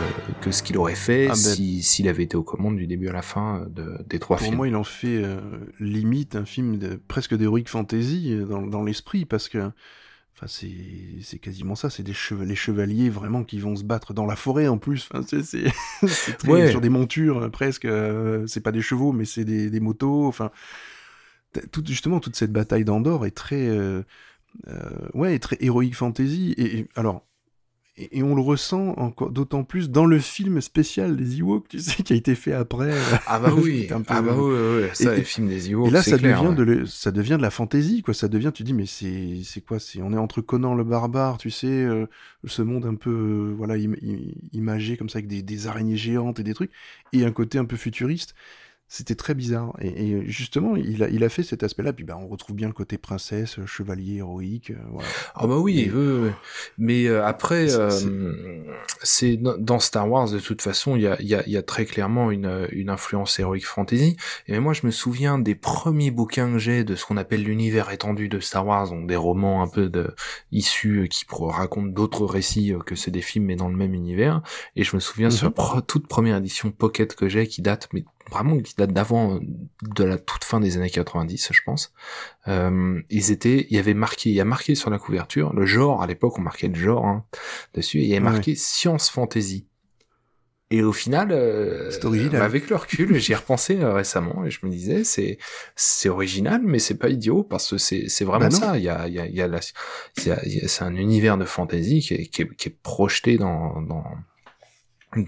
que 0.40 0.50
ce 0.52 0.62
qu'il 0.62 0.78
aurait 0.78 0.94
fait 0.94 1.26
Ah 1.26 1.30
ben- 1.30 1.36
si- 1.36 1.82
s'il 1.82 2.08
avait 2.08 2.22
été 2.22 2.36
aux 2.36 2.42
commandes 2.42 2.76
du 2.76 2.86
début 2.86 3.08
à 3.08 3.12
la 3.12 3.22
fin 3.22 3.62
euh, 3.62 3.66
de, 3.68 4.02
des 4.08 4.18
trois 4.18 4.36
Pour 4.36 4.46
films. 4.46 4.56
moi, 4.56 4.68
il 4.68 4.76
en 4.76 4.84
fait 4.84 5.22
euh, 5.22 5.40
limite 5.80 6.36
un 6.36 6.44
film 6.44 6.78
de, 6.78 7.00
presque 7.08 7.36
d'heroic 7.36 7.64
fantasy 7.66 8.32
euh, 8.32 8.46
dans, 8.46 8.62
dans 8.62 8.82
l'esprit, 8.82 9.24
parce 9.24 9.48
que 9.48 9.58
enfin, 10.34 10.46
c'est 10.46 11.38
quasiment 11.38 11.74
ça, 11.74 11.90
c'est 11.90 12.02
des 12.02 12.14
les 12.44 12.54
chevaliers 12.54 13.10
vraiment 13.10 13.44
qui 13.44 13.58
vont 13.60 13.76
se 13.76 13.84
battre 13.84 14.14
dans 14.14 14.24
la 14.26 14.36
forêt 14.36 14.68
en 14.68 14.78
plus. 14.78 15.08
Enfin, 15.12 15.24
c'est 15.42 15.64
Ouais. 16.48 16.70
sur 16.70 16.80
des 16.80 16.88
montures 16.88 17.50
presque. 17.50 17.84
euh, 17.84 18.46
c'est 18.46 18.62
pas 18.62 18.72
des 18.72 18.82
chevaux, 18.82 19.12
mais 19.12 19.24
c'est 19.24 19.44
des, 19.44 19.68
des 19.70 19.80
motos. 19.80 20.26
Enfin, 20.26 20.50
tout, 21.70 21.82
justement, 21.86 22.18
toute 22.20 22.36
cette 22.36 22.52
bataille 22.52 22.84
d'Andorre 22.84 23.26
est 23.26 23.30
très, 23.36 23.68
euh, 23.68 24.02
ouais, 25.14 25.34
est 25.34 25.38
très 25.38 25.56
héroïque 25.60 25.96
fantasy. 25.96 26.54
Et, 26.56 26.78
et- 26.78 26.88
alors. 26.96 27.26
Et, 28.02 28.18
et 28.18 28.22
on 28.22 28.34
le 28.34 28.40
ressent 28.42 28.94
encore 28.96 29.30
d'autant 29.30 29.64
plus 29.64 29.90
dans 29.90 30.06
le 30.06 30.18
film 30.18 30.60
spécial 30.60 31.16
des 31.16 31.38
Ewoks, 31.38 31.68
tu 31.68 31.78
sais, 31.78 32.02
qui 32.04 32.12
a 32.12 32.16
été 32.16 32.34
fait 32.34 32.52
après. 32.52 32.92
Ah 33.26 33.38
bah 33.38 33.52
oui, 33.56 33.86
peu- 33.88 33.94
ah 34.08 34.22
bah 34.22 34.32
oui, 34.36 34.54
oui, 34.54 34.82
oui. 34.84 34.88
ça, 34.94 35.12
Et- 35.14 35.18
les 35.18 35.24
films 35.24 35.48
des 35.48 35.70
Ewoks, 35.70 35.88
et 35.88 35.90
là, 35.90 36.02
ça 36.02 36.18
clair, 36.18 36.42
devient 36.42 36.50
ouais. 36.50 36.54
de 36.56 36.62
le- 36.62 36.86
ça 36.86 37.10
devient 37.12 37.36
de 37.38 37.42
la 37.42 37.50
fantaisie, 37.50 38.02
quoi. 38.02 38.14
Ça 38.14 38.28
devient, 38.28 38.50
tu 38.54 38.62
dis, 38.62 38.72
mais 38.74 38.86
c'est, 38.86 39.40
c'est 39.44 39.60
quoi 39.60 39.78
C'est, 39.78 40.02
on 40.02 40.12
est 40.12 40.16
entre 40.18 40.40
Conan 40.40 40.74
le 40.74 40.84
barbare, 40.84 41.38
tu 41.38 41.50
sais, 41.50 41.66
euh, 41.66 42.06
ce 42.44 42.62
monde 42.62 42.86
un 42.86 42.94
peu, 42.94 43.10
euh, 43.10 43.54
voilà, 43.56 43.74
im- 43.74 43.94
im- 44.02 44.32
imagé 44.52 44.96
comme 44.96 45.08
ça 45.08 45.18
avec 45.18 45.28
des, 45.28 45.42
des 45.42 45.66
araignées 45.66 45.96
géantes 45.96 46.40
et 46.40 46.42
des 46.44 46.54
trucs, 46.54 46.72
et 47.12 47.24
un 47.24 47.32
côté 47.32 47.58
un 47.58 47.64
peu 47.64 47.76
futuriste. 47.76 48.34
C'était 48.94 49.14
très 49.14 49.32
bizarre. 49.32 49.72
Et, 49.80 49.88
et 50.10 50.28
justement, 50.30 50.76
il 50.76 51.02
a, 51.02 51.08
il 51.08 51.24
a 51.24 51.30
fait 51.30 51.42
cet 51.42 51.62
aspect-là. 51.62 51.94
Puis, 51.94 52.04
bah, 52.04 52.18
on 52.20 52.28
retrouve 52.28 52.54
bien 52.54 52.66
le 52.66 52.74
côté 52.74 52.98
princesse, 52.98 53.56
chevalier 53.64 54.16
héroïque. 54.16 54.70
euh, 54.70 54.74
voilà. 54.90 55.08
Ah 55.34 55.46
bah 55.46 55.56
oui, 55.56 55.80
Et- 55.80 55.90
oui, 55.90 55.96
oui, 56.12 56.18
oui. 56.24 56.30
mais 56.76 57.06
euh, 57.06 57.24
après, 57.24 57.68
C'est- 57.68 59.38
euh, 59.42 59.56
dans 59.58 59.78
Star 59.78 60.10
Wars 60.10 60.30
de 60.30 60.38
toute 60.38 60.60
façon, 60.60 60.94
il 60.96 61.02
y 61.02 61.06
a, 61.06 61.16
il 61.20 61.26
y, 61.26 61.34
a, 61.34 61.48
y 61.48 61.56
a 61.56 61.62
très 61.62 61.86
clairement 61.86 62.30
une, 62.30 62.68
une 62.70 62.90
influence 62.90 63.40
héroïque 63.40 63.66
fantasy. 63.66 64.18
Et 64.46 64.58
moi, 64.58 64.74
je 64.74 64.84
me 64.86 64.90
souviens 64.90 65.38
des 65.38 65.54
premiers 65.54 66.10
bouquins 66.10 66.52
que 66.52 66.58
j'ai 66.58 66.84
de 66.84 66.94
ce 66.94 67.06
qu'on 67.06 67.16
appelle 67.16 67.44
l'univers 67.44 67.90
étendu 67.92 68.28
de 68.28 68.40
Star 68.40 68.66
Wars, 68.66 68.90
donc 68.90 69.06
des 69.06 69.16
romans 69.16 69.62
un 69.62 69.68
peu 69.68 69.88
de 69.88 70.14
issus 70.50 71.04
euh, 71.04 71.06
qui 71.06 71.24
racontent 71.30 71.86
d'autres 71.88 72.26
récits 72.26 72.74
euh, 72.74 72.78
que 72.80 72.94
ceux 72.94 73.10
des 73.10 73.22
films, 73.22 73.46
mais 73.46 73.56
dans 73.56 73.68
le 73.68 73.76
même 73.76 73.94
univers. 73.94 74.42
Et 74.76 74.84
je 74.84 74.94
me 74.94 75.00
souviens 75.00 75.30
sur 75.30 75.46
la 75.46 75.50
Mhm. 75.50 75.54
pro- 75.54 75.80
toute 75.80 76.06
première 76.08 76.36
édition 76.36 76.70
Pocket 76.70 77.14
que 77.14 77.30
j'ai, 77.30 77.46
qui 77.46 77.62
date, 77.62 77.88
mais 77.94 78.04
vraiment 78.30 78.58
qui 78.60 78.74
date 78.76 78.92
d'avant, 78.92 79.36
euh, 79.36 79.40
de 79.94 80.04
la 80.04 80.18
toute 80.18 80.44
fin 80.44 80.60
des 80.60 80.76
années 80.76 80.90
90, 80.90 81.48
je 81.52 81.60
pense. 81.64 81.92
Euh, 82.48 83.00
ils 83.10 83.30
étaient, 83.30 83.66
il 83.70 83.76
y 83.76 83.78
avait 83.78 83.94
marqué, 83.94 84.30
il 84.30 84.34
y 84.36 84.40
a 84.40 84.44
marqué 84.44 84.74
sur 84.74 84.90
la 84.90 84.98
couverture 84.98 85.52
le 85.52 85.66
genre. 85.66 86.02
À 86.02 86.06
l'époque, 86.06 86.38
on 86.38 86.42
marquait 86.42 86.68
le 86.68 86.74
genre 86.74 87.04
hein, 87.06 87.24
dessus. 87.74 87.98
Et 87.98 88.02
il 88.04 88.08
y 88.08 88.14
avait 88.16 88.24
Ouais. 88.24 88.32
marqué 88.32 88.54
science 88.54 89.10
fantasy. 89.10 89.66
Et 90.74 90.82
au 90.82 90.92
final, 90.94 91.32
euh, 91.32 91.90
original. 92.02 92.30
bah, 92.40 92.44
avec 92.46 92.70
le 92.70 92.76
recul, 92.76 93.14
j'y 93.18 93.32
ai 93.32 93.34
repensé 93.34 93.78
euh, 93.78 93.92
récemment 93.92 94.46
et 94.46 94.50
je 94.50 94.64
me 94.64 94.70
disais, 94.70 95.04
c'est 95.04 95.36
c'est 95.76 96.08
original, 96.08 96.62
mais 96.64 96.78
c'est 96.78 96.96
pas 96.96 97.10
idiot 97.10 97.42
parce 97.42 97.68
que 97.72 97.76
c'est 97.76 98.08
c'est 98.08 98.24
vraiment 98.24 98.46
Bah 98.48 98.50
ça. 98.50 98.78
Il 98.78 98.84
y 98.84 98.88
a 98.88 99.06
il 99.06 99.12
y 99.12 99.20
a 99.20 99.26
il 99.26 99.34
y 99.34 99.42
a 99.42 99.46
y 99.48 99.50
a- 99.52 99.60
y 100.46 100.60
a- 100.64 100.68
c'est 100.68 100.82
un 100.84 100.96
univers 100.96 101.36
de 101.36 101.44
fantasy 101.44 102.00
qui 102.00 102.14
est 102.14 102.26
qui 102.28 102.42
est, 102.42 102.56
qui 102.56 102.68
est 102.70 102.76
projeté 102.82 103.36
dans 103.36 103.82
dans 103.82 104.04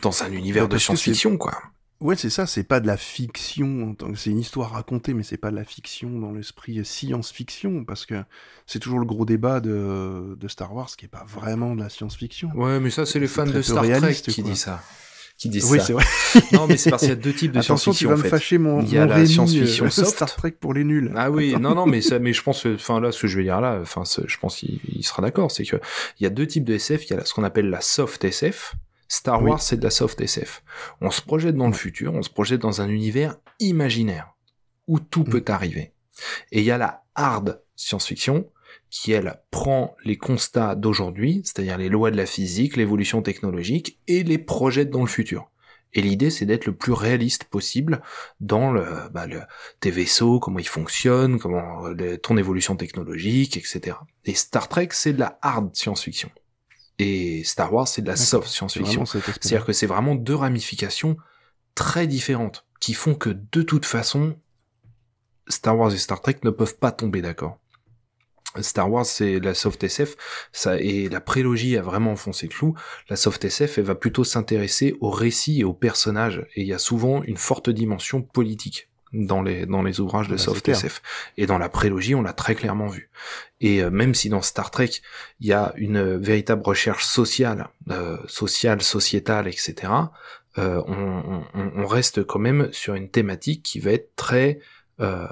dans 0.03 0.23
un 0.23 0.33
univers 0.33 0.63
Ouais, 0.63 0.69
de 0.71 0.79
science-fiction, 0.79 1.37
quoi. 1.37 1.53
Ouais, 2.01 2.17
c'est 2.17 2.29
ça, 2.31 2.47
c'est 2.47 2.65
pas 2.65 2.81
de 2.81 2.87
la 2.87 2.97
fiction, 2.97 3.97
c'est 4.17 4.31
une 4.31 4.41
histoire 4.41 4.73
racontée, 4.73 5.15
mais 5.15 5.23
c'est 5.23 5.39
pas 5.39 5.51
de 5.51 5.57
la 5.57 5.65
fiction 5.65 6.11
dans 6.19 6.33
l'esprit 6.33 6.85
science-fiction, 6.85 7.85
parce 7.85 8.05
que 8.05 8.23
c'est 8.67 8.79
toujours 8.79 8.99
le 8.99 9.07
gros 9.07 9.25
débat 9.25 9.61
de, 9.61 10.37
de 10.39 10.49
Star 10.49 10.75
Wars, 10.75 10.91
qui 10.97 11.07
est 11.07 11.09
pas 11.09 11.25
vraiment 11.27 11.75
de 11.75 11.81
la 11.81 11.89
science-fiction. 11.89 12.51
Ouais, 12.55 12.81
mais 12.81 12.91
ça, 12.91 13.07
c'est 13.07 13.21
les 13.21 13.29
fans 13.29 13.47
de 13.47 13.63
Star 13.63 13.85
Trek 13.87 14.15
qui 14.15 14.43
disent 14.43 14.59
ça. 14.65 14.83
qui 15.39 15.49
disent 15.49 15.71
Oui, 15.71 15.79
ça. 15.79 15.87
c'est 15.87 15.93
vrai. 15.95 16.05
Non, 16.53 16.67
mais 16.67 16.77
c'est 16.77 16.91
parce 16.91 17.03
qu'il 17.03 17.09
y 17.11 17.13
a 17.13 17.17
deux 17.17 17.33
types 17.33 17.53
de 17.53 17.61
Attention, 17.61 17.93
tu 17.93 17.99
science-fiction 17.99 18.09
vas 18.09 18.15
en 18.15 18.19
me 18.19 18.23
fait. 18.25 18.29
fâcher 18.29 18.59
mon, 18.59 18.83
Il 18.83 18.93
y 18.93 18.99
a 18.99 19.07
mon 19.07 19.11
la 19.15 19.25
science-fiction 19.25 19.87
euh, 19.87 19.91
soft. 19.91 20.11
Star 20.17 20.35
Trek 20.37 20.57
pour 20.61 20.75
les 20.75 20.85
nuls. 20.85 21.11
Ah 21.17 21.31
oui, 21.31 21.55
non, 21.59 21.75
non, 21.75 21.87
mais 21.87 22.03
ça, 22.03 22.19
mais 22.19 22.33
je 22.35 22.43
pense, 22.43 22.67
enfin 22.67 23.01
là, 23.01 23.13
ce 23.13 23.23
que 23.23 23.29
je 23.29 23.39
vais 23.39 23.45
dire 23.45 23.61
là, 23.63 23.79
enfin, 23.81 24.03
je 24.27 24.37
pense 24.39 24.57
qu'il 24.57 24.79
il 24.95 25.05
sera 25.05 25.23
d'accord, 25.23 25.51
c'est 25.51 25.65
que 25.65 25.77
il 26.21 26.25
y 26.25 26.27
a 26.27 26.31
deux 26.31 26.47
types 26.47 26.65
de 26.65 26.75
SF. 26.75 27.09
Il 27.09 27.15
y 27.15 27.17
a 27.17 27.25
ce 27.25 27.33
qu'on 27.33 27.45
appelle 27.45 27.71
la 27.71 27.81
soft 27.81 28.25
SF. 28.25 28.75
Star 29.15 29.43
Oui. 29.43 29.51
Wars, 29.51 29.63
c'est 29.63 29.77
de 29.77 29.85
la 29.85 29.91
soft 29.91 30.21
SF. 30.21 30.63
On 31.01 31.11
se 31.11 31.23
projette 31.23 31.55
dans 31.57 31.69
le 31.69 31.73
futur, 31.73 32.13
on 32.15 32.23
se 32.23 32.31
projette 32.31 32.61
dans 32.63 32.81
un 32.81 32.89
univers 32.89 33.37
imaginaire 33.61 34.35
où 34.89 34.99
tout 34.99 35.23
Mm. 35.23 35.31
peut 35.31 35.45
arriver. 35.49 35.93
Et 36.53 36.59
il 36.61 36.65
y 36.65 36.71
a 36.71 36.79
la 36.79 37.05
hard 37.15 37.63
science-fiction 37.77 38.51
qui, 38.91 39.13
elle, 39.13 39.41
prend 39.51 39.95
les 40.05 40.17
constats 40.17 40.75
d'aujourd'hui, 40.75 41.43
c'est-à-dire 41.45 41.79
les 41.79 41.89
lois 41.89 42.11
de 42.11 42.17
la 42.17 42.27
physique, 42.27 42.77
l'évolution 42.77 43.23
technologique, 43.23 43.99
et 44.09 44.23
les 44.25 44.39
projette 44.39 44.91
dans 44.91 45.01
le 45.03 45.07
futur. 45.07 45.49
Et 45.93 46.03
l'idée, 46.03 46.31
c'est 46.31 46.45
d'être 46.45 46.67
le 46.67 46.75
plus 46.75 46.93
réaliste 46.93 47.45
possible 47.45 48.03
dans 48.41 48.73
le, 48.73 48.85
bah, 49.13 49.27
le, 49.29 49.43
tes 49.79 49.93
vaisseaux, 49.93 50.41
comment 50.41 50.59
ils 50.59 50.67
fonctionnent, 50.69 51.39
comment 51.39 51.87
euh, 51.87 51.95
le- 51.95 52.19
ton 52.19 52.37
évolution 52.37 52.75
technologique, 52.75 53.57
etc. 53.57 53.97
Et 54.25 54.35
Star 54.35 54.69
Trek, 54.69 54.89
c'est 54.91 55.13
de 55.13 55.21
la 55.21 55.39
hard 55.41 55.75
science-fiction. 55.77 56.31
Et 56.99 57.43
Star 57.45 57.73
Wars, 57.73 57.89
c'est 57.89 58.03
de 58.03 58.07
la 58.07 58.17
soft 58.17 58.49
science-fiction. 58.49 59.05
C'est-à-dire 59.05 59.65
que 59.65 59.73
c'est 59.73 59.87
vraiment 59.87 60.15
deux 60.15 60.35
ramifications 60.35 61.17
très 61.75 62.07
différentes 62.07 62.67
qui 62.81 62.95
font 62.95 63.15
que 63.15 63.31
de 63.31 63.63
toute 63.63 63.87
façon, 63.87 64.39
Star 65.49 65.77
Wars 65.77 65.93
et 65.93 65.99
Star 65.99 66.21
Trek 66.21 66.39
ne 66.45 66.51
peuvent 66.51 66.77
pas 66.77 66.93
tomber 66.93 67.23
d'accord. 67.23 67.59
Star 68.61 68.91
Wars, 68.91 69.05
c'est 69.05 69.41
la 69.41 69.55
soft 69.55 69.83
SF, 69.83 70.17
ça, 70.53 70.79
et 70.79 71.09
la 71.09 71.21
prélogie 71.21 71.77
a 71.77 71.83
vraiment 71.83 72.13
enfoncé 72.13 72.47
le 72.47 72.53
clou. 72.53 72.75
La 73.09 73.17
soft 73.17 73.45
SF, 73.45 73.79
elle 73.79 73.85
va 73.85 73.97
plutôt 73.97 74.23
s'intéresser 74.23 74.97
au 75.01 75.11
récit 75.11 75.61
et 75.61 75.65
aux 75.65 75.75
personnages, 75.75 76.47
et 76.55 76.63
il 76.63 76.67
y 76.69 76.73
a 76.73 76.79
souvent 76.79 77.25
une 77.25 77.37
forte 77.37 77.69
dimension 77.69 78.23
politique 78.23 78.89
dans 79.15 79.43
les 79.43 79.65
dans 79.67 79.83
les 79.83 80.01
ouvrages 80.01 80.29
de 80.29 80.35
Ah 80.35 80.37
bah, 80.37 80.43
soft. 80.43 80.69
SF. 80.69 81.03
Et 81.39 81.47
dans 81.47 81.59
la 81.59 81.69
prélogie, 81.69 82.15
on 82.15 82.23
l'a 82.23 82.33
très 82.33 82.55
clairement 82.55 82.89
vu. 82.89 83.11
Et 83.61 83.83
euh, 83.83 83.91
même 83.91 84.15
si 84.15 84.29
dans 84.29 84.43
Star 84.43 84.71
Trek, 84.71 84.91
il 85.41 85.47
y 85.47 85.53
a 85.53 85.73
une 85.77 85.97
euh, 85.97 86.19
véritable 86.19 86.63
recherche 86.63 87.05
sociale, 87.05 87.69
euh, 87.91 88.19
sociale, 88.27 88.83
sociétale, 88.83 89.49
etc., 89.49 89.93
euh, 90.59 90.83
on, 90.87 91.43
on- 91.55 91.73
on 91.77 91.87
reste 91.87 92.25
quand 92.25 92.39
même 92.39 92.69
sur 92.73 92.95
une 92.95 93.09
thématique 93.11 93.63
qui 93.63 93.81
va 93.81 93.93
être 93.93 94.15
très... 94.17 94.61
euh, 95.01 95.27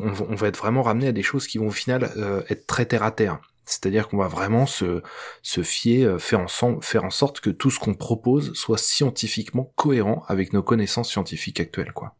on, 0.00 0.10
va- 0.12 0.26
on 0.28 0.34
va 0.34 0.48
être 0.48 0.56
vraiment 0.58 0.82
ramené 0.82 1.08
à 1.08 1.12
des 1.12 1.22
choses 1.22 1.46
qui 1.46 1.58
vont 1.58 1.68
au 1.68 1.72
final 1.72 2.10
euh, 2.16 2.42
être 2.48 2.66
très 2.66 2.86
terre 2.86 3.02
à 3.04 3.10
terre. 3.12 3.38
C'est-à-dire 3.64 4.08
qu'on 4.08 4.16
va 4.16 4.28
vraiment 4.28 4.64
se, 4.64 5.02
se 5.42 5.62
fier, 5.62 6.18
faire, 6.18 6.40
ensemble, 6.40 6.82
faire 6.82 7.04
en 7.04 7.10
sorte 7.10 7.40
que 7.40 7.50
tout 7.50 7.70
ce 7.70 7.78
qu'on 7.78 7.92
propose 7.94 8.54
soit 8.54 8.78
scientifiquement 8.78 9.70
cohérent 9.76 10.24
avec 10.26 10.54
nos 10.54 10.62
connaissances 10.62 11.10
scientifiques 11.10 11.60
actuelles, 11.60 11.92
quoi. 11.92 12.16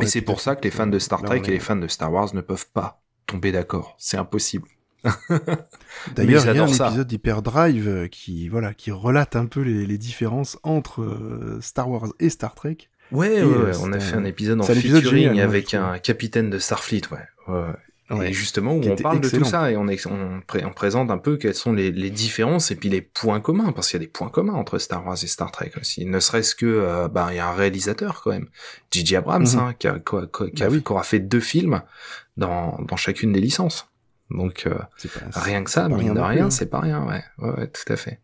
Et 0.00 0.06
c'est 0.06 0.22
pour 0.22 0.40
ça 0.40 0.56
que 0.56 0.64
les 0.64 0.70
fans 0.70 0.86
de 0.86 0.98
Star 0.98 1.22
Trek 1.22 1.42
et 1.46 1.50
les 1.52 1.60
fans 1.60 1.76
de 1.76 1.86
Star 1.88 2.12
Wars 2.12 2.34
ne 2.34 2.40
peuvent 2.40 2.66
pas 2.72 3.02
tomber 3.26 3.52
d'accord. 3.52 3.94
C'est 3.98 4.16
impossible. 4.16 4.68
D'ailleurs, 6.14 6.46
il 6.46 6.56
y 6.56 6.58
a 6.58 6.64
un 6.64 6.66
épisode 6.66 7.06
d'Hyperdrive 7.06 7.88
euh, 7.88 8.08
qui, 8.08 8.48
voilà, 8.48 8.72
qui 8.74 8.90
relate 8.90 9.36
un 9.36 9.46
peu 9.46 9.60
les, 9.60 9.86
les 9.86 9.98
différences 9.98 10.58
entre 10.62 11.02
euh, 11.02 11.58
Star 11.60 11.90
Wars 11.90 12.08
et 12.20 12.30
Star 12.30 12.54
Trek. 12.54 12.78
Ouais, 13.12 13.36
Et, 13.36 13.42
ouais, 13.44 13.54
euh, 13.54 13.64
ouais, 13.66 13.76
on 13.82 13.92
a 13.92 14.00
fait 14.00 14.16
un- 14.16 14.24
épisode 14.24 14.60
en 14.60 14.64
featuring 14.64 15.28
génial, 15.28 15.40
avec 15.40 15.74
un 15.74 15.98
capitaine 15.98 16.48
de 16.50 16.58
Starfleet, 16.58 17.02
ouais. 17.12 17.18
ouais. 17.54 17.72
Ouais. 18.10 18.30
Et 18.30 18.32
justement, 18.32 18.74
où 18.74 18.82
on 18.84 18.96
parle 18.96 19.20
de 19.20 19.28
tout 19.28 19.44
ça 19.44 19.70
et 19.70 19.76
on, 19.76 19.88
ex- 19.88 20.06
on, 20.06 20.40
pré- 20.46 20.64
on 20.64 20.72
présente 20.72 21.10
un 21.10 21.18
peu 21.18 21.36
quelles 21.36 21.54
sont 21.54 21.72
les, 21.72 21.90
les 21.92 22.10
différences 22.10 22.70
et 22.70 22.76
puis 22.76 22.88
les 22.88 23.00
points 23.02 23.40
communs, 23.40 23.72
parce 23.72 23.88
qu'il 23.90 24.00
y 24.00 24.02
a 24.02 24.06
des 24.06 24.10
points 24.10 24.28
communs 24.28 24.54
entre 24.54 24.78
Star 24.78 25.06
Wars 25.06 25.16
et 25.22 25.26
Star 25.26 25.50
Trek 25.52 25.72
aussi. 25.80 26.04
Ne 26.04 26.20
serait-ce 26.20 26.54
que, 26.54 26.66
euh, 26.66 27.08
bah, 27.08 27.28
il 27.30 27.36
y 27.36 27.38
a 27.38 27.48
un 27.48 27.54
réalisateur 27.54 28.20
quand 28.22 28.30
même, 28.30 28.48
J.J. 28.90 29.16
Abrams, 29.16 29.42
Mhm. 29.52 29.58
hein, 29.58 29.74
qui, 29.78 29.86
a, 29.88 29.98
qui 29.98 30.16
a- 30.16 30.26
qui 30.26 30.62
a- 30.62 30.66
Bah 30.66 30.72
oui. 30.72 30.82
qui 30.82 30.92
aura 30.92 31.02
fait 31.02 31.20
deux 31.20 31.40
films 31.40 31.82
dans, 32.36 32.78
dans 32.88 32.96
chacune 32.96 33.32
des 33.32 33.40
licences. 33.40 33.88
Donc 34.30 34.64
euh, 34.66 34.74
pas- 34.74 35.40
rien 35.40 35.62
que 35.64 35.70
ça, 35.70 35.88
mine 35.88 35.98
rien 35.98 36.14
de 36.14 36.20
rien, 36.20 36.46
hein. 36.46 36.50
c'est 36.50 36.70
pas 36.70 36.80
rien, 36.80 37.06
ouais. 37.06 37.22
ouais, 37.38 37.50
ouais, 37.58 37.66
tout 37.68 37.92
à 37.92 37.96
fait. 37.96 38.20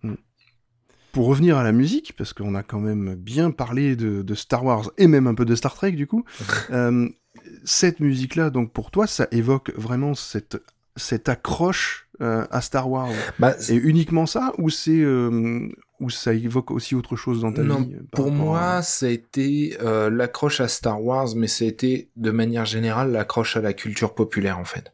Pour 1.13 1.27
revenir 1.27 1.57
à 1.59 1.65
la 1.65 1.73
musique, 1.73 2.15
parce 2.17 2.33
qu'on 2.33 2.55
a 2.55 2.63
quand 2.63 2.79
même 2.79 3.15
bien 3.17 3.51
parlé 3.51 3.97
de, 3.97 4.23
de 4.23 4.35
Star 4.37 4.65
Wars 4.65 4.91
et 4.97 5.09
même 5.09 5.27
un 5.27 5.35
peu 5.35 5.45
de 5.45 5.55
Star 5.57 5.75
Trek 5.75 5.93
du 5.93 6.07
coup, 6.07 6.25
euh, 6.71 7.09
cette 7.65 8.01
musique-là, 8.01 8.51
donc 8.51 8.73
pour 8.73 8.91
toi, 8.91 9.07
ça 9.07 9.27
évoque 9.31 9.73
vraiment 9.77 10.15
cette, 10.15 10.63
cette 10.97 11.29
accroche 11.29 12.09
euh, 12.21 12.47
à 12.51 12.61
Star 12.61 12.91
Wars? 12.91 13.11
Bah, 13.39 13.55
Et 13.69 13.75
uniquement 13.77 14.27
ça, 14.27 14.53
ou 14.59 14.71
c'est 14.71 15.01
euh, 15.01 15.69
ou 16.01 16.09
ça 16.11 16.33
évoque 16.33 16.71
aussi 16.71 16.95
autre 16.95 17.15
chose 17.17 17.43
dans 17.43 17.53
ta 17.53 17.63
Non, 17.63 17.83
vie 17.83 17.97
Pour 18.13 18.31
moi, 18.31 18.77
à- 18.77 18.83
ça 18.83 19.07
a 19.07 19.09
été 19.11 19.77
euh, 19.83 20.09
l'accroche 20.11 20.61
à 20.61 20.69
Star 20.69 21.03
Wars, 21.03 21.29
mais 21.37 21.47
ça 21.47 21.65
a 21.65 21.69
été 21.69 22.09
de 22.17 22.31
manière 22.31 22.65
générale 22.67 23.13
l'accroche 23.13 23.57
à 23.57 23.61
la 23.61 23.73
culture 23.75 24.15
populaire 24.15 24.59
en 24.59 24.65
fait, 24.65 24.93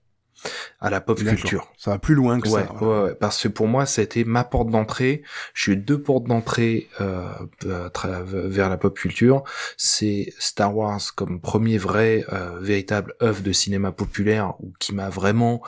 à 0.80 0.90
la 0.90 1.00
pop 1.00 1.18
culture. 1.18 1.72
ça 1.78 1.90
va 1.92 1.98
plus 1.98 2.14
loin 2.14 2.40
que 2.40 2.48
Ouais, 2.48 2.62
ça. 2.62 2.72
voilà. 2.78 3.02
ouais, 3.04 3.08
ouais, 3.10 3.14
parce 3.14 3.42
que 3.42 3.48
pour 3.48 3.66
moi, 3.68 3.86
ça 3.86 4.00
a 4.00 4.04
été 4.04 4.24
ma 4.24 4.44
porte 4.44 4.68
d'entrée. 4.70 5.22
J'ai 5.54 5.72
eu 5.72 5.76
deux 5.76 6.00
portes 6.00 6.24
d'entrée 6.24 6.88
euh, 7.00 7.28
vers 7.64 8.68
la 8.68 8.76
pop 8.76 8.96
culture. 8.96 9.42
C'est 9.76 10.32
Star 10.38 10.76
Wars 10.76 11.00
comme 11.14 11.40
premier 11.40 11.78
vrai 11.78 12.24
euh, 12.32 12.58
véritable 12.60 13.14
œuvre 13.22 13.42
de 13.42 13.52
cinéma 13.52 13.92
populaire 13.92 14.54
ou 14.60 14.72
qui 14.78 14.94
m'a 14.94 15.08
vraiment 15.08 15.62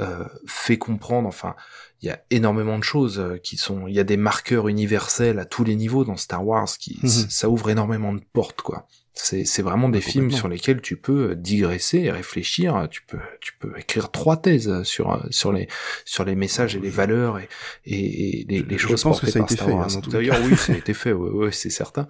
euh, 0.00 0.24
fait 0.46 0.78
comprendre. 0.78 1.28
Enfin, 1.28 1.54
il 2.02 2.06
y 2.06 2.10
a 2.10 2.20
énormément 2.30 2.78
de 2.78 2.84
choses 2.84 3.18
euh, 3.18 3.36
qui 3.38 3.56
sont. 3.56 3.86
Il 3.86 3.94
y 3.94 4.00
a 4.00 4.04
des 4.04 4.16
marqueurs 4.16 4.68
universels 4.68 5.38
à 5.38 5.44
tous 5.44 5.64
les 5.64 5.76
niveaux 5.76 6.04
dans 6.04 6.16
Star 6.16 6.46
Wars 6.46 6.66
qui 6.78 6.98
Mhm. 7.02 7.08
ça 7.08 7.48
ouvre 7.48 7.70
énormément 7.70 8.12
de 8.12 8.22
portes 8.32 8.62
quoi. 8.62 8.86
C'est 9.12 9.62
vraiment 9.62 9.88
des 9.88 9.98
Ouais, 9.98 10.02
films 10.02 10.30
sur 10.30 10.48
lesquels 10.48 10.80
tu 10.80 10.96
peux 10.96 11.34
digresser 11.36 11.98
et 11.98 12.10
réfléchir. 12.10 12.88
Tu 12.90 13.02
peux 13.02 13.18
tu 13.40 13.52
peux 13.58 13.72
écrire 13.78 14.10
trois 14.10 14.36
thèses 14.36 14.82
sur 14.84 15.12
euh, 15.12 15.18
sur 15.30 15.52
les 15.52 15.68
sur 16.04 16.24
les 16.24 16.34
messages 16.34 16.74
et 16.76 16.80
les 16.80 16.90
valeurs 16.90 17.38
et, 17.38 17.48
et, 17.84 18.40
et 18.40 18.44
les, 18.48 18.62
les 18.62 18.78
je 18.78 18.86
choses 18.86 19.02
pense 19.02 19.20
que 19.20 19.26
ça 19.26 19.40
a 19.40 19.42
été 19.42 19.56
fait, 19.56 19.72
hein, 19.72 19.86
D'ailleurs, 20.06 20.38
oui, 20.44 20.56
ça 20.56 20.72
a 20.72 20.76
été 20.78 20.94
fait, 20.94 21.12
ouais, 21.12 21.30
ouais, 21.30 21.52
c'est 21.52 21.70
certain. 21.70 22.08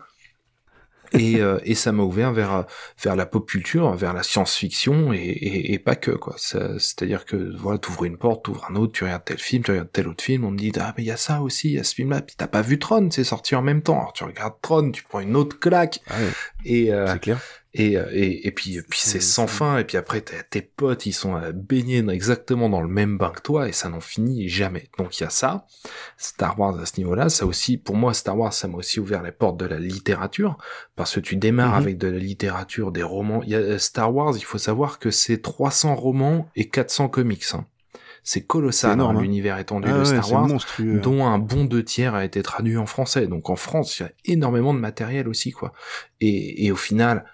Et, 1.13 1.41
euh, 1.41 1.59
et 1.65 1.75
ça 1.75 1.93
m'a 1.93 2.03
ouvert 2.03 2.33
vers 2.33 2.55
euh, 2.55 2.63
vers 3.03 3.17
la 3.17 3.27
pop 3.27 3.49
culture, 3.49 3.93
vers 3.95 4.13
la 4.13 4.23
science-fiction 4.23 5.13
et, 5.13 5.19
et, 5.19 5.73
et 5.73 5.79
pas 5.79 5.97
que 5.97 6.13
quoi. 6.13 6.37
C'est-à-dire 6.37 7.25
que 7.25 7.57
voilà, 7.57 7.79
t'ouvres 7.79 8.05
une 8.05 8.17
porte, 8.17 8.45
t'ouvres 8.45 8.67
un 8.71 8.77
autre, 8.77 8.93
tu 8.93 9.05
regardes 9.05 9.25
tel 9.25 9.39
film, 9.39 9.63
tu 9.63 9.73
regardes 9.73 9.93
tel 9.93 10.09
autre 10.09 10.23
film, 10.23 10.45
on 10.45 10.51
me 10.51 10.59
dit 10.59 10.73
ah 10.79 10.95
mais 10.97 11.03
il 11.03 11.07
y 11.07 11.11
a 11.11 11.17
ça 11.17 11.43
aussi, 11.43 11.69
il 11.69 11.75
y 11.75 11.79
a 11.79 11.85
ce 11.85 11.95
film-là, 11.95 12.23
puis 12.23 12.37
t'as 12.37 12.47
pas 12.47 12.63
vu 12.63 12.79
Tron, 12.79 13.09
c'est 13.11 13.25
sorti 13.25 13.55
en 13.55 13.63
même 13.63 13.83
temps. 13.83 13.99
Alors 13.99 14.13
tu 14.13 14.25
regardes 14.25 14.55
Tron, 14.63 14.91
tu 14.91 15.03
prends 15.03 15.21
une 15.21 15.37
autre 15.37 15.59
claque 15.59 16.01
Ah 16.09 16.15
ouais, 16.19 16.33
et 16.65 16.93
euh, 16.93 17.13
c'est 17.13 17.21
clair. 17.21 17.41
Et, 17.73 17.97
euh, 17.97 18.07
et, 18.13 18.47
et 18.49 18.51
puis, 18.51 18.81
puis 18.89 18.99
c'est 19.01 19.21
sans 19.21 19.47
fin, 19.47 19.79
et 19.79 19.85
puis 19.85 19.97
après 19.97 20.21
tes 20.23 20.61
potes, 20.63 21.07
ils 21.07 21.13
sont 21.13 21.37
euh, 21.37 21.53
baignés 21.53 22.05
exactement 22.11 22.69
dans 22.69 22.81
le 22.83 22.89
même 22.89 23.17
bain 23.17 23.31
que 23.31 23.41
toi, 23.43 23.69
et 23.69 23.73
ça 23.73 23.89
n'en 23.89 24.01
finit 24.01 24.49
jamais. 24.49 24.89
Donc 24.99 25.19
il 25.19 25.23
y 25.23 25.27
a 25.27 25.31
ça, 25.31 25.67
Star 26.19 26.59
Wars 26.59 26.79
à 26.81 26.87
ce 26.87 26.99
niveau-là, 26.99 27.29
ça 27.29 27.47
aussi, 27.47 27.77
pour 27.79 27.95
moi, 27.97 28.13
Star 28.15 28.37
Wars, 28.37 28.53
ça 28.53 28.67
m'a 28.69 28.77
aussi 28.79 28.99
ouvert 28.99 29.23
les 29.23 29.33
portes 29.33 29.57
de 29.59 29.67
la 29.67 29.79
littérature, 29.79 30.59
parce 30.97 31.15
que 31.15 31.21
tu 31.21 31.37
démarres 31.37 31.77
Mhm. 31.77 31.83
avec 31.83 31.99
de 31.99 32.09
la 32.09 32.19
littérature, 32.19 32.91
des 32.93 33.03
romans. 33.05 33.43
Il 33.45 33.51
y 33.51 33.55
a 33.55 33.59
euh, 33.59 33.79
Star 33.79 34.13
Wars, 34.15 34.35
il 34.37 34.45
faut 34.45 34.59
savoir 34.59 34.99
que 34.99 35.11
c'est 35.11 35.41
300 35.41 35.95
romans 35.95 36.49
et 36.57 36.69
400 36.69 37.09
comics. 37.09 37.45
hein. 37.55 37.67
C'est 38.23 38.43
colossal, 38.43 38.91
C'est 38.91 38.95
énorme, 38.95 39.17
hein, 39.17 39.21
hein. 39.21 39.23
l'univers 39.23 39.59
étendu 39.59 39.89
Ah 39.91 39.99
de 39.99 40.05
Star 40.05 40.25
c'est 40.27 40.35
Wars 40.35 40.47
monstrueux. 40.47 41.01
dont 41.01 41.25
un 41.25 41.39
bon 41.39 41.65
deux 41.65 41.83
tiers 41.83 42.15
a 42.15 42.23
été 42.25 42.43
traduit 42.43 42.77
en 42.77 42.85
français. 42.85 43.27
Donc 43.27 43.49
en 43.49 43.57
France, 43.57 43.99
il 43.99 44.03
y 44.03 44.07
a 44.07 44.11
énormément 44.27 44.75
de 44.75 44.79
matériel 44.79 45.27
aussi, 45.27 45.53
quoi. 45.53 45.73
Et, 46.21 46.67
et 46.67 46.71
au 46.71 46.77
final, 46.77 47.25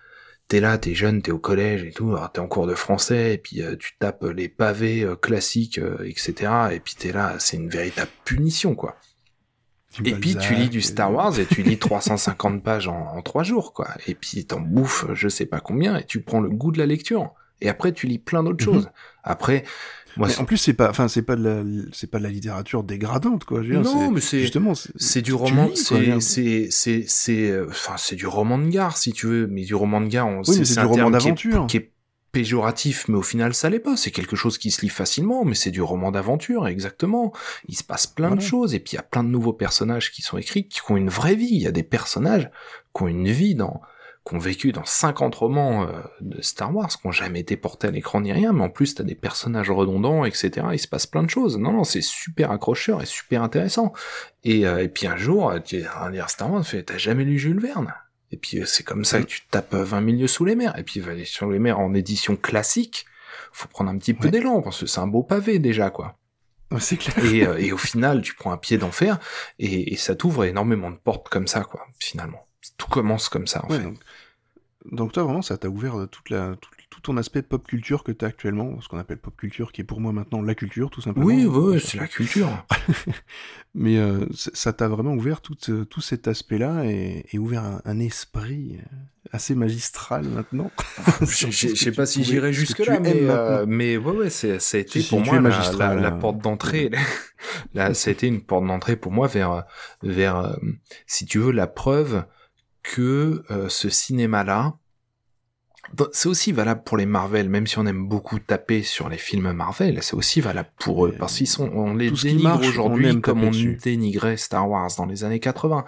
t'es 0.48 0.60
là, 0.60 0.78
t'es 0.78 0.94
jeune, 0.94 1.22
t'es 1.22 1.32
au 1.32 1.38
collège 1.38 1.82
et 1.84 1.92
tout, 1.92 2.10
alors 2.16 2.30
t'es 2.32 2.40
en 2.40 2.46
cours 2.48 2.66
de 2.66 2.74
français, 2.74 3.34
et 3.34 3.38
puis 3.38 3.62
euh, 3.62 3.76
tu 3.76 3.96
tapes 3.98 4.24
les 4.24 4.48
pavés 4.48 5.02
euh, 5.02 5.16
classiques, 5.16 5.78
euh, 5.78 5.98
etc. 6.04 6.52
Et 6.72 6.80
puis 6.80 6.94
t'es 6.96 7.12
là, 7.12 7.36
c'est 7.38 7.56
une 7.56 7.68
véritable 7.68 8.10
punition, 8.24 8.74
quoi. 8.74 8.96
Du 10.02 10.10
Et 10.10 10.14
puis 10.14 10.36
tu 10.36 10.54
lis 10.54 10.68
du 10.68 10.82
Star 10.82 11.12
Wars 11.12 11.38
et 11.38 11.46
tu 11.46 11.62
lis 11.62 11.78
350 11.80 12.62
pages 12.62 12.86
en, 12.88 12.96
en 13.16 13.22
trois 13.22 13.42
jours, 13.42 13.72
quoi. 13.72 13.88
Et 14.06 14.14
puis 14.14 14.44
t'en 14.46 14.60
bouffes 14.60 15.06
je 15.14 15.28
sais 15.28 15.46
pas 15.46 15.60
combien, 15.60 15.96
et 15.98 16.04
tu 16.04 16.20
prends 16.22 16.40
le 16.40 16.50
goût 16.50 16.70
de 16.72 16.78
la 16.78 16.86
lecture. 16.86 17.32
Et 17.62 17.68
après, 17.70 17.92
tu 17.92 18.06
lis 18.06 18.18
plein 18.18 18.42
d'autres 18.42 18.64
Mhm. 18.66 18.74
choses. 18.74 18.90
Après, 19.24 19.64
moi, 20.16 20.28
Mais 20.28 20.38
en 20.38 20.44
plus, 20.44 20.56
c'est 20.56 20.72
pas, 20.74 20.88
enfin, 20.90 21.08
c'est 21.08 21.22
pas 21.22 21.36
de 21.36 21.42
la, 21.44 21.62
c'est 21.92 22.10
pas 22.10 22.18
de 22.18 22.22
la 22.24 22.30
littérature 22.30 22.82
dégradante, 22.82 23.44
quoi. 23.44 23.62
Je 23.62 23.68
veux 23.68 23.74
dire, 23.74 23.82
Non, 23.82 24.00
c'est- 24.06 24.10
mais 24.10 24.20
c'est- 24.20 24.40
justement, 24.40 24.72
c'est 24.74 25.22
du 25.22 25.32
roman, 25.34 25.68
c'est 25.74 26.20
c'est 26.20 26.68
c'est 26.70 27.04
c'est 27.06 27.50
euh, 27.50 27.66
enfin 27.68 27.94
c'est 27.98 28.16
du 28.16 28.26
roman 28.26 28.58
de 28.58 28.68
gare 28.68 28.96
si 28.96 29.12
tu 29.12 29.26
veux, 29.26 29.46
mais 29.46 29.64
du 29.64 29.74
roman 29.74 30.00
de 30.00 30.06
gare, 30.08 30.26
on, 30.26 30.42
Oui, 30.46 30.58
mais 30.58 30.64
c'est 30.64 30.74
du 30.74 30.78
un 30.80 30.84
roman 30.84 31.10
d'aventure. 31.10 31.66
qui 31.66 31.76
est 31.78 31.92
péjoratif, 32.32 33.08
mais 33.08 33.16
au 33.16 33.22
final 33.22 33.54
ça 33.54 33.70
l'est 33.70 33.78
pas. 33.80 33.96
C'est 33.96 34.10
quelque 34.10 34.36
chose 34.36 34.58
qui 34.58 34.70
se 34.70 34.82
lit 34.82 34.90
facilement, 34.90 35.44
mais 35.44 35.54
c'est 35.54 35.70
du 35.70 35.80
roman 35.80 36.10
d'aventure, 36.10 36.66
exactement. 36.66 37.32
Il 37.68 37.76
se 37.76 37.82
passe 37.84 38.06
plein 38.06 38.34
de 38.34 38.40
choses 38.42 38.74
et 38.74 38.78
puis 38.80 38.92
il 38.92 38.96
y 38.96 38.98
a 38.98 39.02
plein 39.02 39.24
de 39.24 39.28
nouveaux 39.30 39.54
personnages 39.54 40.12
qui 40.12 40.20
sont 40.22 40.36
écrits, 40.36 40.68
qui 40.68 40.80
ont 40.90 40.96
une 40.98 41.08
vraie 41.08 41.34
vie. 41.34 41.48
Il 41.50 41.62
y 41.62 41.66
a 41.66 41.72
des 41.72 41.82
personnages 41.82 42.50
qui 42.94 43.02
ont 43.02 43.08
une 43.08 43.28
vie 43.30 43.54
dans 43.54 43.80
qui 44.28 44.34
ont 44.34 44.38
vécu 44.38 44.72
dans 44.72 44.84
50 44.84 45.34
romans 45.36 45.84
euh, 45.84 46.00
de 46.20 46.42
Star 46.42 46.74
Wars, 46.74 46.88
qui 46.88 47.06
ont 47.06 47.12
jamais 47.12 47.40
été 47.40 47.56
portés 47.56 47.86
à 47.88 47.90
l'écran 47.90 48.20
ni 48.20 48.32
rien, 48.32 48.52
mais 48.52 48.62
en 48.64 48.68
plus 48.70 48.94
t'as 48.94 49.04
des 49.04 49.14
personnages 49.14 49.70
redondants, 49.70 50.24
etc. 50.24 50.66
Il 50.72 50.78
se 50.78 50.88
passe 50.88 51.06
plein 51.06 51.22
de 51.22 51.30
choses. 51.30 51.58
Non, 51.58 51.72
non, 51.72 51.84
c'est 51.84 52.02
super 52.02 52.50
accrocheur 52.50 53.02
et 53.02 53.06
super 53.06 53.42
intéressant. 53.42 53.92
Et, 54.44 54.66
euh, 54.66 54.82
et 54.82 54.88
puis 54.88 55.06
un 55.06 55.16
jour, 55.16 55.52
tu 55.64 55.78
vas 55.80 56.10
lire 56.10 56.28
Star 56.30 56.50
Wars, 56.52 56.64
tu 56.64 56.82
t'as 56.84 56.98
jamais 56.98 57.24
lu 57.24 57.38
Jules 57.38 57.60
Verne? 57.60 57.94
Et 58.32 58.36
puis 58.36 58.60
c'est 58.66 58.82
comme 58.82 59.04
ça 59.04 59.20
que 59.20 59.26
tu 59.26 59.46
tapes 59.50 59.74
20 59.74 60.00
milieux 60.00 60.26
sous 60.26 60.44
les 60.44 60.56
mers. 60.56 60.76
Et 60.76 60.82
puis 60.82 61.00
sur 61.24 61.48
les 61.48 61.58
mers 61.60 61.78
en 61.78 61.94
édition 61.94 62.34
classique, 62.34 63.06
faut 63.52 63.68
prendre 63.68 63.90
un 63.90 63.96
petit 63.98 64.12
peu 64.14 64.24
Ouais. 64.24 64.30
d'élan, 64.32 64.60
parce 64.62 64.80
que 64.80 64.86
c'est 64.86 64.98
un 65.00 65.06
beau 65.06 65.22
pavé 65.22 65.60
déjà, 65.60 65.90
quoi. 65.90 66.18
Ouais, 66.72 66.80
C'est 66.80 66.96
clair. 66.96 67.24
Et, 67.24 67.46
euh, 67.46 67.56
et 67.58 67.72
au 67.72 67.76
final, 67.78 68.22
tu 68.22 68.34
prends 68.34 68.50
un 68.50 68.56
pied 68.56 68.76
d'enfer, 68.76 69.18
et, 69.60 69.92
et 69.92 69.96
ça 69.96 70.16
t'ouvre 70.16 70.44
énormément 70.44 70.90
de 70.90 70.96
portes 70.96 71.28
comme 71.28 71.46
ça, 71.46 71.60
quoi, 71.62 71.86
finalement. 72.00 72.46
Tout 72.76 72.88
commence 72.88 73.28
comme 73.28 73.46
ça, 73.46 73.64
en 73.64 73.68
Ouais, 73.70 73.76
fait. 73.78 73.84
donc, 73.84 73.98
donc 74.92 75.12
toi, 75.12 75.24
vraiment, 75.24 75.42
ça 75.42 75.58
t'a 75.58 75.68
ouvert 75.68 75.98
euh, 75.98 76.06
toute 76.06 76.30
la, 76.30 76.56
tout, 76.56 76.70
tout 76.90 77.00
ton 77.00 77.16
aspect 77.16 77.42
pop 77.42 77.66
culture 77.66 78.04
que 78.04 78.12
t'as 78.12 78.28
actuellement, 78.28 78.80
ce 78.80 78.88
qu'on 78.88 78.98
appelle 78.98 79.18
pop 79.18 79.36
culture, 79.36 79.72
qui 79.72 79.80
est 79.80 79.84
pour 79.84 80.00
moi 80.00 80.12
maintenant 80.12 80.40
la 80.42 80.54
culture, 80.54 80.90
tout 80.90 81.00
simplement. 81.00 81.26
Oui, 81.26 81.44
ouais, 81.44 81.78
c'est 81.78 81.98
la 81.98 82.06
culture. 82.06 82.48
Mais 83.74 83.98
euh, 83.98 84.26
ça 84.32 84.72
t'a 84.72 84.88
vraiment 84.88 85.12
ouvert 85.12 85.40
tout, 85.40 85.56
euh, 85.68 85.84
tout 85.84 86.00
cet 86.00 86.28
aspect-là 86.28 86.84
et, 86.84 87.26
et 87.30 87.38
ouvert 87.38 87.64
un, 87.64 87.82
un 87.84 87.98
esprit 87.98 88.78
assez 89.32 89.54
magistral 89.54 90.24
maintenant. 90.24 90.70
Je 91.20 91.50
sais 91.50 91.92
pas 91.92 92.06
tu 92.06 92.12
si 92.12 92.24
j'irai 92.24 92.52
ce 92.52 92.58
que 92.58 92.66
jusque 92.66 92.82
tu 92.82 92.90
là, 92.90 93.00
mais, 93.00 93.14
euh, 93.14 93.66
mais 93.66 93.96
ouais, 93.96 94.16
ouais, 94.16 94.30
c'est, 94.30 94.58
ça 94.60 94.78
a 94.78 94.80
été 94.80 95.00
Si, 95.00 95.08
pour 95.10 95.22
tu 95.22 95.26
moi 95.26 95.36
la, 95.36 95.40
magistral, 95.42 95.96
la, 95.96 96.02
la 96.02 96.08
hein. 96.14 96.18
porte 96.18 96.38
d'entrée. 96.38 96.90
là, 97.74 97.92
ça 97.92 98.10
a 98.10 98.12
été 98.12 98.26
une 98.26 98.40
porte 98.40 98.66
d'entrée 98.66 98.96
pour 98.96 99.12
moi 99.12 99.26
vers, 99.26 99.64
vers, 100.02 100.56
si 101.06 101.26
tu 101.26 101.38
veux, 101.38 101.52
la 101.52 101.66
preuve 101.66 102.24
que 102.94 103.44
euh, 103.50 103.68
ce 103.68 103.88
cinéma-là, 103.88 104.78
c'est 106.12 106.28
aussi 106.28 106.50
valable 106.50 106.82
pour 106.82 106.96
les 106.96 107.06
Marvel, 107.06 107.48
même 107.48 107.68
si 107.68 107.78
on 107.78 107.86
aime 107.86 108.08
beaucoup 108.08 108.40
taper 108.40 108.82
sur 108.82 109.08
les 109.08 109.18
films 109.18 109.52
Marvel, 109.52 110.00
c'est 110.02 110.14
aussi 110.16 110.40
valable 110.40 110.70
pour 110.80 111.06
eux, 111.06 111.14
parce 111.16 111.36
qu'ils 111.36 111.46
sont, 111.46 111.70
on 111.72 111.94
les 111.94 112.10
dénigre 112.10 112.58
aujourd'hui 112.66 113.20
comme 113.20 113.44
on 113.44 113.50
dessus. 113.50 113.78
dénigrait 113.84 114.36
Star 114.36 114.68
Wars 114.68 114.90
dans 114.98 115.06
les 115.06 115.22
années 115.22 115.38
80. 115.38 115.84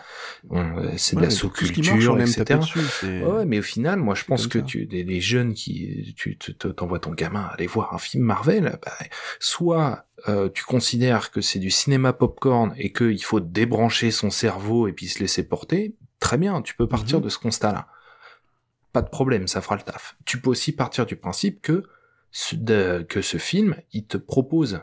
On, 0.50 0.78
euh, 0.78 0.90
c'est 0.96 1.16
de 1.16 1.20
Ouais, 1.20 1.26
la 1.26 1.30
sous-culture, 1.30 2.16
etc. 2.20 2.44
dessus, 2.60 2.78
Ouais, 3.24 3.44
mais 3.44 3.58
au 3.58 3.62
final, 3.62 3.98
moi, 3.98 4.14
je 4.14 4.22
pense 4.24 4.46
que 4.46 4.60
ça. 4.60 4.64
tu, 4.64 4.86
les, 4.88 5.02
les 5.02 5.20
jeunes 5.20 5.52
qui, 5.52 6.14
tu 6.16 6.38
tu- 6.38 6.54
te- 6.56 6.68
t'envoies 6.68 7.00
ton 7.00 7.12
gamin 7.12 7.42
aller 7.52 7.66
voir 7.66 7.92
un 7.92 7.98
film 7.98 8.22
Marvel, 8.22 8.78
bah, 8.84 8.92
soit 9.40 10.06
euh, 10.28 10.48
tu 10.48 10.62
considères 10.64 11.32
que 11.32 11.40
c'est 11.40 11.58
du 11.58 11.70
cinéma 11.70 12.12
popcorn 12.12 12.72
et 12.76 12.92
qu'il 12.92 13.22
faut 13.24 13.40
débrancher 13.40 14.12
son 14.12 14.30
cerveau 14.30 14.86
et 14.86 14.92
puis 14.92 15.08
se 15.08 15.18
laisser 15.18 15.42
porter, 15.42 15.96
très 16.20 16.38
bien, 16.38 16.62
tu 16.62 16.74
peux 16.74 16.86
partir 16.88 17.18
Mhm. 17.18 17.24
de 17.24 17.28
ce 17.28 17.38
constat-là. 17.38 17.88
Pas 18.92 19.02
de 19.02 19.08
problème, 19.08 19.46
ça 19.48 19.60
fera 19.60 19.76
le 19.76 19.82
taf. 19.82 20.16
Tu 20.24 20.40
peux 20.40 20.50
aussi 20.50 20.72
partir 20.72 21.06
du 21.06 21.16
principe 21.16 21.60
que 21.62 21.84
ce, 22.30 22.54
de- 22.56 23.04
que 23.08 23.22
ce 23.22 23.36
film, 23.36 23.76
il 23.92 24.06
te 24.06 24.16
propose 24.16 24.80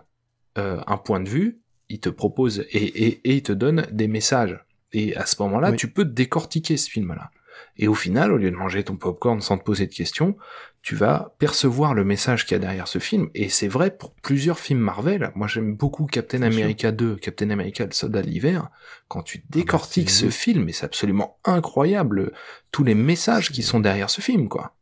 euh, 0.58 0.82
un 0.88 0.98
point 0.98 1.20
de 1.20 1.28
vue, 1.30 1.60
il 1.90 2.00
te 2.00 2.10
propose 2.10 2.60
et, 2.70 3.06
et, 3.08 3.22
et 3.30 3.36
il 3.36 3.44
te 3.44 3.52
donne 3.52 3.86
des 3.92 4.08
messages. 4.08 4.58
Et 4.94 5.16
à 5.18 5.26
ce 5.26 5.42
moment-là, 5.44 5.72
Oui. 5.72 5.76
tu 5.78 5.92
peux 5.92 6.06
décortiquer 6.06 6.78
ce 6.78 6.90
film-là. 6.90 7.30
Et 7.78 7.88
au 7.88 7.94
final, 7.94 8.32
au 8.32 8.38
lieu 8.38 8.52
de 8.52 8.56
manger 8.56 8.84
ton 8.84 8.96
popcorn 8.96 9.42
sans 9.42 9.58
te 9.58 9.64
poser 9.64 9.88
de 9.88 9.94
questions, 9.94 10.38
tu 10.82 10.96
vas 10.96 11.36
percevoir 11.40 11.94
le 11.94 12.04
message 12.04 12.46
qu'il 12.46 12.54
y 12.54 12.56
a 12.56 12.60
derrière 12.60 12.88
ce 12.88 13.00
film. 13.00 13.30
Et 13.34 13.50
c'est 13.50 13.68
vrai 13.68 13.90
pour 13.96 14.14
plusieurs 14.14 14.60
films 14.60 14.80
Marvel. 14.80 15.32
Moi, 15.36 15.48
j'aime 15.48 15.76
beaucoup 15.76 16.06
Captain 16.06 16.40
Bien 16.40 16.52
sûr. 16.52 16.60
America 16.62 16.92
2, 16.92 17.16
Captain 17.16 17.50
America 17.50 17.86
le 17.86 17.92
soldat 17.92 18.22
de 18.22 18.28
l'hiver. 18.28 18.70
Quand 19.08 19.24
tu 19.24 19.44
décortiques 19.50 20.10
Ah 20.10 20.12
bah, 20.12 20.18
c'est- 20.20 20.26
ce 20.28 20.32
film, 20.32 20.70
et 20.70 20.74
c'est 20.74 20.86
absolument 20.86 21.38
incroyable, 21.44 22.32
tous 22.72 22.84
les 22.84 22.96
messages 22.96 23.52
qui 23.52 23.64
sont 23.64 23.80
derrière 23.80 24.10
ce 24.12 24.22
film, 24.22 24.48
quoi. 24.48 24.75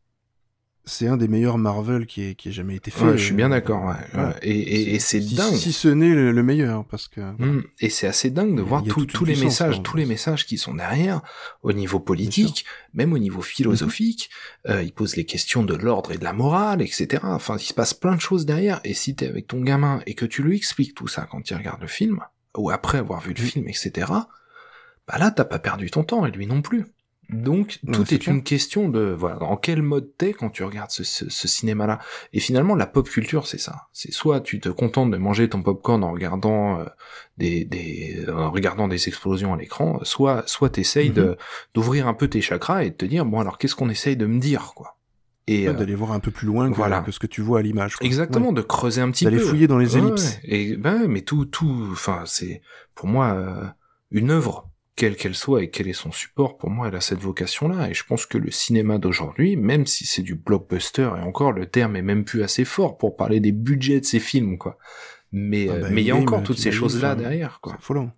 C'est 0.86 1.07
un 1.07 1.15
des 1.15 1.29
meilleurs 1.29 1.57
Marvel 1.57 2.05
qui 2.05 2.23
ait, 2.23 2.36
qui 2.36 2.49
ait 2.49 2.51
jamais 2.51 2.75
été 2.75 2.91
fait. 2.91 3.05
Ouais, 3.05 3.17
je 3.17 3.23
suis 3.23 3.34
bien 3.34 3.45
euh, 3.47 3.51
d'accord, 3.51 3.86
ouais. 3.86 3.95
voilà. 4.11 4.36
Et, 4.41 4.51
et, 4.51 4.95
et 4.95 4.99
c'est 4.99 5.21
si, 5.21 5.36
dingue. 5.36 5.55
Si 5.55 5.71
ce 5.71 5.88
n'est 5.88 6.09
le, 6.09 6.34
le 6.34 6.43
meilleur, 6.43 6.84
parce 6.86 7.07
que... 7.07 7.21
Mm. 7.21 7.63
Et 7.79 7.89
c'est 7.89 8.05
assez 8.05 8.29
dingue 8.31 8.57
de 8.57 8.61
voir 8.61 8.84
tout- 8.84 9.05
tous 9.05 9.23
les 9.23 9.38
messages, 9.38 9.81
tous 9.81 9.95
les 9.95 10.05
messages 10.05 10.45
qui 10.45 10.57
sont 10.57 10.73
derrière, 10.73 11.21
au 11.61 11.71
niveau 11.71 12.01
politique, 12.01 12.65
même 12.93 13.13
au 13.13 13.17
niveau 13.17 13.41
philosophique. 13.41 14.29
Euh, 14.67 14.84
il 14.84 14.91
pose 14.91 15.15
les 15.15 15.25
questions 15.25 15.63
de 15.63 15.73
l'ordre 15.73 16.11
et 16.11 16.17
de 16.17 16.23
la 16.25 16.34
morale, 16.34 16.81
etc. 16.81 17.21
Enfin, 17.23 17.55
il 17.57 17.63
se 17.63 17.73
passe 17.73 17.93
plein 17.93 18.15
de 18.15 18.21
choses 18.21 18.45
derrière. 18.45 18.81
Et 18.84 18.93
si 18.93 19.15
t'es 19.15 19.29
avec 19.29 19.47
ton 19.47 19.61
gamin 19.61 20.01
et 20.05 20.15
que 20.15 20.25
tu 20.25 20.43
lui 20.43 20.57
expliques 20.57 20.95
tout 20.95 21.07
ça 21.07 21.25
quand 21.31 21.49
il 21.49 21.55
regarde 21.55 21.79
le 21.81 21.88
film, 21.88 22.19
ou 22.57 22.71
après 22.71 22.97
avoir 22.97 23.21
vu 23.21 23.34
le 23.34 23.41
Mm. 23.41 23.47
film, 23.47 23.67
etc. 23.69 24.07
Bah 25.07 25.17
là, 25.17 25.31
t'as 25.31 25.45
pas 25.45 25.59
perdu 25.59 25.89
ton 25.91 26.03
temps 26.03 26.25
et 26.25 26.31
lui 26.31 26.45
non 26.45 26.61
plus. 26.61 26.86
Donc, 27.30 27.80
tout 27.91 28.13
est 28.13 28.28
une 28.28 28.43
question 28.43 28.89
de, 28.89 29.15
voilà, 29.17 29.41
en 29.43 29.57
quel 29.57 29.82
mode 29.82 30.09
t'es 30.17 30.34
quand 30.34 30.49
tu 30.49 30.63
regardes 30.63 30.91
ce, 30.91 31.03
ce, 31.03 31.30
ce 31.30 31.47
cinéma-là. 31.47 31.99
Et 32.34 32.39
finalement, 32.39 32.76
la 32.76 32.86
pop 32.86 33.09
culture, 33.09 33.47
c'est 33.47 33.57
ça. 33.57 33.88
C'est 33.91 34.11
soit 34.11 34.41
tu 34.41 34.59
te 34.59 34.69
contentes 34.69 35.09
de 35.09 35.17
manger 35.17 35.49
ton 35.49 35.63
popcorn 35.63 36.03
en 36.03 36.11
regardant 36.11 36.80
euh, 36.82 36.86
des, 37.38 37.65
des, 37.65 38.26
en 38.30 38.51
regardant 38.51 38.88
des 38.88 39.07
explosions 39.07 39.53
à 39.53 39.57
l'écran, 39.57 39.99
soit, 40.03 40.43
soit 40.47 40.69
t'essayes 40.69 41.09
Mhm. 41.09 41.15
de, 41.15 41.38
d'ouvrir 41.74 42.07
un 42.07 42.13
peu 42.13 42.28
tes 42.28 42.41
chakras 42.41 42.84
et 42.84 42.89
de 42.91 42.95
te 42.95 43.05
dire, 43.05 43.26
bon, 43.26 43.39
alors 43.39 43.57
qu'est-ce 43.57 43.76
qu'on 43.76 43.89
essaye 43.89 44.17
de 44.17 44.26
me 44.26 44.39
dire, 44.39 44.74
quoi? 44.76 44.97
Et, 45.47 45.63
Ouais, 45.67 45.74
euh, 45.74 45.78
d'aller 45.78 45.95
voir 45.95 46.11
un 46.11 46.19
peu 46.19 46.32
plus 46.32 46.47
loin 46.47 46.69
que, 46.69 46.76
voilà. 46.76 47.01
que 47.01 47.11
ce 47.11 47.19
que 47.19 47.28
tu 47.28 47.41
vois 47.41 47.59
à 47.59 47.61
l'image. 47.61 47.95
Exactement, 48.01 48.49
Ouais. 48.49 48.53
de 48.53 48.61
creuser 48.61 49.01
un 49.01 49.11
petit 49.11 49.24
D'aller 49.26 49.38
peu. 49.38 49.43
fouiller 49.45 49.67
dans 49.67 49.78
les 49.78 49.97
ellipses. 49.97 50.39
ouais. 50.43 50.49
Et 50.55 50.78
ben, 50.78 51.07
mais 51.07 51.21
tout, 51.21 51.45
tout, 51.45 51.88
enfin, 51.91 52.24
c'est 52.26 52.61
pour 52.95 53.07
moi 53.07 53.34
euh, 53.34 53.65
une 54.11 54.30
œuvre, 54.32 54.69
quelle 54.95 55.15
qu'elle 55.15 55.33
soit 55.35 55.63
et 55.63 55.69
quel 55.69 55.87
est 55.87 55.93
son 55.93 56.11
support. 56.11 56.57
Pour 56.57 56.69
moi, 56.69 56.87
elle 56.87 56.95
a 56.95 57.01
cette 57.01 57.19
vocation-là. 57.19 57.89
Et 57.89 57.93
je 57.93 58.03
pense 58.05 58.25
que 58.25 58.37
le 58.37 58.51
cinéma 58.51 58.97
d'aujourd'hui, 58.99 59.55
même 59.55 59.85
si 59.87 60.05
c'est 60.05 60.21
du 60.21 60.35
blockbuster, 60.35 61.09
et 61.17 61.21
encore 61.21 61.51
le 61.51 61.65
terme 61.65 61.95
est 61.95 62.01
même 62.03 62.25
plus 62.25 62.43
assez 62.43 62.63
fort 62.65 62.97
pour 62.97 63.15
parler 63.15 63.39
des 63.39 63.51
budgets 63.51 63.99
de 63.99 64.05
ces 64.05 64.19
films, 64.19 64.57
quoi. 64.57 64.77
Mais 65.31 65.67
Ah 65.69 65.75
bah, 65.77 65.87
mais 65.89 66.01
il 66.01 66.07
y 66.07 66.11
a 66.11 66.15
encore 66.15 66.43
toutes 66.43 66.59
ces 66.59 66.71
choses-là 66.71 67.15
derrière, 67.15 67.59
quoi. 67.61 67.73
C'est 67.73 67.79
affolant. 67.79 68.11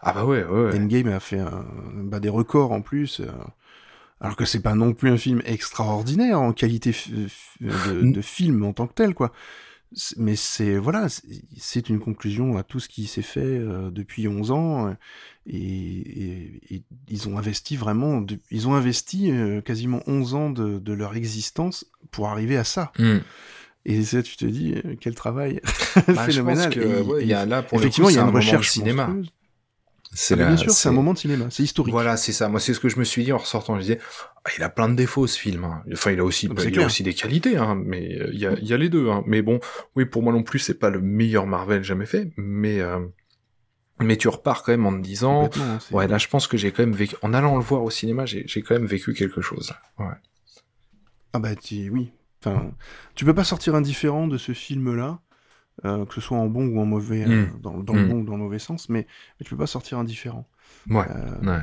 Ah 0.00 0.12
bah 0.14 0.24
ouais, 0.24 0.42
ouais. 0.42 0.64
ouais. 0.72 0.78
Endgame 0.78 1.08
a 1.08 1.20
fait 1.20 1.38
un- 1.38 1.64
bah, 1.94 2.18
des 2.18 2.30
records 2.30 2.72
en 2.72 2.80
plus. 2.82 3.20
euh, 3.20 3.26
alors 4.20 4.34
que 4.34 4.46
c'est 4.46 4.62
pas 4.62 4.74
non 4.74 4.94
plus 4.94 5.10
un 5.10 5.18
film 5.18 5.42
extraordinaire 5.44 6.40
en 6.40 6.52
qualité 6.54 6.92
de 7.60 8.20
film 8.22 8.64
en 8.64 8.72
tant 8.72 8.86
que 8.86 8.94
tel, 8.94 9.14
quoi. 9.14 9.30
Mais 10.16 10.36
c'est 10.36 10.76
voilà, 10.78 11.08
c'est- 11.08 11.88
une 11.88 12.00
conclusion 12.00 12.56
à 12.58 12.62
tout 12.62 12.80
ce 12.80 12.88
qui 12.88 13.06
s'est 13.06 13.22
fait 13.22 13.40
euh, 13.40 13.90
depuis 13.90 14.26
11 14.28 14.50
ans, 14.50 14.88
euh, 14.88 14.92
et, 15.46 15.58
et- 15.58 16.74
et 16.74 16.82
ils 17.08 17.28
ont 17.28 17.38
investi 17.38 17.76
vraiment, 17.76 18.20
de- 18.20 18.38
ils 18.50 18.66
ont 18.68 18.74
investi 18.74 19.30
euh, 19.30 19.60
quasiment 19.60 20.00
11 20.06 20.34
ans 20.34 20.50
de, 20.50 20.78
de 20.78 20.92
leur 20.92 21.14
existence 21.16 21.86
pour 22.10 22.28
arriver 22.28 22.56
à 22.56 22.64
ça. 22.64 22.92
Hmm. 22.98 23.18
Et 23.84 24.02
ça, 24.02 24.20
tu 24.22 24.36
te 24.36 24.44
dis, 24.44 24.74
quel 25.00 25.14
travail 25.14 25.60
Bah, 25.94 26.02
je 26.06 26.12
pense 26.12 26.26
phénoménal. 26.26 26.74
que, 26.74 26.80
Et- 26.80 27.00
ouais, 27.02 27.20
et 27.20 27.24
il 27.24 27.28
y 27.28 27.34
a 27.34 27.46
là 27.46 27.62
pour 27.62 27.78
effectivement, 27.78 28.08
il 28.10 28.16
y 28.16 28.18
a 28.18 28.22
une 28.22 28.28
un 28.28 28.32
recherche 28.32 28.70
cinéma. 28.70 29.06
monstrueuse. 29.06 29.32
C'est 30.18 30.34
Ah, 30.34 30.46
bien 30.48 30.56
sûr, 30.56 30.70
c'est 30.70 30.88
un 30.88 30.92
moment 30.92 31.12
de 31.12 31.18
cinéma, 31.18 31.46
c'est 31.50 31.62
historique. 31.62 31.92
Voilà, 31.92 32.16
c'est 32.16 32.32
ça. 32.32 32.48
Moi, 32.48 32.58
c'est 32.58 32.72
ce 32.72 32.80
que 32.80 32.88
je 32.88 32.98
me 32.98 33.04
suis 33.04 33.22
dit 33.22 33.32
en 33.32 33.36
ressortant. 33.38 33.74
Je 33.76 33.80
disais, 33.82 33.98
ah, 34.44 34.50
il 34.56 34.62
a 34.62 34.70
plein 34.70 34.88
de 34.88 34.94
défauts 34.94 35.26
ce 35.26 35.38
film. 35.38 35.64
hein. 35.64 35.82
Enfin, 35.92 36.10
il 36.12 36.20
a 36.20 36.24
aussi, 36.24 36.48
Ah, 36.50 36.54
bah, 36.54 36.62
il 36.64 36.80
a 36.80 36.86
aussi 36.86 37.02
des 37.02 37.12
qualités, 37.12 37.56
hein, 37.58 37.74
mais 37.84 38.18
euh, 38.18 38.30
il 38.32 38.38
y, 38.40 38.46
a, 38.46 38.52
il 38.54 38.66
y 38.66 38.72
a 38.72 38.78
les 38.78 38.88
deux. 38.88 39.10
Hein. 39.10 39.22
Mais 39.26 39.42
bon, 39.42 39.60
oui, 39.94 40.06
pour 40.06 40.22
moi 40.22 40.32
non 40.32 40.42
plus, 40.42 40.58
c'est 40.58 40.78
pas 40.78 40.88
le 40.88 41.00
meilleur 41.02 41.46
Marvel 41.46 41.84
jamais 41.84 42.06
fait. 42.06 42.30
Mais 42.38 42.80
euh, 42.80 42.98
mais 44.00 44.16
tu 44.16 44.28
repars 44.28 44.62
quand 44.62 44.72
même 44.72 44.86
en 44.86 44.92
te 44.92 45.02
disant, 45.02 45.48
ouais, 45.92 46.06
là, 46.08 46.16
je 46.18 46.28
pense 46.28 46.46
que 46.46 46.56
j'ai 46.56 46.70
quand 46.72 46.82
même 46.82 46.94
vécu. 46.94 47.14
En 47.22 47.34
allant 47.34 47.56
le 47.56 47.62
voir 47.62 47.82
au 47.82 47.90
cinéma, 47.90 48.24
j'ai 48.26 48.46
quand 48.62 48.74
même 48.74 48.86
vécu 48.86 49.12
quelque 49.14 49.40
chose. 49.42 49.72
Ouais. 49.98 50.06
Ah 51.34 51.38
bah 51.38 51.54
tu- 51.54 51.90
oui. 51.90 52.10
Enfin, 52.44 52.70
tu 53.14 53.24
peux 53.24 53.34
pas 53.34 53.44
sortir 53.44 53.74
indifférent 53.74 54.28
de 54.28 54.38
ce 54.38 54.52
film-là, 54.52 55.18
euh, 55.18 55.25
que 55.82 56.14
ce 56.14 56.20
soit 56.20 56.38
en 56.38 56.46
bon 56.46 56.66
ou 56.68 56.80
en 56.80 56.86
mauvais, 56.86 57.24
euh, 57.24 57.46
Mm. 57.46 57.60
dans, 57.60 57.76
le 57.94 58.02
Mm. 58.04 58.08
bon 58.08 58.20
ou 58.20 58.24
dans 58.24 58.36
le 58.36 58.42
mauvais 58.42 58.58
sens, 58.58 58.88
mais, 58.88 59.06
mais 59.38 59.44
tu 59.44 59.50
peux 59.50 59.58
pas 59.58 59.66
sortir 59.66 59.98
indifférent. 59.98 60.46
Ouais. 60.88 61.06
Euh, 61.10 61.56
Ouais. 61.58 61.62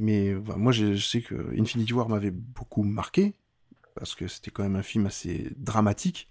mais 0.00 0.34
moi, 0.56 0.72
je 0.72 0.96
sais 0.96 1.20
que 1.22 1.34
Infinity 1.58 1.92
War 1.92 2.08
m'avait 2.08 2.30
beaucoup 2.32 2.82
marqué, 2.82 3.34
parce 3.94 4.14
que 4.14 4.28
c'était 4.28 4.50
quand 4.50 4.62
même 4.62 4.76
un 4.76 4.82
film 4.82 5.06
assez 5.06 5.50
dramatique, 5.56 6.28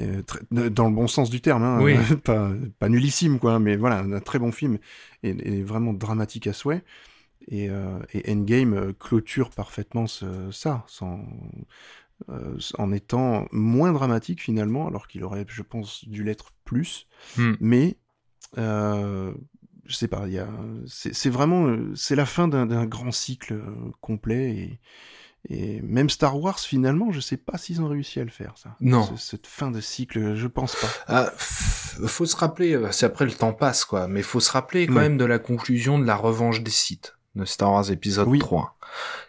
euh, 0.00 0.22
très- 0.22 0.40
dans 0.50 0.88
le 0.88 0.94
bon 0.94 1.06
sens 1.08 1.30
du 1.30 1.40
terme, 1.40 1.62
hein, 1.62 1.82
Oui. 1.82 1.94
pas, 2.24 2.50
pas 2.78 2.88
nullissime, 2.88 3.38
quoi, 3.38 3.58
mais 3.58 3.76
voilà, 3.76 3.98
un 4.00 4.20
très 4.20 4.38
bon 4.38 4.52
film, 4.52 4.78
et, 5.22 5.30
et 5.30 5.62
vraiment 5.62 5.92
dramatique 5.92 6.46
à 6.46 6.52
souhait. 6.52 6.82
Et, 7.48 7.68
euh, 7.70 7.98
et 8.14 8.32
Endgame 8.32 8.74
euh, 8.74 8.92
clôture 8.98 9.50
parfaitement 9.50 10.06
ce- 10.06 10.50
ça, 10.50 10.84
sans, 10.88 11.20
euh, 12.30 12.56
en 12.78 12.92
étant 12.92 13.46
moins 13.52 13.92
dramatique 13.92 14.42
finalement, 14.42 14.86
alors 14.88 15.06
qu'il 15.08 15.24
aurait, 15.24 15.44
je 15.48 15.62
pense, 15.62 16.06
dû 16.08 16.22
l'être 16.24 16.52
plus. 16.64 17.06
Hmm. 17.36 17.54
Mais 17.60 17.96
euh, 18.58 19.32
je 19.86 19.94
sais 19.94 20.08
pas, 20.08 20.22
il 20.26 20.32
y 20.34 20.38
a, 20.38 20.48
c'est 20.86 21.28
vraiment, 21.30 21.66
euh, 21.66 21.92
c'est 21.94 22.16
la 22.16 22.26
fin 22.26 22.48
d'un 22.48 22.86
grand 22.86 23.12
cycle 23.12 23.54
euh, 23.54 23.64
complet 24.00 24.50
et, 24.54 24.80
et 25.50 25.82
même 25.82 26.08
Star 26.08 26.40
Wars 26.40 26.58
finalement, 26.58 27.12
je 27.12 27.20
sais 27.20 27.36
pas 27.36 27.58
s'ils 27.58 27.82
ont 27.82 27.88
réussi 27.88 28.18
à 28.20 28.24
le 28.24 28.30
faire 28.30 28.54
ça. 28.56 28.76
Non. 28.80 29.04
Ce- 29.16 29.26
cette 29.30 29.46
fin 29.46 29.70
de 29.70 29.80
cycle, 29.82 30.36
je 30.36 30.46
pense 30.46 30.74
pas. 31.06 31.24
Pff, 31.30 31.98
faut 32.06 32.24
se 32.24 32.36
rappeler, 32.36 32.74
euh, 32.74 32.88
c'est 32.92 33.04
après 33.06 33.26
le 33.26 33.32
temps 33.32 33.52
passe 33.52 33.84
quoi, 33.84 34.08
mais 34.08 34.22
faut 34.22 34.40
se 34.40 34.50
rappeler 34.52 34.86
quand 34.86 34.94
même 34.94 35.18
de 35.18 35.24
la 35.26 35.38
conclusion 35.38 35.98
de 35.98 36.06
la 36.06 36.16
revanche 36.16 36.62
des 36.62 36.70
sites. 36.70 37.16
de 37.34 37.44
Star 37.44 37.72
Wars 37.72 37.90
épisode 37.90 38.28
Oui. 38.28 38.38
3, 38.38 38.78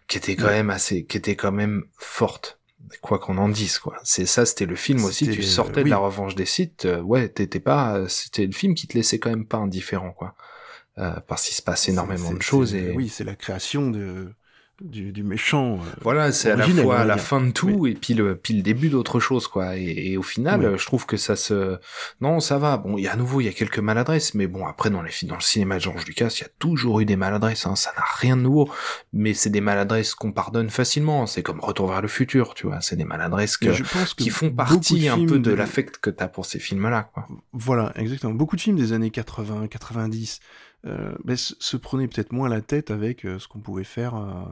qui 0.08 0.18
était 0.20 0.36
quand 0.38 0.48
même 0.48 0.70
assez, 0.70 1.06
qui 1.06 1.18
était 1.18 1.36
quand 1.36 1.52
même 1.52 1.84
forte. 1.98 2.60
Quoi 3.02 3.20
qu'on 3.20 3.38
en 3.38 3.50
dise, 3.50 3.80
quoi. 3.80 3.98
C'est 4.04 4.26
ça, 4.26 4.46
c'était 4.46 4.66
le 4.66 4.76
film 4.76 5.04
aussi. 5.06 5.30
Tu 5.30 5.44
sortais 5.44 5.84
de 5.84 5.90
la 5.90 5.98
revanche 5.98 6.36
des 6.36 6.46
sites. 6.46 6.86
euh, 6.86 7.02
ouais, 7.02 7.30
t'étais 7.30 7.60
pas. 7.60 8.08
C'était 8.08 8.46
le 8.46 8.52
film 8.52 8.76
qui 8.76 8.88
te 8.88 8.98
laissait 8.98 9.20
quand 9.20 9.30
même 9.30 9.46
pas 9.46 9.58
indifférent, 9.58 10.12
quoi. 10.12 10.36
Euh, 10.98 11.14
parce 11.28 11.44
qu'il 11.44 11.56
se 11.56 11.62
passe 11.62 11.90
énormément 11.90 12.32
de 12.32 12.42
choses 12.42 12.74
et 12.74 12.92
Oui, 12.92 13.10
c'est 13.10 13.26
la 13.26 13.36
création 13.36 13.92
de, 13.92 14.30
du, 14.82 15.12
du 15.12 15.24
méchant. 15.24 15.76
euh, 15.76 15.90
Voilà, 16.02 16.32
c'est 16.32 16.52
à 16.52 16.56
la 16.56 16.68
fois 16.68 17.06
la 17.06 17.18
fin 17.18 17.42
de 17.42 17.52
tout 17.52 17.88
et 17.88 17.94
puis 17.94 18.14
le, 18.14 18.36
puis 18.36 18.54
le 18.56 18.62
début 18.62 18.90
d'autre 18.90 19.20
chose, 19.20 19.48
quoi. 19.48 19.78
Et, 19.78 20.12
et 20.12 20.18
au 20.18 20.22
final, 20.24 20.66
Oui. 20.66 20.78
je 20.78 20.86
trouve 20.86 21.06
que 21.06 21.18
ça 21.18 21.36
se, 21.36 21.78
non, 22.22 22.40
ça 22.40 22.58
va. 22.58 22.78
Bon, 22.78 22.98
il 22.98 23.04
y 23.04 23.08
a 23.08 23.14
à 23.14 23.16
nouveau, 23.16 23.40
il 23.42 23.46
y 23.46 23.48
a 23.48 23.54
quelques 23.54 23.80
maladresses, 23.80 24.34
mais 24.34 24.48
bon, 24.48 24.66
après, 24.66 24.90
dans 24.90 25.02
les 25.02 25.12
dans 25.24 25.36
le 25.36 25.42
cinéma 25.42 25.76
de 25.76 25.82
George 25.82 26.06
Lucas, 26.06 26.36
il 26.38 26.42
y 26.42 26.46
a 26.46 26.50
toujours 26.60 27.00
eu 27.00 27.06
des 27.06 27.16
maladresses, 27.16 27.66
hein. 27.66 27.76
Ça 27.76 27.92
n'a 27.96 28.04
rien 28.18 28.36
de 28.38 28.42
nouveau. 28.42 28.70
Mais 29.14 29.34
c'est 29.34 29.50
des 29.50 29.62
maladresses 29.62 30.14
qu'on 30.16 30.32
pardonne 30.32 30.70
facilement. 30.70 31.26
C'est 31.26 31.42
comme 31.44 31.60
Retour 31.62 31.90
vers 31.90 32.02
le 32.02 32.08
futur, 32.08 32.54
tu 32.54 32.68
vois. 32.68 32.82
C'est 32.82 32.96
des 32.98 33.06
maladresses 33.06 33.58
que, 33.58 33.68
mais 33.70 33.74
je 33.74 33.84
pense 33.84 34.14
que 34.14 34.24
qui 34.24 34.30
font 34.30 34.52
partie 34.52 35.08
un 35.08 35.26
peu 35.26 35.40
de 35.40 35.52
l'affect 35.52 35.98
que 36.00 36.10
t'as 36.10 36.28
pour 36.28 36.46
ces 36.46 36.60
films-là, 36.60 37.10
quoi. 37.14 37.26
Voilà, 37.54 37.94
exactement. 37.96 38.34
Beaucoup 38.34 38.56
de 38.56 38.62
films 38.62 38.76
des 38.78 38.92
années 38.94 39.10
80, 39.12 39.68
90 39.68 40.40
euh, 40.42 40.46
ben, 41.24 41.36
se, 41.38 41.78
prenaient 41.78 42.08
peut-être 42.08 42.32
moins 42.34 42.50
la 42.50 42.62
tête 42.62 42.92
avec 42.92 43.26
euh, 43.26 43.40
ce 43.40 43.48
qu'on 43.48 43.60
pouvait 43.60 43.84
faire 43.84 44.16
euh, 44.16 44.46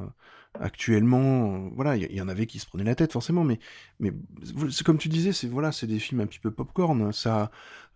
actuellement. 0.60 1.66
Euh, 1.68 1.70
Voilà, 1.76 1.96
il 1.98 2.12
y, 2.14 2.22
en 2.22 2.28
avait 2.28 2.46
qui 2.48 2.60
se 2.60 2.66
prenaient 2.68 2.84
la 2.84 2.96
tête 2.96 3.12
forcément, 3.14 3.44
mais 3.44 3.60
mais 4.00 4.12
comme 4.86 4.98
tu 4.98 5.10
disais, 5.10 5.34
c'est 5.34 5.48
voilà, 5.48 5.72
c'est 5.72 5.88
des 5.88 6.00
films 6.00 6.22
un 6.22 6.28
petit 6.28 6.40
peu 6.40 6.52
popcorn. 6.52 7.12
Ça, 7.14 7.52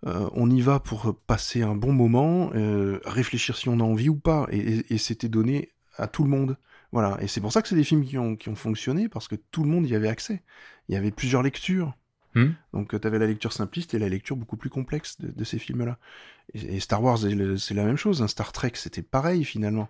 euh, 0.06 0.30
on 0.34 0.50
y 0.50 0.62
va 0.62 0.80
pour 0.80 1.16
passer 1.28 1.62
un 1.64 1.76
bon 1.76 1.94
moment, 1.94 2.52
euh, 2.56 3.00
réfléchir 3.06 3.58
si 3.58 3.70
on 3.70 3.80
a 3.80 3.84
envie 3.84 4.10
ou 4.10 4.16
pas, 4.16 4.48
et, 4.52 4.58
et- 4.60 4.94
et 4.94 4.98
c'était 4.98 5.30
donné 5.30 5.74
à 5.98 6.08
tout 6.08 6.24
le 6.24 6.30
monde. 6.30 6.58
Voilà, 6.92 7.18
et 7.22 7.28
c'est 7.28 7.42
pour 7.42 7.52
ça 7.52 7.62
que 7.62 7.68
c'est 7.68 7.76
des 7.76 7.84
films 7.84 8.06
qui 8.06 8.18
ont, 8.18 8.36
qui 8.36 8.50
ont 8.50 8.56
fonctionné 8.56 9.10
parce 9.10 9.28
que 9.28 9.36
tout 9.36 9.64
le 9.64 9.70
monde 9.70 9.88
y 9.88 9.96
avait 9.96 10.08
accès. 10.10 10.44
Il 10.90 10.96
y 10.96 10.98
avait 10.98 11.12
plusieurs 11.12 11.44
lectures. 11.44 11.94
Hmm. 12.38 12.54
Donc 12.74 13.00
tu 13.00 13.08
avais 13.08 13.20
la 13.20 13.28
lecture 13.28 13.52
simpliste 13.54 13.94
et 13.94 14.00
la 14.00 14.10
lecture 14.10 14.36
beaucoup 14.36 14.58
plus 14.58 14.70
complexe 14.70 15.20
de, 15.20 15.30
de 15.30 15.44
ces 15.44 15.60
films-là. 15.60 15.98
Et, 16.54 16.76
et 16.76 16.80
Star 16.80 17.02
Wars, 17.04 17.18
c'est 17.18 17.74
la 17.74 17.84
même 17.84 17.98
chose. 17.98 18.22
hein. 18.22 18.28
Star 18.28 18.52
Trek, 18.52 18.72
c'était 18.76 19.02
pareil 19.02 19.44
finalement. 19.44 19.90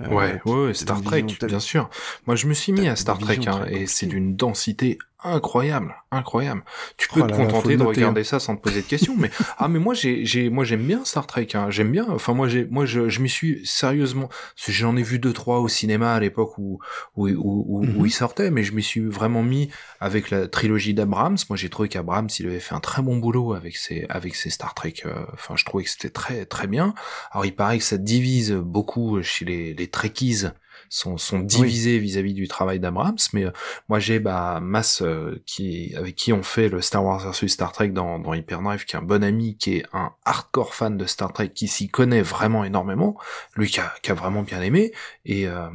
Euh, 0.00 0.08
Ouais, 0.08 0.40
ouais, 0.44 0.74
Star 0.74 1.00
Trek, 1.02 1.22
bien 1.48 1.60
sûr. 1.60 1.88
Moi, 2.26 2.36
je 2.36 2.46
me 2.46 2.54
suis 2.54 2.72
mis 2.72 2.86
à 2.86 2.96
Star 2.96 3.18
Trek, 3.18 3.38
hein, 3.46 3.64
et 3.70 3.86
c'est 3.86 4.06
d'une 4.06 4.36
densité 4.36 4.98
incroyable, 5.26 5.94
incroyable. 6.10 6.62
Tu 6.96 7.08
peux 7.08 7.20
Oh 7.20 7.26
te 7.26 7.30
là 7.30 7.36
contenter 7.36 7.76
de 7.76 7.82
noter, 7.84 8.00
regarder 8.00 8.24
ça 8.24 8.38
sans 8.40 8.56
te 8.56 8.62
poser 8.62 8.82
de 8.82 8.86
questions, 8.86 9.14
mais 9.18 9.30
ah, 9.58 9.68
mais 9.68 9.78
moi, 9.78 9.94
j'ai, 9.94 10.24
j'ai, 10.24 10.48
moi, 10.50 10.64
j'aime 10.64 10.86
bien 10.86 11.04
Star 11.04 11.26
Trek. 11.26 11.48
Hein, 11.54 11.70
j'aime 11.70 11.90
bien. 11.92 12.06
Enfin, 12.08 12.32
moi, 12.34 12.48
j'ai, 12.48 12.64
moi, 12.66 12.86
je, 12.86 13.08
je 13.08 13.20
m'y 13.20 13.28
suis 13.28 13.60
sérieusement. 13.66 14.28
J'en 14.68 14.96
ai 14.96 15.02
vu 15.02 15.18
deux, 15.18 15.32
trois 15.32 15.60
au 15.60 15.68
cinéma 15.68 16.14
à 16.14 16.20
l'époque 16.20 16.56
où 16.58 16.78
où, 17.16 17.28
où, 17.28 17.64
où, 17.68 17.84
Mhm. 17.84 17.96
où 17.96 18.06
il 18.06 18.10
sortait, 18.10 18.50
mais 18.50 18.62
je 18.62 18.72
m'y 18.72 18.82
suis 18.82 19.00
vraiment 19.04 19.42
mis 19.42 19.68
avec 20.00 20.30
la 20.30 20.48
trilogie 20.48 20.94
d'Abrams. 20.94 21.36
Moi, 21.50 21.56
j'ai 21.56 21.68
trouvé 21.68 21.88
qu'Abrams, 21.88 22.28
il 22.38 22.46
avait 22.46 22.60
fait 22.60 22.74
un 22.74 22.80
très 22.80 23.02
bon 23.02 23.16
boulot 23.18 23.54
avec 23.54 23.76
ses 23.76 24.06
avec 24.08 24.34
ses 24.34 24.50
Star 24.50 24.74
Trek. 24.74 24.94
euh, 25.06 25.12
Enfin, 25.34 25.54
je 25.56 25.64
trouvais 25.64 25.84
que 25.84 25.90
c'était 25.90 26.10
très 26.10 26.46
très 26.46 26.66
bien. 26.66 26.94
Alors, 27.32 27.44
il 27.46 27.54
paraît 27.54 27.78
que 27.78 27.84
ça 27.84 27.98
divise 27.98 28.52
beaucoup 28.52 29.22
chez 29.22 29.44
les 29.44 29.74
les 29.74 29.88
Trekkies 29.88 30.44
sont, 30.88 31.16
sont 31.18 31.40
divisés 31.40 31.98
vis-à-vis 31.98 32.34
du 32.34 32.48
travail 32.48 32.80
d'Abrams, 32.80 33.16
mais 33.32 33.44
euh, 33.44 33.50
moi 33.88 33.98
j'ai 33.98 34.18
bah 34.18 34.60
Mas 34.62 35.02
euh, 35.02 35.42
qui 35.46 35.94
avec 35.96 36.14
qui 36.16 36.32
on 36.32 36.42
fait 36.42 36.68
le 36.68 36.80
Star 36.80 37.04
Wars 37.04 37.20
versus 37.20 37.52
Star 37.52 37.72
Trek 37.72 37.88
dans, 37.88 38.18
dans 38.18 38.34
Hyperdrive, 38.34 38.84
qui 38.84 38.96
est 38.96 38.98
un 38.98 39.02
bon 39.02 39.22
ami, 39.22 39.56
qui 39.56 39.76
est 39.76 39.86
un 39.92 40.12
hardcore 40.24 40.74
fan 40.74 40.96
de 40.96 41.06
Star 41.06 41.32
Trek, 41.32 41.50
qui 41.50 41.68
s'y 41.68 41.88
connaît 41.88 42.22
vraiment 42.22 42.64
énormément, 42.64 43.16
lui 43.56 43.68
qui 43.68 43.80
a, 43.80 43.92
qui 44.02 44.10
a 44.10 44.14
vraiment 44.14 44.42
bien 44.42 44.62
aimé 44.62 44.92
et 45.24 45.46
euh, 45.46 45.68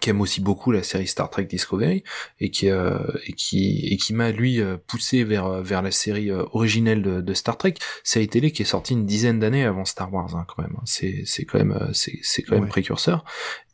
qui 0.00 0.10
aime 0.10 0.20
aussi 0.20 0.40
beaucoup 0.40 0.72
la 0.72 0.82
série 0.82 1.06
Star 1.06 1.30
Trek 1.30 1.44
Discovery 1.44 2.02
et 2.40 2.50
qui 2.50 2.68
euh, 2.70 2.98
et 3.26 3.32
qui 3.32 3.86
et 3.86 3.96
qui 3.96 4.14
m'a 4.14 4.32
lui 4.32 4.60
euh, 4.60 4.76
poussé 4.86 5.22
vers 5.24 5.46
euh, 5.46 5.62
vers 5.62 5.80
la 5.80 5.90
série 5.92 6.30
euh, 6.30 6.44
originelle 6.52 7.02
de, 7.02 7.20
de 7.20 7.34
Star 7.34 7.56
Trek, 7.56 7.74
série 8.02 8.28
télé 8.28 8.50
qui 8.50 8.62
est 8.62 8.66
sortie 8.66 8.94
une 8.94 9.06
dizaine 9.06 9.38
d'années 9.38 9.64
avant 9.64 9.84
Star 9.84 10.12
Wars 10.12 10.34
hein, 10.36 10.44
quand 10.48 10.62
même. 10.62 10.76
C'est 10.84 11.22
c'est 11.24 11.44
quand 11.44 11.58
même 11.58 11.90
c'est 11.92 12.18
c'est 12.22 12.42
quand 12.42 12.56
même 12.56 12.64
Ouais. 12.64 12.68
précurseur 12.68 13.24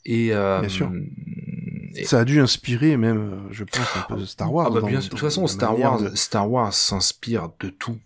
et 0.05 0.33
euh, 0.33 0.61
Bien 0.61 0.69
sûr. 0.69 0.93
et- 1.97 2.05
Ça 2.05 2.21
a 2.21 2.25
dû 2.25 2.41
inspirer 2.41 2.97
même, 2.97 3.47
je 3.51 3.65
pense, 3.65 3.87
un 3.97 4.03
peu 4.15 4.21
de 4.21 4.25
Star 4.27 4.53
Wars. 4.53 4.67
ah 4.69 4.75
bah 4.75 4.81
dans- 4.81 4.87
bien 4.89 5.01
sûr. 5.01 5.11
De 5.11 5.15
dans 5.15 5.19
toute 5.21 5.29
façon, 5.29 5.47
Star 5.47 5.79
Wars, 5.79 6.01
de- 6.03 6.15
Star 6.17 6.51
Wars 6.51 6.73
s'inspire 6.75 7.49
de 7.61 7.69
tout. 7.71 7.99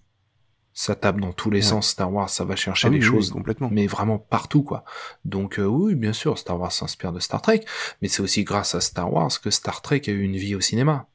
Ça 0.78 0.94
tape 0.94 1.20
dans 1.20 1.32
tous 1.32 1.48
les 1.50 1.60
Ouais. 1.60 1.62
sens. 1.70 1.88
Star 1.88 2.12
Wars, 2.12 2.28
ça 2.28 2.44
va 2.44 2.54
chercher 2.54 2.88
Ah 2.88 2.90
oui, 2.90 2.98
des 2.98 3.06
oui, 3.06 3.10
choses, 3.10 3.30
complètement. 3.30 3.70
mais 3.72 3.86
vraiment 3.86 4.18
partout, 4.18 4.62
quoi. 4.62 4.84
Donc 5.24 5.58
euh, 5.58 5.64
oui, 5.64 5.94
bien 5.94 6.12
sûr, 6.12 6.36
Star 6.38 6.60
Wars 6.60 6.70
s'inspire 6.70 7.12
de 7.12 7.18
Star 7.18 7.40
Trek, 7.40 7.62
mais 8.02 8.08
c'est 8.08 8.20
aussi 8.20 8.44
grâce 8.44 8.74
à 8.74 8.82
Star 8.82 9.10
Wars 9.10 9.30
que 9.40 9.50
Star 9.50 9.80
Trek 9.80 10.02
a 10.06 10.10
eu 10.10 10.20
une 10.20 10.36
vie 10.36 10.54
au 10.54 10.60
cinéma. 10.60 11.06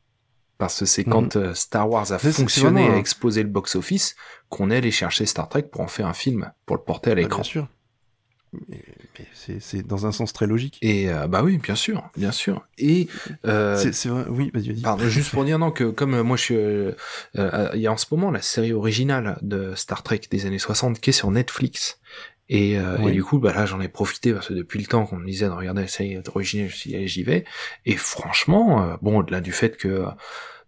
Parce 0.58 0.80
que 0.80 0.86
c'est 0.86 1.04
quand 1.04 1.36
euh, 1.36 1.54
Star 1.54 1.88
Wars 1.88 2.12
a 2.12 2.16
Mhm. 2.16 2.32
Fonctionné, 2.32 2.82
vraiment 2.82 2.96
a 2.96 3.00
explosé 3.00 3.44
le 3.44 3.50
box-office, 3.50 4.16
qu'on 4.50 4.72
est 4.72 4.78
allé 4.78 4.90
chercher 4.90 5.28
Star 5.28 5.48
Trek 5.48 5.64
pour 5.72 5.82
en 5.82 5.88
faire 5.88 6.08
un 6.08 6.14
film, 6.14 6.52
pour 6.66 6.76
le 6.76 6.82
porter 6.84 7.12
à 7.12 7.14
Ah, 7.14 7.16
l'écran. 7.18 7.42
bien 7.42 7.44
sûr. 7.44 7.68
C'est- 9.34 9.86
dans 9.86 10.06
un 10.06 10.12
sens 10.12 10.34
très 10.34 10.48
logique. 10.48 10.78
Et 10.82 11.10
euh, 11.10 11.28
bah 11.28 11.42
oui, 11.44 11.58
bien 11.58 11.76
sûr, 11.76 12.10
bien 12.16 12.32
sûr. 12.32 12.66
Et 12.78 13.08
euh, 13.46 13.76
C'est 13.92 14.10
vrai, 14.10 14.26
oui, 14.30 14.52
vas-y, 14.54 14.70
vas-y. 14.72 14.82
Pardon, 14.82 15.08
juste 15.10 15.32
pour 15.32 15.44
dire 15.46 15.60
non 15.60 15.72
que 15.72 15.84
comme 15.86 16.14
euh, 16.16 16.24
moi 16.24 16.38
je 16.38 16.42
suis, 16.44 16.56
euh, 16.56 16.92
euh, 17.38 17.70
il 17.74 17.82
y 17.82 17.88
a 17.88 17.92
en 17.92 17.98
ce 17.98 18.06
moment 18.12 18.32
la 18.32 18.42
série 18.42 18.74
originale 18.74 19.38
de 19.42 19.74
Star 19.76 20.04
Trek 20.04 20.22
des 20.30 20.46
années 20.46 20.60
60 20.60 21.00
qui 21.00 21.10
est 21.10 21.14
sur 21.14 21.32
Netflix. 21.32 22.00
Et, 22.50 22.78
euh, 22.78 22.98
Oui. 23.00 23.12
et 23.12 23.14
du 23.14 23.24
coup, 23.24 23.40
bah 23.40 23.54
là, 23.54 23.66
j'en 23.66 23.80
ai 23.80 23.88
profité 23.88 24.34
parce 24.34 24.50
que 24.50 24.54
depuis 24.54 24.80
le 24.80 24.86
temps 24.86 25.06
qu'on 25.06 25.16
me 25.18 25.26
disait 25.26 25.46
de 25.46 25.52
regarder 25.52 25.84
la 25.84 25.88
série 25.88 26.18
originale, 26.34 26.68
je 26.68 26.74
me 26.74 26.78
suis 26.78 26.90
dit, 26.92 27.08
j'y 27.08 27.24
vais. 27.24 27.46
Et 27.86 27.96
franchement, 27.96 28.98
bon, 29.02 29.20
au-delà 29.20 29.40
du 29.40 29.54
fait 29.54 29.78
que 29.78 30.04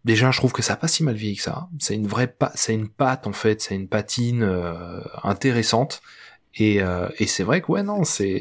déjà, 0.06 0.32
je 0.32 0.38
trouve 0.38 0.54
que 0.54 0.62
ça 0.62 0.74
a 0.74 0.78
pas 0.78 0.88
si 0.88 1.04
mal 1.04 1.16
vieilli 1.16 1.36
que 1.36 1.42
ça. 1.44 1.68
C'est 1.80 1.96
une 1.96 2.08
vraie, 2.08 2.34
c'est 2.56 2.74
une 2.74 2.88
patte 2.88 3.28
en 3.28 3.34
fait, 3.34 3.62
c'est 3.62 3.76
une 3.76 3.90
patine 3.90 4.44
euh, 4.44 5.02
intéressante. 5.24 6.02
Et, 6.56 6.82
euh, 6.82 7.10
et 7.18 7.28
c'est 7.28 7.44
vrai 7.44 7.62
que 7.62 7.72
ouais, 7.72 7.84
non, 7.84 8.04
c'est 8.04 8.40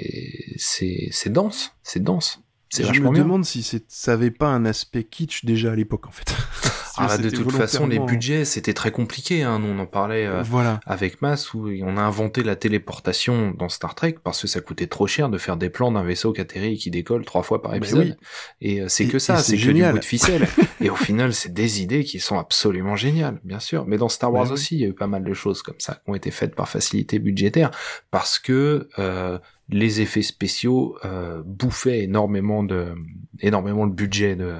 dense, 1.26 1.74
c'est 1.82 2.02
dense. 2.02 2.40
C'est 2.74 2.84
je 2.84 3.02
me 3.02 3.10
bien. 3.10 3.22
demande 3.22 3.44
si 3.44 3.82
ça 3.86 4.12
avait 4.14 4.30
pas 4.30 4.48
un 4.48 4.64
aspect 4.64 5.04
kitsch 5.04 5.44
déjà 5.44 5.72
à 5.72 5.74
l'époque, 5.74 6.06
en 6.06 6.10
fait. 6.10 6.34
Ah, 6.98 7.16
de 7.16 7.30
toute 7.30 7.50
façon, 7.52 7.86
les 7.86 7.98
budgets, 7.98 8.44
c'était 8.44 8.74
très 8.74 8.90
compliqué. 8.90 9.42
Hein. 9.42 9.60
Nous, 9.60 9.68
on 9.68 9.78
en 9.78 9.86
parlait 9.86 10.26
euh, 10.26 10.42
Voilà. 10.42 10.78
avec 10.84 11.22
Mas, 11.22 11.54
où 11.54 11.66
on 11.82 11.96
a 11.96 12.02
inventé 12.02 12.42
la 12.42 12.54
téléportation 12.54 13.52
dans 13.52 13.70
Star 13.70 13.94
Trek 13.94 14.16
parce 14.22 14.42
que 14.42 14.46
ça 14.46 14.60
coûtait 14.60 14.88
trop 14.88 15.06
cher 15.06 15.30
de 15.30 15.38
faire 15.38 15.56
des 15.56 15.70
plans 15.70 15.90
d'un 15.90 16.02
vaisseau 16.02 16.34
qui 16.34 16.42
atterrit 16.42 16.74
et 16.74 16.76
qui 16.76 16.90
décolle 16.90 17.24
trois 17.24 17.42
fois 17.42 17.62
par 17.62 17.72
Ben 17.72 17.78
épisode. 17.78 18.16
oui. 18.20 18.26
Et 18.60 18.82
euh, 18.82 18.88
c'est 18.88 19.06
que 19.06 19.18
ça, 19.18 19.38
c'est 19.38 19.56
que 19.56 19.70
du 19.70 19.82
bout 19.82 19.98
de 19.98 20.04
ficelle. 20.04 20.46
et 20.82 20.90
au 20.90 20.94
final, 20.96 21.32
c'est 21.32 21.54
des 21.54 21.80
idées 21.80 22.04
qui 22.04 22.20
sont 22.20 22.38
absolument 22.38 22.94
géniales, 22.94 23.40
bien 23.42 23.58
sûr. 23.58 23.86
Mais 23.86 23.96
dans 23.96 24.10
Star 24.10 24.30
Wars 24.30 24.48
oui. 24.48 24.52
aussi, 24.52 24.74
il 24.74 24.80
y 24.82 24.84
a 24.84 24.88
eu 24.88 24.94
pas 24.94 25.06
mal 25.06 25.24
de 25.24 25.32
choses 25.32 25.62
comme 25.62 25.78
ça 25.78 25.94
qui 25.94 26.10
ont 26.10 26.14
été 26.14 26.30
faites 26.30 26.54
par 26.54 26.68
facilité 26.68 27.18
budgétaire 27.18 27.70
parce 28.10 28.38
que 28.38 28.90
euh, 28.98 29.38
les 29.72 30.00
effets 30.00 30.22
spéciaux 30.22 30.98
euh, 31.04 31.42
bouffaient 31.44 32.02
énormément 32.02 32.62
de 32.62 32.94
énormément 33.40 33.86
le 33.86 33.92
budget 33.92 34.36
de, 34.36 34.54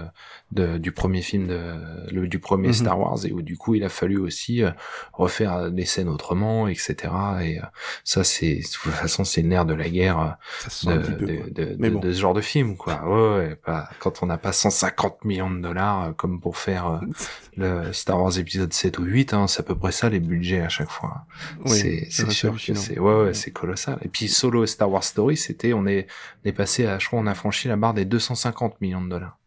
de 0.53 0.79
du 0.79 0.93
premier 0.93 1.23
film 1.23 1.47
de 1.49 1.61
le, 2.13 2.29
du 2.29 2.39
premier 2.39 2.69
Mhm. 2.69 2.75
Star 2.75 3.01
Wars 3.01 3.19
et 3.25 3.33
où 3.33 3.43
du 3.43 3.57
coup 3.57 3.75
il 3.75 3.83
a 3.85 3.89
fallu 3.89 4.19
aussi 4.19 4.63
euh, 4.63 4.71
refaire 5.13 5.71
des 5.71 5.85
scènes 5.87 6.09
autrement 6.09 6.69
etc 6.69 6.93
et 7.43 7.59
euh, 7.59 7.63
ça 8.05 8.23
c'est 8.23 8.57
de 8.57 8.63
toute 8.63 8.93
façon 8.93 9.25
c'est 9.25 9.43
le 9.43 9.49
nerf 9.49 9.65
de 9.65 9.75
la 9.75 9.89
guerre 9.89 10.37
euh, 10.87 10.97
de, 10.97 11.01
peu. 11.01 11.27
de, 11.27 11.51
de- 11.51 11.75
de- 11.75 11.89
bon. 11.91 12.01
de 12.01 12.13
ce 12.13 12.21
genre 12.21 12.35
de 12.35 12.41
film 12.43 12.77
quoi. 12.77 13.03
Ouais, 13.05 13.39
ouais 13.49 13.57
pas, 13.57 13.89
quand 13.99 14.23
on 14.23 14.27
n'a 14.27 14.39
pas 14.39 14.53
150 14.53 15.25
millions 15.25 15.51
de 15.51 15.61
dollars 15.61 16.15
comme 16.17 16.41
pour 16.41 16.57
faire 16.59 16.87
euh, 16.87 16.99
le 17.57 17.93
Star 17.93 18.21
Wars 18.23 18.39
épisode 18.39 18.73
7 18.73 18.99
ou 18.99 19.05
8 19.05 19.35
hein, 19.35 19.47
c'est 19.47 19.61
à 19.61 19.63
peu 19.63 19.75
près 19.75 19.93
ça 19.93 20.09
les 20.11 20.21
budgets 20.21 20.61
à 20.61 20.69
chaque 20.69 20.91
fois. 20.91 21.25
Oui, 21.65 22.07
c'est 22.11 22.31
sûr 22.31 22.55
que 22.57 22.75
c'est 22.75 22.99
ouais, 22.99 23.23
ouais 23.25 23.35
c'est 23.35 23.51
colossal. 23.53 23.99
Et 24.03 24.09
puis 24.09 24.29
solo 24.29 24.67
Star 24.67 24.91
Wars 24.91 25.05
Story 25.05 25.37
c'était 25.37 25.73
on 25.73 25.87
est 25.87 26.07
on 26.45 26.49
est 26.49 26.53
passé 26.53 26.87
à 26.87 26.99
je 26.99 27.07
crois 27.07 27.21
on 27.21 27.27
a 27.27 27.35
franchi 27.35 27.69
la 27.69 27.77
barre 27.77 27.95
des 27.95 28.05
250 28.05 28.81
millions 28.81 29.01
de 29.03 29.09
dollars 29.09 29.39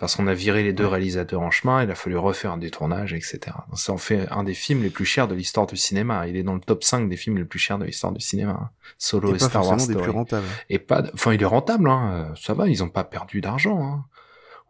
parce 0.00 0.16
qu'on 0.16 0.26
a 0.26 0.34
viré 0.34 0.62
les 0.64 0.72
deux 0.72 0.86
réalisateurs 0.86 1.42
en 1.42 1.50
chemin, 1.52 1.84
il 1.84 1.90
a 1.90 1.94
fallu 1.94 2.16
refaire 2.16 2.50
un 2.52 2.56
détournage, 2.56 3.12
etc. 3.12 3.38
Ça 3.74 3.92
en 3.92 3.98
fait 3.98 4.26
un 4.30 4.42
des 4.42 4.54
films 4.54 4.82
les 4.82 4.90
plus 4.90 5.04
chers 5.04 5.28
de 5.28 5.34
l'histoire 5.34 5.66
du 5.66 5.76
cinéma. 5.76 6.26
Il 6.26 6.36
est 6.36 6.42
dans 6.42 6.54
le 6.54 6.60
top 6.60 6.82
5 6.82 7.08
des 7.08 7.16
films 7.16 7.36
les 7.36 7.44
plus 7.44 7.58
chers 7.58 7.78
de 7.78 7.84
l'histoire 7.84 8.12
du 8.12 8.20
cinéma. 8.20 8.52
hein. 8.60 8.70
Solo 8.98 9.28
Et 9.28 9.36
et, 9.36 9.38
pas 9.38 9.48
Star 9.48 9.66
Wars 9.66 9.76
des 9.76 9.82
Story. 9.84 10.02
plus 10.02 10.10
rentables. 10.10 10.46
Et 10.70 10.78
pas, 10.80 11.04
enfin 11.14 11.32
il 11.34 11.42
est 11.42 11.46
rentable, 11.46 11.88
hein. 11.88 12.10
euh, 12.32 12.34
ça 12.40 12.54
va, 12.54 12.66
ils 12.68 12.82
ont 12.82 12.88
pas 12.88 13.04
perdu 13.04 13.40
d'argent, 13.40 13.80
hein. 13.84 14.04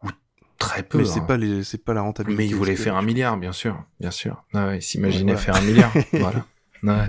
ou 0.02 0.08
très 0.58 0.82
peu. 0.82 0.98
Mais 0.98 1.04
c'est 1.04 1.20
hein. 1.20 1.24
pas 1.24 1.36
les, 1.36 1.64
c'est 1.64 1.82
pas 1.84 1.94
la 1.94 2.02
rentabilité. 2.02 2.42
Mais 2.42 2.48
ils 2.48 2.54
voulaient 2.56 2.76
faire 2.76 2.96
un 2.96 3.02
milliard, 3.02 3.36
bien 3.38 3.52
sûr, 3.52 3.82
bien 4.00 4.10
sûr. 4.10 4.44
Ah 4.52 4.66
ouais, 4.66 4.78
ils 4.78 4.82
s'imaginaient 4.82 5.32
Ouais, 5.32 5.38
faire 5.38 5.56
un 5.56 5.62
milliard, 5.62 5.92
voilà. 6.12 6.44
Ouais. 6.82 7.06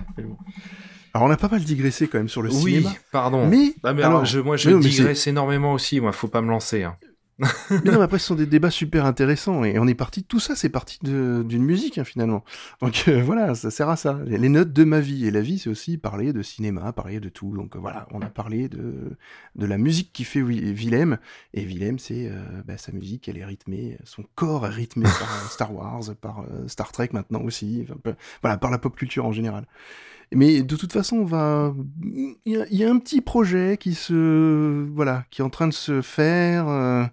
Alors 1.14 1.28
on 1.28 1.32
a 1.32 1.38
pas 1.38 1.50
mal 1.50 1.62
digressé 1.62 2.08
quand 2.08 2.20
même 2.20 2.30
sur 2.30 2.42
le 2.42 2.50
Oui, 2.50 2.76
cinéma. 2.76 2.92
pardon. 3.12 3.48
Mais, 3.48 3.74
Ah, 3.84 3.94
mais 3.94 4.02
alors, 4.04 4.20
alors, 4.20 4.26
je, 4.26 4.40
moi, 4.40 4.56
je 4.58 4.70
mais 4.70 4.80
digresse 4.80 5.28
énormément 5.28 5.74
aussi. 5.74 6.00
Moi, 6.00 6.12
faut 6.14 6.30
pas 6.30 6.42
me 6.42 6.50
lancer. 6.50 6.84
Hein. 6.84 6.96
Mais 7.72 7.92
non, 7.92 8.02
après, 8.02 8.20
ce 8.20 8.28
sont 8.28 8.36
des 8.36 8.46
débats 8.46 8.70
super 8.72 9.06
intéressants 9.06 9.64
et 9.64 9.80
on 9.80 9.88
est 9.88 9.96
parti. 9.96 10.24
Tout 10.24 10.40
ça, 10.40 10.56
c'est 10.56 10.70
parti 10.70 11.00
d'une 11.02 11.64
musique 11.64 11.98
hein, 11.98 12.04
finalement. 12.04 12.44
Donc 12.82 13.06
euh, 13.08 13.22
voilà, 13.24 13.56
ça 13.56 13.72
sert 13.72 13.90
à 13.90 13.96
ça. 13.96 14.20
Les 14.26 14.50
notes 14.50 14.74
de 14.74 14.84
ma 14.84 15.00
vie 15.00 15.26
et 15.26 15.32
la 15.32 15.42
vie, 15.42 15.60
c'est 15.60 15.70
aussi 15.70 15.98
parler 15.98 16.34
de 16.34 16.42
cinéma, 16.42 16.94
parler 16.94 17.20
de 17.20 17.30
tout. 17.30 17.56
Donc 17.56 17.76
euh, 17.76 17.80
voilà, 17.80 18.08
on 18.12 18.22
a 18.22 18.28
parlé 18.30 18.70
de 18.70 19.18
de 19.56 19.66
la 19.66 19.78
musique 19.78 20.12
qui 20.14 20.24
fait 20.24 20.42
Wi- 20.42 20.74
Willem 20.74 21.18
et 21.54 21.64
Willem, 21.64 22.00
c'est 22.00 22.30
euh, 22.30 22.42
bah, 22.66 22.78
sa 22.78 22.92
musique, 22.92 23.28
elle 23.28 23.38
est 23.38 23.46
rythmée, 23.46 23.98
son 24.04 24.24
corps 24.36 24.66
est 24.66 24.70
rythmé 24.70 25.04
par 25.04 25.52
Star 25.52 25.74
Wars, 25.74 26.04
par 26.20 26.46
Star 26.68 26.92
Trek 26.92 27.10
maintenant 27.12 27.42
aussi. 27.42 27.86
Voilà, 28.42 28.58
par 28.58 28.72
la 28.72 28.78
pop 28.78 28.96
culture 28.96 29.26
en 29.26 29.32
général. 29.32 29.66
Mais 30.34 30.62
de 30.64 30.76
toute 30.76 30.94
façon, 30.94 31.18
on 31.18 31.26
va. 31.26 31.74
Il 32.04 32.36
y, 32.46 32.76
y 32.78 32.84
a 32.86 32.90
un 32.90 32.98
petit 33.00 33.22
projet 33.22 33.78
qui 33.80 33.96
se. 33.96 34.88
Voilà, 34.94 35.26
qui 35.30 35.42
est 35.42 35.44
en 35.44 35.50
train 35.50 35.68
de 35.68 35.74
se 35.74 36.02
faire. 36.02 36.68
euh, 36.70 37.04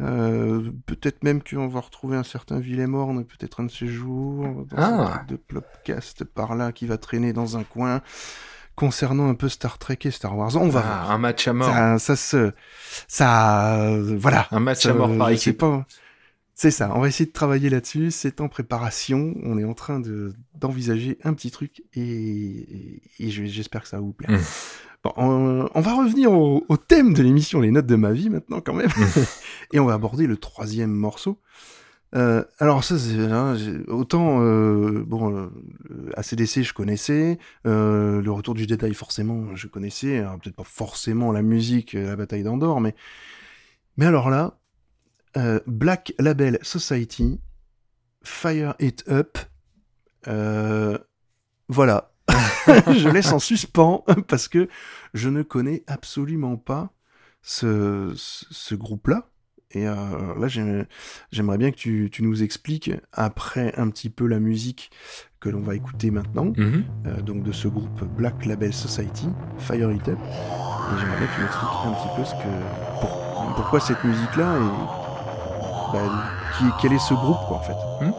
euh, 0.00 0.70
peut-être 0.86 1.22
même 1.22 1.42
qu'on 1.42 1.68
va 1.68 1.80
retrouver 1.80 2.16
un 2.16 2.22
certain 2.22 2.58
Willem 2.58 2.94
Horn, 2.94 3.24
peut-être 3.24 3.60
un 3.60 3.64
de 3.64 3.70
ces 3.70 3.86
jours, 3.86 4.66
dans 4.70 4.76
Ah. 4.78 5.22
de 5.28 5.36
plopcast 5.36 6.24
par 6.24 6.54
là 6.56 6.72
qui 6.72 6.86
va 6.86 6.96
traîner 6.96 7.32
dans 7.34 7.58
un 7.58 7.62
coin, 7.62 8.00
concernant 8.74 9.28
un 9.28 9.34
peu 9.34 9.50
Star 9.50 9.76
Trek 9.78 9.98
et 10.04 10.10
Star 10.10 10.36
Wars. 10.36 10.56
On 10.56 10.68
va 10.70 10.80
Ah, 10.80 10.82
voir. 11.04 11.10
un 11.10 11.18
match 11.18 11.46
à 11.46 11.52
mort. 11.52 11.68
Ça, 11.68 11.98
ça 11.98 12.16
se. 12.16 12.52
Ça. 13.06 13.96
voilà. 14.16 14.48
Un 14.50 14.60
match 14.60 14.82
Ça, 14.82 14.90
à 14.90 14.94
mort 14.94 15.16
par 15.18 15.28
équipe. 15.30 15.58
pas. 15.58 15.86
C'est 16.62 16.70
ça, 16.70 16.92
on 16.94 17.00
va 17.00 17.08
essayer 17.08 17.26
de 17.26 17.32
travailler 17.32 17.70
là-dessus, 17.70 18.12
c'est 18.12 18.40
en 18.40 18.48
préparation, 18.48 19.34
on 19.42 19.58
est 19.58 19.64
en 19.64 19.74
train 19.74 19.98
de 19.98 20.32
d'envisager 20.54 21.18
un 21.24 21.34
petit 21.34 21.50
truc 21.50 21.82
et, 21.94 22.00
et, 22.00 23.02
et 23.18 23.30
je- 23.30 23.46
j'espère 23.46 23.82
que 23.82 23.88
ça 23.88 23.96
va 23.96 24.02
vous 24.02 24.12
plaire. 24.12 24.30
Mm. 24.30 24.42
Bon, 25.02 25.12
on, 25.16 25.68
on 25.74 25.80
va 25.80 25.92
revenir 25.94 26.30
au, 26.30 26.64
au 26.68 26.76
thème 26.76 27.14
de 27.14 27.22
l'émission, 27.24 27.60
les 27.60 27.72
notes 27.72 27.86
de 27.86 27.96
ma 27.96 28.12
vie 28.12 28.30
maintenant 28.30 28.60
quand 28.60 28.74
même, 28.74 28.86
Mm. 28.96 29.20
et 29.72 29.80
on 29.80 29.86
va 29.86 29.94
aborder 29.94 30.28
le 30.28 30.36
troisième 30.36 30.92
morceau. 30.92 31.40
Euh, 32.14 32.44
alors 32.60 32.84
ça, 32.84 32.96
c'est, 32.96 33.18
hein, 33.18 33.56
autant 33.88 34.38
euh, 34.42 35.02
bon, 35.04 35.34
euh, 35.36 35.48
ACDC 36.16 36.62
je 36.62 36.74
connaissais, 36.74 37.38
euh, 37.66 38.22
le 38.22 38.30
Retour 38.30 38.54
du 38.54 38.68
Jedi 38.68 38.94
forcément 38.94 39.56
je 39.56 39.66
connaissais, 39.66 40.18
alors 40.20 40.38
peut-être 40.38 40.54
pas 40.54 40.62
forcément 40.62 41.32
la 41.32 41.42
musique, 41.42 41.94
la 41.94 42.14
bataille 42.14 42.44
d'Andorre, 42.44 42.80
mais 42.80 42.94
mais 43.96 44.06
alors 44.06 44.30
là, 44.30 44.58
euh, 45.36 45.60
Black 45.66 46.12
Label 46.18 46.58
Society, 46.62 47.40
Fire 48.22 48.74
It 48.80 49.04
Up, 49.08 49.38
euh, 50.28 50.98
voilà. 51.68 52.12
je 52.66 53.08
laisse 53.08 53.32
en 53.32 53.38
suspens 53.38 54.04
parce 54.28 54.48
que 54.48 54.68
je 55.14 55.28
ne 55.28 55.42
connais 55.42 55.82
absolument 55.86 56.56
pas 56.56 56.90
ce, 57.42 58.12
ce, 58.16 58.44
ce 58.50 58.74
groupe-là. 58.74 59.28
Et 59.74 59.88
euh, 59.88 59.94
là, 60.38 60.48
j'aime- 60.48 60.86
j'aimerais 61.32 61.56
bien 61.58 61.70
que 61.70 61.76
tu, 61.76 62.10
tu 62.12 62.22
nous 62.22 62.42
expliques, 62.42 62.90
après 63.12 63.74
un 63.78 63.88
petit 63.88 64.10
peu 64.10 64.26
la 64.26 64.38
musique 64.38 64.90
que 65.40 65.48
l'on 65.48 65.60
va 65.60 65.74
écouter 65.74 66.10
maintenant, 66.10 66.52
Mhm. 66.56 66.84
euh, 67.06 67.22
donc 67.22 67.42
de 67.42 67.52
ce 67.52 67.68
groupe 67.68 68.04
Black 68.16 68.44
Label 68.44 68.72
Society, 68.72 69.28
Fire 69.58 69.90
It 69.90 70.06
Up. 70.08 70.18
Et 70.18 71.00
j'aimerais 71.00 71.18
bien 71.18 71.26
que 71.26 71.34
tu 71.34 71.40
m'expliques 71.40 71.86
un 71.86 71.92
petit 71.94 72.16
peu 72.16 72.24
ce 72.24 72.34
que, 72.34 73.00
pour- 73.00 73.54
pourquoi 73.56 73.80
cette 73.80 74.04
musique-là 74.04 74.58
et 74.58 75.01
qui, 76.58 76.64
quel 76.80 76.92
est 76.92 76.98
ce 76.98 77.14
groupe 77.14 77.38
quoi 77.48 77.58
en 77.58 77.60
fait? 77.60 77.76
Hmm? 78.00 78.12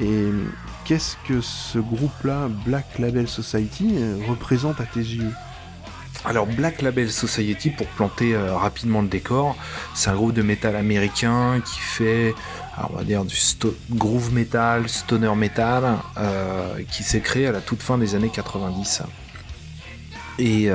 Et 0.00 0.04
euh, 0.06 0.44
qu'est-ce 0.84 1.16
que 1.28 1.40
ce 1.40 1.78
groupe-là, 1.78 2.48
Black 2.64 2.98
Label 2.98 3.28
Society, 3.28 3.96
euh, 3.96 4.16
représente 4.28 4.80
à 4.80 4.84
tes 4.84 5.00
yeux? 5.00 5.30
Alors 6.24 6.46
Black 6.46 6.82
Label 6.82 7.10
Society, 7.10 7.70
pour 7.70 7.86
planter 7.86 8.34
euh, 8.34 8.54
rapidement 8.54 9.02
le 9.02 9.08
décor, 9.08 9.56
c'est 9.94 10.10
un 10.10 10.14
groupe 10.14 10.34
de 10.34 10.42
métal 10.42 10.76
américain 10.76 11.60
qui 11.64 11.80
fait, 11.80 12.34
alors, 12.76 12.90
on 12.92 12.96
va 12.98 13.04
dire, 13.04 13.24
du 13.24 13.36
groove 13.90 14.32
metal, 14.32 14.88
stoner 14.88 15.34
metal, 15.34 15.96
qui 16.90 17.02
s'est 17.02 17.20
créé 17.20 17.46
à 17.46 17.52
la 17.52 17.60
toute 17.60 17.82
fin 17.82 17.96
des 17.98 18.14
années 18.14 18.30
90. 18.30 19.02
Et 20.38 20.70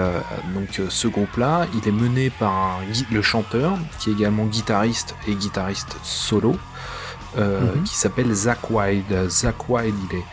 donc 0.53 0.81
ce 0.89 1.07
groupe-là, 1.07 1.67
il 1.73 1.87
est 1.87 1.91
mené 1.91 2.29
par 2.31 2.79
le 3.11 3.21
chanteur, 3.21 3.77
qui 3.99 4.09
est 4.09 4.13
également 4.13 4.45
guitariste 4.45 5.15
et 5.27 5.35
guitariste 5.35 5.95
solo, 6.03 6.55
euh, 7.37 7.75
Mhm. 7.75 7.83
qui 7.83 7.95
s'appelle 7.95 8.33
Zach 8.33 8.69
Wilde. 8.69 9.29
Zach 9.29 9.69
Wilde, 9.69 9.95
il 10.11 10.17
est 10.17 10.23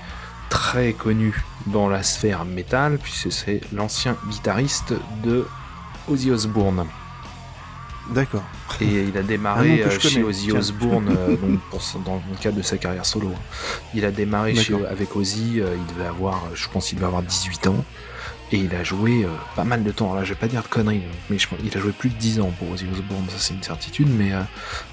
très 0.51 0.93
connu 0.93 1.43
dans 1.67 1.89
la 1.89 2.03
sphère 2.03 2.45
métal, 2.45 2.99
puisque 3.03 3.33
c'est 3.33 3.61
l'ancien 3.73 4.17
guitariste 4.29 4.95
de 5.25 5.47
Ozzy 6.09 6.31
Osbourne. 6.31 6.85
D'accord. 8.11 8.43
Et 8.81 9.05
il 9.05 9.17
a 9.17 9.23
démarré 9.23 9.83
euh, 9.83 9.99
chez 9.99 10.23
Ozzy. 10.25 10.51
Osbourne 10.53 11.15
euh, 11.17 11.37
donc 11.41 11.61
pour 11.71 11.81
dans 12.05 12.17
le 12.31 12.37
cadre 12.41 12.57
de 12.57 12.63
sa 12.63 12.77
carrière 12.77 13.07
solo. 13.07 13.31
Il 13.95 14.05
a 14.05 14.11
démarré 14.11 14.55
chez- 14.57 14.75
avec 14.87 15.15
Ozzy, 15.15 15.59
il 15.59 15.95
devait 15.95 16.09
avoir, 16.09 16.43
je 16.55 16.69
pense 16.69 16.89
qu'il 16.89 16.97
devait 16.97 17.07
avoir 17.07 17.23
18 17.23 17.67
ans. 17.69 17.85
Et 18.53 18.57
il 18.57 18.75
a 18.75 18.85
joué 18.85 19.25
euh, 19.25 19.29
pas 19.57 19.65
mal 19.65 19.83
de 19.83 19.91
temps. 19.91 20.07
Alors 20.07 20.17
là, 20.17 20.25
je 20.25 20.35
vais 20.35 20.39
pas 20.39 20.47
dire 20.47 20.63
de 20.63 20.69
conneries, 20.69 21.03
mais 21.31 21.39
je 21.39 21.49
il 21.65 21.77
a 21.77 21.81
joué 21.81 21.93
plus 21.93 22.11
de 22.11 22.15
10 22.17 22.41
ans 22.41 22.53
pour 22.59 22.71
Ozzy 22.71 22.87
Osbourne, 22.93 23.25
ça 23.29 23.37
c'est 23.39 23.55
une 23.55 23.63
certitude, 23.63 24.09
mais 24.11 24.33
euh, 24.33 24.43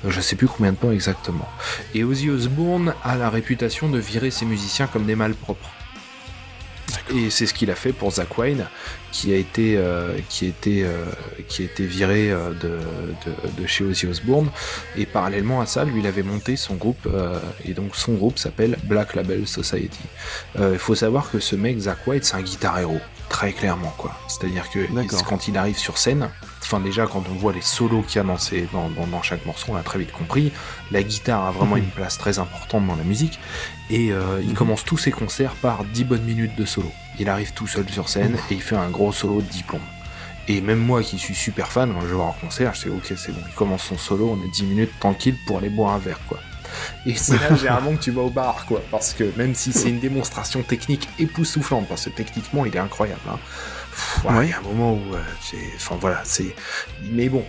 je 0.07 0.22
sais 0.22 0.36
plus 0.36 0.47
combien 0.47 0.72
de 0.72 0.78
temps 0.78 0.91
exactement. 0.91 1.47
Et 1.93 2.03
Ozzy 2.03 2.30
Osbourne 2.30 2.93
a 3.03 3.16
la 3.16 3.30
réputation 3.30 3.89
de 3.89 3.99
virer 3.99 4.32
ses 4.32 4.45
musiciens 4.45 4.88
comme 4.88 5.05
des 5.05 5.16
malpropres. 5.16 5.70
Et 7.16 7.30
c'est 7.30 7.45
ce 7.45 7.53
qu'il 7.53 7.72
a 7.72 7.76
fait 7.76 7.91
pour 7.91 8.12
Zach 8.12 8.38
Wine, 8.38 8.66
qui 9.12 9.34
a 9.34 9.36
été, 9.36 9.78
euh, 9.78 10.18
qui 10.30 10.45
a 10.45 10.49
été, 10.49 10.84
euh, 10.84 11.05
qui 11.47 11.64
a 11.64 11.66
été 11.66 11.86
viré 11.86 12.32
euh, 12.32 12.49
de, 12.53 12.78
de, 13.26 13.62
de 13.62 13.68
chez 13.68 13.84
Ozzy 13.84 14.05
Osbourne. 14.05 14.49
Et 14.95 15.05
parallèlement 15.05 15.62
à 15.62 15.66
ça, 15.66 15.86
lui, 15.86 16.01
il 16.01 16.07
avait 16.07 16.24
monté 16.24 16.55
son 16.55 16.76
groupe, 16.76 17.07
et 17.66 17.74
donc 17.74 17.95
son 17.95 18.14
groupe 18.14 18.38
s'appelle 18.38 18.78
Black 18.84 19.16
Label 19.16 19.47
Society. 19.47 19.99
Il 20.60 20.78
faut 20.78 20.95
savoir 20.95 21.32
que 21.32 21.39
ce 21.39 21.55
mec, 21.55 21.80
Zach 21.80 22.05
White, 22.05 22.26
c'est 22.26 22.36
un 22.36 22.41
guitar 22.41 22.78
héros. 22.80 23.01
Très 23.30 23.54
clairement, 23.54 23.94
quoi. 23.98 24.12
C'est-à-dire 24.28 24.70
que 24.70 24.80
quand 25.24 25.48
il 25.48 25.58
arrive 25.58 25.78
sur 25.78 25.98
scène, 25.98 26.30
enfin 26.62 26.80
déjà 26.80 27.06
quand 27.08 27.24
on 27.30 27.36
voit 27.36 27.54
les 27.54 27.62
solos 27.62 28.02
qu'il 28.02 28.18
y 28.18 28.20
a 28.20 28.24
dans, 28.24 28.38
ces- 28.38 28.68
dans, 28.74 28.90
dans- 28.90 29.08
dans 29.08 29.22
chaque 29.22 29.46
morceau, 29.46 29.68
on 29.70 29.76
l'a 29.76 29.84
très 29.84 30.00
vite 30.00 30.12
compris, 30.12 30.52
la 30.92 31.04
guitare 31.04 31.46
a 31.46 31.52
vraiment 31.52 31.76
Mhm. 31.76 31.84
une 31.84 31.90
place 31.92 32.18
très 32.18 32.40
importante 32.40 32.86
dans 32.88 32.96
la 32.96 33.04
musique, 33.04 33.40
et 33.90 34.12
euh, 34.12 34.40
il 34.42 34.50
Mhm. 34.50 34.56
commence 34.56 34.84
tous 34.84 34.98
ses 34.98 35.12
concerts 35.12 35.54
par 35.62 35.84
10 35.86 36.04
bonnes 36.04 36.24
minutes 36.24 36.56
de 36.56 36.66
solo. 36.66 36.92
Il 37.20 37.30
arrive 37.30 37.54
tout 37.54 37.68
seul 37.68 37.88
sur 37.90 38.10
scène, 38.10 38.36
et 38.50 38.54
il 38.56 38.62
fait 38.62 38.76
un 38.76 38.90
gros 38.90 39.12
solo 39.12 39.42
de 39.42 39.48
10 39.48 39.64
plombs. 39.64 39.80
Et 40.48 40.62
même 40.62 40.80
moi 40.80 41.04
qui 41.04 41.20
suis 41.20 41.36
super 41.36 41.72
fan, 41.72 41.94
quand 41.94 42.02
je 42.02 42.14
vois 42.16 42.26
en 42.26 42.34
concert, 42.34 42.74
je 42.74 42.82
sais 42.82 42.90
ok 42.90 43.14
c'est 43.16 43.32
bon, 43.32 43.42
il 43.48 43.54
commence 43.54 43.84
son 43.84 43.98
solo, 43.98 44.36
on 44.40 44.44
est 44.46 44.50
10 44.52 44.64
minutes 44.64 44.92
tranquille 45.00 45.36
pour 45.46 45.60
aller 45.60 45.70
boire 45.70 45.94
un 45.94 46.00
verre 46.00 46.20
quoi. 46.28 46.40
Et 47.05 47.15
c'est 47.15 47.38
là 47.38 47.55
généralement 47.55 47.95
que 47.95 48.01
tu 48.01 48.11
vas 48.11 48.22
au 48.22 48.30
bar 48.30 48.65
quoi, 48.67 48.82
parce 48.91 49.13
que 49.13 49.32
même 49.38 49.55
si 49.55 49.74
c'est 49.74 49.89
une 49.89 49.99
démonstration 49.99 50.61
technique 50.63 51.07
époustouflante, 51.20 51.88
parce 51.88 52.05
que 52.05 52.09
techniquement 52.09 52.65
il 52.65 52.76
est 52.76 52.80
incroyable, 52.80 53.22
hein, 53.30 53.39
il 54.43 54.49
y 54.49 54.53
a 54.53 54.59
un 54.59 54.61
moment 54.61 54.93
où 54.93 55.13
euh, 55.13 55.20
c'est, 55.41 55.57
enfin 55.76 55.97
voilà, 55.99 56.22
c'est, 56.24 56.55
mais 57.11 57.30
bon, 57.30 57.43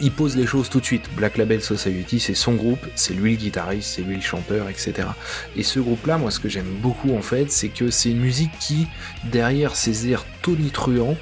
il 0.00 0.12
pose 0.12 0.36
les 0.36 0.46
choses 0.46 0.68
tout 0.68 0.80
de 0.80 0.84
suite. 0.84 1.08
Black 1.16 1.36
Label 1.36 1.60
Society, 1.60 2.20
c'est 2.20 2.34
son 2.34 2.54
groupe, 2.54 2.86
c'est 2.94 3.14
lui 3.14 3.32
le 3.32 3.38
guitariste, 3.38 3.94
c'est 3.96 4.02
lui 4.02 4.16
le 4.16 4.22
chanteur, 4.22 4.68
etc. 4.68 5.08
Et 5.56 5.62
ce 5.62 5.80
groupe-là, 5.80 6.18
moi, 6.18 6.30
ce 6.30 6.38
que 6.38 6.48
j'aime 6.48 6.72
beaucoup 6.80 7.16
en 7.16 7.22
fait, 7.22 7.50
c'est 7.50 7.68
que 7.68 7.90
c'est 7.90 8.10
une 8.10 8.20
musique 8.20 8.56
qui, 8.60 8.86
derrière 9.24 9.74
ces 9.74 10.08
airs 10.08 10.24
tonitruants, 10.42 11.16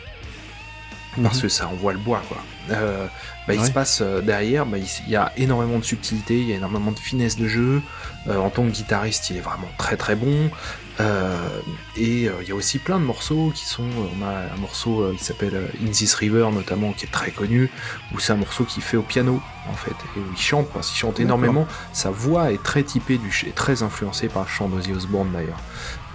parce 1.23 1.41
que 1.41 1.49
ça 1.49 1.69
envoie 1.69 1.93
le 1.93 1.99
bois, 1.99 2.23
quoi. 2.29 2.39
Euh, 2.71 3.07
bah, 3.47 3.55
il 3.55 3.61
Ouais. 3.61 3.67
se 3.67 3.71
passe 3.73 4.01
euh, 4.03 4.21
derrière, 4.21 4.67
bah, 4.67 4.79
il, 4.79 5.11
y 5.11 5.17
a 5.17 5.33
énormément 5.37 5.79
de 5.79 5.85
subtilité, 5.85 6.39
il 6.41 6.49
y 6.49 6.53
a 6.53 6.57
énormément 6.57 6.93
de 6.93 6.99
finesse 6.99 7.37
de 7.37 7.47
jeu. 7.47 7.81
Euh, 8.29 8.39
en 8.39 8.51
tant 8.51 8.65
que 8.65 8.71
guitariste, 8.71 9.31
il 9.31 9.37
est 9.37 9.41
vraiment 9.41 9.69
très 9.79 9.97
très 9.97 10.17
bon. 10.17 10.51
Euh, 10.99 11.61
et 11.97 12.27
euh, 12.27 12.33
il 12.43 12.49
y 12.49 12.53
a 12.53 12.55
aussi 12.55 12.79
plein 12.79 12.99
de 12.99 13.05
morceaux 13.05 13.53
qui 13.55 13.67
sont. 13.67 13.85
On 14.19 14.25
a 14.25 14.55
un 14.55 14.57
morceau 14.59 15.03
euh, 15.03 15.15
qui 15.17 15.23
s'appelle 15.25 15.55
euh, 15.55 15.67
In 15.87 15.91
This 15.91 16.15
River, 16.15 16.49
notamment, 16.53 16.93
qui 16.93 17.05
est 17.05 17.11
très 17.11 17.31
connu, 17.31 17.71
où 18.15 18.19
c'est 18.19 18.33
un 18.33 18.37
morceau 18.37 18.65
qu'il 18.65 18.83
fait 18.83 18.97
au 18.97 19.03
piano, 19.03 19.41
en 19.71 19.75
fait, 19.75 19.91
et 20.17 20.19
où 20.21 20.25
il 20.33 20.41
chante, 20.41 20.69
parce 20.73 20.89
qu'il 20.89 20.99
chante 20.99 21.21
énormément. 21.21 21.67
Sa 21.93 22.11
voix 22.11 22.51
est 22.51 22.63
très 22.63 22.83
typée, 22.83 23.19
du, 23.19 23.29
est 23.47 23.55
très 23.55 23.83
influencée 23.83 24.29
par 24.29 24.45
le 24.45 24.49
chant 24.49 24.69
d'Ozzy 24.69 24.93
Osbourne 24.93 25.31
d'ailleurs. 25.33 25.61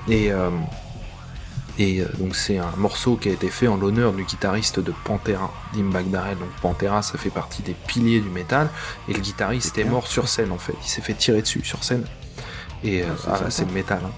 Et. 0.10 0.32
Euh, 1.80 1.84
et 1.84 2.02
euh, 2.02 2.06
donc 2.20 2.36
c'est 2.36 2.58
un 2.58 2.72
morceau 2.78 3.16
qui 3.16 3.30
a 3.30 3.32
été 3.32 3.50
fait 3.50 3.68
en 3.68 3.78
l'honneur 3.78 4.14
du 4.14 4.24
guitariste 4.24 4.80
de 4.80 4.94
Pantera, 5.06 5.52
Dimebag 5.74 6.10
Darrell. 6.10 6.38
Donc 6.38 6.50
Pantera, 6.62 7.02
ça 7.02 7.18
fait 7.18 7.30
partie 7.30 7.62
des 7.64 7.74
piliers 7.88 8.20
du 8.22 8.30
métal. 8.30 8.70
Et 9.08 9.14
le 9.14 9.20
guitariste 9.20 9.78
est 9.78 9.84
mort 9.86 10.08
sur 10.08 10.28
scène 10.28 10.52
en 10.52 10.58
fait. 10.58 10.76
Il 10.84 10.88
s'est 10.90 11.02
fait 11.02 11.14
tirer 11.14 11.42
dessus 11.42 11.64
sur 11.64 11.84
scène. 11.84 12.06
Et 12.84 13.04
euh, 13.04 13.08
Ah, 13.10 13.18
c'est 13.18 13.30
ah, 13.32 13.36
sympa. 13.38 13.52
c'est 13.52 13.66
le 13.66 13.72
métal. 13.74 14.02
hein. 14.06 14.12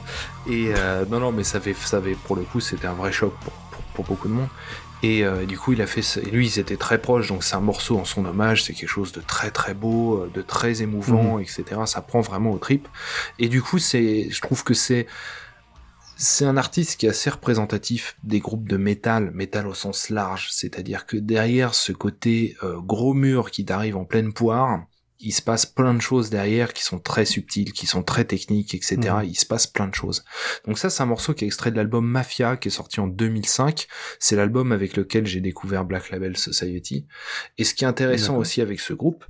Et 0.47 0.73
euh, 0.75 1.05
non 1.09 1.19
non, 1.19 1.31
mais 1.31 1.43
ça 1.43 1.59
fait, 1.59 1.73
ça 1.73 2.01
fait 2.01 2.15
pour 2.15 2.35
le 2.35 2.43
coup, 2.43 2.59
c'était 2.59 2.87
un 2.87 2.93
vrai 2.93 3.11
choc 3.11 3.33
pour, 3.41 3.53
pour, 3.53 3.81
pour 3.93 4.05
beaucoup 4.05 4.27
de 4.27 4.33
monde. 4.33 4.47
Et 5.05 5.25
euh, 5.25 5.45
du 5.45 5.57
coup, 5.57 5.73
il 5.73 5.81
a 5.81 5.87
fait. 5.87 5.99
Et 6.25 6.31
lui, 6.31 6.47
ils 6.47 6.59
étaient 6.59 6.77
très 6.77 6.97
proches, 6.97 7.27
donc 7.27 7.43
c'est 7.43 7.55
un 7.55 7.59
morceau 7.59 7.99
en 7.99 8.05
son 8.05 8.23
hommage. 8.25 8.63
C'est 8.63 8.73
quelque 8.73 8.87
chose 8.89 9.11
de 9.11 9.19
très 9.19 9.51
très 9.51 9.73
beau, 9.73 10.15
euh, 10.23 10.31
de 10.33 10.41
très 10.41 10.81
émouvant, 10.81 11.39
etc. 11.39 11.63
Ça 11.85 12.01
prend 12.01 12.21
vraiment 12.21 12.51
au 12.51 12.57
trip. 12.57 12.87
Et 13.37 13.49
du 13.49 13.61
coup, 13.61 13.79
c'est, 13.79 14.29
je 14.31 14.41
trouve 14.41 14.63
que 14.63 14.73
c'est, 14.73 15.07
c'est 16.15 16.45
un 16.45 16.57
artiste 16.57 16.99
qui 16.99 17.05
est 17.05 17.09
assez 17.09 17.29
représentatif 17.29 18.17
des 18.23 18.39
groupes 18.39 18.67
de 18.67 18.77
métal, 18.77 19.31
métal 19.31 19.67
au 19.67 19.73
sens 19.73 20.09
large. 20.09 20.49
C'est-à-dire 20.51 21.05
que 21.05 21.17
derrière 21.17 21.75
ce 21.75 21.91
côté 21.91 22.55
euh, 22.63 22.79
gros 22.79 23.13
mur 23.13 23.51
qui 23.51 23.65
t'arrive 23.65 23.97
en 23.97 24.05
pleine 24.05 24.33
poire, 24.33 24.85
il 25.19 25.31
se 25.31 25.41
passe 25.41 25.65
plein 25.65 25.93
de 25.93 26.01
choses 26.01 26.29
derrière 26.29 26.73
qui 26.73 26.83
sont 26.83 26.99
très 26.99 27.25
subtiles, 27.25 27.71
qui 27.71 27.87
sont 27.87 28.03
très 28.03 28.25
techniques, 28.25 28.75
etc. 28.75 28.97
Mhm. 28.97 29.23
Il 29.23 29.35
se 29.35 29.45
passe 29.45 29.67
plein 29.67 29.87
de 29.87 29.95
choses. 29.95 30.25
Donc 30.65 30.77
ça, 30.77 30.89
c'est 30.89 31.01
un 31.01 31.07
morceau 31.07 31.33
qui 31.33 31.45
est 31.45 31.47
extrait 31.47 31.71
de 31.71 31.77
l'album 31.77 32.05
Mafia, 32.05 32.57
qui 32.57 32.67
est 32.67 32.71
sorti 32.71 32.99
en 32.99 33.07
2005. 33.07 33.87
C'est 34.19 34.35
l'album 34.35 34.71
avec 34.73 34.97
lequel 34.97 35.25
j'ai 35.25 35.39
découvert 35.39 35.85
Black 35.85 36.09
Label 36.09 36.35
Society. 36.35 37.07
Et 37.57 37.63
ce 37.63 37.73
qui 37.73 37.85
est 37.85 37.87
intéressant 37.87 38.37
aussi 38.37 38.61
avec 38.61 38.81
ce 38.81 38.93
groupe, 38.93 39.23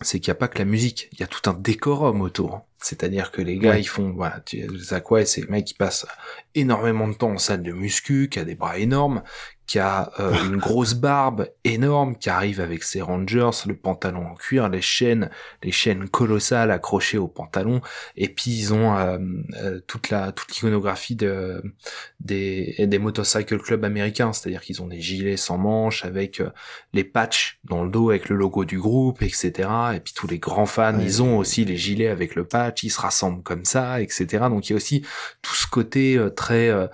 c'est 0.00 0.20
qu'il 0.20 0.30
n'y 0.30 0.36
a 0.36 0.40
pas 0.40 0.48
que 0.48 0.58
la 0.58 0.64
musique, 0.64 1.08
il 1.12 1.20
y 1.20 1.22
a 1.22 1.26
tout 1.26 1.48
un 1.50 1.54
décorum 1.54 2.20
autour. 2.20 2.66
C'est-à-dire 2.80 3.32
que 3.32 3.42
les 3.42 3.58
gars, 3.58 3.70
Ouais. 3.70 3.80
ils 3.80 3.84
font, 3.88 4.12
voilà, 4.12 4.40
tu 4.40 4.64
sais 4.78 5.00
quoi, 5.02 5.24
c'est 5.24 5.40
le 5.40 5.48
mec 5.48 5.64
qui 5.64 5.74
passe 5.74 6.06
énormément 6.54 7.08
de 7.08 7.14
temps 7.14 7.32
en 7.32 7.38
salle 7.38 7.62
de 7.62 7.72
muscu, 7.72 8.28
qui 8.30 8.38
a 8.38 8.44
des 8.44 8.54
bras 8.54 8.78
énormes, 8.78 9.22
qui 9.68 9.78
a 9.78 10.10
euh, 10.18 10.32
une 10.46 10.56
grosse 10.56 10.94
barbe 10.94 11.48
énorme, 11.62 12.16
qui 12.16 12.30
arrive 12.30 12.60
avec 12.60 12.82
ses 12.82 13.00
Rangers, 13.02 13.50
le 13.66 13.76
pantalon 13.76 14.26
en 14.26 14.34
cuir, 14.34 14.68
les 14.68 14.80
chaînes, 14.82 15.30
les 15.62 15.70
chaînes 15.72 16.08
colossales 16.08 16.72
accrochées 16.72 17.18
au 17.18 17.28
pantalon, 17.28 17.80
et 18.16 18.28
puis 18.28 18.50
ils 18.50 18.74
ont 18.74 18.96
euh, 18.96 19.18
euh, 19.62 19.80
toute 19.86 20.10
la 20.10 20.32
toute 20.32 20.50
l'iconographie 20.54 21.14
de 21.14 21.62
des 22.20 22.74
des 22.86 22.98
motorcycle 22.98 23.58
clubs 23.58 23.84
américains, 23.84 24.32
c'est-à-dire 24.32 24.62
qu'ils 24.62 24.82
ont 24.82 24.86
des 24.88 25.00
gilets 25.00 25.36
sans 25.36 25.58
manches 25.58 26.04
avec 26.04 26.40
euh, 26.40 26.50
les 26.94 27.04
patchs 27.04 27.60
dans 27.64 27.84
le 27.84 27.90
dos 27.90 28.08
avec 28.10 28.28
le 28.30 28.36
logo 28.36 28.64
du 28.64 28.78
groupe, 28.80 29.20
etc. 29.22 29.68
Et 29.94 30.00
puis 30.00 30.14
tous 30.14 30.26
les 30.26 30.38
grands 30.38 30.66
fans, 30.66 30.98
Ouais. 30.98 31.04
ils 31.04 31.22
ont 31.22 31.36
aussi 31.36 31.64
les 31.66 31.76
gilets 31.76 32.08
avec 32.08 32.34
le 32.34 32.44
patch, 32.46 32.82
ils 32.84 32.90
se 32.90 33.00
rassemblent 33.00 33.42
comme 33.42 33.64
ça, 33.66 34.00
etc. 34.00 34.46
Donc 34.48 34.68
il 34.68 34.72
y 34.72 34.74
a 34.74 34.76
aussi 34.76 35.02
tout 35.42 35.54
ce 35.54 35.66
côté 35.66 36.16
euh, 36.16 36.30
très 36.30 36.68
euh, 36.70 36.86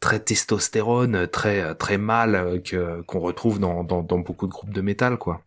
très 0.00 0.18
testostérone, 0.20 1.26
très 1.28 1.60
euh, 1.60 1.74
très 1.74 1.98
mal 1.98 2.21
euh, 2.28 2.58
que 2.58 3.02
qu'on 3.02 3.20
retrouve 3.20 3.58
dans, 3.58 3.84
dans 3.84 4.02
dans 4.02 4.18
beaucoup 4.18 4.46
de 4.46 4.52
groupes 4.52 4.72
de 4.72 4.80
métal, 4.80 5.16
quoi. 5.18 5.42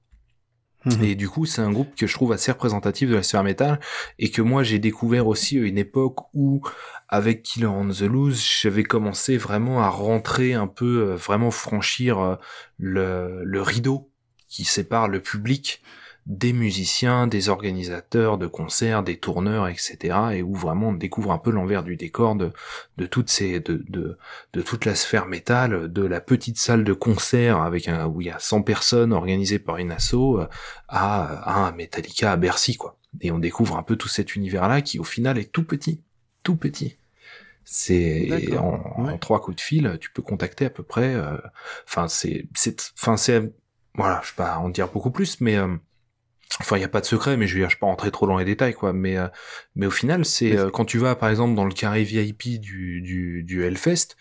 Mhm. 0.86 1.04
Et 1.04 1.16
du 1.16 1.28
coup, 1.28 1.46
c'est 1.46 1.62
un 1.62 1.72
groupe 1.72 1.96
que 1.96 2.08
je 2.08 2.14
trouve 2.14 2.32
assez 2.32 2.52
représentatif 2.52 3.10
de 3.10 3.16
la 3.16 3.24
sphère 3.24 3.44
métal 3.44 3.80
et 4.20 4.30
que 4.30 4.42
moi 4.42 4.64
j'ai 4.64 4.80
découvert 4.80 5.28
aussi 5.28 5.58
à 5.58 5.62
une 5.62 5.78
époque 5.78 6.20
où, 6.34 6.62
avec 7.10 7.44
Killer 7.44 7.66
on 7.68 7.90
the 7.90 8.02
Loose, 8.02 8.44
j'avais 8.62 8.84
commencé 8.84 9.38
vraiment 9.38 9.82
à 9.82 9.90
rentrer 9.90 10.54
un 10.54 10.68
peu, 10.68 11.10
euh, 11.10 11.16
vraiment 11.16 11.52
franchir 11.52 12.20
euh, 12.20 12.36
le, 12.78 13.44
le 13.44 13.62
rideau 13.62 14.12
qui 14.48 14.64
sépare 14.64 15.08
le 15.08 15.22
public 15.22 15.82
des 16.26 16.54
musiciens, 16.54 17.28
des 17.28 17.50
organisateurs 17.50 18.38
de 18.40 18.48
concerts, 18.48 19.04
des 19.04 19.18
tourneurs, 19.18 19.68
etc. 19.68 20.18
Et 20.34 20.42
où 20.42 20.56
vraiment 20.56 20.90
on 20.90 20.94
découvre 20.94 21.32
un 21.32 21.38
peu 21.38 21.52
l'envers 21.52 21.84
du 21.84 21.98
décor 21.98 22.36
de, 22.36 22.52
de 22.98 23.06
toutes 23.06 23.30
ces, 23.30 23.60
de, 23.60 23.84
de, 23.90 24.18
de 24.54 24.62
toute 24.62 24.86
la 24.86 24.96
sphère 24.96 25.28
métal, 25.28 25.92
de 25.92 26.04
la 26.04 26.22
petite 26.22 26.58
salle 26.58 26.84
de 26.84 26.94
concert 26.94 27.60
avec 27.62 27.88
un, 27.88 28.08
où 28.08 28.22
il 28.22 28.28
y 28.28 28.32
a 28.32 28.40
100 28.40 28.64
personnes 28.64 29.14
organisées 29.14 29.60
par 29.60 29.78
une 29.78 29.92
asso, 29.92 30.14
euh, 30.40 30.48
à, 30.88 31.26
à 31.26 31.68
un 31.68 31.72
Metallica 31.74 32.32
à 32.32 32.38
Bercy, 32.38 32.76
quoi. 32.76 32.98
Et 33.22 33.32
on 33.32 33.40
découvre 33.40 33.78
un 33.78 33.84
peu 33.84 33.96
tout 33.96 34.10
cet 34.10 34.36
univers-là 34.36 34.82
qui, 34.82 35.00
au 35.00 35.04
final, 35.04 35.38
est 35.38 35.52
tout 35.52 35.64
petit. 35.64 36.02
Tout 36.44 36.56
petit. 36.58 36.98
C'est 37.64 38.56
en, 38.58 38.74
en 38.98 39.18
trois 39.18 39.42
coups 39.42 39.58
de 39.58 39.62
fil, 39.62 39.98
tu 40.00 40.12
peux 40.12 40.22
contacter 40.22 40.66
à 40.66 40.70
peu 40.70 40.84
près. 40.84 41.16
euh, 41.16 41.38
Enfin, 41.88 42.08
c'est, 42.08 42.46
c'est, 42.56 42.94
enfin, 43.00 43.18
c'est, 43.18 43.52
voilà, 43.96 44.22
je 44.24 44.30
vais 44.32 44.36
pas 44.38 44.58
en 44.60 44.70
dire 44.70 44.90
beaucoup 44.90 45.12
plus, 45.12 45.42
mais 45.42 45.56
euh, 45.58 45.76
enfin, 46.60 46.78
il 46.78 46.82
y 46.82 46.86
a 46.86 46.90
pas 46.90 47.02
de 47.02 47.06
secret, 47.06 47.38
mais 47.38 47.48
je 47.48 47.58
vais, 47.60 47.66
je 47.70 47.76
vais 47.76 47.80
pas 47.80 47.88
rentrer 47.88 48.12
trop 48.12 48.28
dans 48.28 48.38
les 48.38 48.46
détails, 48.46 48.74
quoi. 48.74 48.94
Mais, 48.94 49.18
euh, 49.18 49.28
mais 49.76 49.86
au 49.86 49.92
final, 49.92 50.26
c'est 50.26 50.58
euh, 50.58 50.70
quand 50.70 50.86
tu 50.86 50.98
vas, 50.98 51.16
par 51.16 51.30
exemple, 51.30 51.56
dans 51.56 51.66
le 51.66 51.74
carré 51.74 52.04
VIP 52.04 52.60
du 52.60 53.02
du, 53.02 53.44
du 53.44 53.64
Hellfest. 53.64 54.16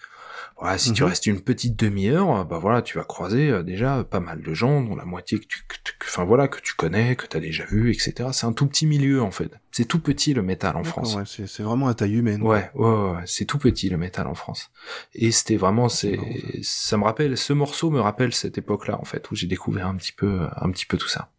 Voilà, 0.60 0.78
si 0.78 0.92
tu 0.92 1.02
Mhm. 1.02 1.08
restes 1.08 1.26
une 1.26 1.40
petite 1.40 1.76
demi-heure, 1.76 2.44
bah 2.44 2.58
voilà, 2.58 2.80
tu 2.80 2.96
vas 2.96 3.04
croiser 3.04 3.50
euh, 3.50 3.62
déjà 3.64 4.04
pas 4.04 4.20
mal 4.20 4.40
de 4.40 4.54
gens, 4.54 4.82
dont 4.82 4.94
la 4.94 5.04
moitié 5.04 5.38
que 5.40 5.46
tu, 5.46 5.64
tu- 5.82 5.94
enfin 6.06 6.24
voilà, 6.24 6.46
que 6.46 6.60
tu 6.60 6.74
connais, 6.74 7.16
que 7.16 7.26
t'as 7.26 7.40
déjà 7.40 7.64
vu, 7.64 7.90
etc. 7.90 8.28
C'est 8.32 8.46
un 8.46 8.52
tout 8.52 8.66
petit 8.68 8.86
milieu 8.86 9.20
en 9.22 9.32
fait. 9.32 9.50
C'est 9.72 9.84
tout 9.84 9.98
petit 9.98 10.32
le 10.32 10.42
métal 10.42 10.76
en 10.76 10.84
France. 10.84 11.16
ouais, 11.16 11.24
c'est 11.26 11.62
vraiment 11.62 11.88
à 11.88 11.94
taille 11.94 12.14
humaine. 12.14 12.40
Ouais, 12.42 12.70
ouais, 12.74 12.88
ouais, 12.88 13.10
ouais, 13.16 13.22
c'est 13.26 13.46
tout 13.46 13.58
petit 13.58 13.88
le 13.88 13.96
métal 13.96 14.28
en 14.28 14.34
France. 14.34 14.70
Et 15.14 15.32
c'était 15.32 15.56
vraiment, 15.56 15.88
c'est, 15.88 16.18
ça 16.62 16.96
me 16.98 17.04
rappelle, 17.04 17.36
ce 17.36 17.52
morceau 17.52 17.90
me 17.90 18.00
rappelle 18.00 18.32
cette 18.32 18.56
époque-là 18.56 18.98
en 19.00 19.04
fait 19.04 19.28
où 19.32 19.34
j'ai 19.34 19.48
découvert 19.48 19.88
un 19.88 19.96
petit 19.96 20.12
peu, 20.12 20.42
un 20.56 20.70
petit 20.70 20.86
peu 20.86 20.98
tout 20.98 21.08
ça. 21.08 21.30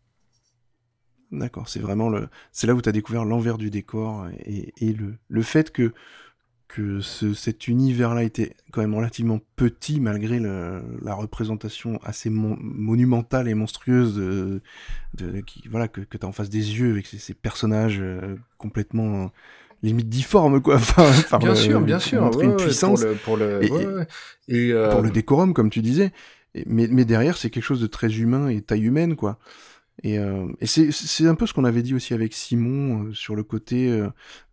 D'accord, 1.31 1.67
c'est 1.67 1.79
vraiment 1.79 2.09
le, 2.09 2.29
c'est 2.51 2.67
là 2.67 2.73
où 2.75 2.81
tu 2.81 2.89
as 2.89 2.91
découvert 2.91 3.25
l'envers 3.25 3.57
du 3.57 3.69
décor 3.69 4.27
et, 4.45 4.73
et 4.77 4.93
le, 4.93 5.15
le 5.27 5.41
fait 5.41 5.71
que 5.71 5.93
que 6.67 6.99
ce, 6.99 7.33
cet 7.35 7.67
univers-là 7.67 8.23
était 8.23 8.55
quand 8.71 8.81
même 8.81 8.95
relativement 8.95 9.39
petit 9.55 10.01
malgré 10.01 10.39
le- 10.39 10.81
la 11.03 11.13
représentation 11.13 11.99
assez 12.03 12.29
mon- 12.29 12.57
monumentale 12.59 13.47
et 13.47 13.53
monstrueuse 13.53 14.15
de, 14.15 14.61
de- 15.13 15.41
qui, 15.41 15.63
voilà, 15.69 15.87
que, 15.87 16.01
que 16.01 16.17
tu 16.17 16.25
as 16.25 16.29
en 16.29 16.31
face 16.31 16.49
des 16.49 16.79
yeux 16.79 16.91
avec 16.91 17.05
ces, 17.05 17.19
ces 17.19 17.33
personnages 17.35 17.99
euh, 18.01 18.35
complètement 18.57 19.25
euh, 19.25 19.27
limite 19.83 20.09
difformes, 20.09 20.59
quoi. 20.61 20.75
Enfin, 20.77 21.05
par 21.29 21.39
bien 21.39 21.49
le- 21.49 21.55
sûr, 21.55 21.81
bien 21.81 21.99
sûr. 21.99 22.21
montrer 22.21 22.47
ouais, 22.47 22.53
une 22.53 22.57
puissance. 22.57 23.01
Pour 23.01 23.09
le, 23.09 23.15
pour 23.15 23.37
le, 23.37 23.63
Et- 23.63 23.71
ouais, 23.71 23.85
ouais. 23.85 24.07
Et, 24.47 24.71
euh, 24.71 24.89
pour 24.91 25.01
le 25.01 25.11
décorum, 25.11 25.53
comme 25.53 25.69
tu 25.69 25.81
disais. 25.81 26.11
Mais, 26.65 26.87
mais 26.89 27.05
derrière, 27.05 27.37
c'est 27.37 27.49
quelque 27.51 27.63
chose 27.63 27.81
de 27.81 27.87
très 27.87 28.11
humain 28.17 28.47
et 28.49 28.61
taille 28.61 28.83
humaine, 28.85 29.15
quoi. 29.15 29.37
Et, 30.03 30.19
euh, 30.19 30.47
et 30.59 30.67
c'est, 30.67 31.25
un 31.27 31.35
peu 31.35 31.47
ce 31.47 31.53
qu'on 31.53 31.63
avait 31.63 31.81
dit 31.81 31.95
aussi 31.95 32.13
avec 32.13 32.33
Simon 32.33 33.05
euh, 33.05 33.13
sur 33.13 33.35
le 33.35 33.43
côté, 33.43 34.05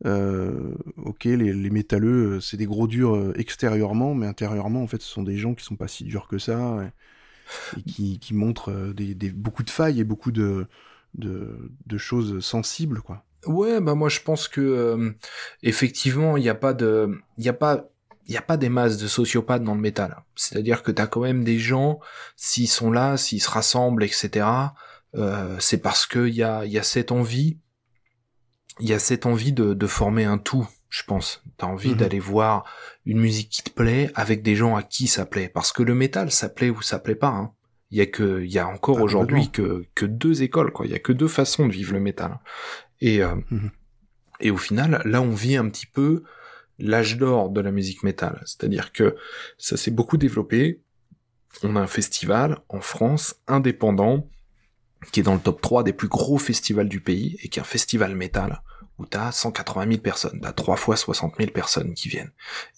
euh, 0.06 0.74
ok, 0.96 1.24
les, 1.24 1.52
les 1.52 1.70
métalleux, 1.70 2.40
c'est 2.40 2.56
des 2.56 2.66
gros 2.66 2.86
durs 2.86 3.32
extérieurement, 3.36 4.14
mais 4.14 4.26
intérieurement, 4.26 4.82
en 4.82 4.86
fait, 4.86 5.02
ce 5.02 5.08
sont 5.08 5.22
des 5.22 5.36
gens 5.36 5.54
qui 5.54 5.64
sont 5.64 5.76
pas 5.76 5.88
si 5.88 6.04
durs 6.04 6.28
que 6.28 6.38
ça 6.38 6.78
et, 7.76 7.80
et 7.80 7.82
qui, 7.82 8.18
qui 8.18 8.34
montrent 8.34 8.92
des, 8.94 9.14
des- 9.14 9.30
beaucoup 9.30 9.62
de 9.64 9.70
failles 9.70 10.00
et 10.00 10.04
beaucoup 10.04 10.32
de, 10.32 10.66
de, 11.14 11.70
de 11.86 11.98
choses 11.98 12.40
sensibles, 12.40 13.00
quoi. 13.02 13.24
Ouais, 13.46 13.80
bah 13.80 13.96
moi 13.96 14.08
je 14.08 14.20
pense 14.20 14.46
que 14.46 15.16
effectivement 15.64 16.36
il 16.36 16.44
n'y 16.44 16.48
a 16.48 16.54
pas 16.54 16.74
de, 16.74 17.18
il 17.38 17.48
a 17.48 17.52
pas 17.52 17.88
il 18.26 18.30
n'y 18.30 18.36
a 18.36 18.42
pas 18.42 18.56
des 18.56 18.68
masses 18.68 18.98
de 18.98 19.08
sociopathes 19.08 19.64
dans 19.64 19.74
le 19.74 19.80
métal. 19.80 20.22
C'est-à-dire 20.36 20.84
que 20.84 20.92
tu 20.92 21.02
as 21.02 21.08
quand 21.08 21.22
même 21.22 21.42
des 21.42 21.58
gens, 21.58 21.98
s'ils 22.36 22.68
sont 22.68 22.92
là, 22.92 23.16
s'ils 23.16 23.42
se 23.42 23.50
rassemblent, 23.50 24.04
etc., 24.04 24.46
euh, 25.16 25.56
c'est 25.58 25.78
parce 25.78 26.06
qu'il 26.06 26.28
y 26.34 26.42
a, 26.42 26.64
y 26.64 26.78
a 26.78 26.82
cette 26.82 27.12
envie, 27.12 27.58
il 28.80 28.88
y 28.88 28.92
a 28.94 28.98
cette 28.98 29.26
envie 29.26 29.52
de, 29.52 29.74
de 29.74 29.86
former 29.86 30.24
un 30.24 30.38
tout, 30.38 30.66
je 30.88 31.02
pense. 31.04 31.42
T'as 31.58 31.66
envie 31.66 31.90
Mhm. 31.90 31.96
d'aller 31.96 32.18
voir 32.18 32.64
une 33.04 33.20
musique 33.20 33.50
qui 33.50 33.62
te 33.62 33.70
plaît 33.70 34.10
avec 34.14 34.42
des 34.42 34.56
gens 34.56 34.76
à 34.76 34.82
qui 34.82 35.06
ça 35.06 35.26
plaît. 35.26 35.48
Parce 35.52 35.72
que 35.72 35.82
le 35.82 35.94
métal, 35.94 36.30
ça 36.30 36.48
plaît 36.48 36.70
ou 36.70 36.80
ça 36.82 36.98
plaît 36.98 37.14
pas. 37.14 37.28
Hein. 37.28 37.52
Il 37.90 37.98
y 37.98 38.00
a 38.00 38.06
que, 38.06 38.42
il 38.42 38.50
y 38.50 38.58
a 38.58 38.66
encore 38.66 38.98
Ah, 38.98 39.02
aujourd'hui 39.02 39.50
que, 39.50 39.84
que 39.94 40.06
deux 40.06 40.42
écoles, 40.42 40.72
quoi. 40.72 40.86
Il 40.86 40.92
y 40.92 40.94
a 40.94 40.98
que 40.98 41.12
deux 41.12 41.28
façons 41.28 41.66
de 41.66 41.72
vivre 41.72 41.92
le 41.92 42.00
métal. 42.00 42.38
Et, 43.02 43.22
euh, 43.22 43.34
Mhm. 43.50 43.70
et 44.40 44.50
au 44.50 44.56
final, 44.56 45.02
là, 45.04 45.20
on 45.20 45.34
vit 45.34 45.56
un 45.56 45.68
petit 45.68 45.86
peu 45.86 46.22
l'âge 46.78 47.18
d'or 47.18 47.50
de 47.50 47.60
la 47.60 47.70
musique 47.70 48.02
métal. 48.02 48.42
C'est-à-dire 48.46 48.92
que 48.92 49.14
ça 49.58 49.76
s'est 49.76 49.90
beaucoup 49.90 50.16
développé. 50.16 50.80
On 51.62 51.76
a 51.76 51.80
un 51.80 51.86
festival 51.86 52.60
en 52.70 52.80
France 52.80 53.34
indépendant 53.46 54.26
qui 55.10 55.20
est 55.20 55.22
dans 55.22 55.34
le 55.34 55.40
top 55.40 55.60
3 55.60 55.82
des 55.82 55.92
plus 55.92 56.08
gros 56.08 56.38
festivals 56.38 56.88
du 56.88 57.00
pays 57.00 57.38
et 57.42 57.48
qui 57.48 57.58
est 57.58 57.62
un 57.62 57.64
festival 57.64 58.14
métal 58.14 58.62
où 58.98 59.06
t'as 59.06 59.32
180 59.32 59.86
000 59.88 60.00
personnes, 60.00 60.40
t'as 60.40 60.52
trois 60.52 60.76
fois 60.76 60.96
60 60.96 61.34
000 61.38 61.50
personnes 61.50 61.94
qui 61.94 62.08
viennent. 62.08 62.30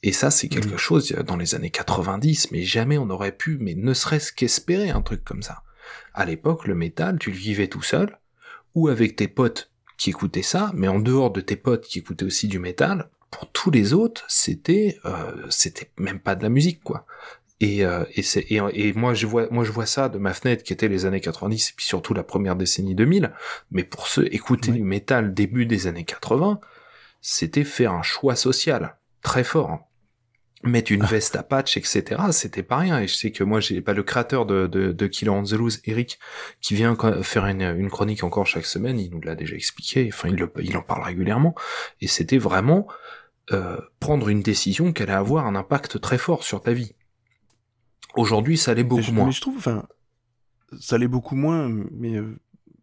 Et 0.03 0.12
ça, 0.12 0.31
c'est 0.31 0.49
quelque 0.49 0.77
chose 0.77 1.12
euh, 1.12 1.22
dans 1.22 1.37
les 1.37 1.55
années 1.55 1.70
90, 1.70 2.51
mais 2.51 2.62
jamais 2.62 2.99
on 2.99 3.11
aurait 3.11 3.33
pu, 3.37 3.59
mais 3.61 3.75
ne 3.75 3.93
serait-ce 3.93 4.33
qu'espérer 4.33 4.91
un 4.91 5.03
truc 5.03 5.25
comme 5.25 5.43
ça. 5.43 5.62
À 6.14 6.25
l'époque, 6.25 6.66
le 6.66 6.75
métal, 6.75 7.18
tu 7.18 7.31
le 7.31 7.37
vivais 7.37 7.68
tout 7.68 7.83
seul, 7.83 8.18
ou 8.75 8.89
avec 8.89 9.16
tes 9.16 9.29
potes 9.29 9.70
qui 9.99 10.11
écoutaient 10.11 10.43
ça, 10.43 10.70
mais 10.75 10.89
en 10.89 10.99
dehors 10.99 11.31
de 11.31 11.41
tes 11.41 11.57
potes 11.57 11.85
qui 11.85 11.99
écoutaient 11.99 12.25
aussi 12.25 12.49
du 12.49 12.59
métal, 12.59 13.11
pour 13.31 13.51
tous 13.51 13.70
les 13.70 13.93
autres, 13.93 14.25
c'était, 14.29 14.99
euh, 15.05 15.47
c'était 15.51 15.91
même 15.99 16.20
pas 16.20 16.37
de 16.37 16.43
la 16.43 16.49
musique, 16.49 16.83
quoi. 16.83 17.05
Et, 17.61 17.85
euh, 17.85 18.05
et, 18.15 18.23
c'est, 18.23 18.41
et, 18.51 18.61
et 18.75 18.93
moi, 18.95 19.15
je 19.15 19.27
vois, 19.27 19.47
moi, 19.51 19.65
je 19.65 19.71
vois 19.73 19.87
ça 19.87 20.09
de 20.09 20.19
ma 20.19 20.35
fenêtre 20.35 20.63
qui 20.65 20.73
était 20.73 20.89
les 20.89 21.07
années 21.07 21.21
90 21.21 21.71
et 21.71 21.73
puis 21.77 21.87
surtout 21.87 22.13
la 22.13 22.25
première 22.25 22.57
décennie 22.57 22.95
2000. 22.95 23.33
Mais 23.71 23.85
pour 23.85 24.07
ceux 24.09 24.27
écouter 24.35 24.71
Ouais. 24.71 24.77
du 24.79 24.83
métal 24.83 25.33
début 25.35 25.65
des 25.67 25.87
années 25.87 26.05
80, 26.05 26.61
c'était 27.21 27.65
faire 27.65 27.93
un 27.93 28.03
choix 28.03 28.35
social 28.37 28.97
très 29.23 29.45
fort. 29.45 29.71
hein. 29.71 29.81
Mettre 30.67 30.93
une 30.93 31.05
veste 31.05 31.37
à 31.37 31.43
patch, 31.43 31.77
etc. 31.77 32.03
C'était 32.33 32.63
pas 32.63 32.79
rien. 32.79 32.99
Et 32.99 33.07
je 33.07 33.15
sais 33.15 33.31
que 33.31 33.45
moi, 33.45 33.61
j'ai 33.61 33.83
pas 33.83 33.93
le 33.93 34.03
créateur 34.03 34.47
de, 34.47 34.67
de, 34.67 34.93
de 34.93 35.07
Killer 35.07 35.31
on 35.31 35.43
the 35.43 35.53
Loose, 35.53 35.81
Eric, 35.85 36.19
qui 36.63 36.75
vient 36.75 36.97
faire 37.23 37.45
une, 37.47 37.61
une 37.61 37.91
chronique 37.91 38.25
encore 38.25 38.47
chaque 38.47 38.65
semaine. 38.65 38.99
Il 38.99 39.11
nous 39.11 39.21
l'a 39.21 39.35
déjà 39.35 39.57
expliqué. 39.57 40.09
Enfin, 40.11 40.31
il, 40.31 40.37
le, 40.37 40.51
il 40.63 40.75
en 40.79 40.83
parle 40.83 41.03
régulièrement. 41.05 41.55
Et 42.01 42.07
c'était 42.09 42.39
vraiment 42.39 42.87
euh, 43.53 43.77
prendre 44.01 44.29
une 44.31 44.41
décision 44.41 44.93
qui 44.95 45.03
allait 45.03 45.13
avoir 45.13 45.47
un 45.47 45.55
impact 45.55 46.01
très 46.01 46.17
fort 46.17 46.43
sur 46.45 46.63
ta 46.63 46.73
vie. 46.73 46.95
Aujourd'hui, 48.17 48.57
ça 48.57 48.75
l'est 48.75 48.85
beaucoup 48.85 49.03
je, 49.03 49.12
moins. 49.12 49.27
mais 49.27 49.33
je 49.33 49.41
trouve, 49.41 49.57
enfin, 49.59 49.85
ça 50.81 50.99
l'est 50.99 51.09
beaucoup 51.09 51.37
moins, 51.37 51.69
mais 51.93 52.17
euh, 52.17 52.37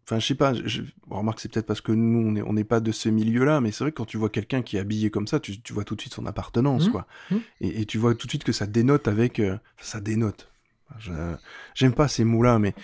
enfin, 0.06 0.18
je 0.18 0.26
sais 0.26 0.34
pas. 0.34 0.52
Je, 0.54 0.82
bon, 1.06 1.18
remarque, 1.18 1.40
c'est 1.40 1.50
peut-être 1.52 1.66
parce 1.66 1.80
que 1.80 1.92
nous, 1.92 2.40
on 2.46 2.52
n'est 2.52 2.64
pas 2.64 2.80
de 2.80 2.92
ce 2.92 3.08
milieu-là, 3.08 3.60
mais 3.60 3.72
c'est 3.72 3.84
vrai 3.84 3.90
que 3.92 3.96
quand 3.96 4.06
tu 4.06 4.16
vois 4.18 4.30
quelqu'un 4.30 4.62
qui 4.62 4.76
est 4.76 4.80
habillé 4.80 5.10
comme 5.10 5.26
ça, 5.26 5.40
tu, 5.40 5.60
tu 5.60 5.72
vois 5.72 5.84
tout 5.84 5.94
de 5.94 6.00
suite 6.00 6.14
son 6.14 6.26
appartenance, 6.26 6.86
Mhm. 6.86 6.92
quoi. 6.92 7.06
Mhm. 7.30 7.40
Et, 7.60 7.80
et 7.82 7.86
tu 7.86 7.98
vois 7.98 8.14
tout 8.14 8.26
de 8.26 8.30
suite 8.30 8.44
que 8.44 8.52
ça 8.52 8.66
dénote 8.66 9.08
avec, 9.08 9.38
euh, 9.40 9.56
ça 9.80 10.00
dénote. 10.00 10.48
Je- 10.98 11.12
J'aime 11.74 11.94
pas 11.94 12.08
ces 12.08 12.24
mots-là, 12.24 12.58
mais 12.58 12.74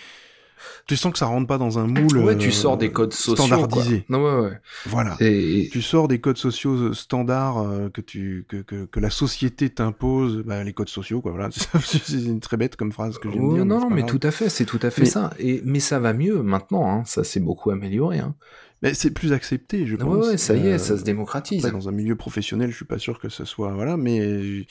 tu 0.87 0.95
sens 0.97 1.11
que 1.13 1.19
ça 1.19 1.25
rentre 1.25 1.47
pas 1.47 1.57
dans 1.57 1.79
un 1.79 1.87
moule. 1.87 2.17
Ouais, 2.19 2.33
euh, 2.33 2.37
tu 2.37 2.51
sors 2.51 2.77
des 2.77 2.91
codes 2.91 3.13
sociaux. 3.13 3.45
standardisés. 3.45 4.05
Quoi. 4.07 4.17
Non, 4.17 4.23
ouais, 4.25 4.47
ouais. 4.49 4.57
Voilà. 4.85 5.15
Et, 5.19 5.69
Tu 5.71 5.81
sors 5.81 6.07
des 6.07 6.19
codes 6.19 6.37
sociaux 6.37 6.73
euh, 6.75 6.93
standards 6.93 7.59
euh, 7.59 7.89
que, 7.89 8.01
tu, 8.01 8.45
que, 8.47 8.57
que, 8.57 8.85
que 8.85 8.99
la 8.99 9.09
société 9.09 9.69
t'impose, 9.69 10.43
bah, 10.45 10.63
les 10.63 10.73
codes 10.73 10.89
sociaux, 10.89 11.21
quoi. 11.21 11.31
Voilà. 11.31 11.49
c'est 11.83 12.11
une 12.13 12.39
très 12.39 12.57
bête 12.57 12.75
comme 12.75 12.91
phrase 12.91 13.17
que 13.17 13.27
de 13.27 13.33
Ouais, 13.37 13.55
dire. 13.55 13.65
non, 13.65 13.89
mais 13.89 14.01
grave. 14.01 14.11
tout 14.19 14.27
à 14.27 14.31
fait, 14.31 14.49
c'est 14.49 14.65
tout 14.65 14.79
à 14.81 14.89
fait 14.89 15.01
Mais- 15.03 15.09
ça. 15.09 15.31
Et, 15.39 15.61
mais 15.65 15.79
ça 15.79 15.99
va 15.99 16.13
mieux 16.13 16.41
maintenant, 16.41 16.89
hein. 16.91 17.03
ça 17.05 17.23
s'est 17.23 17.39
beaucoup 17.39 17.71
amélioré. 17.71 18.19
Hein. 18.19 18.35
Mais 18.81 18.93
c'est 18.93 19.11
plus 19.11 19.33
accepté, 19.33 19.85
je 19.85 19.97
pense. 19.97 20.25
ouais, 20.27 20.37
ça 20.37 20.55
y 20.55 20.67
est, 20.67 20.73
Euh, 20.73 20.77
ça 20.77 20.97
se 20.97 21.03
démocratise. 21.03 21.65
après, 21.65 21.77
dans 21.77 21.89
un 21.89 21.91
milieu 21.91 22.15
professionnel, 22.15 22.71
je 22.71 22.75
suis 22.77 22.85
pas 22.85 22.97
sûr 22.97 23.19
que 23.19 23.27
ce 23.27 23.43
soit 23.43 23.73
voilà, 23.73 23.97
mais 23.97 24.65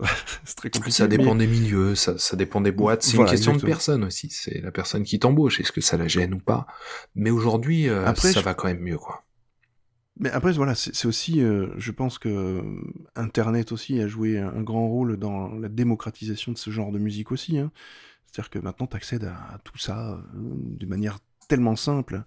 c'est 0.44 0.54
très 0.56 0.70
compliqué. 0.70 0.90
Ça 0.96 1.06
dépend 1.08 1.34
mais- 1.34 1.46
des 1.46 1.52
milieux, 1.52 1.94
ça, 1.94 2.18
ça 2.18 2.36
dépend 2.36 2.60
des 2.60 2.72
boîtes. 2.72 3.02
C'est 3.02 3.16
Voilà, 3.16 3.30
une 3.30 3.36
question 3.36 3.56
de 3.56 3.62
personne 3.62 4.04
aussi. 4.04 4.28
C'est 4.30 4.60
la 4.60 4.70
personne 4.70 5.02
qui 5.02 5.18
t'embauche. 5.18 5.60
Est-ce 5.60 5.72
que 5.72 5.80
ça 5.80 5.96
la 5.96 6.08
gêne 6.08 6.34
ou 6.34 6.38
pas? 6.40 6.66
Mais 7.14 7.30
aujourd'hui, 7.30 7.88
euh, 7.88 8.04
Après, 8.06 8.32
ça 8.32 8.40
je- 8.40 8.44
va 8.44 8.54
quand 8.54 8.68
même 8.68 8.80
mieux, 8.80 8.98
quoi. 8.98 9.24
Mais 10.20 10.30
après, 10.30 10.52
voilà, 10.52 10.74
c'est 10.74 11.06
aussi, 11.06 11.40
euh, 11.40 11.68
je 11.78 11.92
pense 11.92 12.18
que 12.18 12.28
euh, 12.28 12.62
Internet 13.14 13.70
aussi 13.70 14.00
a 14.00 14.08
joué 14.08 14.38
un, 14.38 14.48
un 14.48 14.62
grand 14.62 14.88
rôle 14.88 15.16
dans 15.16 15.48
la 15.54 15.68
démocratisation 15.68 16.50
de 16.52 16.58
ce 16.58 16.70
genre 16.70 16.90
de 16.90 16.98
musique 16.98 17.30
aussi. 17.30 17.56
Hein. 17.56 17.70
C'est-à-dire 18.26 18.50
que 18.50 18.58
maintenant, 18.58 18.88
tu 18.88 18.96
accèdes 18.96 19.24
à, 19.24 19.34
à 19.54 19.58
tout 19.62 19.78
ça 19.78 20.10
euh, 20.14 20.18
de 20.34 20.86
manière 20.86 21.18
tellement 21.48 21.74
simple 21.76 22.22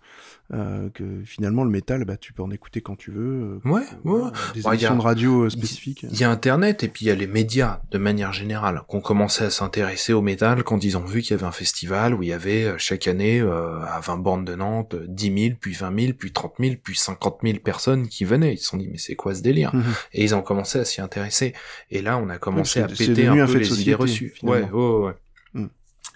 euh, 0.53 0.89
que 0.89 1.03
finalement, 1.24 1.63
le 1.63 1.69
métal, 1.69 2.03
bah, 2.03 2.17
tu 2.17 2.34
peux 2.34 2.43
en 2.43 2.51
écouter 2.51 2.82
quand 2.82 2.97
tu 2.97 3.11
veux. 3.11 3.59
euh, 3.65 3.69
Ouais, 3.69 3.84
ouais. 4.03 4.22
Des 4.53 4.61
Bah, 4.63 4.72
y 4.72 4.74
a- 4.74 4.74
émissions 4.74 4.97
de 4.97 5.01
radio 5.01 5.43
euh, 5.45 5.49
spécifiques. 5.49 6.05
Il 6.11 6.19
y 6.19 6.26
a 6.26 6.30
Internet 6.30 6.84
et 6.84 6.89
puis 6.89 7.05
il 7.05 7.07
y 7.07 7.11
a 7.11 7.15
les 7.15 7.28
médias 7.28 7.80
de 7.91 7.97
manière 7.97 8.34
générale 8.34 8.82
qui 8.89 8.95
ont 8.97 9.01
commencé 9.01 9.45
à 9.45 9.49
s'intéresser 9.49 10.11
au 10.11 10.22
métal 10.22 10.63
quand 10.63 10.84
ils 10.84 10.97
ont 10.97 11.05
vu 11.05 11.22
qu'il 11.22 11.32
y 11.32 11.34
avait 11.36 11.45
un 11.45 11.51
festival 11.53 12.13
où 12.13 12.24
il 12.24 12.30
y 12.30 12.34
avait 12.34 12.65
euh, 12.65 12.76
chaque 12.78 13.07
année 13.07 13.39
euh, 13.39 13.80
à 13.86 14.01
20 14.01 14.17
bornes 14.17 14.43
de 14.43 14.55
Nantes 14.55 14.95
euh, 14.95 15.05
10 15.07 15.43
000, 15.45 15.55
puis 15.61 15.74
20 15.74 15.97
000, 15.97 16.13
puis 16.17 16.34
30 16.34 16.53
000, 16.59 16.76
puis 16.84 16.97
50 16.97 17.38
000 17.43 17.59
personnes 17.59 18.09
qui 18.09 18.26
venaient. 18.26 18.55
Ils 18.55 18.57
se 18.57 18.65
sont 18.65 18.78
dit 18.78 18.89
mais 18.91 18.97
c'est 18.97 19.15
quoi 19.15 19.34
ce 19.34 19.41
délire? 19.41 19.74
Mhm. 19.74 19.84
Et 20.13 20.24
ils 20.26 20.36
ont 20.36 20.41
commencé 20.41 20.80
à 20.80 20.84
s'y 20.84 20.99
intéresser. 20.99 21.53
Et 21.91 22.01
là 22.01 22.17
on 22.17 22.28
a 22.30 22.38
commencé 22.38 22.82
à 22.82 22.88
péter 22.88 23.28
un 23.28 23.38
un 23.39 23.45
peu 23.45 23.57
les 23.59 23.63
société, 23.63 23.91
idées 23.91 23.95
reçues. 23.95 24.34
Ouais, 24.43 24.57
finalement. 24.63 24.99
ouais, 24.99 25.05
ouais. 25.07 25.13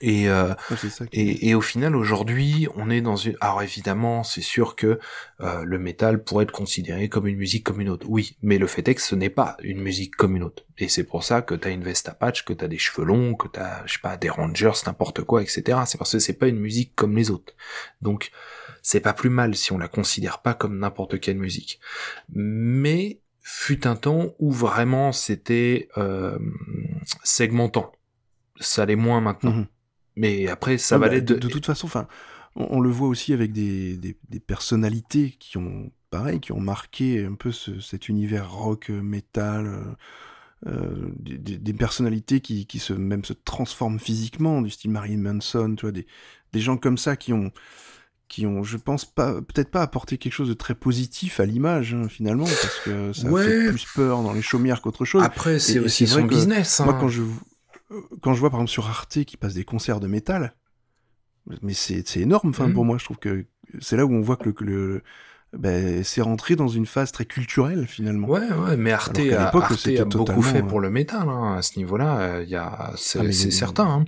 Et, 0.01 0.29
euh, 0.29 0.53
ça 0.89 1.07
qui- 1.07 1.19
et, 1.19 1.49
et 1.49 1.55
au 1.55 1.61
final, 1.61 1.95
aujourd'hui, 1.95 2.67
on 2.75 2.89
est 2.89 3.01
dans 3.01 3.15
une... 3.15 3.37
Alors 3.39 3.63
évidemment, 3.63 4.23
c'est 4.23 4.41
sûr 4.41 4.75
que 4.75 4.99
euh, 5.41 5.63
le 5.63 5.79
métal 5.79 6.23
pourrait 6.23 6.43
être 6.43 6.51
considéré 6.51 7.07
comme 7.07 7.27
une 7.27 7.37
musique 7.37 7.63
comme 7.63 7.79
une 7.79 7.89
autre. 7.89 8.05
Oui, 8.09 8.37
mais 8.41 8.57
le 8.57 8.67
fait 8.67 8.87
est 8.87 8.95
que 8.95 9.01
ce 9.01 9.15
n'est 9.15 9.29
pas 9.29 9.55
une 9.63 9.79
musique 9.81 10.15
comme 10.15 10.35
une 10.35 10.43
autre. 10.43 10.63
Et 10.77 10.89
c'est 10.89 11.05
pour 11.05 11.23
ça 11.23 11.41
que 11.41 11.55
t'as 11.55 11.71
une 11.71 11.83
veste 11.83 12.09
à 12.09 12.13
patch, 12.13 12.43
que 12.43 12.51
t'as 12.53 12.67
des 12.67 12.77
cheveux 12.77 13.05
longs, 13.05 13.35
que 13.35 13.47
t'as, 13.47 13.85
je 13.85 13.93
sais 13.93 13.99
pas, 14.01 14.17
des 14.17 14.29
rangers, 14.29 14.71
n'importe 14.85 15.21
quoi, 15.23 15.41
etc. 15.41 15.79
C'est 15.85 15.97
parce 15.97 16.11
que 16.11 16.19
c'est 16.19 16.33
pas 16.37 16.47
une 16.47 16.59
musique 16.59 16.93
comme 16.95 17.15
les 17.15 17.31
autres. 17.31 17.53
Donc, 18.01 18.31
c'est 18.81 18.99
pas 18.99 19.13
plus 19.13 19.29
mal 19.29 19.55
si 19.55 19.71
on 19.71 19.77
la 19.77 19.87
considère 19.87 20.41
pas 20.41 20.53
comme 20.53 20.77
n'importe 20.77 21.19
quelle 21.21 21.37
musique. 21.37 21.79
Mais 22.33 23.21
fut 23.41 23.87
un 23.87 23.95
temps 23.95 24.33
où 24.39 24.51
vraiment 24.51 25.11
c'était 25.11 25.87
euh, 25.97 26.37
segmentant. 27.23 27.91
Ça 28.59 28.85
l'est 28.85 28.95
moins 28.95 29.21
maintenant. 29.21 29.51
Mhm. 29.53 29.67
Mais 30.15 30.47
après, 30.47 30.77
ça 30.77 30.97
bah, 30.97 31.07
l'être 31.09 31.25
de, 31.25 31.33
de... 31.35 31.39
de 31.39 31.47
toute 31.47 31.65
façon, 31.65 31.87
enfin, 31.87 32.07
on, 32.55 32.67
on 32.77 32.79
le 32.79 32.89
voit 32.89 33.07
aussi 33.07 33.33
avec 33.33 33.51
des, 33.51 33.97
des, 33.97 34.17
des 34.29 34.39
personnalités 34.39 35.35
qui 35.39 35.57
ont, 35.57 35.91
pareil, 36.09 36.39
qui 36.39 36.51
ont 36.53 36.59
marqué 36.61 37.25
un 37.25 37.35
peu 37.35 37.51
ce- 37.51 37.79
cet 37.81 38.07
univers 38.09 38.49
rock, 38.51 38.89
euh, 38.89 39.01
métal, 39.01 39.67
euh, 39.67 39.83
euh, 40.67 41.09
des, 41.19 41.37
des- 41.37 41.57
des 41.57 41.73
personnalités 41.73 42.39
qui, 42.39 42.65
qui 42.65 42.79
se, 42.79 42.93
même 42.93 43.25
se 43.25 43.33
transforment 43.33 43.99
physiquement, 43.99 44.61
du 44.61 44.69
style 44.69 44.91
Marilyn 44.91 45.21
Manson, 45.21 45.75
tu 45.77 45.81
vois, 45.81 45.91
des, 45.91 46.07
des 46.53 46.59
gens 46.61 46.77
comme 46.77 46.97
ça 46.97 47.15
qui 47.17 47.33
ont, 47.33 47.51
qui 48.27 48.45
ont, 48.47 48.63
je 48.63 48.77
pense 48.77 49.05
pas, 49.05 49.33
peut-être 49.41 49.69
pas 49.69 49.83
apporté 49.83 50.17
quelque 50.17 50.33
chose 50.33 50.49
de 50.49 50.53
très 50.55 50.73
positif 50.75 51.39
à 51.39 51.45
l'image 51.45 51.93
hein, 51.93 52.07
finalement, 52.09 52.45
parce 52.45 52.79
que 52.83 53.13
ça 53.13 53.29
Ouais. 53.29 53.45
fait 53.45 53.69
plus 53.69 53.85
peur 53.93 54.23
dans 54.23 54.33
les 54.33 54.41
chaumières 54.41 54.81
qu'autre 54.81 55.05
chose. 55.05 55.23
Après, 55.23 55.59
c'est 55.59 55.77
aussi 55.79 56.07
son 56.07 56.23
que 56.23 56.33
business. 56.33 56.79
Moi, 56.83 56.93
hein. 56.93 56.97
quand 56.99 57.07
je, 57.09 57.21
euh, 57.21 57.25
quand 58.21 58.33
je 58.33 58.39
vois 58.39 58.49
par 58.49 58.59
exemple 58.59 58.71
sur 58.71 58.87
Arte 58.87 59.23
qui 59.23 59.37
passe 59.37 59.53
des 59.53 59.63
concerts 59.65 59.99
de 59.99 60.07
métal, 60.07 60.55
mais 61.61 61.73
c'est 61.73 62.07
c'est 62.07 62.21
énorme. 62.21 62.49
Enfin, 62.49 62.67
Mhm. 62.67 62.73
pour 62.73 62.85
moi, 62.85 62.97
je 62.97 63.05
trouve 63.05 63.17
que 63.19 63.45
c'est 63.79 63.97
là 63.97 64.05
où 64.05 64.13
on 64.13 64.21
voit 64.21 64.35
que 64.37 64.49
le, 64.63 65.03
ben, 65.57 66.03
c'est 66.03 66.21
rentré 66.21 66.55
dans 66.55 66.67
une 66.67 66.85
phase 66.85 67.11
très 67.11 67.25
culturelle 67.25 67.87
finalement. 67.87 68.27
Ouais, 68.27 68.41
ouais, 68.51 68.75
mais 68.77 68.91
Arte, 68.91 69.17
l'époque, 69.19 69.63
Arte 69.63 69.75
c'était 69.75 69.99
a 69.99 70.05
beaucoup 70.05 70.17
totalement, 70.25 70.41
fait 70.41 70.59
euh, 70.61 70.63
pour 70.63 70.79
le 70.81 70.89
métal, 70.89 71.29
hein, 71.29 71.55
à 71.57 71.61
ce 71.61 71.77
niveau-là, 71.79 72.19
euh, 72.19 72.43
il 72.45 72.53
a, 72.55 72.91
c'est 72.97 73.19
Ah, 73.19 73.23
mais 73.23 73.31
c'est 73.31 73.51
certain. 73.51 73.85
Hein. 73.85 74.05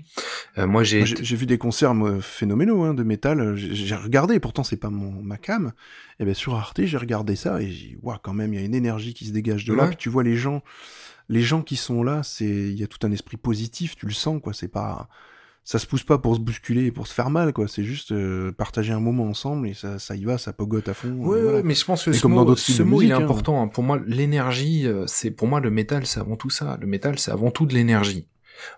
Euh, 0.57 0.67
moi, 0.67 0.83
j'ai, 0.83 0.99
Moi, 0.99 1.07
J'ai 1.21 1.35
vu 1.35 1.45
des 1.45 1.57
concerts 1.57 1.93
moi, 1.93 2.19
phénoménaux 2.21 2.83
hein, 2.83 2.93
de 2.93 3.03
métal. 3.03 3.55
J'ai 3.55 3.95
regardé, 3.95 4.39
pourtant 4.39 4.63
c'est 4.63 4.77
pas 4.77 4.89
mon 4.89 5.11
ma 5.21 5.37
cam. 5.37 5.71
Et 6.19 6.25
ben 6.25 6.33
sur 6.33 6.55
Arte, 6.55 6.83
j'ai 6.83 6.97
regardé 6.97 7.35
ça 7.35 7.61
et 7.61 7.69
j'ai 7.69 7.97
waouh 8.01 8.17
quand 8.21 8.33
même 8.33 8.53
il 8.53 8.59
y 8.59 8.63
a 8.63 8.65
une 8.65 8.73
énergie 8.75 9.13
qui 9.13 9.25
se 9.25 9.31
dégage 9.31 9.65
de 9.65 9.73
là. 9.73 9.83
Ouais. 9.83 9.89
Puis 9.89 9.97
tu 9.97 10.09
vois 10.09 10.23
les 10.23 10.35
gens, 10.35 10.63
les 11.29 11.41
gens 11.41 11.61
qui 11.61 11.75
sont 11.75 12.03
là, 12.03 12.23
c'est 12.23 12.45
il 12.45 12.79
y 12.79 12.83
a 12.83 12.87
tout 12.87 13.05
un 13.05 13.11
esprit 13.11 13.37
positif. 13.37 13.95
Tu 13.95 14.05
le 14.05 14.13
sens 14.13 14.41
quoi. 14.41 14.53
C'est 14.53 14.67
pas 14.67 15.07
ça 15.63 15.79
se 15.79 15.85
pousse 15.85 16.03
pas 16.03 16.17
pour 16.17 16.33
se 16.35 16.39
bousculer 16.39 16.85
et 16.85 16.91
pour 16.93 17.07
se 17.07 17.13
faire 17.13 17.29
mal 17.29 17.51
quoi. 17.51 17.67
C'est 17.67 17.83
juste 17.83 18.13
euh, 18.13 18.53
partager 18.53 18.93
un 18.93 19.01
moment 19.01 19.25
ensemble 19.25 19.67
et 19.67 19.73
ça 19.73 19.99
ça 19.99 20.15
y 20.15 20.23
va, 20.23 20.37
ça 20.37 20.53
pogote 20.53 20.87
à 20.87 20.93
fond. 20.93 21.11
Ouais, 21.17 21.37
euh, 21.39 21.43
voilà. 21.43 21.63
mais 21.63 21.75
je 21.75 21.83
pense 21.83 22.05
que 22.05 22.11
Et 22.11 22.13
ce 22.13 22.21
comme 22.21 22.35
dans 22.35 22.45
mot, 22.45 22.55
styles 22.55 22.75
ce 22.75 22.83
mot 22.83 23.01
il 23.01 23.05
est 23.05 23.09
musique, 23.09 23.21
hein. 23.21 23.25
important. 23.25 23.61
hein. 23.61 23.67
Pour 23.67 23.83
moi, 23.83 23.99
l'énergie, 24.07 24.87
euh, 24.87 25.05
c'est 25.07 25.31
pour 25.31 25.47
moi 25.49 25.59
le 25.59 25.69
métal, 25.69 26.05
c'est 26.05 26.21
avant 26.21 26.37
tout 26.37 26.49
ça. 26.49 26.77
Le 26.79 26.87
métal, 26.87 27.19
c'est 27.19 27.31
avant 27.31 27.51
tout 27.51 27.65
de 27.65 27.73
l'énergie. 27.73 28.27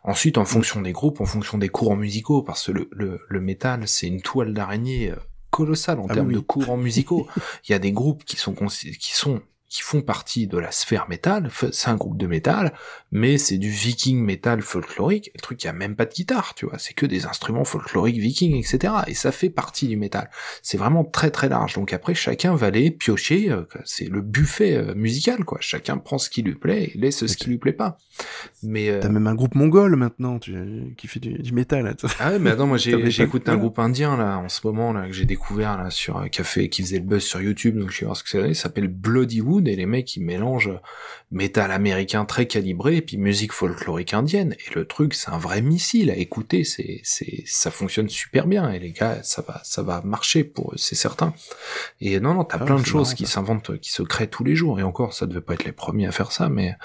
Ensuite, 0.04 0.38
en 0.38 0.46
fonction 0.46 0.82
des 0.82 0.92
groupes, 0.92 1.22
en 1.22 1.26
fonction 1.26 1.58
des 1.58 1.70
courants 1.70 1.96
musicaux, 1.96 2.42
parce 2.42 2.66
que 2.66 2.72
le, 2.74 2.90
le, 2.92 3.22
le 3.30 3.40
métal, 3.42 3.88
c'est 3.88 4.08
une 4.08 4.22
toile 4.22 4.54
d'araignée 4.54 5.14
colossale 5.52 6.00
en 6.00 6.08
Ah 6.10 6.16
termes 6.16 6.28
oui, 6.28 6.34
de 6.34 6.40
courants 6.40 6.76
musicaux. 6.78 7.28
Il 7.68 7.72
y 7.72 7.76
a 7.76 7.80
des 7.80 7.92
groupes 7.92 8.24
qui 8.26 8.36
sont 8.36 8.54
qui 8.54 9.16
sont 9.16 9.42
qui 9.70 9.84
font 9.84 10.02
partie 10.02 10.48
de 10.48 10.58
la 10.58 10.72
sphère 10.72 11.08
métal, 11.10 11.50
c'est 11.72 11.90
un 11.90 11.96
groupe 11.96 12.18
de 12.18 12.26
métal, 12.26 12.74
mais 13.12 13.38
c'est 13.38 13.58
du 13.58 13.70
viking 13.70 14.20
métal 14.20 14.62
folklorique, 14.62 15.32
le 15.36 15.42
truc 15.42 15.64
il 15.64 15.68
y 15.68 15.70
a 15.70 15.74
même 15.74 15.96
pas 15.96 16.06
de 16.06 16.12
guitare, 16.12 16.56
tu 16.56 16.66
vois, 16.66 16.80
c'est 16.80 16.94
que 16.94 17.06
des 17.06 17.28
instruments 17.28 17.64
folkloriques 17.64 18.18
vikings, 18.18 18.56
etc. 18.56 18.94
Et 19.08 19.14
ça 19.14 19.32
fait 19.32 19.50
partie 19.50 19.88
du 19.88 19.96
métal. 19.96 20.30
C'est 20.64 20.78
vraiment 20.78 21.04
très 21.04 21.30
très 21.30 21.50
large. 21.50 21.76
Donc 21.76 21.94
après, 21.94 22.16
chacun 22.16 22.56
va 22.56 22.68
aller 22.68 22.90
piocher, 22.90 23.52
euh, 23.52 23.64
c'est 23.86 24.10
le 24.10 24.22
buffet 24.22 24.76
euh, 24.76 24.96
musical, 24.96 25.46
quoi. 25.46 25.60
Chacun 25.62 25.98
prend 25.98 26.18
ce 26.18 26.30
qui 26.30 26.42
lui 26.42 26.56
plaît 26.56 26.92
et 26.94 26.98
laisse 26.98 27.26
ce 27.26 27.38
qui 27.38 27.50
lui 27.50 27.58
plaît 27.60 27.74
pas. 27.74 27.98
Mais 28.64 28.90
euh, 28.90 29.00
T'as 29.00 29.10
même 29.10 29.28
un 29.28 29.36
groupe 29.36 29.56
mongol 29.56 29.96
maintenant, 29.96 30.40
tu, 30.40 30.96
qui 30.98 31.08
fait 31.08 31.20
du, 31.20 31.34
du 31.34 31.54
métal. 31.54 31.86
Là. 31.86 31.94
Ah 32.20 32.32
ouais, 32.32 32.40
mais 32.40 32.50
attends, 32.50 32.68
moi 32.68 32.78
j'ai 32.78 33.22
écouté 33.22 33.52
un 33.52 33.58
groupe 33.58 33.78
indien 33.78 34.18
là 34.18 34.38
en 34.40 34.50
ce 34.50 34.66
moment 34.66 34.94
là 34.94 35.06
que 35.06 35.14
j'ai 35.14 35.26
découvert 35.26 35.78
là 35.78 35.90
sur 35.90 36.28
qui 36.30 36.42
a 36.42 36.44
fait, 36.44 36.70
qui 36.70 36.82
faisait 36.82 37.00
le 37.00 37.06
buzz 37.06 37.24
sur 37.24 37.42
YouTube, 37.42 37.78
donc 37.78 37.92
je 37.92 38.00
sais 38.00 38.06
voir 38.06 38.18
ce 38.18 38.24
que 38.24 38.30
c'est. 38.30 38.54
Ça 38.54 38.64
s'appelle 38.64 38.88
Et 39.68 39.76
les 39.76 39.86
mecs 39.86 40.16
ils 40.16 40.24
mélangent 40.24 40.72
métal 41.32 41.72
américain 41.72 42.26
très 42.26 42.48
calibré 42.48 42.98
et 42.98 43.02
puis 43.02 43.18
musique 43.18 43.52
folklorique 43.52 44.14
indienne. 44.14 44.56
Et 44.68 44.74
le 44.76 44.86
truc 44.86 45.14
c'est 45.14 45.30
un 45.30 45.38
vrai 45.38 45.62
missile 45.62 46.10
à 46.12 46.16
écouter. 46.16 46.64
C'est 46.64 47.02
c'est 47.04 47.44
ça 47.46 47.72
fonctionne 47.72 48.10
super 48.10 48.48
bien. 48.48 48.72
Et 48.72 48.80
les 48.80 48.92
gars 48.92 49.22
ça 49.24 49.42
va 49.42 49.62
ça 49.64 49.84
va 49.84 50.02
marcher 50.02 50.44
pour 50.44 50.72
eux 50.74 50.78
c'est 50.78 50.96
certain. 50.96 51.34
Et 52.02 52.20
non 52.20 52.34
non 52.34 52.44
t'as 52.46 52.58
Ah, 52.62 52.66
plein 52.66 52.80
de 52.80 52.86
choses 52.86 53.10
marrant, 53.10 53.16
qui 53.16 53.26
s'inventent 53.26 53.78
qui 53.80 53.92
se 53.92 54.04
créent 54.04 54.28
tous 54.30 54.44
les 54.44 54.56
jours. 54.56 54.80
Et 54.80 54.84
encore 54.84 55.14
ça 55.14 55.26
devait 55.26 55.42
pas 55.42 55.54
être 55.56 55.66
les 55.66 55.72
premiers 55.72 56.08
à 56.08 56.12
faire 56.12 56.32
ça 56.32 56.50
mais 56.50 56.76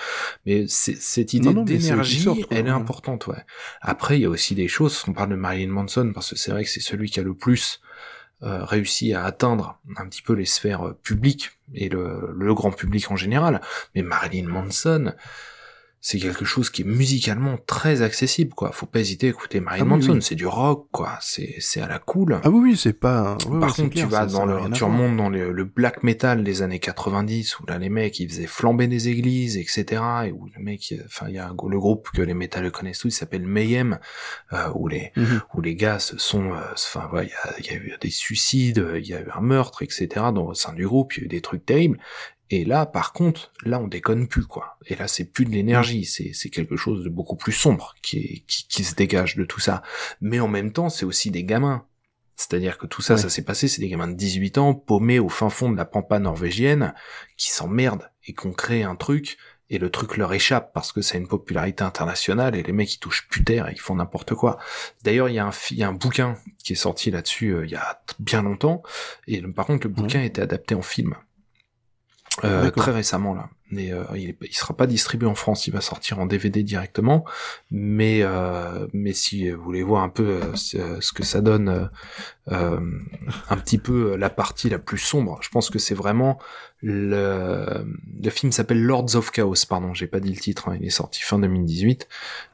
mais 0.47 0.67
c'est- 0.69 1.01
cette 1.01 1.33
idée 1.35 1.53
d'énergie 1.65 2.29
elle 2.51 2.67
est 2.67 2.71
importante 2.71 3.27
ouais. 3.29 3.43
Après 3.81 4.19
il 4.19 4.23
y 4.23 4.27
a 4.27 4.31
aussi 4.31 4.55
des 4.55 4.69
choses 4.69 5.03
on 5.09 5.13
parle 5.13 5.31
de 5.31 5.37
Marilyn 5.37 5.71
Manson 5.73 6.11
parce 6.15 6.31
que 6.31 6.37
c'est 6.37 6.51
vrai 6.51 6.65
que 6.65 6.71
c'est 6.71 6.81
celui 6.81 7.11
qui 7.11 7.21
a 7.21 7.23
le 7.23 7.35
plus 7.35 7.81
réussi 8.45 9.15
à 9.15 9.25
atteindre 9.25 9.79
un 9.97 10.07
petit 10.07 10.23
peu 10.23 10.35
les 10.35 10.45
sphères 10.45 10.89
euh, 10.89 10.99
publiques 11.03 11.53
et 11.73 11.89
le, 11.89 12.35
le 12.37 12.55
grand 12.55 12.71
public 12.71 13.11
en 13.11 13.17
général. 13.17 13.61
Mais 13.95 14.03
Marilyn 14.03 14.49
Manson, 14.49 15.15
c'est 16.07 16.19
quelque 16.19 16.45
chose 16.45 16.69
qui 16.69 16.83
est 16.83 16.85
musicalement 16.85 17.57
très 17.67 18.03
accessible, 18.03 18.53
quoi. 18.53 18.73
Faut 18.73 18.85
pas 18.85 19.01
hésiter 19.01 19.29
à 19.29 19.31
écouter 19.31 19.61
Marilyn 19.61 19.87
Ah 19.87 19.89
Manson, 19.89 20.13
oui. 20.13 20.23
c'est 20.23 20.35
du 20.35 20.47
rock, 20.47 20.87
quoi. 20.93 21.17
C'est, 21.23 21.55
c'est 21.61 21.81
à 21.81 21.89
la 21.89 21.99
cool. 21.99 22.41
Ah 22.45 22.51
oui, 22.51 22.61
oui, 22.73 22.77
c'est 22.77 22.93
pas. 22.93 23.39
ouais, 23.47 23.55
ouais, 23.55 23.61
Par 23.61 23.75
contre, 23.75 23.89
clair, 23.89 24.05
tu 24.05 24.11
vas 24.13 24.29
ça- 24.29 24.35
dans 24.35 24.45
le, 24.45 24.71
tu 24.73 24.85
remontes 24.85 25.17
dans 25.17 25.31
le, 25.31 25.51
le 25.51 25.65
black 25.65 26.03
metal 26.03 26.45
des 26.45 26.61
années 26.61 26.79
90 26.79 27.59
où 27.61 27.67
là 27.67 27.79
les 27.79 27.89
mecs 27.89 28.21
ils 28.21 28.29
faisaient 28.29 28.47
flamber 28.47 28.87
des 28.87 29.09
églises, 29.09 29.57
etc. 29.57 30.03
Et 30.27 30.31
où 30.33 30.47
le 30.55 30.63
mec, 30.63 30.93
euh, 30.93 31.03
enfin 31.07 31.27
il 31.31 31.37
y 31.37 31.39
a 31.39 31.49
un- 31.49 31.57
le 31.71 31.79
groupe 31.79 32.11
que 32.13 32.21
les 32.21 32.35
métalleux 32.35 32.71
connaissent 32.71 32.99
tous, 32.99 33.09
il 33.09 33.13
s'appelle 33.13 33.47
Mayhem, 33.47 33.99
euh, 34.53 34.69
où 34.75 34.89
les 34.89 35.11
Mhm. 35.17 35.41
où 35.55 35.63
les 35.63 35.75
gars 35.75 35.99
se 36.01 36.19
sont, 36.19 36.53
euh, 36.53 36.61
enfin 36.75 37.07
voilà, 37.11 37.29
il 37.59 37.65
y 37.65 37.71
a, 37.71 37.73
y 37.73 37.79
a 37.79 37.81
eu 37.81 37.95
des 37.99 38.11
suicides, 38.11 38.79
euh, 38.81 38.99
il 38.99 39.07
y 39.07 39.15
a 39.15 39.21
eu 39.23 39.29
un 39.35 39.41
meurtre, 39.41 39.83
etc. 39.83 40.07
Dans 40.35 40.45
au 40.49 40.55
sein 40.55 40.75
du 40.75 40.87
groupe, 40.87 41.17
il 41.17 41.21
y 41.21 41.23
a 41.23 41.25
eu 41.25 41.29
des 41.29 41.41
trucs 41.41 41.65
terribles. 41.65 41.99
Et 42.51 42.65
là, 42.65 42.85
par 42.87 43.13
contre, 43.13 43.53
là 43.65 43.81
on 43.81 43.89
déconne 43.89 44.29
plus 44.29 44.45
quoi. 44.47 44.79
Et 44.87 44.97
là 44.97 45.09
c'est 45.09 45.25
plus 45.25 45.45
de 45.47 45.51
l'énergie, 45.51 46.05
c'est 46.05 46.33
c'est 46.35 46.51
quelque 46.51 46.77
chose 46.77 47.03
de 47.03 47.09
beaucoup 47.09 47.37
plus 47.37 47.53
sombre 47.53 47.95
qui 48.03 48.19
est, 48.19 48.45
qui, 48.47 48.67
qui 48.69 48.85
se 48.85 48.95
dégage 48.95 49.37
de 49.37 49.45
tout 49.45 49.61
ça. 49.61 49.83
Mais 50.21 50.41
en 50.41 50.49
même 50.49 50.73
temps, 50.73 50.89
c'est 50.91 51.07
aussi 51.07 51.31
des 51.31 51.45
gamins. 51.45 51.87
C'est-à-dire 52.37 52.79
que 52.79 52.87
tout 52.87 53.01
ça, 53.01 53.15
Ouais. 53.15 53.21
ça 53.21 53.31
s'est 53.31 53.45
passé, 53.45 53.69
c'est 53.69 53.81
des 53.81 53.89
gamins 53.89 54.09
de 54.09 54.15
18 54.15 54.59
ans, 54.59 54.75
paumés 54.75 55.21
au 55.21 55.29
fin 55.29 55.51
fond 55.51 55.71
de 55.71 55.77
la 55.77 55.85
pampa 55.85 56.19
norvégienne, 56.19 56.93
qui 57.37 57.51
s'emmerdent 57.53 58.11
et 58.27 58.35
qu'on 58.35 58.53
crée 58.53 58.83
un 58.83 58.97
truc, 58.97 59.39
et 59.71 59.79
le 59.79 59.89
truc 59.89 60.17
leur 60.17 60.33
échappe 60.35 60.73
parce 60.75 60.93
que 60.93 61.01
c'est 61.01 61.17
une 61.17 61.29
popularité 61.29 61.85
internationale, 61.85 62.57
et 62.57 62.63
les 62.65 62.73
mecs 62.73 62.93
ils 62.93 62.99
touchent 62.99 63.29
plus 63.29 63.45
terre 63.45 63.69
et 63.69 63.73
ils 63.73 63.81
font 63.81 63.95
n'importe 63.95 64.35
quoi. 64.35 64.59
D'ailleurs, 65.05 65.29
il 65.29 65.37
y, 65.37 65.39
a 65.39 65.47
un 65.47 65.53
y 65.71 65.83
a 65.85 65.89
un 65.89 65.93
bouquin 65.93 66.37
qui 66.59 66.73
est 66.73 66.77
sorti 66.77 67.11
là-dessus 67.13 67.51
euh, 67.55 67.65
il 67.67 67.71
y 67.71 67.77
a 67.77 68.03
bien 68.19 68.43
longtemps, 68.43 68.83
et 69.29 69.41
par 69.43 69.67
contre 69.67 69.87
le 69.87 69.93
bouquin 69.95 70.21
a 70.21 70.25
été 70.25 70.43
adapté 70.43 70.75
en 70.75 70.83
film. 70.83 71.15
Euh, 72.43 72.71
très 72.71 72.91
récemment 72.91 73.35
là, 73.35 73.49
mais 73.71 73.93
euh, 73.93 74.05
il, 74.15 74.35
il 74.43 74.55
sera 74.55 74.77
pas 74.77 74.87
distribué 74.87 75.27
en 75.27 75.35
France, 75.35 75.67
il 75.67 75.73
va 75.73 75.81
sortir 75.81 76.19
en 76.19 76.27
DVD 76.27 76.63
directement. 76.63 77.25
Mais 77.71 78.21
euh, 78.23 78.87
mais 78.93 79.13
si 79.13 79.51
vous 79.51 79.63
voulez 79.63 79.83
voir 79.83 80.03
un 80.03 80.11
peu 80.11 80.41
euh, 80.43 81.01
ce 81.01 81.13
que 81.13 81.25
ça 81.25 81.41
donne, 81.41 81.91
un 82.51 83.57
petit 83.57 83.79
peu 83.79 84.17
la 84.17 84.29
partie 84.29 84.69
la 84.69 84.79
plus 84.79 84.99
sombre, 84.99 85.39
je 85.41 85.49
pense 85.49 85.71
que 85.71 85.79
c'est 85.79 85.95
vraiment 85.95 86.39
le 86.83 87.87
le 88.23 88.31
film 88.31 88.53
s'appelle 88.53 88.83
Lords 88.83 89.17
of 89.17 89.31
Chaos, 89.31 89.55
pardon, 89.67 89.95
j'ai 89.95 90.07
pas 90.07 90.21
dit 90.21 90.31
le 90.31 90.41
titre, 90.41 90.69
hein, 90.69 90.77
il 90.79 90.87
est 90.87 90.91
sorti 90.91 91.23
fin 91.23 91.39
2018. 91.39 92.07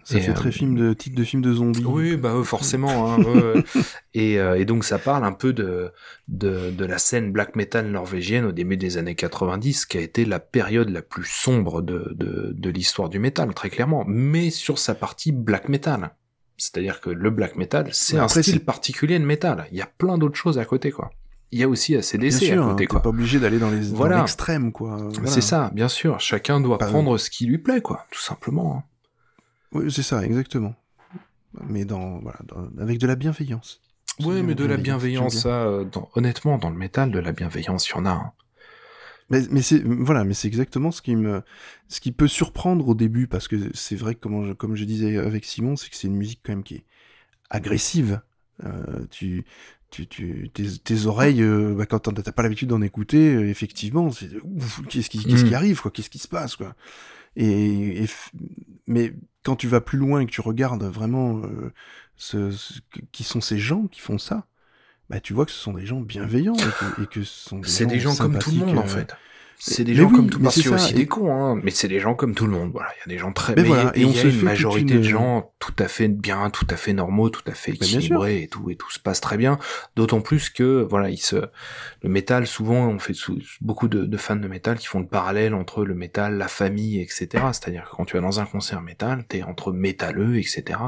Ça 0.05 0.19
Et, 0.19 0.21
fait 0.21 0.33
très 0.33 0.53
film 0.53 0.77
de 0.77 0.93
titre 0.93 1.17
de 1.17 1.25
film 1.25 1.43
de 1.43 1.53
zombies. 1.53 1.85
Oui, 1.85 2.17
bah 2.17 2.35
forcément. 2.45 3.13
Hein, 3.13 3.19
et, 4.15 4.35
et 4.35 4.65
donc 4.65 4.85
ça 4.85 4.99
parle 4.99 5.25
un 5.25 5.33
peu 5.33 5.53
de, 5.53 5.91
de 6.29 6.71
de 6.71 6.85
la 6.85 6.99
scène 6.99 7.33
black 7.33 7.57
metal 7.57 7.91
norvégienne 7.91 8.45
au 8.45 8.53
début 8.53 8.77
des 8.77 8.97
années 8.97 9.17
90, 9.17 9.87
qui 9.87 9.99
a 9.99 10.01
été 10.01 10.25
la 10.25 10.39
période 10.39 10.89
la 10.89 11.00
plus 11.03 11.25
sombre 11.25 11.83
de 11.83 12.13
de, 12.17 12.53
de 12.57 12.71
l'histoire 12.71 13.09
du 13.09 13.19
métal, 13.19 13.53
très 13.55 13.71
clairement. 13.71 14.05
Mais 14.07 14.51
sur 14.51 14.79
sa 14.79 14.95
partie 14.95 15.33
black 15.33 15.69
metal, 15.69 16.15
c'est-à-dire 16.57 17.01
que 17.01 17.11
le 17.11 17.31
black 17.31 17.57
metal, 17.57 17.89
c'est 17.93 18.19
un 18.19 18.29
style 18.29 18.65
particulier 18.65 19.19
de 19.19 19.25
métal. 19.25 19.67
Il 19.73 19.79
y 19.79 19.83
a 19.83 19.87
plein 19.87 20.19
d'autres 20.19 20.37
choses 20.37 20.59
à 20.59 20.65
côté, 20.65 20.91
quoi. 20.91 21.11
Il 21.53 21.59
y 21.59 21.65
a 21.65 21.69
aussi 21.69 21.93
Bien 21.93 22.01
ACDC 22.01 22.33
sûr, 22.33 22.63
à 22.63 22.67
hein, 22.67 22.71
côté, 22.71 22.85
t'es 22.85 22.87
quoi. 22.87 23.03
pas 23.03 23.09
obligé 23.09 23.41
d'aller 23.41 23.59
dans 23.59 23.71
les 23.71 23.81
Voilà. 23.81 24.19
l'extrême, 24.19 24.71
quoi. 24.71 24.97
Voilà. 24.99 25.27
C'est 25.31 25.41
ça, 25.41 25.71
bien 25.75 25.89
sûr. 25.89 26.21
Chacun 26.21 26.61
doit 26.61 26.79
prendre 26.79 27.19
ce 27.19 27.29
qui 27.29 27.47
lui 27.47 27.59
plaît, 27.59 27.81
quoi, 27.81 28.07
tout 28.13 28.21
simplement. 28.21 28.77
hein. 28.77 28.83
Oui, 29.73 29.91
c'est 29.91 30.03
ça, 30.05 30.25
exactement. 30.25 30.75
Mais 31.67 31.85
dans, 31.85 32.21
voilà, 32.21 32.39
dans- 32.45 32.69
avec 32.81 32.99
de 32.99 33.07
la 33.09 33.17
bienveillance. 33.17 33.81
C'est 34.21 34.43
mais 34.43 34.55
de 34.55 34.65
la 34.67 34.77
bienveillance, 34.77 35.33
bien. 35.33 35.41
ça, 35.41 35.63
euh, 35.63 35.85
dans- 35.85 36.09
honnêtement, 36.15 36.59
dans 36.59 36.71
le 36.71 36.77
métal, 36.77 37.11
de 37.11 37.19
la 37.19 37.33
bienveillance, 37.33 37.89
il 37.89 37.93
y 37.93 37.99
en 37.99 38.07
a. 38.07 38.11
hein. 38.11 38.33
Mais, 39.31 39.43
mais 39.51 39.63
c'est 39.63 39.83
voilà, 39.85 40.25
mais 40.25 40.35
c'est 40.35 40.49
exactement 40.49 40.91
ce 40.91 41.03
qui 41.03 41.17
me, 41.17 41.43
ce 41.89 42.01
qui 42.01 42.13
peut 42.13 42.29
surprendre 42.29 42.89
au 42.89 42.95
début 42.95 43.29
parce 43.29 43.49
que 43.49 43.57
c'est 43.75 43.97
vrai 43.97 44.15
que 44.17 44.21
comme 44.21 44.47
je, 44.49 44.53
comme 44.53 44.77
je 44.77 44.85
disais 44.85 45.19
avec 45.19 45.45
Simon, 45.45 45.77
c'est 45.77 45.89
que 45.89 45.97
c'est 45.97 46.09
une 46.09 46.17
musique 46.17 46.41
quand 46.45 46.53
même 46.53 46.65
qui 46.65 46.77
est 46.77 46.85
agressive. 47.51 48.21
Euh, 48.65 49.07
tu, 49.11 49.45
tu, 49.91 50.07
tu, 50.07 50.51
tes, 50.55 50.69
tes 50.79 51.07
oreilles, 51.07 51.43
euh, 51.43 51.75
bah, 51.75 51.87
quand 51.87 52.01
t'as 52.01 52.33
pas 52.33 52.43
l'habitude 52.43 52.69
d'en 52.69 52.83
écouter, 52.83 53.35
euh, 53.35 53.49
effectivement, 53.49 54.11
c'est 54.13 54.31
qu'est-ce 54.89 55.11
qui, 55.11 55.27
qu'est-ce 55.27 55.45
qui 55.45 55.55
Mm. 55.55 55.55
arrive, 55.55 55.81
quoi, 55.81 55.91
qu'est-ce 55.91 56.11
qui 56.11 56.19
se 56.19 56.29
passe, 56.29 56.57
quoi. 56.57 56.75
Et, 57.37 58.05
et 58.05 58.07
mais 58.87 59.15
quand 59.43 59.57
tu 59.57 59.69
vas 59.69 59.81
plus 59.81 59.99
loin 59.99 60.21
et 60.21 60.27
que 60.27 60.31
tu 60.31 60.41
regardes 60.41 60.85
vraiment 60.85 61.39
euh, 61.45 61.73
ce, 62.17 62.51
ce- 62.51 62.81
qui 63.13 63.25
sont 63.25 63.41
ces 63.41 63.59
gens 63.59 63.87
qui 63.87 64.01
font 64.01 64.19
ça, 64.19 64.47
bah 65.11 65.19
tu 65.19 65.33
vois 65.33 65.45
que 65.45 65.51
ce 65.51 65.59
sont 65.59 65.73
des 65.73 65.87
gens 65.87 66.01
bienveillants 66.01 66.55
et 66.55 66.59
que, 66.59 67.03
et 67.03 67.07
que 67.07 67.25
ce 67.25 67.49
sont 67.49 67.59
des 67.59 67.69
C'est 67.69 67.87
des 67.87 67.99
gens 67.99 68.15
comme 68.15 68.39
tout 68.39 68.53
le 68.53 68.59
monde, 68.59 68.79
en 68.79 68.83
euh, 68.83 68.87
fait. 68.87 69.13
C'est 69.63 69.85
des 69.85 69.95
gens 69.95 70.09
oui, 70.09 70.17
comme 70.17 70.31
tout 70.31 70.39
mais 70.39 70.45
parce 70.45 70.59
c'est 70.61 70.69
aussi 70.71 70.93
et- 70.93 70.97
des 70.97 71.07
cons, 71.07 71.31
hein, 71.33 71.61
mais 71.63 71.71
c'est 71.71 71.87
des 71.87 72.01
gens 72.01 72.15
comme 72.15 72.35
tout 72.35 72.47
le 72.47 72.53
monde. 72.53 72.71
Voilà, 72.73 72.89
il 72.97 73.01
y 73.11 73.13
a 73.13 73.15
des 73.15 73.19
gens 73.19 73.31
très. 73.33 73.55
Mais 73.55 73.63
Mais 73.63 73.69
voilà, 73.69 73.93
il 73.95 74.01
y 74.01 74.03
et 74.03 74.07
on 74.07 74.11
il 74.11 74.17
y 74.17 74.21
a 74.21 74.25
une 74.25 74.41
majorité 74.43 74.95
une- 74.95 75.01
de 75.01 75.03
gens 75.07 75.53
tout 75.59 75.75
à 75.79 75.87
fait 75.87 76.09
bien, 76.09 76.49
tout 76.49 76.67
à 76.71 76.77
fait 76.77 76.95
normaux, 76.95 77.29
tout 77.29 77.43
à 77.47 77.53
fait 77.53 77.73
équilibrés 77.73 78.43
et 78.43 78.49
tout, 78.49 78.71
et 78.71 78.77
tout 78.77 78.91
se 78.91 78.99
passe 78.99 79.21
très 79.21 79.37
bien. 79.37 79.59
D'autant 79.97 80.23
plus 80.23 80.49
que 80.49 80.87
voilà, 80.89 81.11
il 81.11 81.19
se, 81.19 81.37
le 81.37 82.09
métal 82.09 82.47
souvent, 82.47 82.89
on 82.89 82.99
fait 82.99 83.13
beaucoup 83.61 83.89
de, 83.89 84.07
de 84.07 84.17
fans 84.17 84.37
de 84.37 84.49
métal 84.49 84.79
qui 84.79 84.87
font 84.87 85.01
le 85.01 85.07
parallèle 85.07 85.53
entre 85.55 85.85
le 85.85 85.95
métal, 85.95 86.39
la 86.39 86.49
famille, 86.49 86.99
etc. 87.01 87.29
C'est-à-dire 87.53 87.85
que 87.91 87.95
quand 87.97 88.07
tu 88.07 88.15
vas 88.17 88.23
dans 88.23 88.41
un 88.41 88.47
concert 88.47 88.81
métal, 88.81 89.25
t'es 89.29 89.43
entre 89.43 89.73
métalleux, 89.73 90.39
etc. 90.39 90.79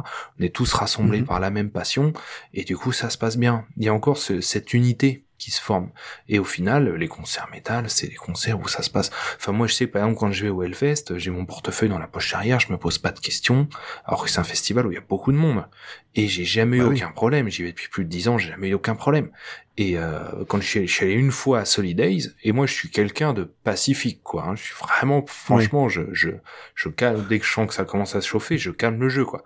On 0.40 0.42
est 0.42 0.54
tous 0.54 0.72
rassemblés 0.72 1.20
Mhm. 1.20 1.26
par 1.26 1.40
la 1.40 1.50
même 1.50 1.68
passion, 1.70 2.14
et 2.54 2.64
du 2.64 2.76
coup 2.78 2.92
ça 2.92 3.10
se 3.10 3.18
passe 3.18 3.36
bien. 3.36 3.66
Il 3.76 3.84
y 3.84 3.88
a 3.88 3.94
encore 3.94 4.16
ce- 4.16 4.40
cette 4.40 4.72
unité 4.72 5.24
qui 5.42 5.50
se 5.50 5.60
forme. 5.60 5.90
Et 6.28 6.38
au 6.38 6.44
final, 6.44 6.94
les 6.94 7.08
concerts 7.08 7.48
métal, 7.50 7.90
c'est 7.90 8.06
les 8.06 8.14
concerts 8.14 8.60
où 8.60 8.68
ça 8.68 8.82
se 8.82 8.90
passe. 8.90 9.10
Enfin, 9.36 9.52
moi, 9.52 9.66
je 9.66 9.74
sais, 9.74 9.86
par 9.86 10.02
exemple, 10.02 10.18
quand 10.20 10.32
je 10.32 10.44
vais 10.44 10.50
au 10.50 10.62
Hellfest, 10.62 11.16
j'ai 11.18 11.30
mon 11.30 11.44
portefeuille 11.44 11.88
dans 11.88 11.98
la 11.98 12.06
poche 12.06 12.32
arrière, 12.34 12.60
je 12.60 12.70
me 12.70 12.78
pose 12.78 12.98
pas 12.98 13.10
de 13.10 13.18
questions, 13.20 13.68
alors 14.04 14.24
que 14.24 14.30
c'est 14.30 14.38
un 14.40 14.44
festival 14.44 14.86
où 14.86 14.92
il 14.92 14.94
y 14.94 14.98
a 14.98 15.02
beaucoup 15.08 15.32
de 15.32 15.36
monde. 15.36 15.66
Et 16.14 16.28
j'ai 16.28 16.44
jamais 16.44 16.76
eu 16.76 16.80
Bah 16.80 16.86
oui. 16.88 16.96
aucun 17.02 17.10
problème. 17.12 17.48
J'y 17.48 17.62
vais 17.62 17.70
depuis 17.70 17.88
plus 17.88 18.04
de 18.04 18.08
dix 18.10 18.28
ans, 18.28 18.38
j'ai 18.38 18.50
jamais 18.50 18.68
eu 18.68 18.74
aucun 18.74 18.94
problème. 18.94 19.30
Et 19.78 19.96
euh, 19.96 20.44
quand 20.48 20.60
je 20.60 20.66
suis, 20.86 21.04
allé, 21.04 21.14
une 21.14 21.30
fois 21.30 21.60
à 21.60 21.64
Solidays, 21.64 22.28
et 22.42 22.52
moi, 22.52 22.66
je 22.66 22.74
suis 22.74 22.90
quelqu'un 22.90 23.32
de 23.32 23.44
pacifique, 23.44 24.22
quoi. 24.22 24.44
hein. 24.44 24.54
Je 24.54 24.64
suis 24.64 24.74
vraiment, 24.74 25.24
franchement, 25.26 25.88
je, 25.88 26.02
je, 26.12 26.30
je 26.74 26.88
calme, 26.90 27.24
dès 27.28 27.38
que 27.38 27.46
je 27.46 27.52
sens 27.52 27.68
que 27.68 27.74
ça 27.74 27.84
commence 27.84 28.14
à 28.14 28.20
se 28.20 28.28
chauffer, 28.28 28.58
je 28.58 28.70
calme 28.70 29.00
le 29.00 29.08
jeu, 29.08 29.24
quoi. 29.24 29.44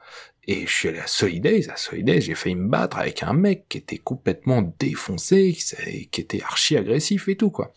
Et 0.48 0.66
je 0.66 0.72
suis 0.72 0.88
allé 0.88 0.98
à 0.98 1.06
Solidays, 1.06 1.70
à 1.70 1.76
Solidays, 1.76 2.20
j'ai 2.20 2.34
failli 2.34 2.56
me 2.56 2.68
battre 2.68 2.98
avec 2.98 3.22
un 3.22 3.32
mec 3.34 3.66
qui 3.68 3.78
était 3.78 3.98
complètement 3.98 4.62
défoncé, 4.80 5.52
qui, 5.52 6.08
qui 6.08 6.20
était 6.20 6.42
archi 6.42 6.76
agressif 6.76 7.28
et 7.28 7.36
tout, 7.36 7.50
quoi. 7.50 7.72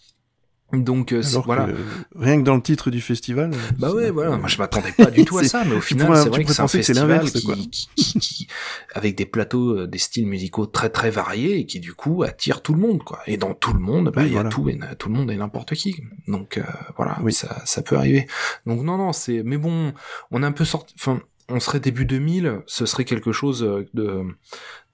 Donc, 0.71 1.13
euh, 1.13 1.21
Alors 1.31 1.45
voilà. 1.45 1.65
que, 1.65 1.71
rien 2.15 2.37
que 2.37 2.43
dans 2.43 2.55
le 2.55 2.61
titre 2.61 2.91
du 2.91 3.01
festival. 3.01 3.51
Bah 3.79 3.87
c'est- 3.89 3.95
ouais, 3.95 4.11
voilà. 4.11 4.37
Moi, 4.37 4.47
je 4.47 4.57
m'attendais 4.59 4.91
pas 4.91 5.09
du 5.09 5.25
tout 5.25 5.37
à 5.39 5.43
ça, 5.43 5.63
mais 5.65 5.75
au 5.75 5.81
final, 5.81 6.15
c'est 6.15 6.29
vrai 6.29 6.43
que 6.43 6.53
c'est 6.53 6.61
un 6.61 6.67
festival 6.67 7.29
qui, 7.31 7.43
quoi. 7.43 7.55
qui, 7.55 7.89
qui- 7.95 8.19
qui- 8.19 8.47
avec 8.93 9.15
des 9.15 9.25
plateaux, 9.25 9.77
euh, 9.79 9.87
des 9.87 9.97
styles 9.97 10.27
musicaux 10.27 10.67
très 10.67 10.89
très 10.89 11.09
variés 11.09 11.57
et 11.59 11.65
qui 11.65 11.79
du 11.79 11.93
coup 11.93 12.21
attire 12.23 12.61
tout 12.61 12.73
le 12.73 12.79
monde, 12.79 13.03
quoi. 13.03 13.19
Et 13.25 13.37
dans 13.37 13.53
tout 13.55 13.73
le 13.73 13.79
monde, 13.79 14.11
bah, 14.13 14.21
Oui, 14.21 14.27
il 14.27 14.33
y 14.33 14.37
a 14.37 14.43
tout, 14.43 14.69
et 14.69 14.77
tout 14.99 15.09
le 15.09 15.15
monde 15.15 15.31
et 15.31 15.35
n'importe 15.37 15.73
qui. 15.73 15.95
Donc 16.27 16.57
euh, 16.59 16.63
voilà, 16.97 17.17
Oui. 17.23 17.33
ça, 17.33 17.61
ça 17.65 17.81
peut 17.81 17.95
arriver. 17.97 18.27
Donc 18.67 18.83
non, 18.83 18.97
non, 18.97 19.11
c'est. 19.11 19.41
Mais 19.43 19.57
bon, 19.57 19.93
on 20.31 20.43
est 20.43 20.45
un 20.45 20.51
peu 20.51 20.65
sorti. 20.65 20.93
Enfin, 20.99 21.19
on 21.51 21.59
serait 21.59 21.79
début 21.79 22.05
2000, 22.05 22.61
ce 22.67 22.85
serait 22.85 23.05
quelque 23.05 23.31
chose 23.31 23.63
euh, 23.63 23.87
de 23.95 24.21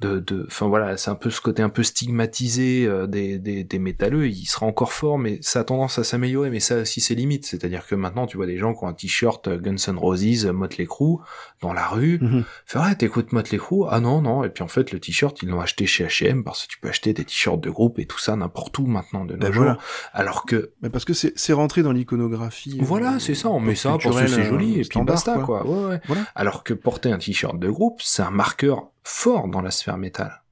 de, 0.01 0.19
de, 0.19 0.45
enfin 0.47 0.67
voilà, 0.67 0.97
c'est 0.97 1.09
un 1.09 1.15
peu 1.15 1.29
ce 1.29 1.39
côté 1.39 1.61
un 1.63 1.69
peu 1.69 1.81
stigmatisé 1.81 2.85
euh, 2.85 3.07
des, 3.07 3.39
des, 3.39 3.63
des 3.63 3.79
métalleux. 3.79 4.27
Il 4.27 4.45
sera 4.45 4.65
encore 4.65 4.91
fort, 4.91 5.17
mais 5.17 5.39
ça 5.41 5.61
a 5.61 5.63
tendance 5.63 5.97
à 5.99 6.03
s'améliorer. 6.03 6.49
Mais 6.49 6.59
ça 6.59 6.79
aussi, 6.81 6.99
c'est 6.99 7.15
limite. 7.15 7.45
C'est-à-dire 7.45 7.85
que 7.87 7.95
maintenant, 7.95 8.27
tu 8.27 8.35
vois 8.37 8.45
des 8.45 8.57
gens 8.57 8.73
qui 8.73 8.83
ont 8.83 8.87
un 8.87 8.93
t-shirt 8.93 9.47
euh, 9.47 9.57
Guns 9.57 9.77
N' 9.87 9.97
Roses, 9.97 10.45
Motley 10.47 10.85
Crue 10.85 11.17
dans 11.61 11.71
la 11.71 11.87
rue. 11.87 12.19
Mhm. 12.21 12.43
Fait 12.65 12.79
ouais, 12.79 12.95
t'écoutes 12.95 13.31
Motley 13.31 13.57
Crue? 13.57 13.85
Ah 13.89 13.99
non, 14.01 14.21
non. 14.21 14.43
Et 14.43 14.49
puis 14.49 14.63
en 14.63 14.67
fait, 14.67 14.91
le 14.91 14.99
t-shirt, 14.99 15.41
ils 15.41 15.49
l'ont 15.49 15.61
acheté 15.61 15.85
chez 15.85 16.05
H&M 16.05 16.43
parce 16.43 16.63
que 16.65 16.71
tu 16.73 16.79
peux 16.79 16.89
acheter 16.89 17.13
des 17.13 17.23
t-shirts 17.23 17.61
de 17.61 17.69
groupe 17.69 17.97
et 17.99 18.05
tout 18.05 18.19
ça 18.19 18.35
n'importe 18.35 18.77
où 18.79 18.85
maintenant 18.87 19.23
de 19.23 19.33
nos 19.35 19.39
Ben 19.39 19.51
jours. 19.53 19.63
voilà. 19.63 19.79
Alors 20.13 20.45
que 20.45 20.71
Mais 20.81 20.89
parce 20.89 21.05
que 21.05 21.13
c'est 21.13 21.31
c'est 21.37 21.53
rentré 21.53 21.83
dans 21.83 21.91
l'iconographie. 21.93 22.77
voilà, 22.81 23.13
euh, 23.15 23.19
c'est 23.19 23.35
ça, 23.35 23.49
on 23.49 23.59
met 23.61 23.75
ça 23.75 23.97
parce 24.01 24.03
que 24.21 24.27
c'est 24.27 24.41
euh, 24.41 24.43
joli 24.43 24.79
et 24.79 24.83
puis 24.83 25.01
basta 25.03 25.37
quoi. 25.39 25.65
Ouais, 25.65 25.85
ouais. 25.91 26.01
Voilà. 26.07 26.23
Alors 26.35 26.63
que 26.65 26.73
porter 26.73 27.11
un 27.11 27.17
t-shirt 27.17 27.57
de 27.57 27.69
groupe, 27.69 28.01
c'est 28.03 28.21
un 28.23 28.31
marqueur 28.31 28.89
fort 29.05 29.49
dans 29.49 29.61
la 29.61 29.71
sphère 29.71 29.97
métal. 29.99 30.43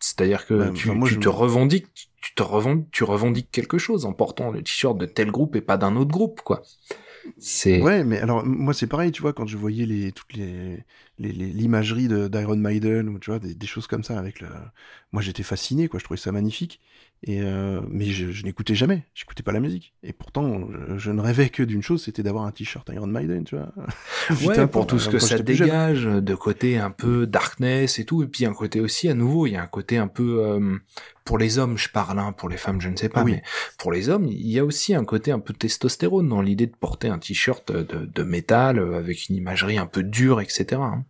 C'est-à-dire 0.00 0.46
que 0.46 0.70
tu, 0.70 0.90
enfin, 0.90 0.94
moi, 0.94 1.08
tu 1.08 1.18
je 1.18 1.18
te 1.18 1.28
revendiques, 1.28 1.88
tu 2.22 2.34
te 2.34 2.42
revendiques, 2.42 2.90
tu 2.92 3.04
revendiques 3.04 3.50
quelque 3.52 3.78
chose 3.78 4.06
en 4.06 4.12
portant 4.14 4.50
le 4.50 4.62
t-shirt 4.62 4.98
de 4.98 5.06
tel 5.06 5.30
groupe 5.32 5.56
et 5.56 5.60
pas 5.62 5.78
d'un 5.78 5.96
autre 5.96 6.10
groupe 6.12 6.42
quoi. 6.42 6.62
C'est 7.38 7.80
Ouais, 7.80 8.02
mais 8.02 8.18
alors 8.18 8.44
moi 8.44 8.74
c'est 8.74 8.88
pareil, 8.88 9.12
tu 9.12 9.22
vois, 9.22 9.32
quand 9.32 9.46
je 9.46 9.56
voyais 9.56 9.86
les 9.86 10.10
toutes 10.10 10.32
les 10.32 10.84
les- 11.18 11.30
les- 11.32 11.52
l'imagerie 11.52 12.08
de 12.08 12.26
d'Iron 12.26 12.56
Maiden 12.56 13.08
ou 13.08 13.20
tu 13.20 13.30
vois 13.30 13.38
des, 13.38 13.54
des 13.54 13.66
choses 13.68 13.86
comme 13.86 14.02
ça 14.02 14.18
avec 14.18 14.40
le, 14.40 14.48
moi 15.12 15.22
j'étais 15.22 15.44
fasciné 15.44 15.86
quoi, 15.88 16.00
je 16.00 16.04
trouvais 16.04 16.18
ça 16.18 16.32
magnifique. 16.32 16.80
Et 17.24 17.42
euh, 17.42 17.80
mais 17.90 18.04
je, 18.06 18.30
je 18.30 18.44
n'écoutais 18.44 18.76
jamais, 18.76 19.04
j'écoutais 19.12 19.42
pas 19.42 19.50
la 19.50 19.58
musique. 19.58 19.92
Et 20.04 20.12
pourtant, 20.12 20.60
je, 20.70 20.98
je 20.98 21.10
ne 21.10 21.20
rêvais 21.20 21.48
que 21.48 21.64
d'une 21.64 21.82
chose, 21.82 22.04
c'était 22.04 22.22
d'avoir 22.22 22.44
un 22.44 22.52
t-shirt 22.52 22.88
Iron 22.94 23.08
Maiden, 23.08 23.42
tu 23.44 23.56
vois. 23.56 23.72
Ouais, 24.46 24.66
pour 24.68 24.86
tout 24.86 24.98
ce 25.00 25.08
que 25.08 25.18
ça 25.18 25.38
dégage, 25.38 26.04
de 26.04 26.34
côté 26.36 26.78
un 26.78 26.90
peu 26.92 27.26
darkness 27.26 27.98
et 27.98 28.04
tout, 28.04 28.22
et 28.22 28.26
puis 28.28 28.44
un 28.46 28.52
côté 28.52 28.80
aussi, 28.80 29.08
à 29.08 29.14
nouveau, 29.14 29.46
il 29.46 29.54
y 29.54 29.56
a 29.56 29.62
un 29.62 29.66
côté 29.66 29.96
un 29.98 30.06
peu, 30.06 30.44
euh, 30.46 30.76
pour 31.24 31.38
les 31.38 31.58
hommes, 31.58 31.76
je 31.76 31.88
parle, 31.88 32.18
hein, 32.20 32.32
pour 32.32 32.48
les 32.48 32.56
femmes, 32.56 32.80
je 32.80 32.88
ne 32.88 32.96
sais 32.96 33.08
pas, 33.08 33.20
Ah 33.20 33.24
oui. 33.24 33.32
mais 33.32 33.42
pour 33.78 33.90
les 33.90 34.08
hommes, 34.10 34.26
il 34.26 34.46
y 34.48 34.58
a 34.60 34.64
aussi 34.64 34.94
un 34.94 35.04
côté 35.04 35.32
un 35.32 35.40
peu 35.40 35.52
testostérone 35.52 36.28
dans 36.28 36.40
l'idée 36.40 36.66
de 36.66 36.76
porter 36.76 37.08
un 37.08 37.18
t-shirt 37.18 37.72
de, 37.72 38.06
de 38.06 38.22
métal 38.22 38.78
euh, 38.78 38.96
avec 38.96 39.28
une 39.28 39.34
imagerie 39.36 39.78
un 39.78 39.86
peu 39.86 40.02
dure, 40.04 40.40
etc. 40.40 40.66
hein. 40.80 41.04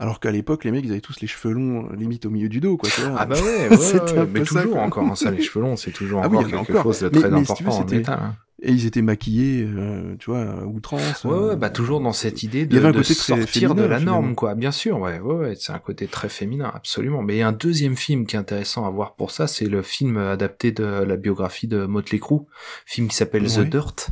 Alors 0.00 0.18
qu'à 0.18 0.30
l'époque, 0.32 0.64
les 0.64 0.70
mecs, 0.72 0.84
ils 0.84 0.90
avaient 0.92 1.00
tous 1.02 1.20
les 1.20 1.26
cheveux 1.28 1.52
longs, 1.54 1.86
euh, 1.92 1.94
limite 1.94 2.24
au 2.26 2.30
milieu 2.30 2.48
du 2.48 2.58
dos, 2.58 2.76
quoi. 2.78 2.88
tu 2.88 3.02
vois. 3.02 3.14
Ah 3.18 3.26
bah 3.26 3.36
ouais, 3.36 3.68
ouais, 3.70 4.26
mais 4.32 4.44
ça, 4.46 4.62
toujours 4.62 4.72
quoi. 4.72 4.82
encore, 4.82 5.04
hein, 5.04 5.14
ça, 5.14 5.30
les 5.30 5.42
cheveux 5.42 5.60
longs, 5.62 5.76
c'est 5.76 5.90
toujours 5.92 6.22
Ah 6.24 6.26
encore 6.26 6.40
en 6.40 6.44
quelque 6.44 6.56
encore. 6.72 6.82
chose 6.84 7.00
de 7.00 7.10
Mais- 7.12 7.20
très 7.20 7.30
mais 7.30 7.38
important 7.40 7.84
métal. 7.84 8.18
hein. 8.20 8.34
Et 8.62 8.72
ils 8.72 8.84
étaient 8.84 9.00
maquillés, 9.00 9.64
euh, 9.66 10.16
tu 10.18 10.30
vois, 10.30 10.42
à 10.42 10.64
outrance. 10.66 11.24
Ouais, 11.24 11.30
ouais, 11.30 11.38
euh, 11.52 11.56
bah 11.56 11.70
toujours 11.70 12.00
dans 12.02 12.12
cette 12.12 12.42
idée 12.42 12.58
il 12.60 12.64
y 12.64 12.66
de, 12.66 12.76
avait 12.78 12.88
un 12.88 12.92
de 12.92 12.98
côté 12.98 13.14
très 13.14 13.36
sortir 13.40 13.74
de 13.74 13.82
la 13.84 14.00
norme, 14.00 14.34
quoi. 14.34 14.54
Bien 14.54 14.70
sûr, 14.70 14.98
ouais, 15.00 15.18
ouais, 15.18 15.34
ouais, 15.34 15.54
c'est 15.58 15.72
un 15.72 15.78
côté 15.78 16.06
très 16.06 16.28
féminin, 16.28 16.70
absolument. 16.74 17.22
Mais 17.22 17.36
il 17.36 17.38
y 17.38 17.42
a 17.42 17.48
un 17.48 17.52
deuxième 17.52 17.96
film 17.96 18.26
qui 18.26 18.36
est 18.36 18.38
intéressant 18.38 18.84
à 18.86 18.90
voir 18.90 19.14
pour 19.14 19.30
ça, 19.30 19.46
c'est 19.46 19.64
le 19.64 19.80
film 19.82 20.18
adapté 20.18 20.72
de 20.72 20.84
la 20.84 21.16
biographie 21.16 21.68
de 21.68 21.86
Motley 21.86 22.18
Crue, 22.18 22.40
film 22.84 23.08
qui 23.08 23.16
s'appelle 23.16 23.44
Ouais. 23.44 23.48
The 23.48 23.60
Dirt, 23.70 24.10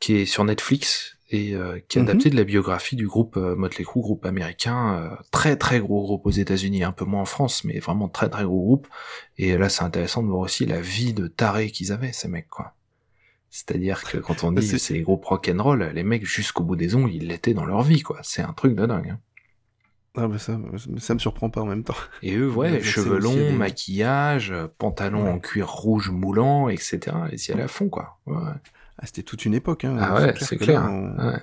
qui 0.00 0.14
est 0.16 0.26
sur 0.26 0.44
Netflix 0.44 1.17
et 1.30 1.54
euh, 1.54 1.78
qui 1.88 1.98
est 1.98 2.02
Mhm. 2.02 2.08
adapté 2.08 2.30
de 2.30 2.36
la 2.36 2.44
biographie 2.44 2.96
du 2.96 3.06
groupe 3.06 3.36
euh, 3.36 3.54
Motley 3.54 3.84
Crue, 3.84 4.00
groupe 4.00 4.24
américain, 4.24 4.94
euh, 5.12 5.16
très 5.30 5.56
très 5.56 5.78
gros 5.80 6.02
groupe 6.02 6.24
aux 6.26 6.30
États-Unis, 6.30 6.84
un 6.84 6.92
peu 6.92 7.04
moins 7.04 7.22
en 7.22 7.26
France, 7.26 7.64
mais 7.64 7.78
vraiment 7.80 8.08
très 8.08 8.28
très 8.30 8.44
gros 8.44 8.60
groupe. 8.62 8.88
Et 9.36 9.56
là, 9.58 9.68
c'est 9.68 9.84
intéressant 9.84 10.22
de 10.22 10.28
voir 10.28 10.40
aussi 10.40 10.64
la 10.66 10.80
vie 10.80 11.12
de 11.12 11.26
taré 11.26 11.70
qu'ils 11.70 11.92
avaient, 11.92 12.12
ces 12.12 12.28
mecs, 12.28 12.48
quoi. 12.48 12.74
C'est-à-dire 13.50 14.04
que 14.04 14.18
quand 14.18 14.44
on 14.44 14.52
dit 14.52 14.62
c'est- 14.66 14.78
c'est 14.78 14.94
les 14.94 15.02
groupes 15.02 15.24
rock'n'roll, 15.24 15.90
les 15.94 16.02
mecs 16.02 16.24
jusqu'au 16.26 16.64
bout 16.64 16.76
des 16.76 16.94
ongles, 16.94 17.12
ils 17.12 17.26
l'étaient 17.28 17.54
dans 17.54 17.64
leur 17.66 17.82
vie, 17.82 18.02
quoi. 18.02 18.18
C'est 18.22 18.42
un 18.42 18.52
truc 18.52 18.74
de 18.74 18.86
dingue. 18.86 19.10
hein. 19.10 19.18
Ah 20.16 20.26
bah 20.26 20.38
ça, 20.38 20.58
ça 20.96 21.14
me 21.14 21.18
surprend 21.20 21.48
pas 21.48 21.60
en 21.60 21.66
même 21.66 21.84
temps. 21.84 21.94
Et 22.22 22.34
eux, 22.34 22.50
ouais, 22.50 22.72
Ouais, 22.72 22.80
cheveux 22.82 23.20
c'est 23.20 23.24
longs, 23.24 23.34
des- 23.34 23.52
maquillage, 23.52 24.52
pantalon 24.78 25.24
Ouais. 25.24 25.30
en 25.30 25.38
cuir 25.38 25.68
rouge 25.70 26.10
moulant, 26.10 26.68
etc. 26.68 26.98
Et 27.30 27.52
aller 27.52 27.62
à 27.62 27.68
fond, 27.68 27.88
quoi. 27.88 28.18
Ouais. 28.26 28.36
Ah, 28.98 29.06
c'était 29.06 29.22
toute 29.22 29.44
une 29.44 29.54
époque. 29.54 29.84
Hein. 29.84 29.96
Ah 30.00 30.14
ouais, 30.14 30.34
c'est 30.40 30.56
clair. 30.56 30.82
on- 30.90 31.16
Ouais. 31.30 31.40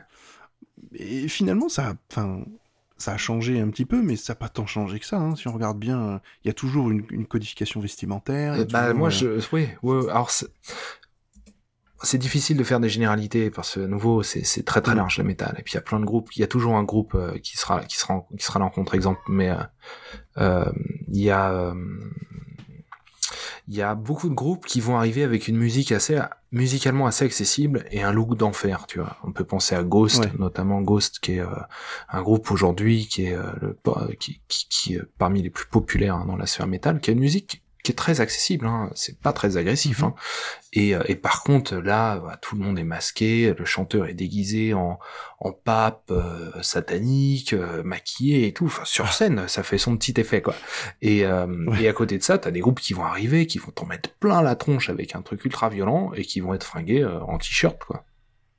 Et 0.93 1.27
finalement, 1.27 1.69
ça, 1.69 1.89
a- 1.89 1.95
enfin, 2.11 2.43
ça 2.97 3.13
a 3.13 3.17
changé 3.17 3.59
un 3.59 3.69
petit 3.69 3.85
peu, 3.85 4.01
mais 4.01 4.15
ça 4.15 4.33
n'a 4.33 4.37
pas 4.37 4.49
tant 4.49 4.65
changé 4.65 4.99
que 4.99 5.05
ça. 5.05 5.17
Hein. 5.17 5.35
Si 5.35 5.47
on 5.47 5.53
regarde 5.53 5.77
bien, 5.79 6.21
il 6.43 6.47
y 6.47 6.49
a 6.49 6.53
toujours 6.53 6.89
une, 6.91 7.05
une 7.11 7.25
codification 7.25 7.79
vestimentaire. 7.81 8.53
Euh, 8.53 8.65
bah, 8.65 8.83
toujours, 8.87 8.97
moi, 8.99 9.07
euh, 9.07 9.39
je, 9.39 9.47
oui, 9.53 9.67
ouais, 9.83 10.09
alors, 10.09 10.29
c'est- 10.31 10.47
difficile 12.19 12.55
de 12.57 12.63
faire 12.63 12.79
des 12.79 12.89
généralités 12.89 13.49
parce 13.49 13.75
que, 13.75 13.79
à 13.81 13.87
nouveau, 13.87 14.21
c'est 14.21 14.63
très 14.63 14.81
très 14.81 14.93
large 14.95 15.17
le 15.17 15.23
métal. 15.23 15.55
Et 15.57 15.63
puis, 15.63 15.73
il 15.73 15.75
y 15.75 15.79
a 15.79 15.81
plein 15.81 15.99
de 15.99 16.05
groupes. 16.05 16.29
Il 16.35 16.39
y 16.39 16.43
a 16.43 16.47
toujours 16.47 16.75
un 16.77 16.83
groupe 16.83 17.15
euh, 17.15 17.37
qui 17.39 17.57
sera, 17.57 17.83
qui 17.83 17.97
sera, 17.97 18.25
qui 18.37 18.43
sera 18.45 18.59
là 18.59 18.65
en 18.65 18.69
contre-exemple. 18.69 19.21
Mais 19.27 19.49
euh, 19.49 19.55
euh, 20.37 20.71
il 21.07 21.21
y 21.21 21.31
a, 21.31 21.73
il 23.67 23.75
y 23.75 23.81
a 23.81 23.95
beaucoup 23.95 24.29
de 24.29 24.35
groupes 24.35 24.65
qui 24.65 24.79
vont 24.79 24.95
arriver 24.97 25.23
avec 25.23 25.47
une 25.47 25.57
musique 25.57 25.91
assez, 25.91 26.19
musicalement 26.51 27.07
assez 27.07 27.25
accessible 27.25 27.85
et 27.91 28.03
un 28.03 28.11
look 28.11 28.37
d'enfer, 28.37 28.85
tu 28.87 28.99
vois. 28.99 29.17
On 29.23 29.31
peut 29.31 29.43
penser 29.43 29.75
à 29.75 29.83
Ghost, 29.83 30.19
Ouais. 30.25 30.31
notamment 30.37 30.81
Ghost, 30.81 31.19
qui 31.19 31.33
est 31.33 31.39
euh, 31.39 31.47
un 32.09 32.21
groupe 32.21 32.51
aujourd'hui 32.51 33.07
qui 33.07 33.25
est 33.25 33.33
euh, 33.33 33.51
le, 33.61 33.77
qui, 34.19 34.41
qui, 34.47 34.67
qui 34.69 34.95
est 34.95 35.01
parmi 35.17 35.41
les 35.41 35.49
plus 35.49 35.65
populaires 35.65 36.15
hein, 36.15 36.25
dans 36.27 36.37
la 36.37 36.45
sphère 36.45 36.67
métal, 36.67 36.99
qui 36.99 37.09
a 37.09 37.13
une 37.13 37.19
musique 37.19 37.63
qui 37.85 37.91
est 37.91 37.95
très 37.95 38.19
accessible, 38.19 38.65
hein. 38.67 38.89
c'est 38.95 39.19
pas 39.19 39.31
très 39.31 39.55
agressif. 39.57 39.99
Mhm. 39.99 40.05
Hein. 40.09 40.15
Et, 40.73 40.93
euh, 40.95 41.01
et 41.07 41.15
par 41.15 41.43
contre, 41.43 41.75
là, 41.75 42.17
bah, 42.19 42.37
tout 42.41 42.55
le 42.57 42.61
monde 42.63 42.77
est 42.77 42.83
masqué, 42.83 43.53
le 43.57 43.63
chanteur 43.65 44.07
est 44.07 44.13
déguisé 44.13 44.73
en, 44.73 44.99
en 45.39 45.51
pape 45.53 46.11
euh, 46.11 46.51
satanique, 46.61 47.53
euh, 47.53 47.81
maquillé 47.83 48.47
et 48.47 48.53
tout. 48.53 48.65
Enfin, 48.65 48.83
sur 48.85 49.13
scène, 49.13 49.47
ça 49.47 49.63
fait 49.63 49.77
son 49.77 49.95
petit 49.95 50.13
effet, 50.19 50.41
quoi. 50.41 50.55
Et, 51.01 51.25
euh, 51.25 51.45
Ouais. 51.67 51.83
et 51.83 51.87
à 51.87 51.93
côté 51.93 52.17
de 52.17 52.23
ça, 52.23 52.37
t'as 52.37 52.51
des 52.51 52.59
groupes 52.59 52.79
qui 52.81 52.93
vont 52.93 53.05
arriver, 53.05 53.45
qui 53.47 53.57
vont 53.59 53.71
t'en 53.71 53.85
mettre 53.85 54.09
plein 54.19 54.41
la 54.41 54.55
tronche 54.55 54.89
avec 54.89 55.15
un 55.15 55.21
truc 55.21 55.45
ultra 55.45 55.69
violent 55.69 56.11
et 56.15 56.23
qui 56.23 56.39
vont 56.41 56.53
être 56.53 56.65
fringués 56.65 57.05
en 57.05 57.37
t-shirt, 57.37 57.81
quoi. 57.85 58.03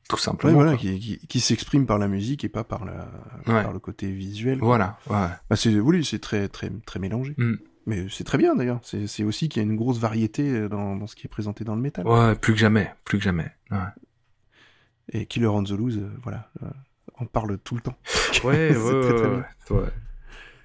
Tout 0.09 0.15
ouais, 0.15 0.23
simplement. 0.23 0.55
voilà, 0.55 0.71
quoi. 0.73 0.79
qui, 0.81 1.01
qui, 1.01 1.27
qui 1.27 1.41
s'exprime 1.41 1.85
par 1.85 1.99
la 1.99 2.07
musique 2.07 2.45
et 2.45 2.49
pas 2.49 2.63
par, 2.63 2.85
la, 2.85 3.09
Ouais. 3.53 3.63
par 3.65 3.73
le 3.73 3.81
côté 3.81 4.09
visuel. 4.13 4.59
quoi. 4.61 4.69
Voilà, 4.69 4.99
ouais. 5.11 5.35
Bah, 5.51 5.57
c'est, 5.57 5.75
oui, 5.81 6.05
c'est 6.05 6.21
très, 6.21 6.47
très, 6.49 6.71
très 6.87 7.01
mélangé. 7.01 7.35
Mm. 7.37 7.55
Mais 7.87 8.07
c'est 8.11 8.25
très 8.25 8.39
bien 8.39 8.57
d'ailleurs. 8.57 8.81
C'est, 8.83 9.25
aussi 9.25 9.49
qu'il 9.49 9.63
y 9.63 9.65
a 9.65 9.69
une 9.69 9.77
grosse 9.77 9.99
variété 9.99 10.69
dans, 10.69 10.97
dans 10.97 11.07
ce 11.07 11.15
qui 11.15 11.27
est 11.27 11.31
présenté 11.31 11.63
dans 11.65 11.77
le 11.77 11.81
métal. 11.81 12.07
Ouais, 12.07 12.35
plus 12.35 12.53
que 12.53 12.59
jamais, 12.59 12.93
plus 13.05 13.19
que 13.19 13.25
jamais. 13.25 13.51
Ouais. 13.71 13.79
Et 15.13 15.27
Killer 15.27 15.47
on 15.47 15.63
the 15.63 15.71
Loose, 15.71 15.99
euh, 15.99 16.11
voilà, 16.23 16.51
euh, 16.63 16.71
on 17.19 17.27
parle 17.27 17.59
tout 17.59 17.75
le 17.75 17.81
temps. 17.81 17.97
Ouais, 18.45 18.71
C'est 18.73 18.79
ouais, 18.79 19.01
très, 19.01 19.15
très 19.15 19.29
ouais, 19.29 19.81
ouais. 19.83 19.89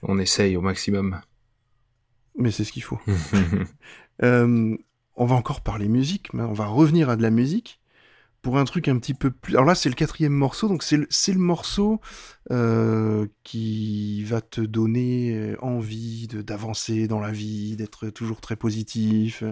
On 0.04 0.20
essaye 0.20 0.58
au 0.58 0.62
maximum. 0.62 1.22
Mais 2.38 2.52
c'est 2.52 2.64
ce 2.64 2.72
qu'il 2.72 2.84
faut. 2.84 3.00
Euh, 4.24 4.78
on 5.16 5.26
va 5.26 5.36
encore 5.36 5.62
parler 5.62 5.88
musique, 5.88 6.32
mais 6.36 6.44
on 6.44 6.54
va 6.54 6.68
revenir 6.68 7.10
à 7.10 7.16
de 7.16 7.24
la 7.24 7.32
musique 7.32 7.81
pour 8.42 8.58
un 8.58 8.66
truc 8.66 8.88
un 8.88 8.98
petit 8.98 9.14
peu 9.14 9.32
plus. 9.32 9.54
Alors 9.54 9.66
là, 9.66 9.76
c'est 9.76 9.90
le 9.90 9.96
quatrième 9.96 10.34
morceau, 10.34 10.68
donc 10.68 10.84
c'est 10.84 10.98
le, 10.98 11.40
morceau 11.40 12.02
euh, 12.52 13.28
qui 13.44 14.24
va 14.24 14.42
te 14.42 14.62
donner 14.62 15.36
euh, 15.36 15.58
envie 15.62 16.28
d'avancer 16.28 17.08
dans 17.08 17.20
la 17.20 17.32
vie, 17.32 17.76
d'être 17.76 18.10
toujours 18.10 18.42
très 18.42 18.56
positif. 18.56 19.44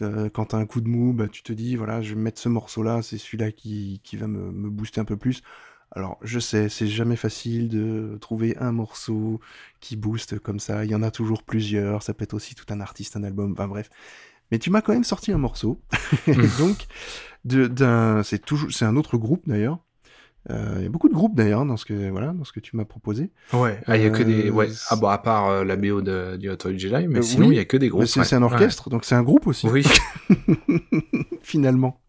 Euh, 0.00 0.30
quand 0.30 0.46
t'as 0.46 0.58
un 0.58 0.66
coup 0.66 0.80
de 0.80 0.88
mou, 0.88 1.12
bah, 1.12 1.28
tu 1.28 1.42
te 1.42 1.52
dis, 1.52 1.76
voilà, 1.76 2.00
je 2.02 2.14
vais 2.14 2.20
mettre 2.20 2.40
ce 2.40 2.48
morceau-là, 2.48 3.02
c'est 3.02 3.18
celui-là 3.18 3.52
qui, 3.52 4.00
qui 4.02 4.16
va 4.16 4.26
me, 4.26 4.50
me 4.50 4.70
booster 4.70 5.00
un 5.00 5.04
peu 5.04 5.16
plus. 5.16 5.42
Alors, 5.94 6.18
je 6.22 6.38
sais, 6.38 6.70
c'est 6.70 6.86
jamais 6.86 7.16
facile 7.16 7.68
de 7.68 8.16
trouver 8.18 8.56
un 8.56 8.72
morceau 8.72 9.40
qui 9.80 9.96
booste 9.96 10.38
comme 10.38 10.58
ça. 10.58 10.86
Il 10.86 10.90
y 10.90 10.94
en 10.94 11.02
a 11.02 11.10
toujours 11.10 11.42
plusieurs. 11.42 12.02
Ça 12.02 12.14
peut 12.14 12.24
être 12.24 12.32
aussi 12.32 12.54
tout 12.54 12.64
un 12.70 12.80
artiste, 12.80 13.16
un 13.16 13.24
album. 13.24 13.52
Enfin 13.52 13.68
bref. 13.68 13.90
Mais 14.52 14.58
tu 14.60 14.70
m'as 14.70 14.82
quand 14.82 14.92
même 14.92 15.02
sorti 15.02 15.32
un 15.32 15.38
morceau. 15.38 15.80
Donc, 16.58 16.86
de- 17.44 17.66
d'un, 17.66 18.22
c'est 18.22 18.38
toujours, 18.38 18.70
c'est 18.70 18.84
un 18.84 18.94
autre 18.96 19.16
groupe 19.18 19.42
d'ailleurs. 19.48 19.78
Euh, 20.50 20.74
Il 20.78 20.82
y 20.82 20.86
a 20.86 20.88
beaucoup 20.88 21.08
de 21.08 21.14
groupes 21.14 21.34
d'ailleurs 21.36 21.64
dans 21.64 21.76
ce 21.76 21.84
que 21.84 22.10
voilà 22.10 22.32
dans 22.32 22.42
ce 22.44 22.52
que 22.52 22.58
tu 22.60 22.76
m'as 22.76 22.84
proposé. 22.84 23.30
Ouais, 23.52 23.80
ah, 23.86 23.96
il 23.96 24.02
y 24.02 24.06
a 24.06 24.10
que 24.10 24.22
des. 24.24 24.48
Euh, 24.48 24.50
Ouais. 24.52 24.68
Ah, 24.90 24.96
bon, 24.96 25.06
à 25.08 25.18
part 25.18 25.48
euh, 25.48 25.64
la 25.64 25.76
BO 25.76 26.02
de, 26.02 26.36
du 26.36 26.50
Hot 26.50 26.56
Jedi, 26.76 27.06
mais 27.08 27.22
sinon, 27.22 27.46
il 27.46 27.50
oui, 27.50 27.56
y 27.56 27.60
a 27.60 27.64
que 27.64 27.76
des 27.76 27.88
groupes. 27.88 28.06
C'est, 28.06 28.20
ouais. 28.20 28.34
un 28.34 28.42
orchestre, 28.42 28.90
donc 28.90 29.04
c'est 29.04 29.14
un 29.14 29.22
groupe 29.22 29.46
aussi. 29.46 29.68
Oui, 29.68 29.84
finalement. 31.42 32.00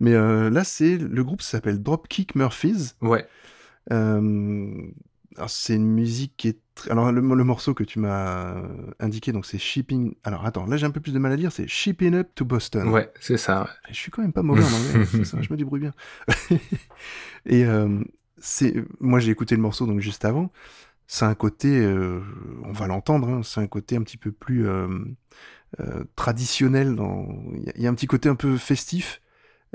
Mais 0.00 0.12
là, 0.14 0.64
c'est 0.64 0.96
le 0.98 1.24
groupe 1.24 1.42
s'appelle 1.42 1.82
Dropkick 1.82 2.34
Murphys. 2.34 2.92
ouais. 3.02 3.26
C'est 5.46 5.74
une 5.76 5.86
musique 5.86 6.34
qui 6.36 6.48
est. 6.48 6.58
alors 6.88 7.10
le, 7.12 7.20
le 7.20 7.44
morceau 7.44 7.74
que 7.74 7.84
tu 7.84 7.98
m'as 7.98 8.62
indiqué 9.00 9.32
donc 9.32 9.44
c'est 9.46 9.58
Shipping 9.58 10.14
alors 10.24 10.46
attends 10.46 10.66
là 10.66 10.76
j'ai 10.76 10.86
un 10.86 10.90
peu 10.90 11.00
plus 11.00 11.12
de 11.12 11.18
mal 11.18 11.32
à 11.32 11.36
dire 11.36 11.52
c'est 11.52 11.66
Shipping 11.68 12.14
Up 12.14 12.28
to 12.34 12.44
Boston 12.44 12.88
Ouais, 12.88 13.10
c'est 13.20 13.36
ça. 13.36 13.62
ouais. 13.62 13.68
je 13.90 13.94
suis 13.96 14.10
quand 14.10 14.22
même 14.22 14.32
pas 14.32 14.42
mauvais 14.42 14.62
en 14.62 14.66
anglais 14.66 15.04
c'est 15.10 15.24
ça, 15.24 15.42
je 15.42 15.52
me 15.52 15.56
débrouille 15.56 15.80
bien 15.80 15.92
et 17.46 17.64
euh, 17.64 17.98
c'est 18.38 18.74
moi 19.00 19.20
j'ai 19.20 19.30
écouté 19.30 19.56
le 19.56 19.62
morceau 19.62 19.86
donc 19.86 20.00
juste 20.00 20.24
avant 20.24 20.50
c'est 21.06 21.24
un 21.24 21.34
côté 21.34 21.68
euh, 21.80 22.20
on 22.64 22.72
va 22.72 22.86
l'entendre 22.86 23.28
hein, 23.28 23.40
c'est 23.42 23.60
un 23.60 23.66
côté 23.66 23.96
un 23.96 24.02
petit 24.02 24.16
peu 24.16 24.30
plus 24.32 24.66
euh, 24.68 24.88
traditionnel 26.16 26.94
dans 26.96 27.28
il 27.76 27.82
y 27.82 27.86
a- 27.86 27.90
un 27.90 27.94
petit 27.94 28.06
côté 28.06 28.28
un 28.28 28.34
peu 28.34 28.56
festif 28.56 29.20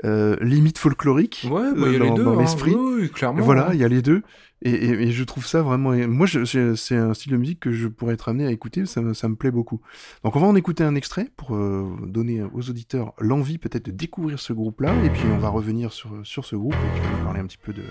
limite 0.04 0.76
folklorique. 0.76 1.46
Ouais, 1.50 1.72
bah, 1.74 1.86
il 1.86 1.92
y 1.94 1.96
a 1.96 1.98
dans, 2.00 2.04
les 2.04 2.10
deux, 2.10 2.24
dans 2.24 2.38
hein. 2.38 2.40
l'esprit. 2.42 2.74
Oui, 2.74 3.10
clairement. 3.10 3.42
Voilà, 3.42 3.70
il 3.72 3.80
y 3.80 3.84
a 3.84 3.88
les 3.88 4.02
deux. 4.02 4.22
Et, 4.62 5.10
je 5.12 5.24
trouve 5.24 5.46
ça 5.46 5.62
vraiment. 5.62 5.92
Moi, 6.08 6.26
c'est 6.26 6.96
un 6.96 7.14
style 7.14 7.32
de 7.32 7.36
musique 7.36 7.60
que 7.60 7.72
je 7.72 7.88
pourrais 7.88 8.14
être 8.14 8.28
amené 8.28 8.46
à 8.46 8.50
écouter. 8.50 8.86
Ça, 8.86 9.00
me- 9.02 9.34
plaît 9.34 9.50
beaucoup. 9.50 9.80
Donc, 10.24 10.34
on 10.34 10.40
va 10.40 10.46
en 10.46 10.56
écouter 10.56 10.82
un 10.82 10.94
extrait 10.94 11.28
pour 11.36 11.54
euh, 11.54 11.94
donner 12.06 12.42
aux 12.42 12.70
auditeurs 12.70 13.12
l'envie 13.18 13.58
peut-être 13.58 13.86
de 13.86 13.90
découvrir 13.90 14.38
ce 14.40 14.52
groupe-là. 14.52 14.94
Et 15.04 15.10
puis, 15.10 15.24
on 15.32 15.38
va 15.38 15.50
revenir 15.50 15.92
sur, 15.92 16.10
sur 16.24 16.44
ce 16.44 16.56
groupe 16.56 16.74
et 16.74 16.96
tu 16.96 17.02
vas 17.02 17.18
nous 17.18 17.24
parler 17.24 17.40
un 17.40 17.46
petit 17.46 17.58
peu 17.58 17.72
de, 17.72 17.84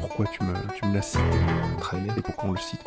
pourquoi 0.00 0.26
tu 0.26 0.42
me, 0.42 0.52
tu 0.74 0.86
me 0.86 0.94
l'as 0.94 1.02
cité 1.02 1.22
Très 1.78 2.00
bien. 2.00 2.14
et 2.16 2.22
pourquoi 2.22 2.48
on 2.48 2.52
le 2.52 2.58
cite. 2.58 2.80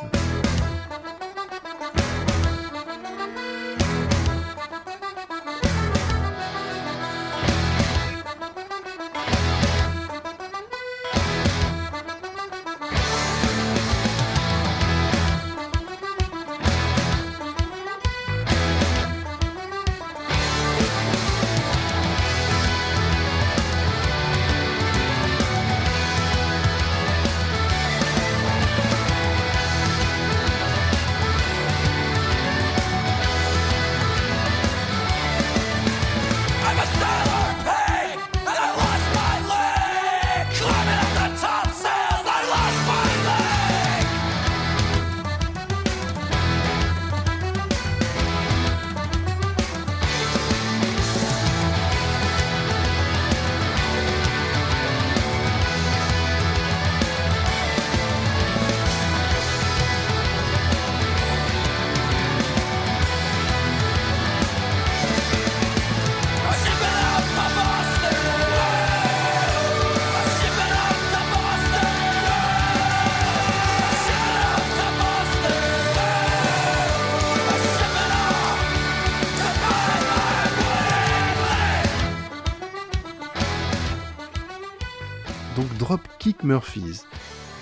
Murphys. 86.49 87.01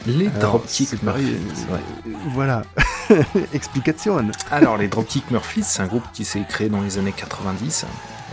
Les 0.06 0.30
Dropkick 0.30 1.04
Murphys. 1.04 1.36
ouais. 1.70 1.80
euh, 2.08 2.12
Voilà. 2.30 2.62
Explication. 3.54 4.32
Alors, 4.50 4.78
les 4.78 4.88
Dropkick 4.88 5.30
Murphys, 5.30 5.64
c'est 5.64 5.82
un 5.82 5.88
groupe 5.88 6.06
qui 6.14 6.24
s'est 6.24 6.46
créé 6.48 6.70
dans 6.70 6.80
les 6.82 6.98
années 6.98 7.12
90. 7.12 7.86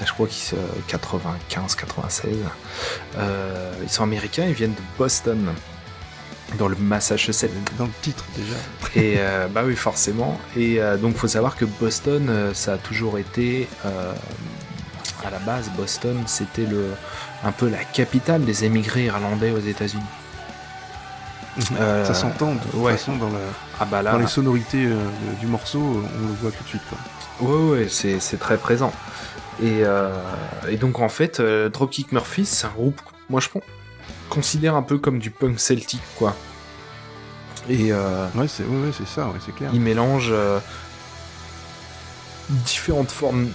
Je 0.07 0.13
crois 0.13 0.29
qu'ils 0.29 0.45
sont 0.45 0.57
95, 0.87 1.75
96. 1.75 2.37
Euh, 3.17 3.73
ils 3.83 3.89
sont 3.89 4.05
américains, 4.05 4.45
ils 4.47 4.55
viennent 4.55 4.75
de 4.75 4.83
Boston, 4.97 5.45
dans 6.57 6.69
le 6.69 6.77
Massachusetts. 6.77 7.51
Dans 7.77 7.87
le 7.87 7.93
titre, 8.01 8.25
déjà. 8.37 8.55
Et 8.95 9.15
euh, 9.19 9.49
bah 9.49 9.63
oui, 9.67 9.75
forcément. 9.75 10.39
Et 10.57 10.81
euh, 10.81 10.97
donc, 10.97 11.17
faut 11.17 11.27
savoir 11.27 11.57
que 11.57 11.65
Boston, 11.65 12.53
ça 12.55 12.75
a 12.75 12.79
toujours 12.79 13.19
été, 13.19 13.69
à 13.85 15.31
la 15.33 15.39
base, 15.41 15.69
Boston, 15.77 16.23
c'était 16.27 16.67
le 16.67 16.91
un 17.43 17.53
peu 17.53 17.69
la 17.69 17.85
capitale 17.85 18.45
des 18.45 18.65
émigrés 18.65 19.05
irlandais 19.07 19.51
aux 19.51 19.59
États-Unis. 19.59 20.03
Euh, 21.79 22.05
ça 22.05 22.15
s'entend 22.15 22.55
de 22.55 22.61
toute 22.61 22.75
ouais. 22.81 22.93
façon 22.97 23.17
dans, 23.17 23.29
la- 23.31 23.39
Ah 23.81 23.85
bah 23.85 24.03
là, 24.03 24.13
dans 24.13 24.19
les 24.19 24.27
sonorités 24.27 24.87
euh, 24.87 24.97
du 25.41 25.47
morceau, 25.47 25.79
on 25.81 26.27
le 26.27 26.35
voit 26.41 26.51
tout 26.51 26.63
de 26.65 26.69
suite. 26.69 26.83
Quoi. 26.89 27.49
Ouais, 27.49 27.71
ouais, 27.83 27.89
c'est, 27.89 28.19
très 28.39 28.57
présent. 28.57 28.93
Et, 29.63 29.85
euh, 29.85 30.11
et 30.69 30.77
donc, 30.77 30.99
en 30.99 31.09
fait, 31.09 31.41
Dropkick 31.41 32.11
Murphys, 32.13 32.47
c'est 32.47 32.67
un 32.67 32.71
groupe, 32.71 33.01
moi 33.31 33.41
je 33.41 33.49
con- 33.49 33.63
considère 34.31 34.75
un 34.75 34.83
peu 34.83 34.99
comme 34.99 35.21
du 35.21 35.31
punk 35.31 35.61
celtique, 35.61 36.03
quoi. 36.17 36.35
Et 37.69 37.93
euh, 37.93 38.27
Ouais, 38.35 38.49
c'est 38.49 38.65
ouais, 38.65 38.91
ça, 39.07 39.27
ouais, 39.29 39.39
c'est 39.45 39.55
clair. 39.55 39.71
il 39.73 39.81
mélange 39.81 40.31
euh, 40.33 40.59
différentes 42.51 43.11
formes, 43.11 43.49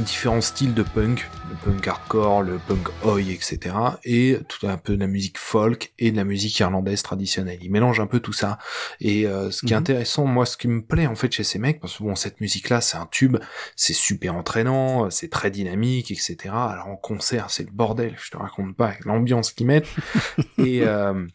différents 0.00 0.40
styles 0.40 0.74
de 0.74 0.82
punk, 0.82 1.28
le 1.50 1.56
punk 1.56 1.86
hardcore, 1.88 2.42
le 2.42 2.58
punk 2.58 2.88
oi, 3.04 3.20
etc. 3.20 3.74
Et 4.04 4.38
tout 4.48 4.66
un 4.66 4.76
peu 4.76 4.94
de 4.94 5.00
la 5.00 5.06
musique 5.06 5.38
folk 5.38 5.92
et 5.98 6.10
de 6.10 6.16
la 6.16 6.24
musique 6.24 6.58
irlandaise 6.58 7.02
traditionnelle. 7.02 7.58
Il 7.62 7.70
mélange 7.70 7.98
un 8.00 8.06
peu 8.06 8.20
tout 8.20 8.32
ça. 8.32 8.58
Et 9.00 9.26
euh, 9.26 9.50
ce 9.50 9.60
qui 9.64 9.72
est 9.72 9.76
Mhm. 9.76 9.80
intéressant, 9.80 10.24
moi, 10.26 10.44
ce 10.46 10.56
qui 10.56 10.68
me 10.68 10.82
plaît 10.82 11.06
en 11.06 11.14
fait 11.14 11.32
chez 11.32 11.44
ces 11.44 11.58
mecs, 11.58 11.80
parce 11.80 11.96
que 11.98 12.02
bon, 12.02 12.14
cette 12.14 12.40
musique-là, 12.40 12.80
c'est 12.80 12.96
un 12.98 13.06
tube, 13.10 13.36
c'est 13.74 13.94
super 13.94 14.34
entraînant, 14.34 15.10
c'est 15.10 15.28
très 15.30 15.50
dynamique, 15.50 16.10
etc. 16.10 16.36
Alors 16.70 16.88
en 16.88 16.96
concert, 16.96 17.50
c'est 17.50 17.64
le 17.64 17.70
bordel, 17.72 18.14
je 18.22 18.30
te 18.30 18.36
raconte 18.36 18.76
pas, 18.76 18.94
l'ambiance 19.04 19.52
qu'ils 19.52 19.66
mettent. 19.66 19.88
et 20.58 20.82
euh, 20.82 21.26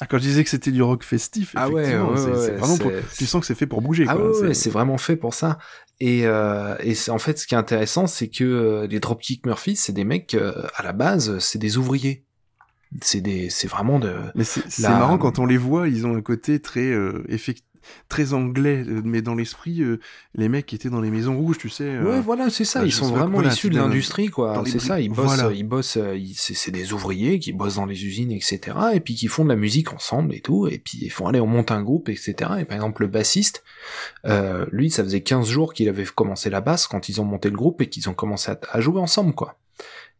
Ah, 0.00 0.06
quand 0.06 0.18
je 0.18 0.22
disais 0.22 0.42
que 0.44 0.50
c'était 0.50 0.70
du 0.72 0.82
rock 0.82 1.04
festif, 1.04 1.52
Ah 1.56 1.68
ouais, 1.68 1.92
vraiment 2.56 2.78
pour- 2.78 2.90
tu 3.16 3.26
sens 3.26 3.40
que 3.40 3.46
c'est 3.46 3.54
fait 3.54 3.66
pour 3.66 3.80
bouger. 3.80 4.06
Ah 4.08 4.14
c'est 4.52 4.70
vraiment 4.70 4.98
fait 4.98 5.16
pour 5.16 5.34
ça. 5.34 5.58
Et, 6.00 6.26
euh, 6.26 6.74
et 6.80 6.94
c'est- 6.94 7.10
en 7.10 7.18
fait, 7.18 7.38
ce 7.38 7.46
qui 7.46 7.54
est 7.54 7.58
intéressant, 7.58 8.06
c'est 8.06 8.28
que 8.28 8.44
euh, 8.44 8.86
les 8.86 9.00
Dropkick 9.00 9.46
Murphys, 9.46 9.76
c'est 9.76 9.92
des 9.92 10.04
mecs, 10.04 10.34
euh, 10.34 10.66
à 10.76 10.82
la 10.82 10.92
base, 10.92 11.38
c'est 11.38 11.58
des 11.58 11.76
ouvriers. 11.76 12.24
C'est 13.02 13.20
des, 13.20 13.50
c'est 13.50 13.66
vraiment 13.68 13.98
de... 13.98 14.14
Mais 14.34 14.44
c'est, 14.44 14.62
La- 14.82 14.90
marrant 14.90 15.18
quand 15.18 15.38
on 15.38 15.46
les 15.46 15.56
voit, 15.56 15.88
ils 15.88 16.06
ont 16.06 16.14
un 16.16 16.20
côté 16.22 16.60
très 16.60 16.90
euh, 16.90 17.24
effect- 17.28 17.64
très 18.08 18.32
anglais, 18.32 18.84
euh, 18.86 19.00
mais 19.04 19.22
dans 19.22 19.34
l'esprit, 19.34 19.80
euh, 19.82 20.00
les 20.34 20.48
mecs 20.48 20.66
qui 20.66 20.74
étaient 20.74 20.90
dans 20.90 21.00
les 21.00 21.10
maisons 21.10 21.36
rouges, 21.36 21.58
tu 21.58 21.68
sais. 21.68 21.84
euh, 21.84 22.04
Ouais, 22.04 22.20
voilà, 22.20 22.50
c'est 22.50 22.64
ça. 22.64 22.84
ils 22.84 22.92
sont 22.92 23.06
vraiment 23.10 23.34
voilà, 23.34 23.48
issus 23.52 23.68
de 23.70 23.76
l'industrie, 23.76 24.28
quoi. 24.28 24.62
C'est 24.66 24.78
ça. 24.80 25.00
Ils 25.00 25.08
bossent, 25.10 25.36
voilà. 25.36 25.52
ils 25.52 25.62
bossent. 25.64 25.96
euh, 25.96 26.18
c'est, 26.34 26.54
c'est 26.54 26.70
des 26.70 26.92
ouvriers 26.92 27.38
qui 27.38 27.52
bossent 27.52 27.76
dans 27.76 27.86
les 27.86 28.04
usines, 28.04 28.32
etc. 28.32 28.60
Et 28.94 29.00
puis 29.00 29.14
qui 29.14 29.28
font 29.28 29.44
de 29.44 29.48
la 29.50 29.56
musique 29.56 29.92
ensemble 29.92 30.34
et 30.34 30.40
tout. 30.40 30.66
Et 30.68 30.78
puis 30.78 30.98
ils 31.02 31.10
font 31.10 31.26
aller, 31.26 31.40
on 31.40 31.46
monte 31.46 31.70
un 31.70 31.82
groupe, 31.82 32.08
etc. 32.08 32.34
Et 32.60 32.64
par 32.64 32.76
exemple, 32.76 33.02
le 33.02 33.08
bassiste, 33.08 33.64
euh, 34.26 34.66
lui, 34.72 34.90
ça 34.90 35.02
faisait 35.04 35.20
15 35.22 35.48
jours 35.48 35.74
qu'il 35.74 35.88
avait 35.88 36.04
commencé 36.04 36.50
la 36.50 36.60
basse 36.60 36.86
quand 36.86 37.08
ils 37.08 37.20
ont 37.20 37.24
monté 37.24 37.50
le 37.50 37.56
groupe 37.56 37.80
et 37.82 37.88
qu'ils 37.88 38.08
ont 38.08 38.14
commencé 38.14 38.50
à, 38.50 38.58
à 38.70 38.80
jouer 38.80 39.00
ensemble, 39.00 39.34
quoi. 39.34 39.58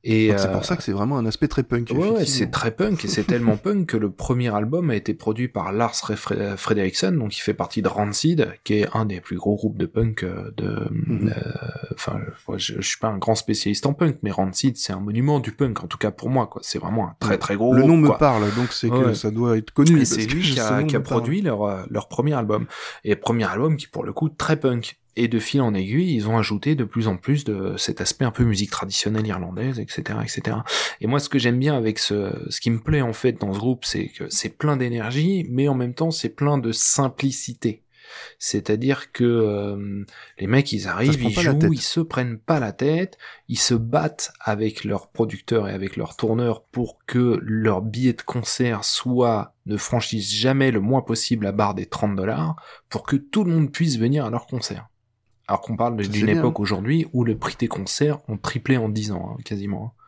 Et 0.06 0.34
c'est 0.36 0.48
euh, 0.48 0.52
pour 0.52 0.66
ça 0.66 0.76
que 0.76 0.82
c'est 0.82 0.92
vraiment 0.92 1.16
un 1.16 1.24
aspect 1.24 1.48
très 1.48 1.62
punk. 1.62 1.90
Ouais, 1.94 2.26
c'est 2.26 2.50
très 2.50 2.70
punk 2.70 3.04
et 3.04 3.08
c'est 3.08 3.24
tellement 3.24 3.56
punk 3.64 3.86
que 3.86 3.96
le 3.96 4.10
premier 4.10 4.54
album 4.54 4.90
a 4.90 4.96
été 4.96 5.14
produit 5.14 5.48
par 5.48 5.72
Lars 5.72 5.94
Fre- 5.94 6.56
Frederiksen, 6.58 7.18
donc 7.18 7.34
il 7.36 7.40
fait 7.40 7.54
partie 7.54 7.80
de 7.80 7.88
Rancid, 7.88 8.52
qui 8.64 8.74
est 8.80 8.88
un 8.94 9.06
des 9.06 9.20
plus 9.22 9.36
gros 9.38 9.56
groupes 9.56 9.78
de 9.78 9.86
punk 9.86 10.22
euh, 10.22 10.50
de. 10.58 10.88
Mhm. 10.90 11.32
euh, 11.34 11.40
Enfin, 11.94 12.18
moi, 12.48 12.58
je, 12.58 12.74
je 12.80 12.86
suis 12.86 12.98
pas 12.98 13.08
un 13.08 13.16
grand 13.18 13.34
spécialiste 13.34 13.86
en 13.86 13.94
punk, 13.94 14.16
mais 14.22 14.30
Rancid 14.30 14.76
c'est 14.76 14.92
un 14.92 15.00
monument 15.00 15.40
du 15.40 15.52
punk, 15.52 15.82
en 15.82 15.86
tout 15.86 15.96
cas 15.98 16.10
pour 16.10 16.28
moi, 16.28 16.48
quoi. 16.48 16.60
C'est 16.64 16.78
vraiment 16.78 17.06
un 17.08 17.14
très 17.20 17.38
très 17.38 17.56
gros. 17.56 17.72
Le 17.72 17.80
groupe, 17.80 17.90
nom 17.92 17.96
me 17.96 18.08
quoi. 18.08 18.18
parle, 18.18 18.42
donc 18.56 18.72
c'est 18.72 18.90
que 18.90 18.94
Ouais. 18.94 19.14
ça 19.14 19.30
doit 19.30 19.56
être 19.56 19.70
connu. 19.70 20.00
Et 20.00 20.04
c'est 20.04 20.26
lui 20.26 20.42
qui 20.52 20.60
a, 20.60 20.82
qui 20.82 20.98
produit 20.98 21.40
leur, 21.40 21.62
euh, 21.64 21.82
leur 21.88 22.08
premier 22.08 22.34
album. 22.34 22.66
Et 23.04 23.16
premier 23.16 23.44
album 23.44 23.76
qui, 23.76 23.86
pour 23.86 24.04
le 24.04 24.12
coup, 24.12 24.28
très 24.28 24.56
punk. 24.58 24.98
Et 25.16 25.28
de 25.28 25.38
fil 25.38 25.60
en 25.60 25.74
aiguille, 25.74 26.14
ils 26.14 26.28
ont 26.28 26.38
ajouté 26.38 26.74
de 26.74 26.84
plus 26.84 27.06
en 27.06 27.16
plus 27.16 27.44
de 27.44 27.76
cet 27.76 28.00
aspect 28.00 28.24
un 28.24 28.30
peu 28.32 28.44
musique 28.44 28.70
traditionnelle 28.70 29.26
irlandaise, 29.26 29.78
etc., 29.78 30.18
etc. 30.22 30.58
Et 31.00 31.06
moi, 31.06 31.20
ce 31.20 31.28
que 31.28 31.38
j'aime 31.38 31.58
bien 31.58 31.76
avec 31.76 31.98
ce, 31.98 32.32
ce 32.48 32.60
qui 32.60 32.70
me 32.70 32.80
plaît 32.80 33.02
en 33.02 33.12
fait 33.12 33.40
dans 33.40 33.52
ce 33.52 33.58
groupe, 33.58 33.84
c'est 33.84 34.08
que 34.08 34.24
c'est 34.28 34.56
plein 34.56 34.76
d'énergie, 34.76 35.46
mais 35.48 35.68
en 35.68 35.74
même 35.74 35.94
temps, 35.94 36.10
c'est 36.10 36.30
plein 36.30 36.58
de 36.58 36.72
simplicité. 36.72 37.84
C'est-à-dire 38.38 39.12
que 39.12 39.24
euh, 39.24 40.04
les 40.38 40.46
mecs, 40.46 40.72
ils 40.72 40.88
arrivent, 40.88 41.22
ils 41.22 41.38
jouent, 41.38 41.72
ils 41.72 41.80
se 41.80 42.00
prennent 42.00 42.38
pas 42.38 42.60
la 42.60 42.72
tête, 42.72 43.18
ils 43.48 43.58
se 43.58 43.74
battent 43.74 44.32
avec 44.40 44.84
leurs 44.84 45.08
producteurs 45.08 45.68
et 45.68 45.72
avec 45.72 45.96
leurs 45.96 46.16
tourneurs 46.16 46.64
pour 46.64 46.98
que 47.06 47.38
leur 47.42 47.82
billet 47.82 48.12
de 48.12 48.22
concert 48.22 48.84
soit 48.84 49.54
ne 49.66 49.76
franchisse 49.76 50.32
jamais 50.32 50.70
le 50.70 50.80
moins 50.80 51.02
possible 51.02 51.44
la 51.44 51.52
barre 51.52 51.74
des 51.74 51.86
30 51.86 52.16
dollars 52.16 52.56
pour 52.88 53.04
que 53.04 53.16
tout 53.16 53.44
le 53.44 53.52
monde 53.52 53.72
puisse 53.72 53.98
venir 53.98 54.24
à 54.24 54.30
leur 54.30 54.46
concert. 54.46 54.88
Alors 55.48 55.60
qu'on 55.60 55.76
parle 55.76 55.96
d'une 55.96 56.26
époque 56.38 56.60
aujourd'hui 56.60 57.06
où 57.12 57.24
le 57.24 57.36
prix 57.36 57.56
des 57.58 57.68
concerts 57.68 58.18
ont 58.28 58.36
triplé 58.38 58.76
en 58.76 58.88
10 58.88 59.12
ans, 59.12 59.32
hein, 59.38 59.42
quasiment. 59.44 59.86
hein. 59.96 60.00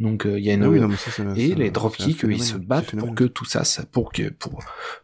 Donc 0.00 0.26
euh, 0.26 0.38
il 0.38 0.44
y 0.44 0.50
a 0.50 0.54
une 0.54 0.62
Ah 0.64 0.68
oui, 0.70 0.80
non, 0.80 0.88
ça, 0.96 1.10
et 1.36 1.54
les 1.54 1.70
dropkicks, 1.70 2.22
ils 2.24 2.42
se 2.44 2.56
battent 2.56 2.84
pour 2.96 3.14
que 3.14 3.24
tout 3.24 3.44
ça, 3.44 3.62
ça 3.64 3.84
pour 3.86 4.12
que 4.12 4.28
pour 4.30 4.60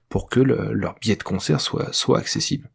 pour 0.09 0.29
que 0.29 0.41
le- 0.41 0.73
leur 0.73 0.95
billet 1.01 1.15
de 1.17 1.23
concert 1.23 1.61
soit 1.61 1.93
soit 1.93 2.19
accessible. 2.19 2.69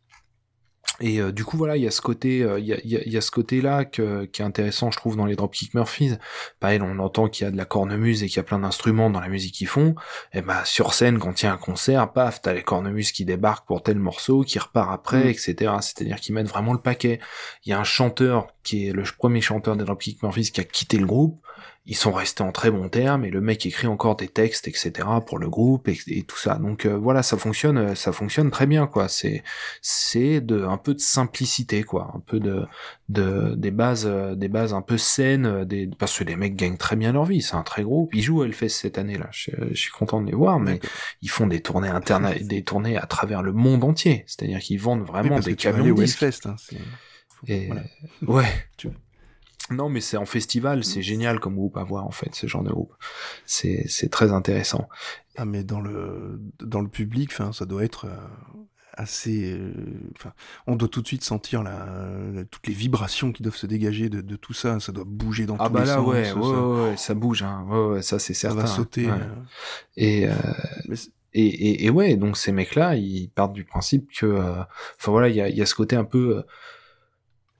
Et 0.99 1.19
euh, 1.19 1.31
du 1.31 1.43
coup 1.43 1.57
voilà, 1.57 1.77
il 1.77 1.83
y 1.83 1.87
a 1.87 1.91
ce 1.91 2.01
côté, 2.01 2.43
euh, 2.43 2.59
il 2.59 2.65
y, 2.65 2.73
a, 2.73 2.77
y, 2.83 3.09
y, 3.09 3.17
a, 3.17 3.21
ce 3.21 3.31
côté-là 3.31 3.85
que, 3.85 4.25
qui 4.25 4.41
est 4.41 4.45
intéressant, 4.45 4.91
je 4.91 4.97
trouve, 4.97 5.17
dans 5.17 5.25
les 5.25 5.35
Dropkick 5.35 5.73
Murphys. 5.73 6.15
Pareil, 6.59 6.79
on 6.81 6.99
entend 6.99 7.27
qu'il 7.27 7.45
y 7.45 7.47
a 7.47 7.51
de 7.51 7.57
la 7.57 7.65
cornemuse 7.65 8.23
et 8.23 8.27
qu'il 8.27 8.37
y 8.37 8.39
a 8.39 8.43
plein 8.43 8.59
d'instruments 8.59 9.09
dans 9.09 9.19
la 9.19 9.27
musique 9.27 9.55
qu'ils 9.55 9.67
font. 9.67 9.95
Et 10.33 10.41
bah 10.41 10.63
sur 10.65 10.93
scène, 10.93 11.19
quand 11.19 11.41
il 11.41 11.45
y 11.45 11.49
a 11.49 11.53
un 11.53 11.57
concert, 11.57 12.11
paf, 12.13 12.41
t'as 12.41 12.53
les 12.53 12.63
cornemuses 12.63 13.11
qui 13.11 13.25
débarquent 13.25 13.67
pour 13.67 13.83
tel 13.83 13.97
morceau, 13.97 14.41
qui 14.41 14.59
repart 14.59 14.91
après, 14.91 15.25
mm. 15.25 15.29
etc. 15.29 15.73
C'est-à-dire 15.81 16.19
qu'ils 16.19 16.35
mettent 16.35 16.49
vraiment 16.49 16.73
le 16.73 16.81
paquet. 16.81 17.19
Il 17.65 17.69
y 17.69 17.73
a 17.73 17.79
un 17.79 17.83
chanteur 17.83 18.47
qui 18.63 18.87
est 18.87 18.91
le 18.91 19.03
premier 19.17 19.41
chanteur 19.41 19.75
des 19.75 19.83
Dropkick 19.83 20.21
Murphys 20.23 20.51
qui 20.51 20.61
a 20.61 20.63
quitté 20.63 20.97
le 20.97 21.05
groupe 21.05 21.44
ils 21.87 21.95
sont 21.95 22.11
restés 22.11 22.41
en 22.41 22.51
très 22.51 22.71
bons 22.71 22.89
termes 22.89 23.25
et 23.25 23.29
le 23.29 23.41
mec 23.41 23.65
écrit 23.65 23.85
encore 23.85 24.15
des 24.15 24.27
textes 24.27 24.67
etc 24.67 25.07
pour 25.25 25.37
le 25.37 25.49
groupe 25.49 25.87
et, 25.87 26.23
tout 26.23 26.37
ça. 26.37 26.55
Donc 26.55 26.85
euh, 26.85 26.97
voilà 26.97 27.21
ça 27.21 27.37
fonctionne 27.37 27.77
euh, 27.77 27.95
ça 27.95 28.11
fonctionne 28.11 28.49
très 28.49 28.65
bien 28.65 28.87
quoi. 28.87 29.07
C'est 29.07 29.43
c'est 29.81 30.41
de 30.41 30.63
un 30.63 30.77
peu 30.77 30.95
de 30.95 30.99
simplicité 30.99 31.83
quoi. 31.83 32.11
Un 32.15 32.19
peu 32.19 32.39
de 32.39 32.65
de 33.09 33.53
des 33.55 33.69
bases 33.69 34.07
euh, 34.07 34.33
des 34.33 34.47
bases 34.47 34.73
un 34.73 34.81
peu 34.81 34.97
saines 34.97 35.63
des 35.65 35.87
parce 35.87 36.17
que 36.17 36.23
les 36.23 36.35
mecs 36.35 36.55
gagnent 36.55 36.77
très 36.77 36.95
bien 36.95 37.11
leur 37.11 37.25
vie. 37.25 37.41
C'est 37.41 37.55
un 37.55 37.63
très 37.63 37.83
gros. 37.83 38.09
Ils 38.13 38.23
jouent 38.23 38.41
à 38.41 38.45
Hellfest 38.45 38.69
cette 38.69 38.97
année 38.97 39.17
là. 39.17 39.29
Je, 39.31 39.51
suis 39.73 39.91
content 39.91 40.21
de 40.21 40.27
les 40.27 40.35
voir 40.35 40.59
mais 40.59 40.79
ils 41.21 41.29
font 41.29 41.45
des 41.45 41.61
tournées 41.61 41.89
internes 41.89 42.33
des 42.41 42.63
tournées 42.63 42.97
à 42.97 43.05
travers 43.05 43.43
le 43.43 43.53
monde 43.53 43.83
entier. 43.83 44.23
C'est-à-dire 44.25 44.59
qu'ils 44.59 44.79
vendent 44.79 45.05
vraiment 45.05 45.39
des 45.39 45.55
camions 45.55 45.95
Hellfest 45.95 46.47
hein, 46.47 46.55
et... 47.47 47.69
ouais. 48.25 48.47
Tu 48.77 48.89
non, 49.71 49.89
mais 49.89 49.99
c'est 50.01 50.17
en 50.17 50.25
festival, 50.25 50.83
c'est 50.83 51.01
génial 51.01 51.39
comme 51.39 51.55
groupe 51.55 51.77
à 51.77 51.83
voir 51.83 52.05
en 52.05 52.11
fait, 52.11 52.35
ce 52.35 52.45
genre 52.47 52.63
de 52.63 52.69
groupe. 52.71 52.93
C'est 53.45 53.85
c'est 53.87 54.09
très 54.09 54.31
intéressant. 54.31 54.87
Ah 55.37 55.45
mais 55.45 55.63
dans 55.63 55.81
le 55.81 56.39
dans 56.59 56.81
le 56.81 56.87
public, 56.87 57.29
enfin 57.31 57.51
ça 57.51 57.65
doit 57.65 57.83
être 57.83 58.05
euh, 58.05 58.15
assez. 58.93 59.53
Euh, 59.53 59.73
enfin, 60.15 60.33
on 60.67 60.75
doit 60.75 60.87
tout 60.87 61.01
de 61.01 61.07
suite 61.07 61.23
sentir 61.23 61.63
la, 61.63 61.87
toutes 62.51 62.67
les 62.67 62.73
vibrations 62.73 63.31
qui 63.31 63.41
doivent 63.43 63.55
se 63.55 63.65
dégager 63.67 64.07
de, 64.09 64.21
de 64.21 64.35
tout 64.35 64.53
ça. 64.53 64.79
Ça 64.79 64.91
doit 64.91 65.03
bouger 65.05 65.45
dans 65.47 65.57
ah 65.57 65.67
tous 65.67 65.73
bah 65.73 65.81
les 65.81 65.87
là, 65.87 65.95
sens. 65.95 66.07
ouais, 66.07 66.23
ça, 66.25 66.35
ouais, 66.35 66.89
ouais, 66.91 66.97
ça 66.97 67.13
bouge. 67.15 67.41
Hein. 67.43 67.65
Ouais, 67.67 67.87
ouais, 67.95 68.01
ça 68.03 68.19
c'est 68.19 68.33
certain. 68.35 68.55
Ça 68.57 68.61
va 68.61 68.67
sauter. 68.67 69.07
Ouais. 69.07 69.11
euh. 69.13 69.35
Et, 69.97 70.27
euh, 70.27 70.33
et, 71.33 71.45
et, 71.47 71.85
et 71.85 71.89
ouais, 71.89 72.15
donc 72.17 72.37
ces 72.37 72.51
mecs-là, 72.51 72.95
ils 72.95 73.29
partent 73.29 73.53
du 73.53 73.65
principe 73.65 74.09
que, 74.15 74.25
euh, 74.27 74.61
enfin 74.99 75.11
voilà, 75.11 75.27
il 75.29 75.35
y 75.35 75.41
a, 75.41 75.49
y 75.49 75.61
a 75.61 75.65
ce 75.65 75.75
côté 75.75 75.95
un 75.95 76.05
peu. 76.05 76.37
euh, 76.37 76.41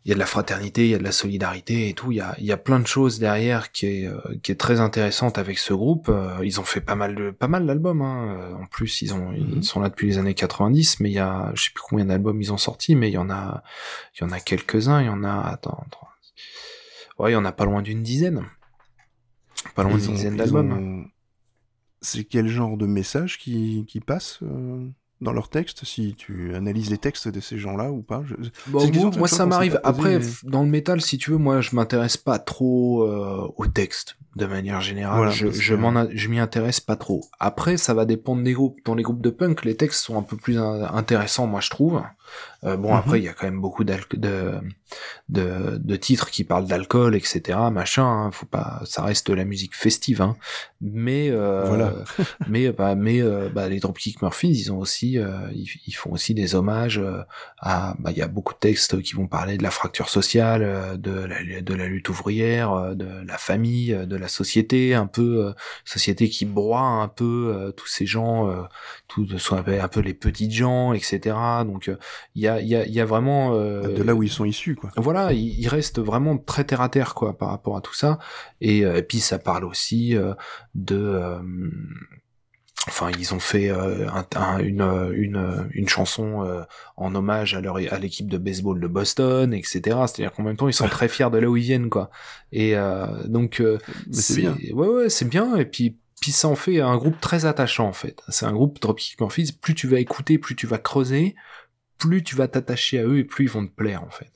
il 0.06 0.10
y 0.10 0.11
a 0.11 0.14
de 0.14 0.19
la 0.19 0.27
fraternité, 0.27 0.86
il 0.86 0.91
y 0.91 0.94
a 0.95 0.99
de 0.99 1.03
la 1.03 1.11
solidarité 1.11 1.90
et 1.90 1.94
tout. 1.94 2.11
Il 2.11 2.18
y 2.18 2.22
a, 2.22 2.36
il 2.38 2.45
y 2.45 2.52
a 2.52 2.57
plein 2.57 2.80
de 2.80 2.86
choses 2.86 3.18
derrière 3.18 3.72
qui 3.72 3.88
est, 3.88 4.07
euh, 4.07 4.19
qui 4.44 4.52
est 4.52 4.56
très 4.56 4.80
intéressante 4.80 5.40
avec 5.40 5.57
ce 5.57 5.73
groupe. 5.73 6.10
Euh, 6.10 6.38
ils 6.44 6.60
ont 6.60 6.64
fait 6.64 6.80
pas 6.82 6.94
mal 6.95 7.15
de, 7.15 7.32
pas 7.32 7.48
mal 7.48 7.65
d'albums. 7.65 8.02
Hein. 8.03 8.38
Euh, 8.40 8.53
En 8.53 8.68
plus, 8.68 9.02
ils 9.02 9.14
ont, 9.15 9.32
Mhm. 9.32 9.53
ils 9.57 9.64
sont 9.64 9.80
là 9.82 9.90
depuis 9.90 10.06
les 10.07 10.18
années 10.19 10.36
90, 10.36 10.99
mais 10.99 11.10
il 11.10 11.14
y 11.14 11.19
a, 11.19 11.52
je 11.56 11.64
sais 11.64 11.69
plus 11.73 11.82
combien 11.90 12.06
d'albums 12.06 12.40
ils 12.41 12.53
ont 12.53 12.57
sortis, 12.57 12.95
mais 12.95 13.10
il 13.10 13.14
y 13.14 13.18
en 13.18 13.30
a, 13.32 13.64
il 14.15 14.22
y 14.22 14.23
en 14.27 14.32
a 14.32 14.40
quelques-uns. 14.40 15.02
Il 15.02 15.07
y 15.07 15.10
en 15.10 15.23
a, 15.23 15.41
attends, 15.41 15.84
attends. 15.88 16.07
ouais, 17.18 17.32
il 17.32 17.34
y 17.34 17.38
en 17.38 17.45
a 17.45 17.52
pas 17.52 17.65
loin 17.65 17.82
d'une 17.82 18.03
dizaine. 18.03 18.45
Pas 19.73 19.82
loin 19.84 19.98
d'une 19.98 20.14
dizaine 20.14 20.36
d'albums. 20.38 20.72
ont- 20.72 21.10
C'est 22.02 22.26
quel 22.26 22.48
genre 22.48 22.77
de 22.77 22.86
message 22.86 23.40
qui, 23.40 23.86
qui 23.88 23.99
passe 23.99 24.38
euh, 24.44 24.88
dans 25.21 25.33
leurs 25.33 25.49
textes 25.49 25.85
Si 25.85 26.15
tu 26.15 26.53
analyses 26.55 26.89
les 26.89 26.97
textes 26.97 27.27
de 27.27 27.39
ces 27.39 27.57
gens-là 27.57 27.91
ou 27.91 28.01
pas 28.01 28.23
je... 28.25 28.35
Question 28.79 29.09
moi, 29.09 29.17
moi, 29.19 29.27
ça 29.27 29.45
m'arrive. 29.45 29.79
Après, 29.83 30.19
mais- 30.19 30.25
dans 30.43 30.63
le 30.63 30.69
métal, 30.69 31.01
si 31.01 31.17
tu 31.17 31.31
veux, 31.31 31.37
moi, 31.37 31.61
je 31.61 31.75
m'intéresse 31.75 32.17
pas 32.17 32.39
trop 32.39 33.03
euh, 33.03 33.47
au 33.57 33.67
texte 33.67 34.17
de 34.36 34.45
manière 34.45 34.82
générale. 34.82 35.18
Voilà, 35.18 35.32
je 35.32 35.49
je 35.49 35.76
m'en 35.76 36.07
je 36.14 36.28
m'y 36.28 36.40
intéresse 36.40 36.80
pas 36.82 36.95
trop. 36.95 37.24
Après, 37.40 37.78
ça 37.78 37.94
va 37.94 38.06
dépendre 38.06 38.44
des 38.44 38.53
groupes. 38.53 38.80
Dans 38.86 38.95
les 38.95 39.03
groupes 39.03 39.22
de 39.22 39.30
punk, 39.30 39.64
les 39.66 39.76
textes 39.78 40.02
sont 40.03 40.18
un 40.18 40.24
peu 40.24 40.36
plus 40.38 40.57
in- 40.57 40.90
intéressants, 40.94 41.48
moi, 41.48 41.62
je 41.62 41.70
trouve. 41.70 42.02
Euh, 42.64 42.76
bon, 42.76 42.90
Mhm. 42.91 42.98
après, 42.99 43.20
il 43.20 43.24
y 43.24 43.30
a 43.30 43.34
quand 43.34 43.45
même 43.45 43.62
beaucoup 43.62 43.84
de, 43.84 43.94
de 45.30 45.78
de 45.78 45.95
titres 45.95 46.30
qui 46.32 46.44
parlent 46.44 46.66
d'alcool, 46.68 47.16
etc. 47.16 47.57
Machin. 47.72 48.03
hein. 48.06 48.30
Faut 48.32 48.45
pas, 48.45 48.82
ça 48.86 49.03
reste 49.03 49.28
de 49.28 49.34
la 49.34 49.45
musique 49.45 49.76
festive, 49.76 50.22
hein. 50.22 50.36
Mais 50.82 51.30
euh, 51.30 51.64
Voilà. 51.68 51.94
mais 52.48 52.72
bah, 52.72 52.95
mais 52.95 53.22
euh, 53.22 53.49
bah, 53.53 53.70
les 53.70 53.80
Dropkick 53.80 54.22
Murphys, 54.22 54.49
ils 54.52 54.72
ont 54.72 54.78
aussi, 54.80 55.18
euh, 55.18 55.32
ils, 55.53 55.68
ils 55.88 55.94
font 55.94 56.12
aussi 56.12 56.34
des 56.34 56.56
hommages 56.56 57.02
à, 57.60 57.95
bah, 57.99 58.12
il 58.12 58.18
y 58.18 58.22
a 58.22 58.28
beaucoup 58.28 58.53
de 58.53 58.60
textes 58.60 59.02
qui 59.02 59.14
vont 59.14 59.28
parler 59.28 59.57
de 59.57 59.64
la 59.64 59.72
fracture 59.72 60.10
sociale, 60.10 60.99
de 60.99 61.12
la, 61.12 61.62
de 61.62 61.74
la 61.74 61.86
lutte 61.88 62.10
ouvrière, 62.10 62.95
de 62.95 63.07
la 63.26 63.38
famille, 63.38 63.95
de 63.95 64.16
la 64.16 64.24
société, 64.27 64.93
un 64.93 65.07
peu 65.07 65.45
euh, 65.45 65.53
société 65.84 66.30
qui 66.30 66.45
broie 66.45 66.81
un 66.81 67.07
peu 67.07 67.53
euh, 67.56 67.72
tous 67.72 67.88
ces 67.88 68.06
gens, 68.06 68.49
euh, 68.49 68.64
tout 69.07 69.27
ce 69.38 69.49
qu'on 69.49 69.57
appelle 69.57 69.81
un 69.81 69.88
peu 69.88 69.99
les 69.99 70.14
petites 70.14 70.52
gens, 70.52 70.93
etc. 70.93 71.35
Donc 71.65 71.88
euh, 71.89 71.97
il 72.35 72.41
y 72.43 72.47
a 72.47 72.60
il 72.61 72.68
y 72.68 72.76
a 72.76 72.85
il 72.85 72.93
y 72.93 73.02
a 73.02 73.06
vraiment 73.06 73.53
euh, 73.53 73.95
de 73.95 74.03
là 74.03 74.14
où 74.15 74.23
ils 74.23 74.30
sont 74.30 74.45
issus, 74.45 74.76
quoi. 74.76 74.91
voilà, 74.97 75.34
il, 75.34 75.60
il 75.60 75.68
reste 75.68 75.99
vraiment 75.99 76.38
très 76.38 76.64
terre 76.64 76.81
à 76.81 76.89
terre 76.89 77.14
quoi 77.15 77.38
par 77.38 77.49
rapport 77.49 77.77
à 77.77 77.81
tout 77.81 77.93
ça. 77.93 78.19
Et, 78.61 78.85
euh, 78.85 78.97
et 78.97 79.03
puis 79.03 79.19
ça 79.19 79.39
parle 79.39 79.65
aussi 79.65 80.15
euh, 80.15 80.34
de, 80.73 80.97
euh, 80.97 81.39
enfin 82.88 83.10
ils 83.18 83.34
ont 83.34 83.40
fait 83.40 83.70
euh, 83.70 84.07
un- 84.10 84.26
un- 84.36 84.60
une 84.60 84.82
euh, 84.82 85.12
une 85.16 85.38
euh, 85.38 85.64
une 85.72 85.88
chanson 85.90 86.44
euh, 86.45 86.62
en 86.98 87.14
hommage 87.16 87.53
à 87.56 87.62
leur 87.62 87.78
à 87.78 87.99
l'équipe 87.99 88.28
de 88.30 88.38
baseball 88.38 88.80
de 88.80 88.88
Boston, 88.88 89.53
etc. 89.53 89.82
C'est-à-dire 90.07 90.32
qu'en 90.34 90.44
même 90.44 90.57
temps 90.57 90.68
ils 90.68 90.74
sont 90.74 90.88
très 90.88 91.07
fiers 91.07 91.30
de 91.32 91.38
là 91.38 91.48
où 91.49 91.57
ils 91.57 91.64
viennent 91.64 91.90
quoi. 91.90 92.10
Et 92.52 92.76
euh, 92.78 93.06
donc 93.28 93.60
euh, 93.62 93.78
c'est 94.12 94.38
bien. 94.38 94.57
Ouais 94.74 94.88
ouais 94.88 95.10
c'est 95.10 95.26
bien 95.30 95.56
et 95.56 95.66
puis 95.66 95.98
puis 96.22 96.32
ça 96.32 96.48
en 96.48 96.56
fait 96.56 96.80
un 96.80 96.95
groupe 96.98 97.20
très 97.20 97.45
attachant 97.45 97.88
en 97.88 97.94
fait. 97.94 98.22
C'est 98.30 98.45
un 98.45 98.53
groupe 98.53 98.80
Dropkick 98.80 99.20
Murphys. 99.20 99.52
Plus 99.62 99.76
tu 99.76 99.88
vas 99.88 99.99
écouter, 99.99 100.38
plus 100.40 100.56
tu 100.56 100.66
vas 100.66 100.78
creuser, 100.78 101.36
plus 101.98 102.24
tu 102.24 102.36
vas 102.36 102.48
t'attacher 102.48 102.99
à 102.99 103.03
eux 103.03 103.18
et 103.20 103.24
plus 103.24 103.45
ils 103.45 103.52
vont 103.52 103.66
te 103.66 103.72
plaire 103.74 104.03
en 104.03 104.10
fait. 104.10 104.32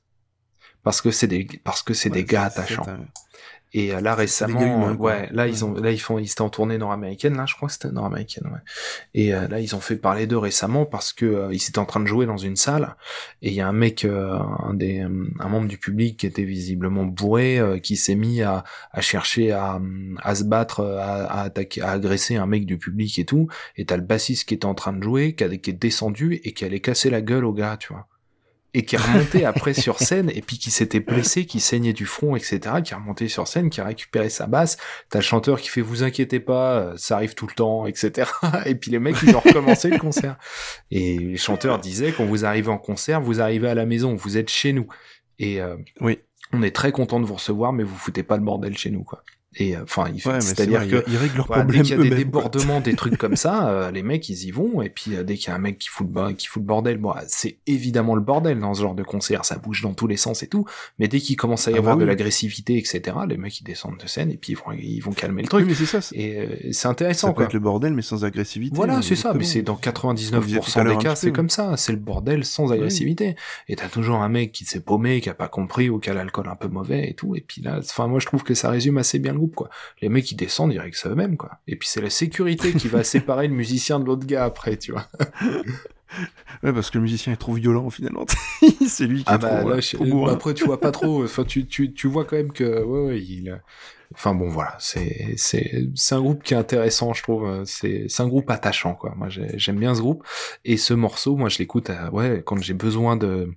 Parce 0.84 1.02
que 1.02 1.12
c'est 1.12 1.28
des 1.28 1.48
parce 1.64 1.82
que 1.84 1.94
c'est 1.94 2.10
Ouais, 2.10 2.16
des 2.18 2.24
gars 2.26 2.44
attachants. 2.44 2.86
Et 3.72 3.94
euh, 3.94 4.02
là 4.02 4.16
récemment, 4.16 4.60
humains, 4.62 4.94
euh, 4.94 4.96
ouais, 4.96 5.30
là 5.32 5.48
ils 5.48 5.64
ont, 5.64 5.74
là 5.76 5.91
ils 5.91 6.00
font, 6.00 6.18
ils 6.18 6.26
étaient 6.32 6.41
en 6.41 6.50
tournée 6.50 6.78
nord-américaine, 6.80 7.38
là 7.38 7.46
je 7.46 7.54
crois 7.56 7.68
que 7.68 7.74
c'était 7.74 7.91
nord-américaine, 7.91 8.46
ouais. 8.52 8.60
Et 9.14 9.34
euh, 9.34 9.48
là 9.48 9.60
ils 9.60 9.76
ont 9.76 9.80
fait 9.80 9.96
parler 9.96 10.26
d'eux 10.26 10.40
récemment 10.40 10.86
parce 10.88 11.14
que 11.14 11.26
euh, 11.26 11.50
ils 11.54 11.58
étaient 11.58 11.78
en 11.78 11.86
train 11.86 12.00
de 12.00 12.08
jouer 12.08 12.26
dans 12.26 12.38
une 12.38 12.56
salle 12.56 12.96
et 13.44 13.50
il 13.50 13.54
y 13.54 13.62
a 13.62 13.68
un 13.68 13.74
mec, 13.74 14.06
euh, 14.06 14.40
un 14.64 14.74
des, 14.74 15.02
euh, 15.02 15.28
un 15.40 15.50
membre 15.50 15.68
du 15.68 15.78
public 15.78 16.18
qui 16.18 16.26
était 16.26 16.44
visiblement 16.44 17.04
bourré, 17.06 17.60
euh, 17.60 17.78
qui 17.78 17.96
s'est 17.96 18.16
mis 18.16 18.41
à, 18.41 18.64
à 18.91 19.02
chercher 19.02 19.52
à, 19.52 19.80
à 20.24 20.34
se 20.36 20.44
battre, 20.46 20.84
à, 20.84 21.26
à 21.26 21.41
attaquer, 21.44 21.82
à 21.82 21.91
agresser 21.91 22.38
un 22.38 22.48
mec 22.48 22.66
du 22.66 22.78
public 22.80 23.20
et 23.20 23.26
tout. 23.26 23.48
Et 23.76 23.86
t'as 23.86 23.98
le 23.98 24.04
bassiste 24.04 24.48
qui 24.48 24.56
était 24.56 24.66
en 24.66 24.74
train 24.76 24.94
de 24.94 25.04
jouer, 25.04 25.36
qui, 25.36 25.44
a- 25.44 25.58
qui 25.58 25.70
est 25.70 25.74
descendu 25.74 26.40
et 26.44 26.54
qui 26.54 26.66
allait 26.66 26.80
casser 26.80 27.10
la 27.12 27.22
gueule 27.22 27.46
au 27.46 27.54
gars, 27.54 27.78
tu 27.78 27.94
vois 27.94 28.08
et 28.74 28.86
qui 28.86 28.96
est 28.96 29.00
remonté 29.00 29.46
après 29.46 29.74
sur 29.74 30.00
scène 30.00 30.30
et 30.34 30.41
puis 30.41 30.60
qui 30.60 30.70
s'était 30.70 31.00
blessé, 31.00 31.46
qui 31.46 31.60
saignait 31.60 31.94
du 31.94 32.06
front, 32.06 32.36
etc., 32.36 32.60
qui 32.84 32.94
est 32.94 32.96
remonté 32.96 33.28
sur 33.28 33.48
scène, 33.48 33.70
qui 33.70 33.82
a 33.82 33.86
récupéré 33.86 34.30
sa 34.30 34.46
basse. 34.46 34.78
T'as 35.10 35.20
le 35.20 35.24
chanteur 35.24 35.60
qui 35.60 35.70
fait 35.70 35.82
vous 35.82 36.04
inquiétez 36.04 36.40
pas, 36.40 36.80
euh, 36.80 36.94
ça 36.98 37.16
arrive 37.16 37.34
tout 37.34 37.48
le 37.48 37.54
temps, 37.54 37.88
etc. 37.88 38.30
Et 38.66 38.76
puis 38.76 38.91
les 38.91 39.00
mecs 39.00 39.16
ils 39.24 39.36
ont 39.36 39.40
recommencé 39.40 39.90
le 39.90 39.98
concert. 39.98 40.38
Et 40.91 41.18
les 41.18 41.38
chanteurs 41.38 41.80
disaient 41.80 42.12
quand 42.12 42.26
vous 42.26 42.46
arrivez 42.46 42.70
en 42.70 42.78
concert, 42.78 43.22
vous 43.22 43.41
arrivez 43.41 43.70
à 43.70 43.76
la 43.76 43.86
maison, 43.86 44.16
vous 44.16 44.38
êtes 44.38 44.50
chez 44.50 44.72
nous. 44.74 44.88
Et 45.40 45.62
euh, 45.62 45.76
Oui. 46.02 46.20
on 46.54 46.62
est 46.62 46.76
très 46.76 46.91
content 46.91 47.20
de 47.20 47.26
vous 47.26 47.36
recevoir, 47.36 47.74
mais 47.74 47.84
vous 47.84 47.96
foutez 47.96 48.24
pas 48.24 48.38
le 48.38 48.44
bordel 48.44 48.78
chez 48.78 48.91
nous, 48.91 49.04
quoi. 49.04 49.24
Et 49.56 49.76
euh, 49.76 49.82
enfin, 49.84 50.06
il 50.14 50.22
fait- 50.22 50.30
Ouais, 50.30 50.42
c'est-à-dire 50.42 50.88
que 50.88 51.04
ils, 51.08 51.18
règlent 51.18 51.38
leurs 51.38 51.48
voilà, 51.48 51.64
dès 51.64 51.68
problèmes 51.80 51.82
qu'il 51.84 51.98
y 51.98 52.00
a 52.08 52.10
des 52.10 52.16
débordements, 52.24 52.82
des 52.82 52.96
trucs 52.96 53.18
comme 53.18 53.36
ça, 53.36 53.70
euh, 53.70 53.92
les 53.92 54.04
mecs 54.04 54.30
ils 54.30 54.46
y 54.46 54.52
vont. 54.52 54.82
Et 54.84 54.90
puis 54.90 55.16
euh, 55.16 55.24
dès 55.24 55.36
qu'il 55.38 55.48
y 55.48 55.52
a 55.52 55.56
un 55.56 55.60
mec 55.60 55.80
qui 55.80 55.90
fout 55.90 56.08
le, 56.14 56.34
qui 56.34 56.46
fout 56.48 56.62
le 56.62 56.68
bordel, 56.68 56.98
bon, 56.98 57.14
c'est 57.28 57.58
évidemment 57.66 58.14
le 58.14 58.22
bordel 58.22 58.60
dans 58.60 58.74
ce 58.76 58.82
genre 58.84 58.94
de 58.94 59.02
concert, 59.04 59.46
ça 59.46 59.58
bouge 59.58 59.82
dans 59.82 59.94
tous 59.94 60.06
les 60.06 60.18
sens 60.18 60.44
et 60.44 60.48
tout. 60.48 60.66
Mais 61.00 61.08
dès 61.08 61.20
qu'il 61.20 61.36
commence 61.36 61.68
à 61.68 61.72
y 61.72 61.74
Ah 61.74 61.78
bah 61.78 61.80
avoir 61.80 61.98
de 61.98 62.04
oui. 62.04 62.08
l'agressivité, 62.10 62.78
etc., 62.78 63.02
les 63.28 63.38
mecs 63.38 63.60
ils 63.60 63.64
descent 63.64 63.88
de 64.00 64.08
scène 64.08 64.30
et 64.32 64.38
puis 64.38 64.54
ils 64.54 64.56
vont, 64.56 64.72
ils 64.80 65.00
vont 65.00 65.14
calmer 65.14 65.42
le 65.42 65.46
Oui, 65.48 65.50
truc. 65.50 65.66
mais 65.68 65.74
c'est 65.74 65.86
ça. 65.88 66.02
c'est- 66.02 66.16
Et 66.16 66.38
euh, 66.40 66.48
c'est 66.66 66.74
Ça 66.74 66.90
intéressant 66.90 67.30
peut 67.30 67.34
quoi. 67.38 67.46
être 67.46 67.54
le 67.54 67.60
bordel, 67.60 67.94
mais 67.96 68.04
sans 68.04 68.24
agressivité. 68.26 68.76
Voilà, 68.76 69.00
euh, 69.00 69.02
c'est 69.02 69.16
ça, 69.16 69.34
mais 69.34 69.44
c'est 69.46 69.64
dans 69.64 69.76
Comme 69.76 70.14
disait 70.14 70.30
tout 70.32 70.44
99% 70.44 70.80
à 70.80 70.84
l'heure 70.84 70.98
des 70.98 71.04
cas, 71.04 71.16
c'est 71.16 71.32
comme 71.32 71.50
ça, 71.50 71.76
c'est 71.76 71.92
le 71.92 71.98
bordel 71.98 72.46
sans 72.46 72.72
agressivité. 72.72 73.36
Et 73.68 73.76
t'as 73.76 73.88
toujours 73.90 74.18
un 74.18 74.30
mec 74.30 74.52
qui 74.52 74.66
s'est 74.66 74.80
paumé, 74.80 75.22
qui 75.22 75.30
a 75.30 75.34
pas 75.34 75.48
compris 75.48 75.90
ou 75.90 75.98
qui 76.00 76.10
a 76.12 76.14
l'alcool 76.14 76.48
un 76.50 76.56
peu 76.56 76.68
mauvais 76.68 77.10
et 77.10 77.14
tout. 77.16 77.36
Et 77.36 77.42
puis 77.42 77.62
là, 77.64 77.80
enfin 77.80 78.08
moi 78.08 78.20
je 78.20 78.28
trouve 78.28 78.44
que 78.44 78.54
ça 78.54 78.70
résume 78.70 78.98
assez 79.00 79.18
bien 79.18 79.34
groupe 79.40 79.56
quoi. 79.56 79.70
Les 80.02 80.10
mecs 80.10 80.30
ils 80.32 80.36
descendent, 80.36 80.72
ils 80.74 80.80
règlent 80.80 80.95
ça 80.95 81.10
eux-mêmes 81.10 81.38
quoi. 81.38 81.52
Et 81.68 81.76
puis 81.76 81.88
c'est 81.88 82.02
la 82.02 82.10
sécurité 82.11 82.74
qui 82.74 82.88
va 82.88 83.03
séparer 83.16 83.48
le 83.48 83.53
musicien 83.56 83.99
de 83.99 84.06
l'autre 84.06 84.26
gars 84.28 84.45
après, 84.45 84.78
tu 84.78 84.91
vois. 84.91 85.07
Ouais, 86.64 86.74
parce 86.74 86.90
que 86.90 86.98
le 86.98 87.03
musicien 87.03 87.32
est 87.34 87.38
trop 87.38 87.53
violent 87.53 87.90
finalement. 87.91 88.26
c'est 88.88 89.06
lui 89.06 89.20
qui 89.20 89.26
Ah 89.28 89.36
est 89.36 89.38
bah 89.38 89.60
trop, 89.60 89.70
là, 89.70 89.76
euh, 89.76 89.82
je- 89.82 90.30
après 90.32 90.53
tu 90.56 90.64
vois 90.66 90.80
pas 90.80 90.90
trop. 90.91 91.24
Enfin 91.24 91.44
tu 91.44 91.68
tu 91.68 91.94
tu 91.94 92.07
vois 92.07 92.26
quand 92.26 92.36
même 92.36 92.52
que 92.52 92.84
ouais, 92.84 93.07
ouais 93.07 93.22
il. 93.22 93.61
Enfin 94.16 94.34
bon 94.34 94.49
voilà, 94.49 94.76
c'est 94.80 95.36
c'est 95.38 95.86
c'est 95.94 96.16
un 96.16 96.22
groupe 96.22 96.41
qui 96.41 96.56
est 96.56 96.57
intéressant, 96.57 97.14
je 97.14 97.22
trouve. 97.22 97.64
C'est 97.66 98.06
c'est 98.10 98.24
un 98.24 98.28
groupe 98.28 98.49
attachant 98.49 98.95
quoi. 98.95 99.14
Moi 99.16 99.30
j'ai- 99.30 99.57
j'aime 99.60 99.78
bien 99.80 99.94
ce 99.94 100.02
groupe 100.02 100.26
et 100.66 100.78
ce 100.78 100.95
morceau, 100.95 101.36
moi 101.38 101.48
je 101.48 101.60
l'écoute 101.60 101.91
à- 101.91 102.11
ouais 102.11 102.41
quand 102.44 102.60
j'ai 102.60 102.74
besoin 102.74 103.16
de 103.16 103.53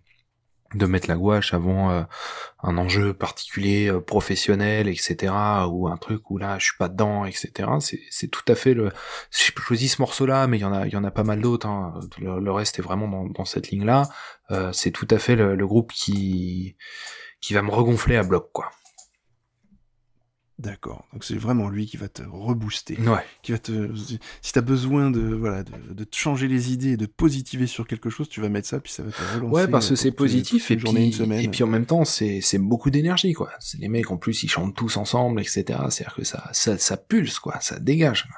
de 0.74 0.86
mettre 0.86 1.08
la 1.08 1.16
gouache 1.16 1.54
avant 1.54 1.90
euh, 1.90 2.02
un 2.62 2.76
enjeu 2.78 3.14
particulier 3.14 3.88
euh, 3.90 4.00
professionnel 4.00 4.88
etc 4.88 5.32
ou 5.68 5.88
un 5.88 5.96
truc 5.96 6.30
où 6.30 6.38
là 6.38 6.58
je 6.58 6.66
suis 6.66 6.76
pas 6.78 6.88
dedans 6.88 7.24
etc 7.24 7.68
c'est 8.10 8.28
tout 8.28 8.44
à 8.48 8.54
fait 8.54 8.74
le 8.74 8.90
j'ai 9.30 9.52
choisi 9.56 9.88
ce 9.88 10.00
morceau 10.00 10.26
là 10.26 10.46
mais 10.46 10.58
il 10.58 10.62
y 10.62 10.64
en 10.64 10.72
a 10.72 10.86
il 10.86 10.92
y 10.92 10.96
en 10.96 11.04
a 11.04 11.10
pas 11.10 11.24
mal 11.24 11.40
d'autres 11.40 11.66
hein. 11.66 12.00
le, 12.18 12.40
le, 12.40 12.52
reste 12.52 12.78
est 12.78 12.82
vraiment 12.82 13.08
dans, 13.08 13.24
dans 13.26 13.44
cette 13.44 13.70
ligne 13.70 13.84
là 13.84 14.08
euh, 14.50 14.72
c'est 14.72 14.90
tout 14.90 15.08
à 15.10 15.18
fait 15.18 15.36
le, 15.36 15.54
le, 15.54 15.66
groupe 15.66 15.92
qui 15.92 16.76
qui 17.40 17.54
va 17.54 17.62
me 17.62 17.70
regonfler 17.70 18.16
à 18.16 18.22
bloc 18.22 18.50
quoi 18.52 18.70
D'accord. 20.62 21.04
Donc 21.12 21.24
c'est 21.24 21.36
vraiment 21.36 21.68
lui 21.68 21.86
qui 21.86 21.96
va 21.96 22.08
te 22.08 22.22
rebooster. 22.22 22.96
Ouais. 23.00 23.24
Qui 23.42 23.50
va 23.50 23.58
te. 23.58 23.90
Si 24.42 24.52
t'as 24.52 24.60
besoin 24.60 25.10
de 25.10 25.20
voilà 25.20 25.64
de, 25.64 25.72
de, 25.92 26.06
changer 26.12 26.46
les 26.46 26.72
idées, 26.72 26.96
de 26.96 27.06
te 27.06 27.10
positiver 27.10 27.66
sur 27.66 27.84
quelque 27.86 28.10
chose, 28.10 28.28
tu 28.28 28.40
vas 28.40 28.48
mettre 28.48 28.68
ça 28.68 28.78
puis 28.78 28.92
ça 28.92 29.02
va 29.02 29.10
te 29.10 29.34
relancer. 29.34 29.54
Ouais, 29.54 29.66
parce 29.66 29.88
que 29.88 29.96
c'est 29.96 30.12
positif 30.12 30.70
et 30.70 30.76
puis 30.76 31.20
et 31.32 31.48
puis 31.48 31.64
en 31.64 31.66
même 31.66 31.86
temps 31.86 32.04
c'est 32.04 32.40
c'est 32.40 32.58
beaucoup 32.58 32.90
d'énergie 32.90 33.32
quoi. 33.32 33.50
C'est 33.58 33.78
les 33.78 33.88
mecs 33.88 34.10
en 34.12 34.16
plus 34.16 34.44
ils 34.44 34.48
chantent 34.48 34.76
tous 34.76 34.96
ensemble 34.96 35.40
etc. 35.40 35.64
C'est-à-dire 35.90 36.14
que 36.14 36.24
ça, 36.24 36.48
ça 36.52 36.78
ça 36.78 36.96
pulse 36.96 37.40
quoi, 37.40 37.58
ça 37.60 37.80
dégage. 37.80 38.28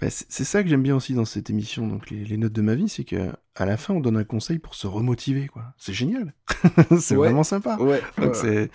Bah, 0.00 0.08
c'est 0.10 0.44
ça 0.44 0.62
que 0.62 0.68
j'aime 0.68 0.82
bien 0.82 0.94
aussi 0.94 1.14
dans 1.14 1.24
cette 1.24 1.50
émission, 1.50 1.86
donc 1.86 2.10
les, 2.10 2.24
les 2.24 2.36
notes 2.36 2.52
de 2.52 2.62
ma 2.62 2.74
vie, 2.74 2.88
c'est 2.88 3.04
que 3.04 3.32
à 3.54 3.64
la 3.64 3.76
fin 3.76 3.94
on 3.94 4.00
donne 4.00 4.16
un 4.16 4.24
conseil 4.24 4.58
pour 4.58 4.74
se 4.74 4.86
remotiver 4.86 5.48
quoi. 5.48 5.74
C'est 5.78 5.92
génial. 5.92 6.34
c'est 7.00 7.16
ouais. 7.16 7.28
vraiment 7.28 7.44
sympa. 7.44 7.76
Ouais. 7.76 8.02
Donc 8.18 8.36
c'est 8.36 8.70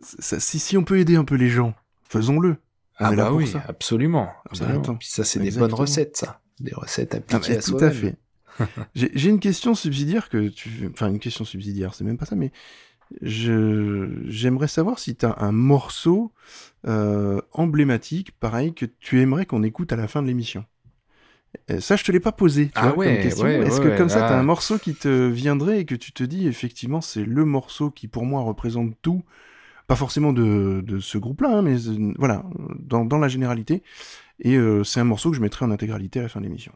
ça, 0.00 0.40
si, 0.40 0.58
si 0.58 0.76
on 0.76 0.84
peut 0.84 0.98
aider 0.98 1.16
un 1.16 1.24
peu 1.24 1.34
les 1.34 1.48
gens, 1.48 1.74
faisons-le. 2.08 2.56
Ah 2.96 3.12
bah 3.12 3.32
oui, 3.32 3.46
ça. 3.46 3.64
absolument. 3.66 4.28
absolument. 4.48 4.80
Bah, 4.80 4.96
Puis 4.98 5.08
ça, 5.08 5.24
c'est 5.24 5.40
des 5.40 5.52
bonnes 5.52 5.72
recettes, 5.72 6.18
ça. 6.18 6.40
Des 6.60 6.74
recettes 6.74 7.14
appliquées 7.14 7.54
ah, 7.54 7.58
à 7.58 7.62
Tout 7.62 7.78
à 7.78 7.90
fait. 7.90 8.16
J'ai 8.94 9.30
une 9.30 9.40
question 9.40 9.74
subsidiaire 9.74 10.28
que 10.28 10.48
tu... 10.48 10.90
Enfin, 10.92 11.08
une 11.08 11.18
question 11.18 11.44
subsidiaire, 11.44 11.94
c'est 11.94 12.04
même 12.04 12.18
pas 12.18 12.26
ça, 12.26 12.36
mais 12.36 12.52
je 13.22 14.22
j'aimerais 14.26 14.68
savoir 14.68 14.98
si 14.98 15.16
tu 15.16 15.24
as 15.24 15.36
un 15.38 15.50
morceau 15.50 16.32
euh, 16.86 17.40
emblématique, 17.52 18.32
pareil, 18.32 18.74
que 18.74 18.86
tu 18.86 19.20
aimerais 19.20 19.46
qu'on 19.46 19.62
écoute 19.62 19.92
à 19.92 19.96
la 19.96 20.06
fin 20.06 20.22
de 20.22 20.26
l'émission. 20.26 20.64
Ça, 21.80 21.96
je 21.96 22.04
te 22.04 22.12
l'ai 22.12 22.20
pas 22.20 22.32
posé. 22.32 22.66
Tu 22.66 22.72
ah 22.76 22.88
vois, 22.88 22.98
ouais, 22.98 23.14
comme 23.14 23.22
question. 23.22 23.44
ouais, 23.44 23.66
Est-ce 23.66 23.80
ouais, 23.80 23.90
que 23.90 23.96
comme 23.96 24.08
ça, 24.08 24.18
tu 24.18 24.32
as 24.32 24.38
un 24.38 24.44
morceau 24.44 24.78
qui 24.78 24.94
te 24.94 25.26
viendrait 25.26 25.80
et 25.80 25.84
que 25.84 25.96
tu 25.96 26.12
te 26.12 26.22
dis, 26.22 26.46
effectivement, 26.46 27.00
c'est 27.00 27.24
le 27.24 27.44
morceau 27.44 27.90
qui, 27.90 28.06
pour 28.06 28.24
moi, 28.24 28.42
représente 28.42 28.94
tout 29.02 29.24
pas 29.90 29.96
forcément 29.96 30.32
de, 30.32 30.84
de 30.86 31.00
ce 31.00 31.18
groupe-là, 31.18 31.48
hein, 31.50 31.62
mais 31.62 31.74
euh, 31.88 32.14
voilà, 32.16 32.44
dans, 32.78 33.04
dans, 33.04 33.18
la 33.18 33.26
généralité. 33.26 33.82
Et 34.38 34.54
euh, 34.54 34.84
c'est 34.84 35.00
un 35.00 35.04
morceau 35.04 35.30
que 35.30 35.36
je 35.36 35.42
mettrai 35.42 35.64
en 35.64 35.72
intégralité 35.72 36.20
à 36.20 36.22
la 36.22 36.28
fin 36.28 36.38
de 36.38 36.44
l'émission. 36.44 36.70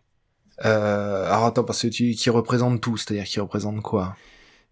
Euh, 0.65 1.25
alors 1.27 1.45
attends, 1.45 1.63
parce 1.63 1.83
que 1.83 1.87
tu, 1.87 2.11
qui 2.11 2.29
représente 2.29 2.81
tout, 2.81 2.97
c'est-à-dire 2.97 3.23
qui 3.23 3.39
représente 3.39 3.81
quoi? 3.83 4.17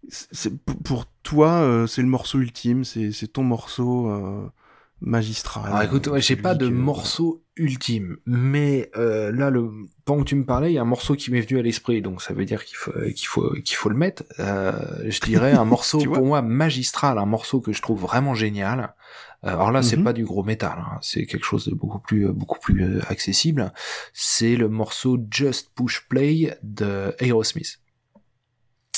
C'est, 0.09 0.53
Pour 0.83 1.05
toi, 1.23 1.85
c'est 1.87 2.01
le 2.01 2.09
morceau 2.09 2.39
ultime, 2.39 2.83
c'est, 2.83 3.31
ton 3.31 3.43
morceau 3.43 4.11
magistral. 5.03 5.65
Alors 5.67 5.81
écoute, 5.81 6.07
ouais, 6.07 6.21
j'ai 6.21 6.35
pas 6.35 6.55
de 6.55 6.67
morceau 6.67 7.43
ultime, 7.55 8.17
mais 8.25 8.89
euh, 8.97 9.31
là, 9.31 9.49
le 9.49 9.69
pendant 10.05 10.23
que 10.23 10.29
tu 10.29 10.35
me 10.35 10.45
parlais, 10.45 10.71
il 10.71 10.75
y 10.75 10.77
a 10.77 10.81
un 10.81 10.85
morceau 10.85 11.15
qui 11.15 11.31
m'est 11.31 11.41
venu 11.41 11.59
à 11.59 11.61
l'esprit, 11.61 12.01
donc 12.01 12.21
ça 12.21 12.33
veut 12.33 12.45
dire 12.45 12.65
qu'il 12.65 12.77
faut 12.77 12.91
qu'il 12.91 13.27
faut 13.27 13.53
qu'il 13.63 13.75
faut 13.75 13.89
le 13.89 13.95
mettre. 13.95 14.23
Euh, 14.39 14.71
je 15.07 15.19
dirais 15.19 15.51
un 15.51 15.65
morceau 15.75 15.99
pour 15.99 16.25
moi 16.25 16.41
magistral, 16.41 17.17
un 17.17 17.25
morceau 17.25 17.61
que 17.61 17.73
je 17.73 17.81
trouve 17.81 18.01
vraiment 18.01 18.33
génial. 18.33 18.95
Euh, 19.45 19.49
alors 19.49 19.71
là, 19.71 19.83
c'est 19.83 19.97
mm 19.97 19.99
-hmm. 19.99 20.03
pas 20.03 20.13
du 20.13 20.25
gros 20.25 20.43
métal, 20.43 20.77
hein, 20.79 20.97
c'est 21.01 21.25
quelque 21.25 21.45
chose 21.45 21.67
de 21.67 21.75
beaucoup 21.75 21.99
plus 21.99 22.27
beaucoup 22.31 22.59
plus 22.59 23.01
accessible. 23.09 23.73
C'est 24.13 24.55
le 24.55 24.69
morceau 24.69 25.17
Just 25.29 25.71
Push 25.75 26.07
Play 26.09 26.57
de 26.63 27.13
Aerosmith 27.19 27.82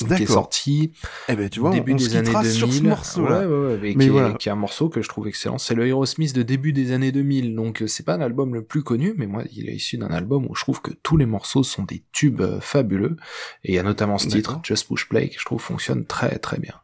qui 0.04 0.22
est 0.22 0.26
sorti 0.26 0.92
eh 1.28 1.36
ben, 1.36 1.48
tu 1.48 1.60
vois, 1.60 1.70
début 1.70 1.94
on 1.94 1.96
des 1.96 2.16
années 2.16 2.30
2000 2.30 2.52
sur 2.52 2.72
ce 2.72 2.82
morceau 2.82 3.22
ouais, 3.22 3.30
ouais, 3.30 3.46
ouais, 3.46 3.78
mais, 3.80 3.94
mais 3.96 4.04
qui, 4.04 4.10
voilà. 4.10 4.30
est, 4.30 4.36
qui, 4.36 4.48
est, 4.48 4.52
un 4.52 4.56
morceau 4.56 4.88
que 4.88 5.00
je 5.00 5.08
trouve 5.08 5.26
excellent. 5.26 5.58
C'est 5.58 5.74
le 5.74 5.86
Aerosmith 5.86 6.34
de 6.34 6.42
début 6.42 6.72
des 6.72 6.92
années 6.92 7.12
2000 7.12 7.54
donc 7.54 7.82
c'est 7.86 8.04
pas 8.04 8.14
un 8.14 8.20
album 8.20 8.54
le 8.54 8.62
plus 8.62 8.82
connu 8.82 9.14
mais 9.16 9.26
moi 9.26 9.44
il 9.52 9.68
est 9.68 9.74
issu 9.74 9.96
d'un 9.96 10.08
album 10.08 10.46
où 10.48 10.54
je 10.54 10.60
trouve 10.60 10.82
que 10.82 10.92
tous 11.02 11.16
les 11.16 11.26
morceaux 11.26 11.62
sont 11.62 11.84
des 11.84 12.04
tubes 12.12 12.42
euh, 12.42 12.60
fabuleux. 12.60 13.16
Et 13.64 13.72
il 13.72 13.74
y 13.74 13.78
a 13.78 13.82
notamment 13.82 14.18
ce 14.18 14.28
titre 14.28 14.60
Just 14.62 14.86
Push 14.88 15.08
Play 15.08 15.30
que 15.30 15.40
je 15.40 15.44
trouve 15.44 15.60
fonctionne 15.60 16.04
très 16.04 16.38
très 16.38 16.58
bien. 16.58 16.74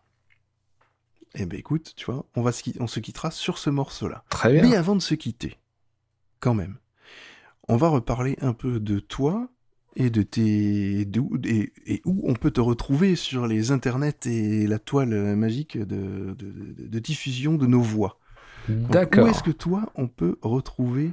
Eh 1.35 1.45
ben 1.45 1.59
écoute 1.59 1.93
tu 1.97 2.07
vois 2.07 2.25
on 2.35 2.43
va 2.43 2.53
se, 2.53 2.63
on 2.81 2.87
se 2.87 3.01
quittera 3.01 3.31
sur 3.31 3.59
ce 3.59 3.69
morceau 3.69 4.09
là 4.09 4.25
très 4.31 4.53
bien. 4.53 4.63
Mais 4.63 4.77
avant 4.77 4.97
de 4.97 5.03
se 5.03 5.15
quitter 5.15 5.59
quand 6.41 6.55
même 6.55 6.79
on 7.69 7.77
va 7.77 7.89
reparler 7.89 8.37
un 8.41 8.55
peu 8.55 8.81
de 8.81 8.99
toi 9.01 9.49
et 9.97 10.11
de 10.11 10.23
tes 10.23 11.01
et, 11.01 11.73
et, 11.87 12.03
où 12.05 12.23
on 12.25 12.35
peut 12.35 12.51
te 12.51 12.61
retrouver 12.61 13.17
sur 13.17 13.47
les 13.47 13.71
internets 13.71 14.27
et 14.27 14.67
la 14.67 14.79
toile 14.79 15.37
magique 15.37 15.79
de, 15.79 16.35
de 16.39 16.99
diffusion 16.99 17.55
de 17.55 17.67
nos 17.67 17.83
voix. 17.83 18.19
D'accord. 18.69 19.25
Où 19.25 19.29
est-ce 19.29 19.43
que 19.43 19.51
toi 19.51 19.91
on 19.95 20.09
peut 20.09 20.39
retrouver 20.43 21.13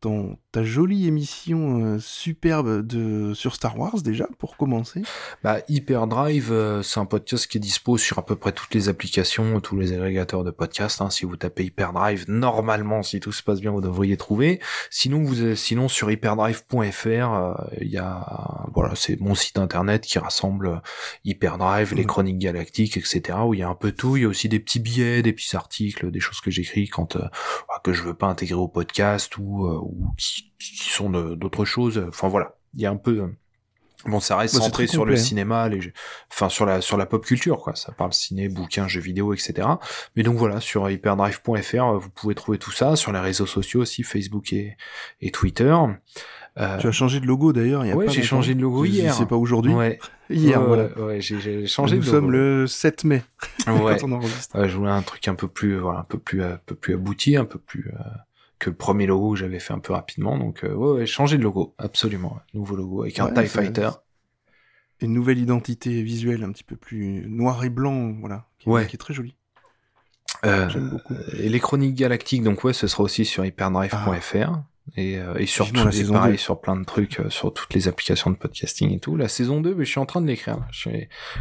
ton, 0.00 0.38
ta 0.52 0.64
jolie 0.64 1.06
émission 1.06 1.84
euh, 1.84 1.98
superbe 2.00 2.84
de, 2.84 3.34
sur 3.34 3.54
Star 3.54 3.78
Wars 3.78 4.02
déjà, 4.02 4.26
pour 4.38 4.56
commencer 4.56 5.02
bah, 5.44 5.58
Hyperdrive, 5.68 6.50
euh, 6.50 6.82
c'est 6.82 6.98
un 6.98 7.04
podcast 7.04 7.46
qui 7.46 7.58
est 7.58 7.60
dispo 7.60 7.96
sur 7.98 8.18
à 8.18 8.26
peu 8.26 8.34
près 8.34 8.50
toutes 8.50 8.74
les 8.74 8.88
applications, 8.88 9.60
tous 9.60 9.78
les 9.78 9.92
agrégateurs 9.92 10.42
de 10.42 10.50
podcasts. 10.50 11.00
Hein. 11.02 11.10
Si 11.10 11.24
vous 11.24 11.36
tapez 11.36 11.64
Hyperdrive, 11.64 12.24
normalement, 12.28 13.02
si 13.04 13.20
tout 13.20 13.30
se 13.30 13.44
passe 13.44 13.60
bien, 13.60 13.70
vous 13.70 13.80
devriez 13.80 14.16
trouver. 14.16 14.60
Sinon, 14.90 15.22
vous, 15.22 15.54
sinon 15.54 15.88
sur 15.88 16.10
hyperdrive.fr, 16.10 16.76
il 17.06 17.08
euh, 17.08 17.54
y 17.82 17.98
a, 17.98 18.66
voilà, 18.74 18.94
c'est 18.96 19.20
mon 19.20 19.36
site 19.36 19.58
internet 19.58 20.02
qui 20.02 20.18
rassemble 20.18 20.82
Hyperdrive, 21.24 21.92
mmh. 21.92 21.96
les 21.96 22.04
chroniques 22.04 22.38
galactiques, 22.38 22.96
etc. 22.96 23.38
Où 23.46 23.54
il 23.54 23.60
y 23.60 23.62
a 23.62 23.68
un 23.68 23.76
peu 23.76 23.92
tout. 23.92 24.16
Il 24.16 24.22
y 24.22 24.26
a 24.26 24.28
aussi 24.28 24.48
des 24.48 24.58
petits 24.58 24.80
billets, 24.80 25.22
des 25.22 25.32
petits 25.32 25.54
articles, 25.54 26.10
des 26.10 26.20
choses 26.20 26.40
que 26.40 26.50
j'écris 26.50 26.88
quand 26.88 27.18
que 27.82 27.94
je 27.94 28.02
veux 28.02 28.14
pas 28.14 28.26
intégrer 28.26 28.60
au 28.60 28.68
podcast 28.68 29.38
ou 29.38 29.66
ou 29.66 30.12
qui, 30.18 30.39
qui 30.58 30.90
sont 30.90 31.10
d'autres 31.10 31.64
choses. 31.64 32.04
Enfin 32.08 32.28
voilà, 32.28 32.56
il 32.74 32.80
y 32.80 32.86
a 32.86 32.90
un 32.90 32.96
peu. 32.96 33.30
Bon, 34.06 34.18
ça 34.18 34.36
reste 34.36 34.54
centré 34.54 34.86
sur 34.86 35.00
complet, 35.00 35.14
le 35.14 35.20
hein. 35.20 35.22
cinéma, 35.22 35.68
les, 35.68 35.92
enfin 36.32 36.48
sur 36.48 36.64
la 36.64 36.80
sur 36.80 36.96
la 36.96 37.04
pop 37.04 37.24
culture 37.24 37.58
quoi. 37.58 37.74
Ça 37.74 37.92
parle 37.92 38.14
ciné, 38.14 38.48
bouquins, 38.48 38.88
jeux 38.88 39.00
vidéo, 39.00 39.34
etc. 39.34 39.68
Mais 40.16 40.22
donc 40.22 40.36
voilà, 40.36 40.60
sur 40.60 40.88
hyperdrive.fr, 40.88 41.98
vous 41.98 42.10
pouvez 42.10 42.34
trouver 42.34 42.56
tout 42.56 42.72
ça 42.72 42.96
sur 42.96 43.12
les 43.12 43.20
réseaux 43.20 43.44
sociaux 43.44 43.82
aussi, 43.82 44.02
Facebook 44.02 44.54
et, 44.54 44.76
et 45.20 45.30
Twitter. 45.30 45.76
Euh... 46.58 46.78
Tu 46.78 46.86
as 46.88 46.92
changé 46.92 47.20
de 47.20 47.26
logo 47.26 47.52
d'ailleurs. 47.52 47.84
Ouais, 47.94 48.08
j'ai 48.08 48.22
changé 48.22 48.54
de 48.54 48.60
logo 48.60 48.84
hier. 48.84 49.14
C'est 49.14 49.26
pas 49.26 49.36
aujourd'hui. 49.36 49.72
Ouais. 49.72 49.98
Hier, 50.30 50.60
ouais, 50.60 50.66
voilà. 50.66 51.06
Ouais, 51.06 51.20
j'ai 51.20 51.66
changé 51.66 51.96
Nous 51.96 52.02
de 52.02 52.06
sommes 52.06 52.30
le 52.30 52.68
7 52.68 53.02
mai. 53.02 53.24
Ouais. 53.66 53.96
quand 53.98 54.06
on 54.06 54.12
enregistre. 54.12 54.64
Je 54.64 54.76
voulais 54.76 54.92
un 54.92 55.02
truc 55.02 55.26
un 55.26 55.34
peu 55.34 55.48
plus, 55.48 55.76
voilà, 55.76 56.00
un 56.00 56.04
peu 56.04 56.18
plus, 56.18 56.40
un 56.44 56.60
peu 56.64 56.76
plus 56.76 56.94
abouti, 56.94 57.36
un 57.36 57.44
peu 57.44 57.58
plus. 57.58 57.90
Que 58.60 58.70
le 58.70 58.76
premier 58.76 59.06
logo 59.06 59.32
que 59.32 59.38
j'avais 59.38 59.58
fait 59.58 59.72
un 59.72 59.78
peu 59.80 59.92
rapidement. 59.94 60.38
Donc, 60.38 60.62
euh, 60.64 60.72
ouais, 60.72 60.98
ouais, 61.00 61.06
changer 61.06 61.38
de 61.38 61.42
logo, 61.42 61.74
absolument. 61.78 62.38
Nouveau 62.54 62.76
logo 62.76 63.02
avec 63.02 63.18
un 63.18 63.32
TIE 63.32 63.46
Fighter. 63.48 63.90
Une 65.00 65.12
nouvelle 65.14 65.38
identité 65.38 66.02
visuelle 66.02 66.44
un 66.44 66.52
petit 66.52 66.62
peu 66.64 66.76
plus 66.76 67.24
noir 67.26 67.64
et 67.64 67.70
blanc, 67.70 68.12
voilà, 68.20 68.46
qui, 68.58 68.68
est- 68.68 68.72
Ouais. 68.72 68.86
qui 68.86 68.94
est 68.96 68.98
très 68.98 69.14
jolie. 69.14 69.34
Euh, 70.44 70.68
J'aime 70.68 70.90
beaucoup. 70.90 71.14
et 71.38 71.48
les 71.48 71.58
chroniques 71.60 71.94
galactiques, 71.96 72.42
donc 72.42 72.62
ouais, 72.64 72.72
ce 72.74 72.86
sera 72.86 73.02
aussi 73.02 73.24
sur 73.24 73.44
hyperdrive.fr. 73.44 74.60
Et, 74.96 75.18
euh, 75.18 75.34
et 75.36 75.46
sur 75.46 75.70
tout- 75.72 75.88
et 75.88 76.04
pareil, 76.04 76.32
2. 76.32 76.36
sur 76.36 76.60
plein 76.60 76.76
de 76.76 76.84
trucs, 76.84 77.20
euh, 77.20 77.30
sur 77.30 77.52
toutes 77.54 77.72
les 77.74 77.86
applications 77.88 78.30
de 78.30 78.36
podcasting 78.36 78.90
et 78.92 78.98
tout. 78.98 79.16
La 79.16 79.28
saison 79.28 79.60
2, 79.60 79.74
mais 79.74 79.84
je 79.84 79.90
suis 79.90 80.00
en 80.00 80.06
train 80.06 80.20
de 80.20 80.26
l'écrire. 80.26 80.58
là. 80.58 80.66
Je 80.72 80.90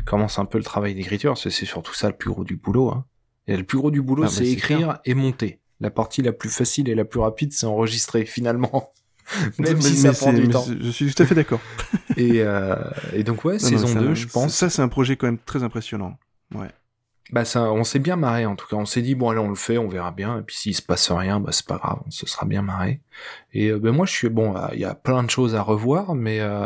commence 0.05 0.37
un 0.39 0.45
peu 0.45 0.57
le 0.57 0.63
travail 0.63 0.93
d'écriture, 0.95 1.31
parce 1.31 1.43
que 1.45 1.49
c'est 1.49 1.65
surtout 1.65 1.93
ça 1.93 2.07
le 2.09 2.15
plus 2.15 2.29
gros 2.29 2.43
du 2.43 2.55
boulot. 2.57 2.89
Hein. 2.91 3.05
Et 3.47 3.57
le 3.57 3.63
plus 3.63 3.77
gros 3.77 3.89
du 3.91 4.01
boulot, 4.01 4.23
Ah, 4.25 4.29
c'est 4.29 4.45
c'est 4.45 4.51
écrire 4.51 4.99
et 5.05 5.15
monter. 5.15 5.59
La 5.81 5.89
partie 5.89 6.22
la 6.22 6.34
plus 6.34 6.49
facile 6.49 6.89
et 6.89 6.95
la 6.95 7.06
plus 7.06 7.19
rapide, 7.19 7.53
c'est 7.53 7.65
enregistrer, 7.65 8.26
finalement. 8.26 8.91
Même 9.60 9.76
Mais- 9.77 9.81
si 9.81 9.91
mais 10.03 10.14
ça 10.14 10.14
prend 10.14 10.34
du 10.34 10.47
temps. 10.49 10.65
Je 10.81 10.89
suis 10.89 11.14
tout 11.14 11.22
à 11.23 11.26
fait 11.26 11.35
d'accord. 11.35 11.61
Et, 12.18 12.41
euh, 12.41 12.76
et 13.14 13.23
donc 13.23 13.45
ouais, 13.45 13.53
Non, 13.53 13.60
saison 13.60 13.88
non, 13.88 13.93
ça- 13.93 13.99
2, 14.01 14.15
je 14.15 14.27
pense. 14.27 14.53
Ça, 14.53 14.69
c'est 14.69 14.81
un 14.81 14.88
projet 14.89 15.15
quand 15.15 15.27
même 15.27 15.38
très 15.38 15.64
impressionnant. 15.64 16.18
Ouais. 16.53 16.68
Bah 17.31 17.45
ça, 17.45 17.72
on 17.72 17.84
s'est 17.84 17.99
bien 17.99 18.15
marré 18.15 18.47
en 18.47 18.56
tout 18.56 18.65
cas. 18.68 18.76
On 18.76 18.88
s'est 18.88 19.03
dit 19.03 19.14
bon 19.14 19.30
allez 19.30 19.39
on 19.39 19.49
le 19.49 19.56
fait, 19.56 19.77
on 19.77 19.88
verra 19.88 20.10
bien. 20.11 20.39
Et 20.39 20.41
puis 20.41 20.56
s'il 20.56 20.76
se 20.76 20.81
passe 20.81 21.11
rien, 21.11 21.39
bah 21.39 21.51
c'est 21.51 21.68
pas 21.68 21.77
grave, 21.77 21.99
on 22.07 22.10
se 22.10 22.26
sera 22.26 22.47
bien 22.47 22.64
marré. 22.64 23.01
Et 23.53 23.68
euh, 23.69 23.77
ben 23.80 23.91
moi 23.91 24.07
je 24.07 24.11
suis 24.14 24.30
bon, 24.30 24.57
euh, 24.57 24.68
il 24.73 24.80
y 24.80 24.85
a 24.85 24.95
plein 24.95 25.22
de 25.22 25.30
choses 25.30 25.53
à 25.56 25.61
revoir, 25.61 26.15
mais 26.15 26.39
euh, 26.39 26.65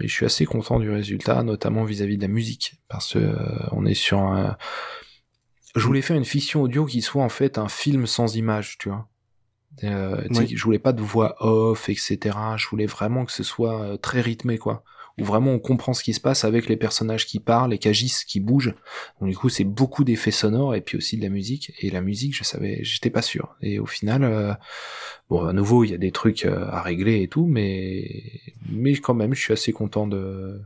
mais 0.00 0.08
je 0.08 0.12
suis 0.12 0.26
assez 0.26 0.44
content 0.44 0.80
du 0.80 0.90
résultat, 0.90 1.44
notamment 1.44 1.84
vis-à-vis 1.84 2.16
de 2.16 2.22
la 2.22 2.28
musique, 2.28 2.80
parce 2.88 3.12
que 3.12 3.36
on 3.70 3.86
est 3.86 3.94
sur 3.94 4.18
un. 4.18 4.56
Je 5.76 5.86
voulais 5.86 6.02
faire 6.02 6.16
une 6.16 6.24
fiction 6.24 6.62
audio 6.62 6.86
qui 6.86 7.02
soit 7.02 7.22
en 7.22 7.28
fait 7.28 7.58
un 7.58 7.68
film 7.68 8.06
sans 8.06 8.34
image, 8.36 8.78
tu 8.78 8.88
vois. 8.88 9.08
Euh, 9.84 10.22
Oui. 10.30 10.48
Je 10.56 10.64
voulais 10.64 10.78
pas 10.78 10.92
de 10.92 11.02
voix 11.02 11.36
off, 11.40 11.88
etc. 11.88 12.18
Je 12.56 12.66
voulais 12.68 12.86
vraiment 12.86 13.24
que 13.24 13.32
ce 13.32 13.42
soit 13.42 13.82
euh, 13.82 13.96
très 13.96 14.20
rythmé, 14.20 14.58
quoi. 14.58 14.82
Où 15.18 15.24
vraiment 15.24 15.52
on 15.52 15.58
comprend 15.58 15.94
ce 15.94 16.02
qui 16.02 16.12
se 16.12 16.20
passe 16.20 16.44
avec 16.44 16.68
les 16.68 16.76
personnages 16.76 17.26
qui 17.26 17.40
parlent 17.40 17.72
et 17.72 17.78
qui 17.78 17.88
agissent, 17.88 18.24
qui 18.24 18.38
bougent. 18.40 18.74
Donc 19.20 19.30
du 19.30 19.36
coup 19.36 19.48
c'est 19.48 19.64
beaucoup 19.64 20.04
d'effets 20.04 20.30
sonores 20.30 20.74
et 20.74 20.82
puis 20.82 20.98
aussi 20.98 21.16
de 21.16 21.22
la 21.22 21.30
musique. 21.30 21.72
Et 21.80 21.90
la 21.90 22.02
musique, 22.02 22.36
je 22.36 22.44
savais, 22.44 22.80
j'étais 22.82 23.08
pas 23.08 23.22
sûr. 23.22 23.56
Et 23.62 23.78
au 23.78 23.86
final, 23.86 24.24
euh, 24.24 24.52
bon 25.30 25.46
à 25.46 25.54
nouveau 25.54 25.84
il 25.84 25.90
y 25.90 25.94
a 25.94 25.98
des 25.98 26.12
trucs 26.12 26.44
euh, 26.44 26.66
à 26.68 26.82
régler 26.82 27.22
et 27.22 27.28
tout, 27.28 27.46
mais 27.46 28.22
mais 28.68 28.94
quand 28.96 29.14
même 29.14 29.34
je 29.34 29.40
suis 29.40 29.52
assez 29.54 29.72
content 29.72 30.06
de. 30.06 30.60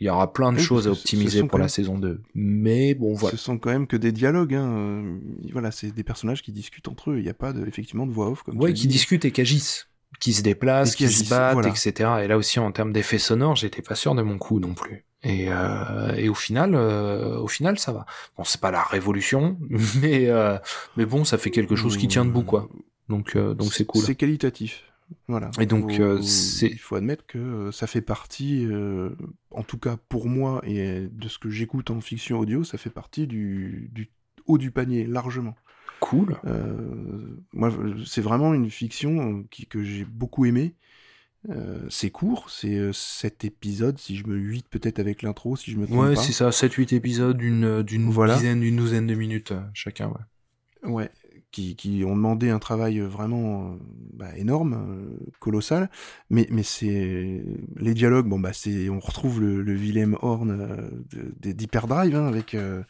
Il 0.00 0.06
y 0.06 0.10
aura 0.10 0.32
plein 0.32 0.52
de 0.52 0.58
Oui, 0.58 0.62
choses 0.62 0.86
à 0.88 0.90
optimiser 0.92 1.42
pour 1.44 1.58
la 1.58 1.68
saison 1.68 1.98
2. 1.98 2.20
Mais 2.34 2.94
bon, 2.94 3.14
voilà. 3.14 3.36
Ce 3.36 3.42
sont 3.42 3.58
quand 3.58 3.70
même 3.70 3.86
que 3.86 3.96
des 3.96 4.12
dialogues. 4.12 4.54
Hein. 4.54 4.68
euh, 4.70 5.18
Voilà, 5.52 5.70
c'est 5.70 5.90
des 5.90 6.04
personnages 6.04 6.42
qui 6.42 6.52
discutent 6.52 6.88
entre 6.88 7.10
eux. 7.10 7.18
Il 7.18 7.22
n'y 7.22 7.28
a 7.28 7.34
pas 7.34 7.52
de, 7.52 7.66
effectivement 7.66 8.06
de 8.06 8.12
voix 8.12 8.28
off 8.30 8.42
comme 8.42 8.58
Ouais, 8.60 8.72
qui 8.72 8.82
dis. 8.82 8.94
discutent 8.94 9.24
et 9.24 9.30
qui 9.32 9.40
agissent. 9.40 9.88
Qui 10.20 10.32
se 10.32 10.42
déplacent, 10.42 10.94
qui 10.94 11.04
qui, 11.04 11.10
se 11.12 11.16
agissent, 11.18 11.30
battent, 11.30 11.52
voilà. 11.54 11.68
etc. 11.68 11.92
Et 12.24 12.28
là 12.28 12.36
aussi, 12.38 12.58
en 12.58 12.72
termes 12.72 12.92
d'effets 12.92 13.18
sonores, 13.18 13.56
j'étais 13.56 13.82
pas 13.82 13.94
sûr 13.94 14.14
de 14.14 14.22
mon 14.22 14.38
coup 14.38 14.60
non 14.60 14.72
plus. 14.74 15.04
Et, 15.22 15.46
euh, 15.48 16.14
et 16.14 16.28
au 16.28 16.34
final, 16.34 16.74
euh, 16.74 17.38
au 17.38 17.48
final, 17.48 17.78
ça 17.78 17.92
va. 17.92 18.06
Bon, 18.36 18.44
c'est 18.44 18.60
pas 18.60 18.70
la 18.70 18.82
révolution, 18.82 19.58
mais 20.00 20.28
euh, 20.28 20.56
mais 20.96 21.04
bon, 21.06 21.24
ça 21.24 21.36
fait 21.38 21.50
quelque 21.50 21.74
chose 21.74 21.96
qui 21.96 22.06
tient 22.06 22.24
debout, 22.24 22.44
quoi. 22.44 22.68
Donc 23.08 23.36
donc 23.36 23.72
c'est 23.72 23.84
cool. 23.84 24.02
C'est 24.02 24.14
qualitatif. 24.14 24.84
Voilà. 25.28 25.50
Et 25.60 25.66
donc, 25.66 26.00
euh, 26.00 26.20
il 26.62 26.78
faut 26.78 26.96
admettre 26.96 27.26
que 27.26 27.38
euh, 27.38 27.72
ça 27.72 27.86
fait 27.86 28.00
partie, 28.00 28.66
euh, 28.66 29.10
en 29.50 29.62
tout 29.62 29.78
cas 29.78 29.96
pour 30.08 30.28
moi 30.28 30.60
et 30.64 31.08
de 31.10 31.28
ce 31.28 31.38
que 31.38 31.48
j'écoute 31.50 31.90
en 31.90 32.00
fiction 32.00 32.38
audio, 32.40 32.64
ça 32.64 32.76
fait 32.78 32.90
partie 32.90 33.26
du, 33.26 33.88
du 33.92 34.08
haut 34.46 34.58
du 34.58 34.70
panier 34.70 35.06
largement. 35.06 35.54
Cool. 36.00 36.36
Euh, 36.44 37.36
moi, 37.52 37.72
c'est 38.04 38.20
vraiment 38.20 38.52
une 38.52 38.68
fiction 38.70 39.44
qui, 39.50 39.66
que 39.66 39.82
j'ai 39.82 40.04
beaucoup 40.04 40.44
aimée. 40.44 40.74
C'est 41.88 42.10
court, 42.10 42.50
c'est 42.50 42.92
7 42.92 43.44
épisodes, 43.44 43.96
si 43.98 44.16
je 44.16 44.26
me 44.26 44.34
8 44.36 44.68
peut-être 44.68 44.98
avec 44.98 45.22
l'intro, 45.22 45.54
si 45.54 45.70
je 45.70 45.76
me 45.78 45.86
trompe 45.86 46.00
Ouais, 46.00 46.14
pas. 46.14 46.20
c'est 46.20 46.32
ça, 46.32 46.50
7-8 46.50 46.92
épisodes 46.96 47.36
d'une 47.36 47.82
d'une 47.84 48.10
Voilà. 48.10 48.34
dizaine, 48.34 48.58
d'une 48.60 48.74
douzaine 48.74 49.06
de 49.06 49.14
minutes 49.14 49.52
chacun, 49.72 50.08
ouais. 50.08 50.90
Ouais, 50.90 51.10
qui, 51.76 52.04
ont 52.04 52.14
demandé 52.16 52.50
un 52.50 52.58
travail 52.58 53.00
vraiment 53.00 53.72
euh, 53.72 53.76
bah, 54.14 54.36
énorme, 54.36 54.74
euh, 54.74 55.30
colossal. 55.40 55.90
Mais, 56.30 56.46
mais 56.50 56.62
c'est 56.62 57.42
les 57.76 57.94
dialogues, 57.94 58.26
bon 58.28 58.38
bah 58.38 58.52
c'est, 58.52 58.88
on 58.88 59.00
retrouve 59.00 59.40
le, 59.40 59.62
le 59.62 59.72
Willem 59.74 60.16
Horn 60.22 60.50
euh, 60.60 60.90
d'Hyperdrive 61.40 62.14
hein, 62.16 62.26
avec 62.26 62.54
euh, 62.54 62.82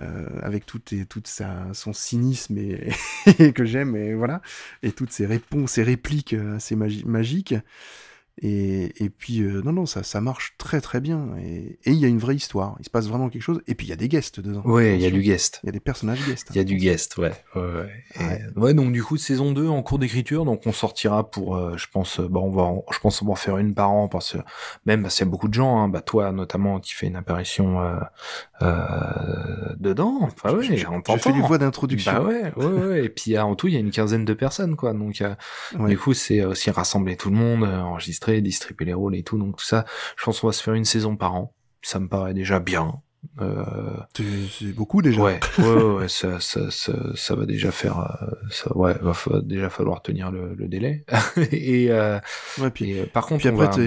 euh, 0.00 0.26
avec 0.42 0.66
tout 0.66 0.80
et 0.92 1.06
toute 1.06 1.28
sa 1.28 1.72
son 1.72 1.92
cynisme 1.92 2.58
et, 2.58 2.90
et 3.38 3.52
que 3.52 3.64
j'aime 3.64 3.94
et 3.96 4.14
voilà 4.14 4.42
et 4.82 4.92
toutes 4.92 5.12
ses 5.12 5.26
réponses, 5.26 5.72
ses 5.72 5.84
répliques 5.84 6.34
euh, 6.34 6.56
assez 6.56 6.76
magi- 6.76 7.04
magiques. 7.06 7.54
Et, 8.42 9.04
et 9.04 9.10
puis, 9.10 9.42
euh, 9.42 9.62
non, 9.62 9.72
non, 9.72 9.86
ça, 9.86 10.02
ça 10.02 10.20
marche 10.20 10.54
très 10.58 10.80
très 10.80 11.00
bien. 11.00 11.28
Et 11.38 11.78
et 11.84 11.92
il 11.92 11.94
y 11.98 12.04
a 12.04 12.08
une 12.08 12.18
vraie 12.18 12.34
histoire. 12.34 12.74
Il 12.80 12.84
se 12.84 12.90
passe 12.90 13.06
vraiment 13.06 13.28
quelque 13.28 13.42
chose. 13.42 13.62
Et 13.68 13.74
puis, 13.76 13.86
il 13.86 13.90
y 13.90 13.92
a 13.92 13.96
des 13.96 14.08
guests 14.08 14.40
dedans. 14.40 14.60
Ouais, 14.64 14.96
il 14.96 15.00
y 15.02 15.06
a 15.06 15.10
du 15.10 15.22
guest. 15.22 15.60
Il 15.62 15.66
y 15.66 15.68
a 15.68 15.72
des 15.72 15.78
personnages 15.80 16.18
guests. 16.26 16.48
Il 16.50 16.56
y 16.56 16.58
a 16.58 16.64
du 16.64 16.76
guest, 16.76 17.16
ouais. 17.18 17.32
Ouais, 17.54 17.62
ouais. 17.62 17.92
Ouais. 18.20 18.40
ouais, 18.56 18.74
donc 18.74 18.92
du 18.92 19.02
coup, 19.04 19.16
saison 19.18 19.52
2 19.52 19.68
en 19.68 19.82
cours 19.82 19.98
d'écriture, 20.00 20.44
donc 20.44 20.62
on 20.66 20.72
sortira 20.72 21.30
pour, 21.30 21.56
euh, 21.56 21.76
je 21.76 21.86
pense, 21.92 22.18
euh, 22.18 22.28
bah, 22.28 22.40
on 22.40 22.50
va, 22.50 22.62
en- 22.62 22.84
je 22.92 22.98
pense 22.98 23.20
qu'on 23.20 23.26
va 23.26 23.32
en 23.32 23.36
faire 23.36 23.56
une 23.58 23.72
par 23.72 23.90
an, 23.92 24.08
parce 24.08 24.32
que 24.32 24.38
même, 24.84 25.08
y 25.16 25.22
a 25.22 25.26
beaucoup 25.26 25.48
de 25.48 25.54
gens, 25.54 25.78
hein, 25.80 25.88
bah, 25.88 26.00
toi, 26.00 26.32
notamment, 26.32 26.80
qui 26.80 26.92
fait 26.94 27.06
une 27.06 27.16
apparition, 27.16 27.80
euh, 27.80 28.00
euh, 28.62 29.74
dedans. 29.78 30.18
Enfin, 30.22 30.50
ouais, 30.50 30.56
on 30.58 30.62
fais 31.18 31.30
les 31.30 31.34
t'entend. 31.36 31.46
voix 31.46 31.58
d'introduction. 31.58 32.12
Bah 32.12 32.22
ouais, 32.22 32.52
ouais, 32.56 32.66
ouais. 32.66 33.04
Et 33.04 33.08
puis, 33.08 33.38
en 33.38 33.54
tout, 33.54 33.68
il 33.68 33.74
y 33.74 33.76
a 33.76 33.80
une 33.80 33.90
quinzaine 33.90 34.24
de 34.24 34.34
personnes, 34.34 34.76
quoi. 34.76 34.92
Donc, 34.92 35.20
euh, 35.22 35.34
du 35.86 35.98
coup, 35.98 36.14
c'est 36.14 36.44
aussi 36.44 36.70
rassembler 36.70 37.16
tout 37.16 37.30
le 37.30 37.36
monde, 37.36 37.64
euh, 37.64 37.80
distribuer 38.30 38.86
les 38.86 38.94
rôles 38.94 39.16
et 39.16 39.22
tout. 39.22 39.38
Donc, 39.38 39.56
tout 39.56 39.64
ça, 39.64 39.84
je 40.16 40.24
pense 40.24 40.40
qu'on 40.40 40.48
va 40.48 40.52
se 40.52 40.62
faire 40.62 40.74
une 40.74 40.84
saison 40.84 41.16
par 41.16 41.34
an. 41.34 41.54
Ça 41.82 42.00
me 42.00 42.08
paraît 42.08 42.34
déjà 42.34 42.60
bien. 42.60 43.02
Euh, 43.40 43.64
C'est 44.58 44.72
beaucoup 44.74 45.02
déjà. 45.02 45.20
Ouais, 45.22 45.38
ouais, 45.58 46.08
ça, 46.08 46.40
ça, 46.40 46.70
ça, 46.70 46.92
ça 47.14 47.34
va 47.34 47.46
déjà 47.46 47.70
faire, 47.70 47.98
euh, 48.00 48.34
ça, 48.50 48.76
ouais, 48.76 48.94
va 49.00 49.14
déjà 49.42 49.70
falloir 49.70 50.02
tenir 50.02 50.30
le, 50.30 50.54
délai. 50.68 51.04
et, 51.52 51.90
euh, 51.90 52.18
Ouais, 52.60 52.70
puis, 52.70 52.94
par 53.12 53.26
contre, 53.26 53.46
après, 53.46 53.78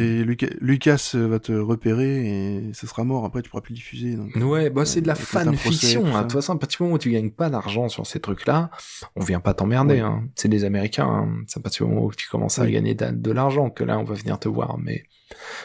Lucas, 0.61 1.11
va 1.15 1.39
te 1.39 1.51
repérer 1.51 2.25
et 2.27 2.73
ce 2.73 2.87
sera 2.87 3.03
mort. 3.03 3.25
Après, 3.25 3.41
tu 3.41 3.49
pourras 3.49 3.61
plus 3.61 3.73
diffuser. 3.73 4.15
donc. 4.15 4.35
Ouais, 4.35 4.69
bah 4.69 4.85
c'est 4.85 5.01
de 5.01 5.07
la 5.07 5.15
fanfiction. 5.15 6.05
hein. 6.07 6.17
De 6.19 6.21
toute 6.23 6.33
façon, 6.33 6.53
à 6.53 6.57
partir 6.59 6.77
du 6.79 6.83
moment 6.83 6.95
où 6.95 6.99
tu 6.99 7.11
gagnes 7.11 7.31
pas 7.31 7.49
d'argent 7.49 7.89
sur 7.89 8.05
ces 8.07 8.19
trucs-là, 8.19 8.69
on 9.15 9.23
vient 9.23 9.39
pas 9.39 9.53
t'emmerder. 9.53 9.99
Hein. 9.99 10.23
C'est 10.35 10.49
des 10.49 10.63
Américains. 10.65 11.07
Hein. 11.07 11.43
C'est 11.47 11.59
à 11.59 11.61
partir 11.61 11.85
du 11.85 11.93
moment 11.93 12.05
où 12.05 12.13
tu 12.13 12.27
commences 12.29 12.59
à 12.59 12.69
gagner 12.69 12.95
de, 12.95 13.11
de 13.11 13.31
l'argent 13.31 13.69
que 13.69 13.83
là, 13.83 13.97
on 13.99 14.03
va 14.03 14.15
venir 14.15 14.39
te 14.39 14.47
voir. 14.49 14.77
Mais 14.77 15.03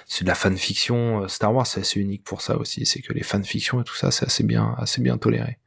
c'est 0.06 0.24
de 0.24 0.28
la 0.28 0.34
fanfiction. 0.34 1.22
Euh, 1.24 1.28
Star 1.28 1.54
Wars, 1.54 1.66
c'est 1.66 1.80
assez 1.80 2.00
unique 2.00 2.24
pour 2.24 2.42
ça 2.42 2.56
aussi. 2.56 2.86
C'est 2.86 3.00
que 3.02 3.12
les 3.12 3.22
fanfictions 3.22 3.80
et 3.80 3.84
tout 3.84 3.94
ça, 3.96 4.10
c'est 4.10 4.26
assez 4.26 4.44
bien, 4.44 4.74
assez 4.78 5.00
bien 5.00 5.18
toléré. 5.18 5.58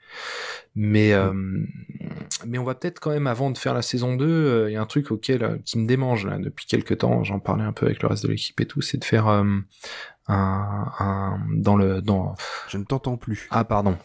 Mais 0.76 1.14
euh, 1.14 1.34
mais 2.45 2.57
on 2.57 2.64
va 2.64 2.76
peut-être 2.76 2.99
quand 2.99 3.11
même 3.11 3.27
avant 3.27 3.49
de 3.52 3.57
faire 3.57 3.73
la 3.73 3.81
saison 3.81 4.15
2, 4.15 4.26
euh, 4.26 4.69
il 4.69 4.73
y 4.73 4.76
a 4.76 4.81
un 4.81 4.85
truc 4.85 5.11
auquel 5.11 5.43
euh, 5.43 5.57
qui 5.64 5.77
me 5.77 5.88
démange 5.88 6.26
là 6.26 6.38
depuis 6.38 6.65
quelques 6.65 6.97
temps, 6.99 7.23
j'en 7.23 7.39
parlais 7.39 7.64
un 7.64 7.72
peu 7.72 7.85
avec 7.85 8.02
le 8.02 8.10
reste 8.10 8.23
de 8.23 8.30
l'équipe 8.30 8.60
et 8.60 8.65
tout, 8.65 8.81
c'est 8.81 8.97
de 8.97 9.06
faire 9.06 9.27
euh, 9.27 9.43
un, 10.27 10.91
un 10.99 11.39
dans 11.53 11.77
le 11.77 12.02
dans 12.02 12.35
Je 12.68 12.77
ne 12.77 12.84
t'entends 12.84 13.18
plus. 13.18 13.47
ah 13.52 13.64
pardon. 13.64 13.97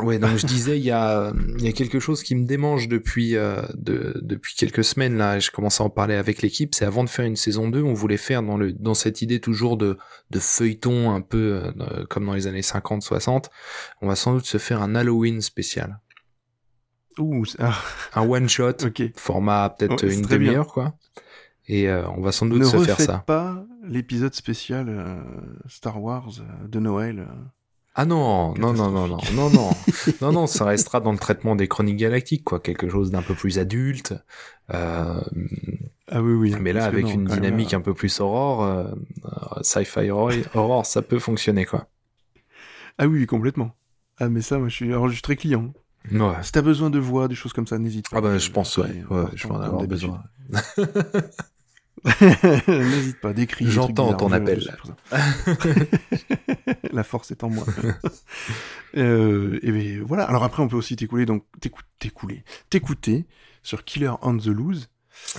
Ouais, 0.00 0.18
donc 0.18 0.36
je 0.36 0.46
disais 0.46 0.78
il 0.78 0.84
y 0.84 0.90
a 0.90 1.32
il 1.58 1.64
y 1.64 1.68
a 1.68 1.72
quelque 1.72 2.00
chose 2.00 2.22
qui 2.22 2.34
me 2.34 2.44
démange 2.44 2.88
depuis 2.88 3.36
euh, 3.36 3.62
de, 3.74 4.18
depuis 4.22 4.54
quelques 4.56 4.82
semaines 4.82 5.16
là, 5.16 5.38
je 5.38 5.50
commence 5.50 5.80
à 5.80 5.84
en 5.84 5.90
parler 5.90 6.14
avec 6.14 6.42
l'équipe, 6.42 6.74
c'est 6.74 6.84
avant 6.86 7.04
de 7.04 7.08
faire 7.10 7.24
une 7.26 7.36
saison 7.36 7.68
2, 7.68 7.82
on 7.82 7.92
voulait 7.94 8.16
faire 8.16 8.42
dans 8.42 8.56
le 8.56 8.72
dans 8.72 8.94
cette 8.94 9.22
idée 9.22 9.38
toujours 9.38 9.76
de 9.76 9.98
de 10.30 10.38
feuilleton 10.40 11.12
un 11.12 11.20
peu 11.20 11.62
euh, 11.78 12.04
comme 12.08 12.26
dans 12.26 12.32
les 12.34 12.46
années 12.46 12.62
50 12.62 13.02
60, 13.02 13.50
on 14.00 14.08
va 14.08 14.16
sans 14.16 14.32
doute 14.34 14.46
se 14.46 14.58
faire 14.58 14.82
un 14.82 14.94
Halloween 14.94 15.40
spécial. 15.40 16.00
Ouh, 17.18 17.44
c'est- 17.44 17.58
ah, 17.60 17.78
Un 18.14 18.22
one 18.28 18.48
shot, 18.48 18.70
ok. 18.84 19.02
format 19.16 19.70
peut-être 19.70 20.04
Ouais, 20.06 20.14
une 20.14 20.22
demi-heure 20.22 20.68
quoi. 20.68 20.96
Et 21.68 21.88
euh, 21.88 22.08
on 22.16 22.22
va 22.22 22.32
sans 22.32 22.46
doute 22.46 22.60
Ne 22.60 22.64
se 22.64 22.78
faire 22.78 23.00
ça. 23.00 23.22
pas 23.26 23.64
l'épisode 23.84 24.34
spécial 24.34 24.86
euh, 24.88 25.20
Star 25.68 26.02
Wars 26.02 26.30
euh, 26.40 26.66
de 26.66 26.80
Noël. 26.80 27.28
Euh. 27.92 28.00
Ah 28.00 28.04
non, 28.06 28.54
non, 28.54 28.72
non, 28.72 28.90
non, 28.90 29.06
non, 29.06 29.18
non, 29.34 29.50
non, 29.50 29.70
non, 30.22 30.32
non, 30.32 30.46
ça 30.46 30.64
restera 30.64 31.00
dans 31.00 31.12
le 31.12 31.18
traitement 31.18 31.54
des 31.56 31.68
chroniques 31.68 31.98
galactiques, 31.98 32.44
quoi, 32.44 32.58
quelque 32.60 32.88
chose 32.88 33.10
d'un 33.10 33.22
peu 33.22 33.34
plus 33.34 33.58
adulte. 33.58 34.14
Euh, 34.72 35.20
Ah 36.08 36.22
oui, 36.22 36.32
oui. 36.32 36.54
mais 36.60 36.72
là, 36.72 36.84
avec 36.86 37.04
non, 37.04 37.10
une 37.12 37.22
même, 37.24 37.32
dynamique 37.40 37.72
là- 37.72 37.78
un 37.78 37.80
peu 37.82 37.92
plus 37.94 38.20
aurore, 38.20 38.64
euh, 38.64 38.84
euh, 39.24 39.62
sci-fi 39.62 40.10
horror, 40.10 40.32
horror, 40.54 40.86
ça 40.86 41.02
peut 41.02 41.18
fonctionner, 41.18 41.66
quoi. 41.66 41.86
Ah 42.98 43.06
oui, 43.06 43.26
complètement. 43.26 43.74
Ah, 44.18 44.28
mais 44.28 44.40
ça, 44.42 44.58
moi, 44.58 44.68
je 44.68 44.74
suis, 44.74 44.86
alors, 44.90 45.08
je 45.08 45.14
suis 45.14 45.22
très 45.22 45.36
client. 45.36 45.72
Ouais. 46.10 46.34
Si 46.42 46.50
t'as 46.52 46.62
besoin 46.62 46.90
de 46.90 46.98
voix, 46.98 47.28
des 47.28 47.34
choses 47.34 47.52
comme 47.52 47.66
ça, 47.66 47.78
n'hésite 47.78 48.08
pas. 48.10 48.16
Ah 48.18 48.20
bah, 48.20 48.36
je 48.38 48.50
pense, 48.50 48.76
ouais, 48.78 49.02
je 49.34 49.46
vais 49.46 49.52
en 49.54 49.60
avoir 49.60 49.86
besoin. 49.86 50.22
N'hésite 52.68 53.20
pas, 53.20 53.32
décris. 53.32 53.66
J'entends 53.68 54.14
ton 54.14 54.32
appel. 54.32 54.62
La 56.92 57.04
force 57.04 57.30
est 57.30 57.44
en 57.44 57.50
moi. 57.50 57.64
euh, 58.96 59.58
et 59.62 59.70
ben, 59.70 60.02
voilà. 60.02 60.24
Alors 60.24 60.42
après, 60.42 60.62
on 60.62 60.68
peut 60.68 60.76
aussi 60.76 60.96
t'écouler, 60.96 61.26
donc 61.26 61.44
t'écouler, 61.98 62.44
t'écouter 62.70 63.26
sur 63.62 63.84
Killer 63.84 64.12
on 64.22 64.36
the 64.36 64.46
Loose. 64.46 64.88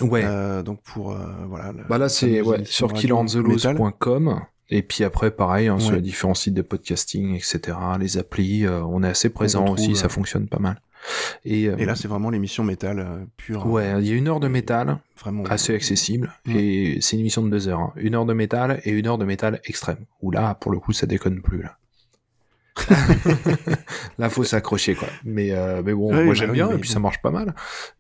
Ouais. 0.02 0.24
Euh, 0.24 0.64
donc 0.64 0.82
pour 0.84 1.12
euh, 1.12 1.18
voilà. 1.48 1.74
bah 1.90 1.98
là, 1.98 2.08
c'est 2.08 2.42
ouais, 2.42 2.64
sur 2.66 2.94
killandthelose.com. 2.94 4.42
Et 4.70 4.82
puis 4.82 5.04
après, 5.04 5.32
pareil, 5.32 5.68
hein, 5.68 5.80
sur 5.80 5.92
les 5.92 6.02
différents 6.02 6.34
sites 6.34 6.54
de 6.54 6.62
podcasting, 6.62 7.36
etc., 7.36 7.78
les 8.00 8.18
applis, 8.18 8.66
on 8.68 9.04
est 9.04 9.10
assez 9.10 9.30
présent 9.30 9.68
aussi, 9.68 9.96
ça 9.96 10.10
fonctionne 10.10 10.48
pas 10.48 10.60
mal. 10.60 10.80
Et, 11.46 11.68
euh, 11.68 11.76
Et 11.78 11.86
là, 11.86 11.96
c'est 11.96 12.08
vraiment 12.08 12.30
l'émission 12.30 12.64
métal 12.64 13.00
euh, 13.00 13.26
pure. 13.38 13.66
ouais, 13.68 13.94
il 14.00 14.08
y 14.08 14.12
a 14.12 14.16
une 14.16 14.28
heure 14.28 14.40
de 14.40 14.48
métal, 14.48 15.00
Vraiment. 15.20 15.44
assez 15.46 15.74
accessible 15.76 16.32
Mm. 16.46 16.56
et 16.58 16.98
c'est 17.02 17.16
une 17.16 17.22
émission 17.22 17.44
de 17.44 17.50
deux 17.50 17.68
heures. 17.68 17.80
hein. 17.80 17.94
Une 17.98 18.16
heure 18.16 18.26
de 18.26 18.34
métal 18.34 18.80
et 18.86 18.92
une 18.92 19.08
heure 19.08 19.18
de 19.18 19.26
métal 19.26 19.60
extrême. 19.66 20.06
Où 20.22 20.32
là, 20.32 20.56
pour 20.56 20.72
le 20.72 20.80
coup, 20.80 20.94
ça 20.94 21.06
déconne 21.06 21.42
plus 21.42 21.62
là. 21.62 21.78
là, 24.18 24.30
faut 24.30 24.44
s'accrocher 24.44 24.96
quoi. 24.96 25.08
Mais 25.24 25.52
euh, 25.52 25.82
mais 25.86 25.94
bon, 25.94 26.12
moi 26.14 26.26
bah 26.26 26.34
j'aime 26.34 26.50
oui, 26.50 26.56
bien 26.56 26.70
mais 26.70 26.76
et 26.76 26.78
puis 26.80 26.90
bon. 26.90 26.94
ça 26.94 27.00
marche 27.00 27.22
pas 27.22 27.30
mal. 27.32 27.54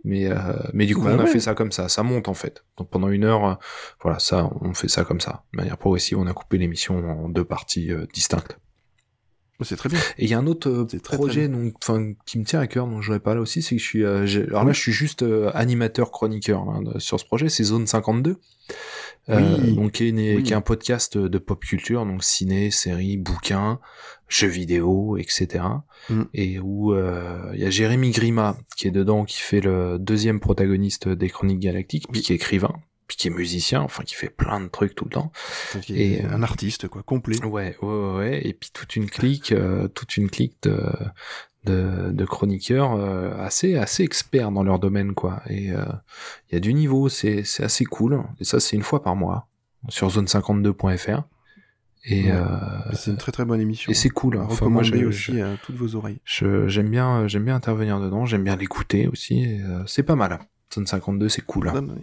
Mais 0.03 0.25
euh, 0.27 0.35
mais 0.73 0.85
du 0.87 0.95
coup, 0.95 1.03
Bah 1.03 1.11
on 1.15 1.19
a 1.19 1.23
ouais. 1.23 1.29
fait 1.29 1.39
ça 1.39 1.53
comme 1.53 1.71
ça. 1.71 1.89
Ça 1.89 2.01
monte 2.03 2.27
en 2.27 2.33
fait. 2.33 2.63
Donc 2.77 2.89
pendant 2.89 3.09
une 3.09 3.23
heure, 3.23 3.45
euh, 3.45 3.53
voilà, 4.01 4.17
ça, 4.19 4.49
on 4.61 4.73
fait 4.73 4.87
ça 4.87 5.03
comme 5.03 5.19
ça, 5.21 5.43
de 5.53 5.57
manière 5.57 5.77
progressive. 5.77 6.17
On 6.17 6.27
a 6.27 6.33
coupé 6.33 6.57
l'émission 6.57 6.97
en 7.25 7.29
deux 7.29 7.45
parties 7.45 7.91
distinctes. 8.13 8.57
C'est 9.61 9.75
très 9.77 9.87
bien. 9.89 9.99
Et 10.17 10.25
il 10.25 10.29
y 10.29 10.33
a 10.33 10.39
un 10.39 10.47
autre 10.47 10.69
euh, 10.69 10.85
très, 10.99 11.15
projet 11.15 11.47
très 11.47 11.57
donc 11.57 11.73
qui 12.25 12.39
me 12.39 12.43
tient 12.43 12.59
à 12.59 12.67
cœur 12.67 12.87
dont 12.87 13.01
je 13.01 13.13
pas 13.13 13.35
là 13.35 13.41
aussi, 13.41 13.61
c'est 13.61 13.75
que 13.75 13.81
je 13.81 13.85
suis 13.87 14.03
euh, 14.03 14.25
alors 14.47 14.65
là 14.65 14.73
je 14.73 14.79
suis 14.79 14.91
juste 14.91 15.23
euh, 15.23 15.51
animateur 15.53 16.11
chroniqueur 16.11 16.65
de- 16.81 16.99
sur 16.99 17.19
ce 17.19 17.25
projet, 17.25 17.49
c'est 17.49 17.63
Zone 17.63 17.87
52. 17.87 18.37
Euh, 19.29 19.57
Oui. 19.61 19.73
donc 19.75 19.91
qui 19.93 20.03
est, 20.05 20.09
une- 20.09 20.17
Oui. 20.19 20.43
qui 20.43 20.51
est 20.51 20.55
un 20.55 20.61
podcast 20.61 21.17
de 21.17 21.37
pop 21.37 21.63
culture, 21.63 22.05
donc 22.05 22.23
ciné, 22.25 22.71
séries, 22.71 23.15
bouquins, 23.15 23.79
jeux 24.27 24.47
vidéo, 24.49 25.15
etc. 25.17 25.63
Mm. 26.09 26.21
Et 26.33 26.59
où 26.59 26.93
euh, 26.93 27.51
il 27.53 27.61
y 27.61 27.65
a 27.65 27.69
Jérémy 27.69 28.11
Grima 28.11 28.57
qui 28.75 28.87
est 28.87 28.91
dedans, 28.91 29.23
qui 29.23 29.39
fait 29.39 29.61
le 29.61 29.97
deuxième 29.97 30.41
protagoniste 30.41 31.07
des 31.07 31.29
Chroniques 31.29 31.59
Galactiques, 31.59 32.07
puis 32.11 32.21
qui 32.21 32.33
est 32.33 32.35
écrivain, 32.35 32.73
puis 33.15 33.17
qui 33.17 33.27
est 33.27 33.31
musicien, 33.31 33.81
enfin 33.81 34.03
qui 34.03 34.15
fait 34.15 34.29
plein 34.29 34.59
de 34.59 34.67
trucs 34.67 34.95
tout 34.95 35.05
le 35.05 35.11
temps. 35.11 35.31
Et, 35.89 36.23
euh, 36.25 36.29
un 36.31 36.41
artiste, 36.43 36.87
quoi, 36.87 37.03
complet. 37.03 37.37
Ouais, 37.45 37.77
ouais, 37.81 38.13
ouais. 38.17 38.47
Et 38.47 38.53
puis 38.53 38.69
toute 38.73 38.95
une 38.95 39.09
clique, 39.09 39.51
euh, 39.51 39.87
toute 39.87 40.17
une 40.17 40.29
clique 40.29 40.57
de, 40.63 40.81
de, 41.65 42.11
de 42.11 42.25
chroniqueurs 42.25 42.93
euh, 42.93 43.35
assez, 43.37 43.75
assez 43.75 44.03
experts 44.03 44.51
dans 44.51 44.63
leur 44.63 44.79
domaine, 44.79 45.13
quoi. 45.13 45.41
Et 45.49 45.71
euh, 45.71 45.85
il 46.49 46.55
y 46.55 46.57
a 46.57 46.59
du 46.59 46.73
niveau, 46.73 47.09
c'est, 47.09 47.43
c'est 47.43 47.63
assez 47.63 47.85
cool. 47.85 48.23
Et 48.39 48.43
ça, 48.43 48.59
c'est 48.59 48.75
une 48.75 48.83
fois 48.83 49.03
par 49.03 49.15
mois 49.15 49.47
sur 49.89 50.09
zone52.fr. 50.09 51.23
Et, 52.05 52.23
Ouais. 52.25 52.31
euh, 52.33 52.47
C'est 52.93 53.11
une 53.11 53.17
très 53.17 53.31
très 53.31 53.45
bonne 53.45 53.61
émission. 53.61 53.89
et 53.89 53.95
c'est 53.95 54.09
cool. 54.09 54.37
Hein. 54.37 54.45
Enfin, 54.49 54.67
moi, 54.67 54.83
je- 54.83 54.93
aussi 55.05 55.39
à 55.39 55.55
toutes 55.63 55.75
vos 55.77 55.95
oreilles. 55.95 56.19
j'aime 56.25 56.89
bien, 56.89 57.27
j'aime 57.27 57.45
bien 57.45 57.55
intervenir 57.55 57.99
dedans. 58.01 58.25
J'aime 58.25 58.43
bien 58.43 58.57
l'écouter 58.57 59.07
aussi. 59.07 59.61
euh, 59.61 59.83
c'est 59.87 60.03
pas 60.03 60.15
mal. 60.15 60.39
Zone 60.73 60.85
52, 60.87 61.29
c'est 61.29 61.45
cool. 61.45 61.69
hein. 61.69 61.73
Non, 61.75 61.81
non, 61.83 61.95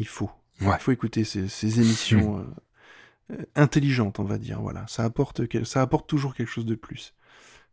il- 0.00 0.06
faut. 0.08 0.30
Ouais. 0.60 0.66
Hmm. 0.68 0.72
Il 0.78 0.82
faut 0.82 0.92
écouter 0.92 1.24
ces, 1.24 1.48
ces 1.48 1.80
émissions 1.80 2.38
euh, 2.38 3.34
euh, 3.34 3.44
intelligentes, 3.54 4.18
on 4.18 4.24
va 4.24 4.38
dire. 4.38 4.60
Voilà, 4.60 4.84
ça 4.88 5.04
apporte, 5.04 5.42
ça 5.64 5.80
apporte 5.82 6.08
toujours 6.08 6.34
quelque 6.34 6.48
chose 6.50 6.66
de 6.66 6.74
plus. 6.74 7.14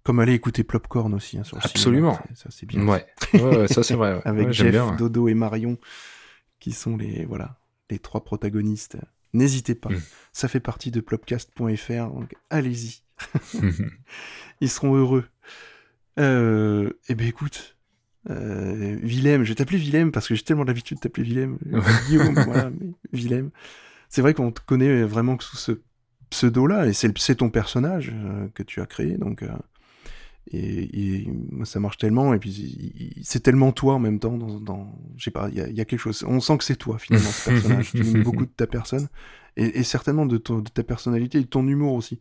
Comme 0.04 0.20
aller 0.22 0.34
écouter 0.34 0.64
Plopcorn 0.64 1.14
aussi 1.14 1.38
hein, 1.38 1.44
sur 1.44 1.58
Absolument. 1.58 2.14
cinéma, 2.14 2.36
Ça 2.36 2.49
c'est 2.49 2.66
bien. 2.66 2.88
Ouais. 2.88 3.06
ouais, 3.34 3.41
ouais, 3.58 3.68
ça 3.68 3.84
c'est 3.84 3.95
vrai. 3.95 4.22
Avec 4.26 4.52
Jeff, 4.52 4.72
bien. 4.72 4.95
Dodo 4.95 5.28
et 5.28 5.34
Marion, 5.34 5.78
qui 6.60 6.72
sont 6.72 6.95
les 6.95 7.26
voilà 7.26 7.58
les 7.90 7.99
trois 7.99 8.24
protagonistes. 8.24 8.98
N'hésitez 9.34 9.76
pas. 9.76 9.90
Mm. 9.90 10.02
Ça 10.32 10.48
fait 10.48 10.62
partie 10.62 10.91
de 10.91 11.02
plopcast.fr, 11.02 12.08
donc 12.14 12.36
allez-y. 12.49 13.02
Ils 14.62 14.70
seront 14.70 14.95
heureux. 14.95 15.26
Euh, 16.20 16.91
eh 17.10 17.16
ben 17.16 17.28
écoute, 17.28 17.77
euh, 18.30 18.98
Willem, 19.02 19.44
je 19.44 19.49
vais 19.49 19.56
t'appeler 19.56 19.78
Willem 19.78 20.12
parce 20.12 20.28
que 20.28 20.36
j'ai 20.36 20.44
tellement 20.44 20.64
l'habitude 20.64 20.98
de 20.98 21.02
t'appeler 21.02 21.28
Willem. 21.28 21.58
Guillaume, 22.08 22.34
voilà, 22.34 22.70
mais 22.70 22.88
Willem. 23.14 23.52
C'est 24.10 24.22
vrai 24.22 24.34
qu'on 24.34 24.52
te 24.52 24.62
connaît 24.66 25.04
vraiment 25.04 25.38
que 25.38 25.44
sous 25.44 25.58
ce 25.58 25.72
pseudo-là, 26.30 26.88
et 26.88 26.94
c'est 26.94 27.36
ton 27.36 27.49
personnage 27.49 28.12
euh, 28.14 28.48
que 28.54 28.64
tu 28.64 28.82
as 28.82 28.86
créé, 28.86 29.18
donc. 29.18 29.44
euh, 29.44 29.49
et, 30.52 31.28
ça 31.66 31.80
marche 31.82 31.98
tellement, 31.98 32.34
et 32.34 32.40
puis 32.40 33.18
c'est 33.22 33.41
tellement 33.41 33.74
toi 33.74 33.95
en 33.95 33.99
même 33.99 34.20
temps. 34.20 34.38
Dans, 34.38 34.60
dans 34.62 34.98
je 35.18 35.26
sais 35.26 35.32
pas, 35.32 35.49
il 35.49 35.58
y 35.58 35.62
a, 35.62 35.68
il 35.68 35.76
y 35.76 35.82
a 35.82 35.86
quelque 35.86 35.99
chose. 35.99 36.24
On 36.26 36.40
sent 36.40 36.58
que 36.58 36.64
c'est 36.64 36.78
toi 36.78 36.98
finalement 36.98 37.30
ce 37.30 37.49
personnage. 37.49 37.91
tu 37.91 38.04
mets 38.04 38.22
beaucoup 38.24 38.45
de 38.45 38.52
ta 38.52 38.66
personne, 38.68 39.08
et, 39.58 39.80
et 39.80 39.84
certainement 39.84 40.26
de, 40.26 40.38
ton- 40.38 40.60
de 40.60 40.70
ta 40.70 40.84
personnalité 40.84 41.40
et 41.40 41.41
de 41.41 41.48
ton 41.48 41.68
humour 41.68 41.94
aussi. 41.94 42.20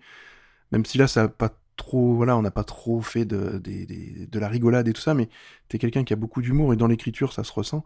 Même 0.72 0.84
si 0.84 0.98
là, 0.98 1.06
ça 1.06 1.24
a 1.24 1.28
pas 1.28 1.56
trop, 1.76 2.14
voilà, 2.14 2.36
on 2.36 2.42
n'a 2.42 2.50
pas 2.50 2.64
trop 2.64 3.00
fait 3.02 3.24
de, 3.24 3.58
des- 3.58 3.86
des- 3.86 4.26
de 4.26 4.38
la 4.38 4.48
rigolade 4.48 4.88
et 4.88 4.92
tout 4.92 5.00
ça, 5.02 5.14
mais 5.14 5.28
t'es 5.68 5.78
quelqu'un 5.78 6.04
qui 6.04 6.12
a 6.12 6.16
beaucoup 6.16 6.42
d'humour 6.42 6.72
et 6.72 6.76
dans 6.76 6.86
l'écriture, 6.86 7.32
ça 7.32 7.44
se 7.44 7.52
ressent. 7.52 7.84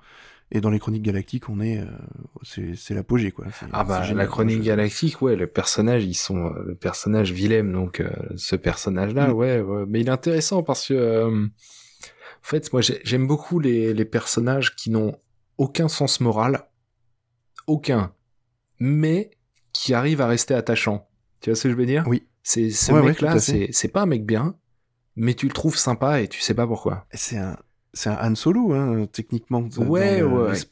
Et 0.53 0.61
dans 0.61 0.71
les 0.71 0.79
chroniques 0.81 1.03
galactiques, 1.03 1.49
on 1.49 1.61
est, 1.61 1.79
euh, 1.79 2.75
c'est 2.75 2.95
l'apogée 2.95 3.31
quoi. 3.31 3.47
Ah 3.73 3.85
bah 3.85 4.03
génial, 4.03 4.17
la 4.19 4.27
chronique 4.27 4.63
galactique, 4.63 5.23
ouais, 5.23 5.37
les 5.37 5.47
personnages, 5.47 6.05
ils 6.05 6.15
sont 6.15 6.47
euh, 6.47 6.65
le 6.67 6.75
personnage 6.75 7.31
Willem, 7.33 7.73
donc 7.73 8.01
euh, 8.01 8.11
ce 8.37 8.57
personnage-là, 8.57 9.29
Mm. 9.29 9.33
ouais, 9.33 9.61
ouais, 9.61 9.85
mais 9.87 10.01
il 10.01 10.09
est 10.09 10.11
intéressant 10.11 10.63
parce 10.65 10.89
que, 10.89 10.95
euh, 10.95 11.47
en 11.47 11.49
fait, 12.43 12.73
moi 12.73 12.83
j'ai- 12.83 13.01
j'aime 13.05 13.27
beaucoup 13.29 13.61
les, 13.61 13.95
les 13.95 14.05
personnages 14.05 14.75
qui 14.75 14.91
n'ont 14.91 15.17
aucun 15.59 15.87
sens 15.89 16.21
moral, 16.21 16.67
aucun, 17.67 18.13
mais 18.81 19.31
qui 19.73 19.95
arrivent 19.95 20.21
à 20.21 20.27
rester 20.27 20.55
attachants. 20.55 21.09
Tu 21.41 21.51
vois 21.51 21.57
ce 21.57 21.65
que 21.65 21.71
je 21.71 21.77
veux 21.77 21.87
dire? 21.87 22.05
Oui. 22.09 22.27
C'est 22.43 22.71
ce 22.71 22.93
Ouais, 22.93 23.01
ouais, 23.01 23.07
mec-là, 23.09 23.39
fait. 23.39 23.69
c'est 23.73 23.89
pas 23.89 24.03
un 24.03 24.07
mec 24.07 24.25
bien, 24.25 24.55
mais 25.17 25.35
tu 25.35 25.47
le 25.47 25.53
trouves 25.53 25.77
sympa 25.77 26.21
et 26.23 26.29
tu 26.29 26.41
sais 26.41 26.55
pas 26.55 26.67
pourquoi. 26.67 27.07
C'est 27.13 27.37
un, 27.37 27.57
c'est 27.93 28.09
un 28.11 28.17
Han 28.31 28.35
Solo, 28.35 28.73
hein, 28.73 29.07
techniquement. 29.13 29.69
Ouais, 29.79 30.23
ouais, 30.23 30.55
c'est 30.55 30.69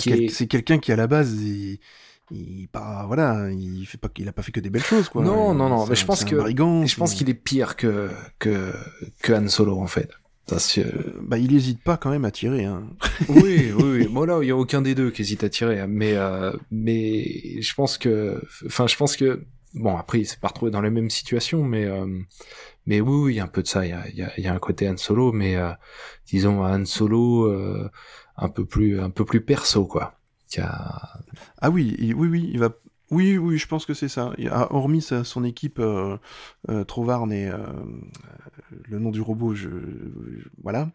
quel- 0.00 0.48
quelqu'un 0.48 0.78
qui 0.78 0.92
à 0.92 0.96
la 0.96 1.06
base, 1.06 1.34
il, 1.42 1.78
il, 2.30 2.68
pas, 2.68 3.04
voilà, 3.06 3.50
il 3.50 3.86
fait 3.86 3.96
pas, 3.98 4.08
il 4.18 4.28
a 4.28 4.32
pas 4.32 4.42
fait 4.42 4.52
que 4.52 4.60
des 4.60 4.68
belles 4.70 4.82
choses, 4.84 5.08
quoi. 5.08 5.24
Non, 5.24 5.54
non, 5.54 5.68
non, 5.70 5.86
mais 5.86 5.94
je 5.96 6.04
pense 6.04 6.24
que- 6.24 6.36
brigand, 6.36 6.84
je 6.84 6.96
pense 6.96 7.14
qu'il 7.14 7.30
est 7.30 7.34
pire 7.34 7.76
que 7.76 8.10
que 8.38 8.72
que 9.22 9.32
Han 9.32 9.48
Solo 9.48 9.78
en 9.80 9.86
fait. 9.86 10.10
Parce 10.46 10.72
que 10.72 10.80
Euh, 10.80 11.20
bah, 11.22 11.36
il 11.36 11.54
hésite 11.54 11.82
pas 11.82 11.98
quand 11.98 12.08
même 12.10 12.24
à 12.24 12.30
tirer, 12.30 12.64
hein. 12.64 12.82
oui, 13.28 13.70
oui, 13.76 13.82
oui. 13.84 14.08
Bon 14.08 14.24
là, 14.24 14.38
il 14.42 14.48
y 14.48 14.50
a 14.50 14.56
aucun 14.56 14.80
des 14.80 14.94
deux 14.94 15.10
qui 15.10 15.20
hésite 15.20 15.44
à 15.44 15.50
tirer, 15.50 15.80
hein. 15.80 15.86
mais 15.88 16.14
euh, 16.16 16.52
mais 16.70 17.60
je 17.60 17.74
pense 17.74 17.98
que, 17.98 18.40
enfin, 18.66 18.86
je 18.86 18.96
pense 18.96 19.14
que 19.16 19.44
bon 19.74 19.96
après, 19.96 20.20
il 20.20 20.26
s'est 20.26 20.38
pas 20.38 20.48
retrouvé 20.48 20.70
dans 20.70 20.80
les 20.80 20.90
mêmes 20.90 21.10
situations, 21.10 21.62
mais 21.64 21.84
euh, 21.86 22.06
mais 22.86 23.00
oui, 23.00 23.16
oui, 23.24 23.32
il 23.34 23.36
y 23.36 23.40
a 23.40 23.44
un 23.44 23.48
peu 23.48 23.62
de 23.62 23.68
ça. 23.68 23.84
Il 23.86 23.90
y 23.90 23.92
a, 23.92 24.08
il 24.08 24.14
y 24.16 24.22
a, 24.22 24.32
il 24.38 24.44
y 24.44 24.48
a 24.48 24.54
un 24.54 24.58
côté 24.58 24.88
Han 24.88 24.96
Solo, 24.96 25.32
mais 25.32 25.56
euh, 25.56 25.72
disons 26.26 26.62
un 26.64 26.82
Han 26.82 26.84
Solo 26.84 27.44
euh, 27.46 27.90
un 28.36 28.48
peu 28.48 28.64
plus 28.64 29.00
un 29.00 29.10
peu 29.10 29.24
plus 29.24 29.40
perso 29.44 29.86
quoi. 29.86 30.14
Qui 30.48 30.60
a... 30.60 31.20
Ah 31.60 31.70
oui, 31.70 31.94
il- 31.98 32.14
oui, 32.14 32.28
oui, 32.28 32.50
il 32.52 32.58
va. 32.58 32.70
Oui, 33.10 33.38
oui, 33.38 33.56
je 33.58 33.66
pense 33.66 33.86
que 33.86 33.94
c'est 33.94 34.08
ça. 34.08 34.32
Il 34.38 34.48
a- 34.48 34.72
hormis 34.74 35.00
sa- 35.02 35.24
son 35.24 35.44
équipe 35.44 35.78
euh, 35.78 36.16
Trovarne 36.86 37.32
et 37.32 37.50
le 38.86 38.98
nom 38.98 39.10
du 39.10 39.20
robot, 39.20 39.54
je, 39.54 39.68
je- 39.70 40.48
voilà. 40.62 40.90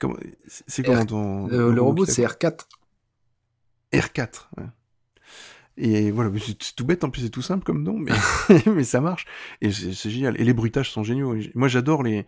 Comment- 0.00 0.16
c'est 0.46 0.82
comment 0.84 1.06
ton 1.06 1.46
le 1.48 1.80
robot 1.82 2.04
c'est 2.06 2.24
R4. 2.24 2.66
R4. 3.92 4.48
ouais. 4.58 4.64
Et 5.76 6.10
voilà, 6.10 6.30
c'est 6.38 6.74
tout 6.76 6.84
bête, 6.84 7.02
en 7.04 7.10
plus 7.10 7.22
c'est 7.22 7.30
tout 7.30 7.42
simple 7.42 7.64
comme 7.64 7.82
nom, 7.82 7.98
mais, 7.98 8.12
mais 8.74 8.84
ça 8.84 9.00
marche. 9.00 9.26
Et 9.60 9.72
c'est 9.72 10.10
génial. 10.10 10.40
Et 10.40 10.44
les 10.44 10.52
bruitages 10.52 10.90
sont 10.90 11.02
géniaux. 11.02 11.34
Moi 11.54 11.68
j'adore 11.68 12.02
les... 12.02 12.26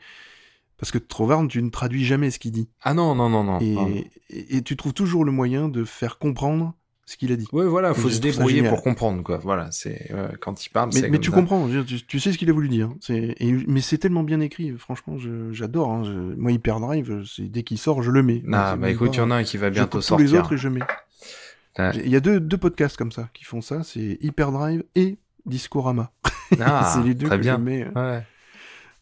Parce 0.78 0.92
que 0.92 0.98
Trovarne, 0.98 1.48
tu 1.48 1.62
ne 1.62 1.70
traduis 1.70 2.04
jamais 2.04 2.30
ce 2.30 2.38
qu'il 2.38 2.52
dit. 2.52 2.68
Ah 2.82 2.92
non 2.92 3.14
non 3.14 3.30
non 3.30 3.42
non. 3.44 3.58
Et, 3.60 3.72
non. 3.74 3.88
et, 3.88 4.56
et 4.56 4.62
tu 4.62 4.76
trouves 4.76 4.92
toujours 4.92 5.24
le 5.24 5.32
moyen 5.32 5.68
de 5.68 5.84
faire 5.84 6.18
comprendre 6.18 6.74
ce 7.06 7.16
qu'il 7.16 7.30
a 7.32 7.36
dit. 7.36 7.46
Ouais 7.52 7.64
voilà, 7.66 7.94
faut 7.94 8.10
se 8.10 8.20
débrouiller 8.20 8.62
pour 8.68 8.82
comprendre 8.82 9.22
quoi. 9.22 9.38
Voilà, 9.38 9.70
c'est 9.70 10.08
euh, 10.10 10.28
quand 10.40 10.66
il 10.66 10.70
parle. 10.70 10.90
Mais, 10.92 11.02
mais 11.02 11.10
comme 11.12 11.20
tu 11.20 11.30
ça. 11.30 11.36
comprends, 11.36 11.68
tu, 11.86 12.04
tu 12.04 12.20
sais 12.20 12.32
ce 12.32 12.36
qu'il 12.36 12.50
a 12.50 12.52
voulu 12.52 12.68
dire. 12.68 12.90
Et- 13.08 13.52
mais 13.68 13.80
c'est 13.80 13.96
tellement 13.96 14.24
bien 14.24 14.40
écrit, 14.40 14.72
franchement, 14.76 15.16
j'adore. 15.52 15.92
hein. 15.92 16.02
Moi, 16.36 16.50
Hyperdrive, 16.52 17.22
dès 17.38 17.62
qu'il 17.62 17.78
sort, 17.78 18.02
je 18.02 18.10
le 18.10 18.22
mets. 18.22 18.42
Ah 18.52 18.76
bah 18.76 18.90
écoute, 18.90 19.14
il 19.14 19.18
y 19.18 19.22
en 19.22 19.30
a 19.30 19.36
un 19.36 19.44
qui 19.44 19.56
va 19.56 19.70
bientôt 19.70 19.92
coupe 19.98 20.00
tous 20.00 20.06
sortir. 20.08 20.26
les 20.26 20.34
autres 20.38 20.52
et 20.54 20.58
je 20.58 20.68
mets. 20.68 20.80
Ouais. 21.78 21.92
Il 22.04 22.10
y 22.10 22.16
a 22.16 22.20
deux, 22.20 22.40
deux 22.40 22.56
podcasts 22.58 22.96
comme 22.96 23.12
ça 23.12 23.28
qui 23.34 23.44
font 23.44 23.60
ça, 23.60 23.82
c'est 23.82 24.18
Hyperdrive 24.20 24.84
et 24.94 25.18
Discorama. 25.44 26.12
Ah, 26.60 26.92
c'est 26.94 27.02
les 27.02 27.14
deux 27.14 27.26
très 27.26 27.38
que 27.38 27.42
bien. 27.42 27.56
je 27.56 27.60
mets. 27.60 27.84
euh. 27.84 27.90
Ouais. 28.18 28.22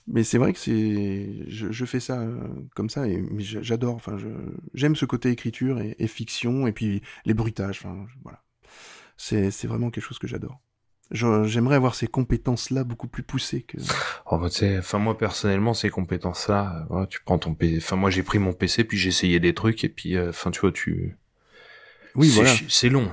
Mais 0.06 0.24
c'est 0.24 0.38
vrai 0.38 0.54
que 0.54 0.58
c'est, 0.58 1.44
je, 1.46 1.70
je 1.70 1.84
fais 1.84 2.00
ça 2.00 2.18
euh, 2.20 2.38
comme 2.74 2.88
ça 2.88 3.06
et 3.06 3.22
j'adore. 3.38 3.94
Enfin, 3.94 4.16
j'aime 4.72 4.96
ce 4.96 5.04
côté 5.04 5.30
écriture 5.30 5.78
et, 5.78 5.94
et 5.98 6.06
fiction 6.08 6.66
et 6.66 6.72
puis 6.72 7.02
les 7.26 7.34
bruitages. 7.34 7.80
Enfin, 7.84 8.06
voilà. 8.22 8.42
C'est, 9.16 9.50
vraiment 9.66 9.90
quelque 9.90 10.04
chose 10.04 10.18
que 10.18 10.26
j'adore. 10.26 10.60
J'aimerais 11.10 11.76
avoir 11.76 11.94
ces 11.94 12.06
compétences-là 12.06 12.82
beaucoup 12.82 13.08
plus 13.08 13.22
poussées 13.22 13.62
que. 13.62 13.76
Oh, 14.26 14.38
bah, 14.38 14.48
enfin 14.78 14.98
moi 14.98 15.16
personnellement 15.18 15.74
ces 15.74 15.90
compétences 15.90 16.48
là, 16.48 16.86
tu 17.10 17.20
prends 17.24 17.38
ton 17.38 17.54
PC, 17.54 17.76
enfin 17.76 17.96
moi 17.96 18.08
j'ai 18.10 18.22
pris 18.22 18.38
mon 18.38 18.54
PC 18.54 18.84
puis 18.84 18.96
j'ai 18.96 19.10
essayé 19.10 19.38
des 19.38 19.52
trucs 19.54 19.84
et 19.84 19.90
puis 19.90 20.16
euh, 20.16 20.30
enfin 20.30 20.50
tu 20.50 20.60
vois 20.60 20.72
tu 20.72 21.16
Oui, 22.16 22.28
c'est 22.28 22.34
voilà. 22.34 22.52
c'est 22.68 22.88
long. 22.88 23.10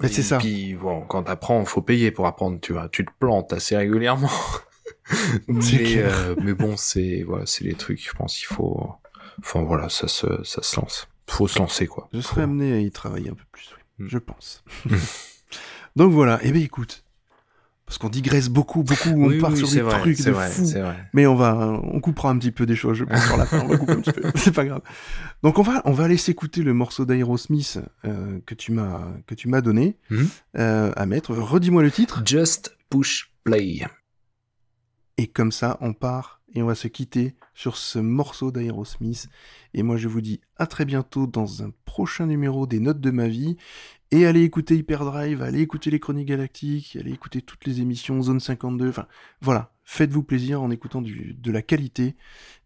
Mais 0.00 0.08
c'est 0.08 0.20
Et 0.20 0.24
ça. 0.24 0.38
Puis 0.38 0.74
bon, 0.74 1.02
quand 1.02 1.22
t'apprends, 1.24 1.64
faut 1.64 1.82
payer 1.82 2.10
pour 2.10 2.26
apprendre, 2.26 2.58
tu 2.60 2.72
vois, 2.72 2.88
tu 2.88 3.04
te 3.04 3.10
plantes 3.18 3.52
assez 3.52 3.76
régulièrement. 3.76 4.30
Mais 5.48 5.96
euh, 5.98 6.34
mais 6.42 6.54
bon, 6.54 6.76
c'est 6.78 7.22
voilà, 7.26 7.44
c'est 7.46 7.64
les 7.64 7.74
trucs, 7.74 8.02
je 8.06 8.12
pense 8.14 8.40
il 8.40 8.46
faut 8.46 8.90
enfin 9.38 9.62
voilà, 9.62 9.88
ça 9.90 10.08
se 10.08 10.42
ça 10.44 10.62
se 10.62 10.80
lance. 10.80 11.08
Faut 11.28 11.46
se 11.46 11.58
lancer 11.58 11.86
quoi. 11.86 12.08
Je 12.12 12.20
Faut- 12.20 12.28
serais 12.34 12.42
amené 12.42 12.72
à 12.72 12.78
y 12.80 12.90
travailler 12.90 13.28
un 13.30 13.34
peu 13.34 13.44
plus, 13.52 13.74
oui. 13.98 14.04
Mm. 14.06 14.08
Je 14.08 14.18
pense. 14.18 14.64
Donc 15.96 16.12
voilà. 16.12 16.38
Eh 16.42 16.52
bien, 16.52 16.62
écoute, 16.62 17.03
parce 17.86 17.98
qu'on 17.98 18.08
digresse 18.08 18.48
beaucoup, 18.48 18.82
beaucoup, 18.82 19.10
on 19.10 19.26
Oui, 19.28 19.38
part 19.40 19.50
oui, 19.50 19.58
sur 19.58 19.68
des 19.70 19.80
vrai, 19.82 20.00
trucs 20.00 20.16
c'est 20.16 20.30
de 20.30 20.30
vrai, 20.30 20.48
fou. 20.50 20.64
vrai. 20.64 20.96
Mais 21.12 21.26
on 21.26 21.34
va, 21.34 21.80
on 21.82 22.00
coupera 22.00 22.30
un 22.30 22.38
petit 22.38 22.50
peu 22.50 22.64
des 22.66 22.76
choses, 22.76 22.96
je 22.96 23.04
pense, 23.04 23.22
sur 23.26 23.36
la 23.36 23.44
fin. 23.46 23.60
On 23.60 23.68
va 23.68 23.76
couper 23.76 23.92
un 23.92 24.00
petit 24.00 24.12
peu. 24.12 24.30
C'est 24.36 24.52
pas 24.52 24.64
grave. 24.64 24.80
Donc 25.42 25.58
on 25.58 25.62
va, 25.62 25.82
on 25.84 25.92
va 25.92 26.04
aller 26.04 26.16
s'écouter 26.16 26.62
le 26.62 26.72
morceau 26.72 27.04
d'Aerosmith 27.04 27.78
euh, 28.06 28.40
que 28.46 28.54
tu 28.54 28.72
m'as, 28.72 29.02
que 29.26 29.34
tu 29.34 29.48
m'as 29.48 29.60
donné 29.60 29.98
Mhm. 30.10 30.28
euh, 30.58 30.92
à 30.96 31.04
mettre. 31.06 31.34
Redis-moi 31.34 31.82
le 31.82 31.90
titre. 31.90 32.22
Just 32.24 32.74
push 32.88 33.30
play. 33.44 33.80
Et 35.18 35.26
comme 35.26 35.52
ça, 35.52 35.76
on 35.80 35.92
part 35.92 36.40
et 36.54 36.62
on 36.62 36.66
va 36.66 36.74
se 36.74 36.88
quitter 36.88 37.34
sur 37.54 37.76
ce 37.76 37.98
morceau 37.98 38.50
d'Aerosmith. 38.50 39.28
Et 39.74 39.82
moi, 39.82 39.96
je 39.96 40.08
vous 40.08 40.20
dis 40.20 40.40
à 40.56 40.66
très 40.66 40.84
bientôt 40.84 41.26
dans 41.26 41.62
un 41.62 41.70
prochain 41.84 42.26
numéro 42.26 42.66
des 42.66 42.80
Notes 42.80 43.00
de 43.00 43.10
ma 43.10 43.28
vie. 43.28 43.56
Et 44.14 44.26
allez 44.26 44.44
écouter 44.44 44.76
Hyperdrive, 44.76 45.42
allez 45.42 45.60
écouter 45.60 45.90
les 45.90 45.98
Chroniques 45.98 46.28
Galactiques, 46.28 46.96
allez 47.00 47.10
écouter 47.10 47.42
toutes 47.42 47.64
les 47.64 47.80
émissions 47.80 48.22
Zone 48.22 48.38
52. 48.38 48.88
Enfin, 48.88 49.06
voilà, 49.40 49.72
faites-vous 49.82 50.22
plaisir 50.22 50.62
en 50.62 50.70
écoutant 50.70 51.02
du, 51.02 51.34
de 51.36 51.50
la 51.50 51.62
qualité. 51.62 52.14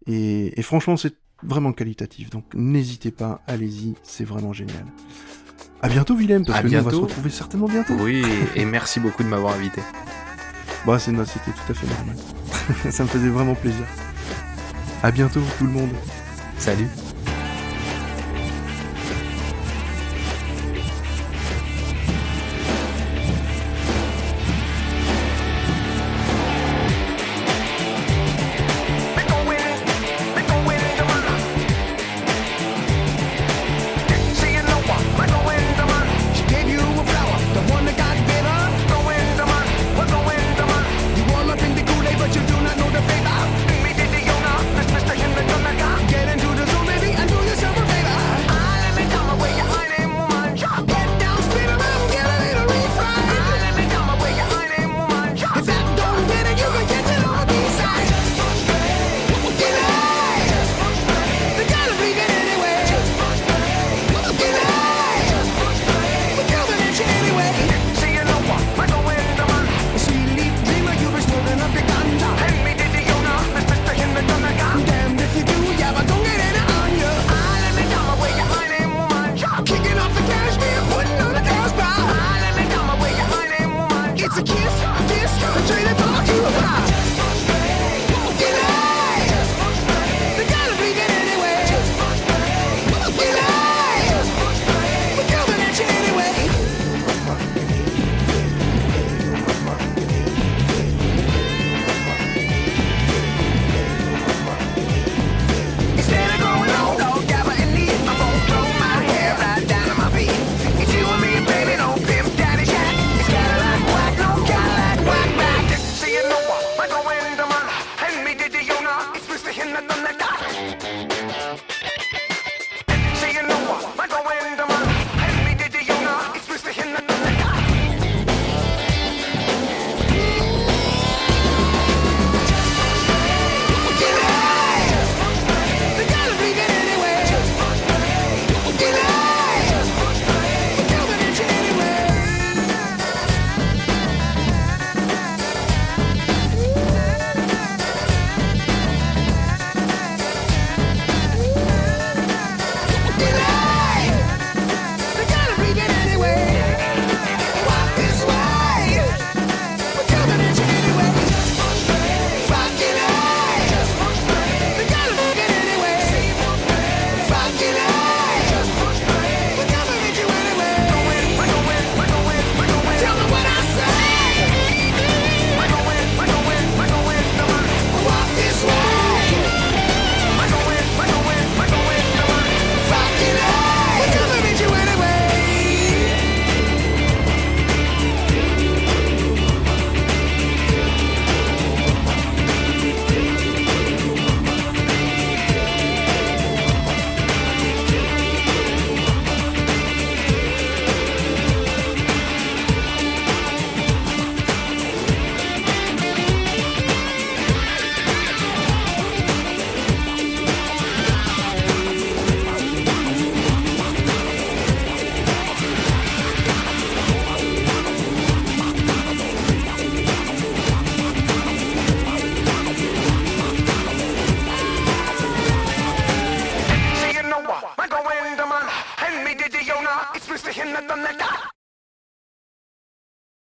Et, 0.06 0.60
et 0.60 0.62
franchement, 0.62 0.98
c'est 0.98 1.14
vraiment 1.42 1.72
qualitatif. 1.72 2.28
Donc 2.28 2.44
n'hésitez 2.52 3.10
pas, 3.10 3.40
allez-y, 3.46 3.94
c'est 4.02 4.24
vraiment 4.24 4.52
génial. 4.52 4.84
À 5.80 5.88
bientôt, 5.88 6.14
Willem, 6.14 6.44
parce 6.44 6.58
À 6.58 6.62
que 6.62 6.68
nous, 6.68 6.76
on 6.76 6.82
va 6.82 6.90
se 6.90 6.96
retrouver 6.96 7.30
certainement 7.30 7.68
bientôt. 7.68 7.94
Oui, 7.94 8.22
et 8.54 8.66
merci 8.66 9.00
beaucoup 9.00 9.22
de 9.22 9.28
m'avoir 9.28 9.54
invité. 9.54 9.80
Bah, 10.84 10.98
c'est, 10.98 11.12
c'était 11.12 11.52
tout 11.52 11.72
à 11.72 11.74
fait 11.74 11.86
normal. 11.86 12.16
ça 12.92 13.04
me 13.04 13.08
faisait 13.08 13.30
vraiment 13.30 13.54
plaisir. 13.54 13.86
À 15.02 15.10
bientôt, 15.10 15.40
tout 15.58 15.64
le 15.64 15.72
monde. 15.72 15.92
Salut. 16.58 16.88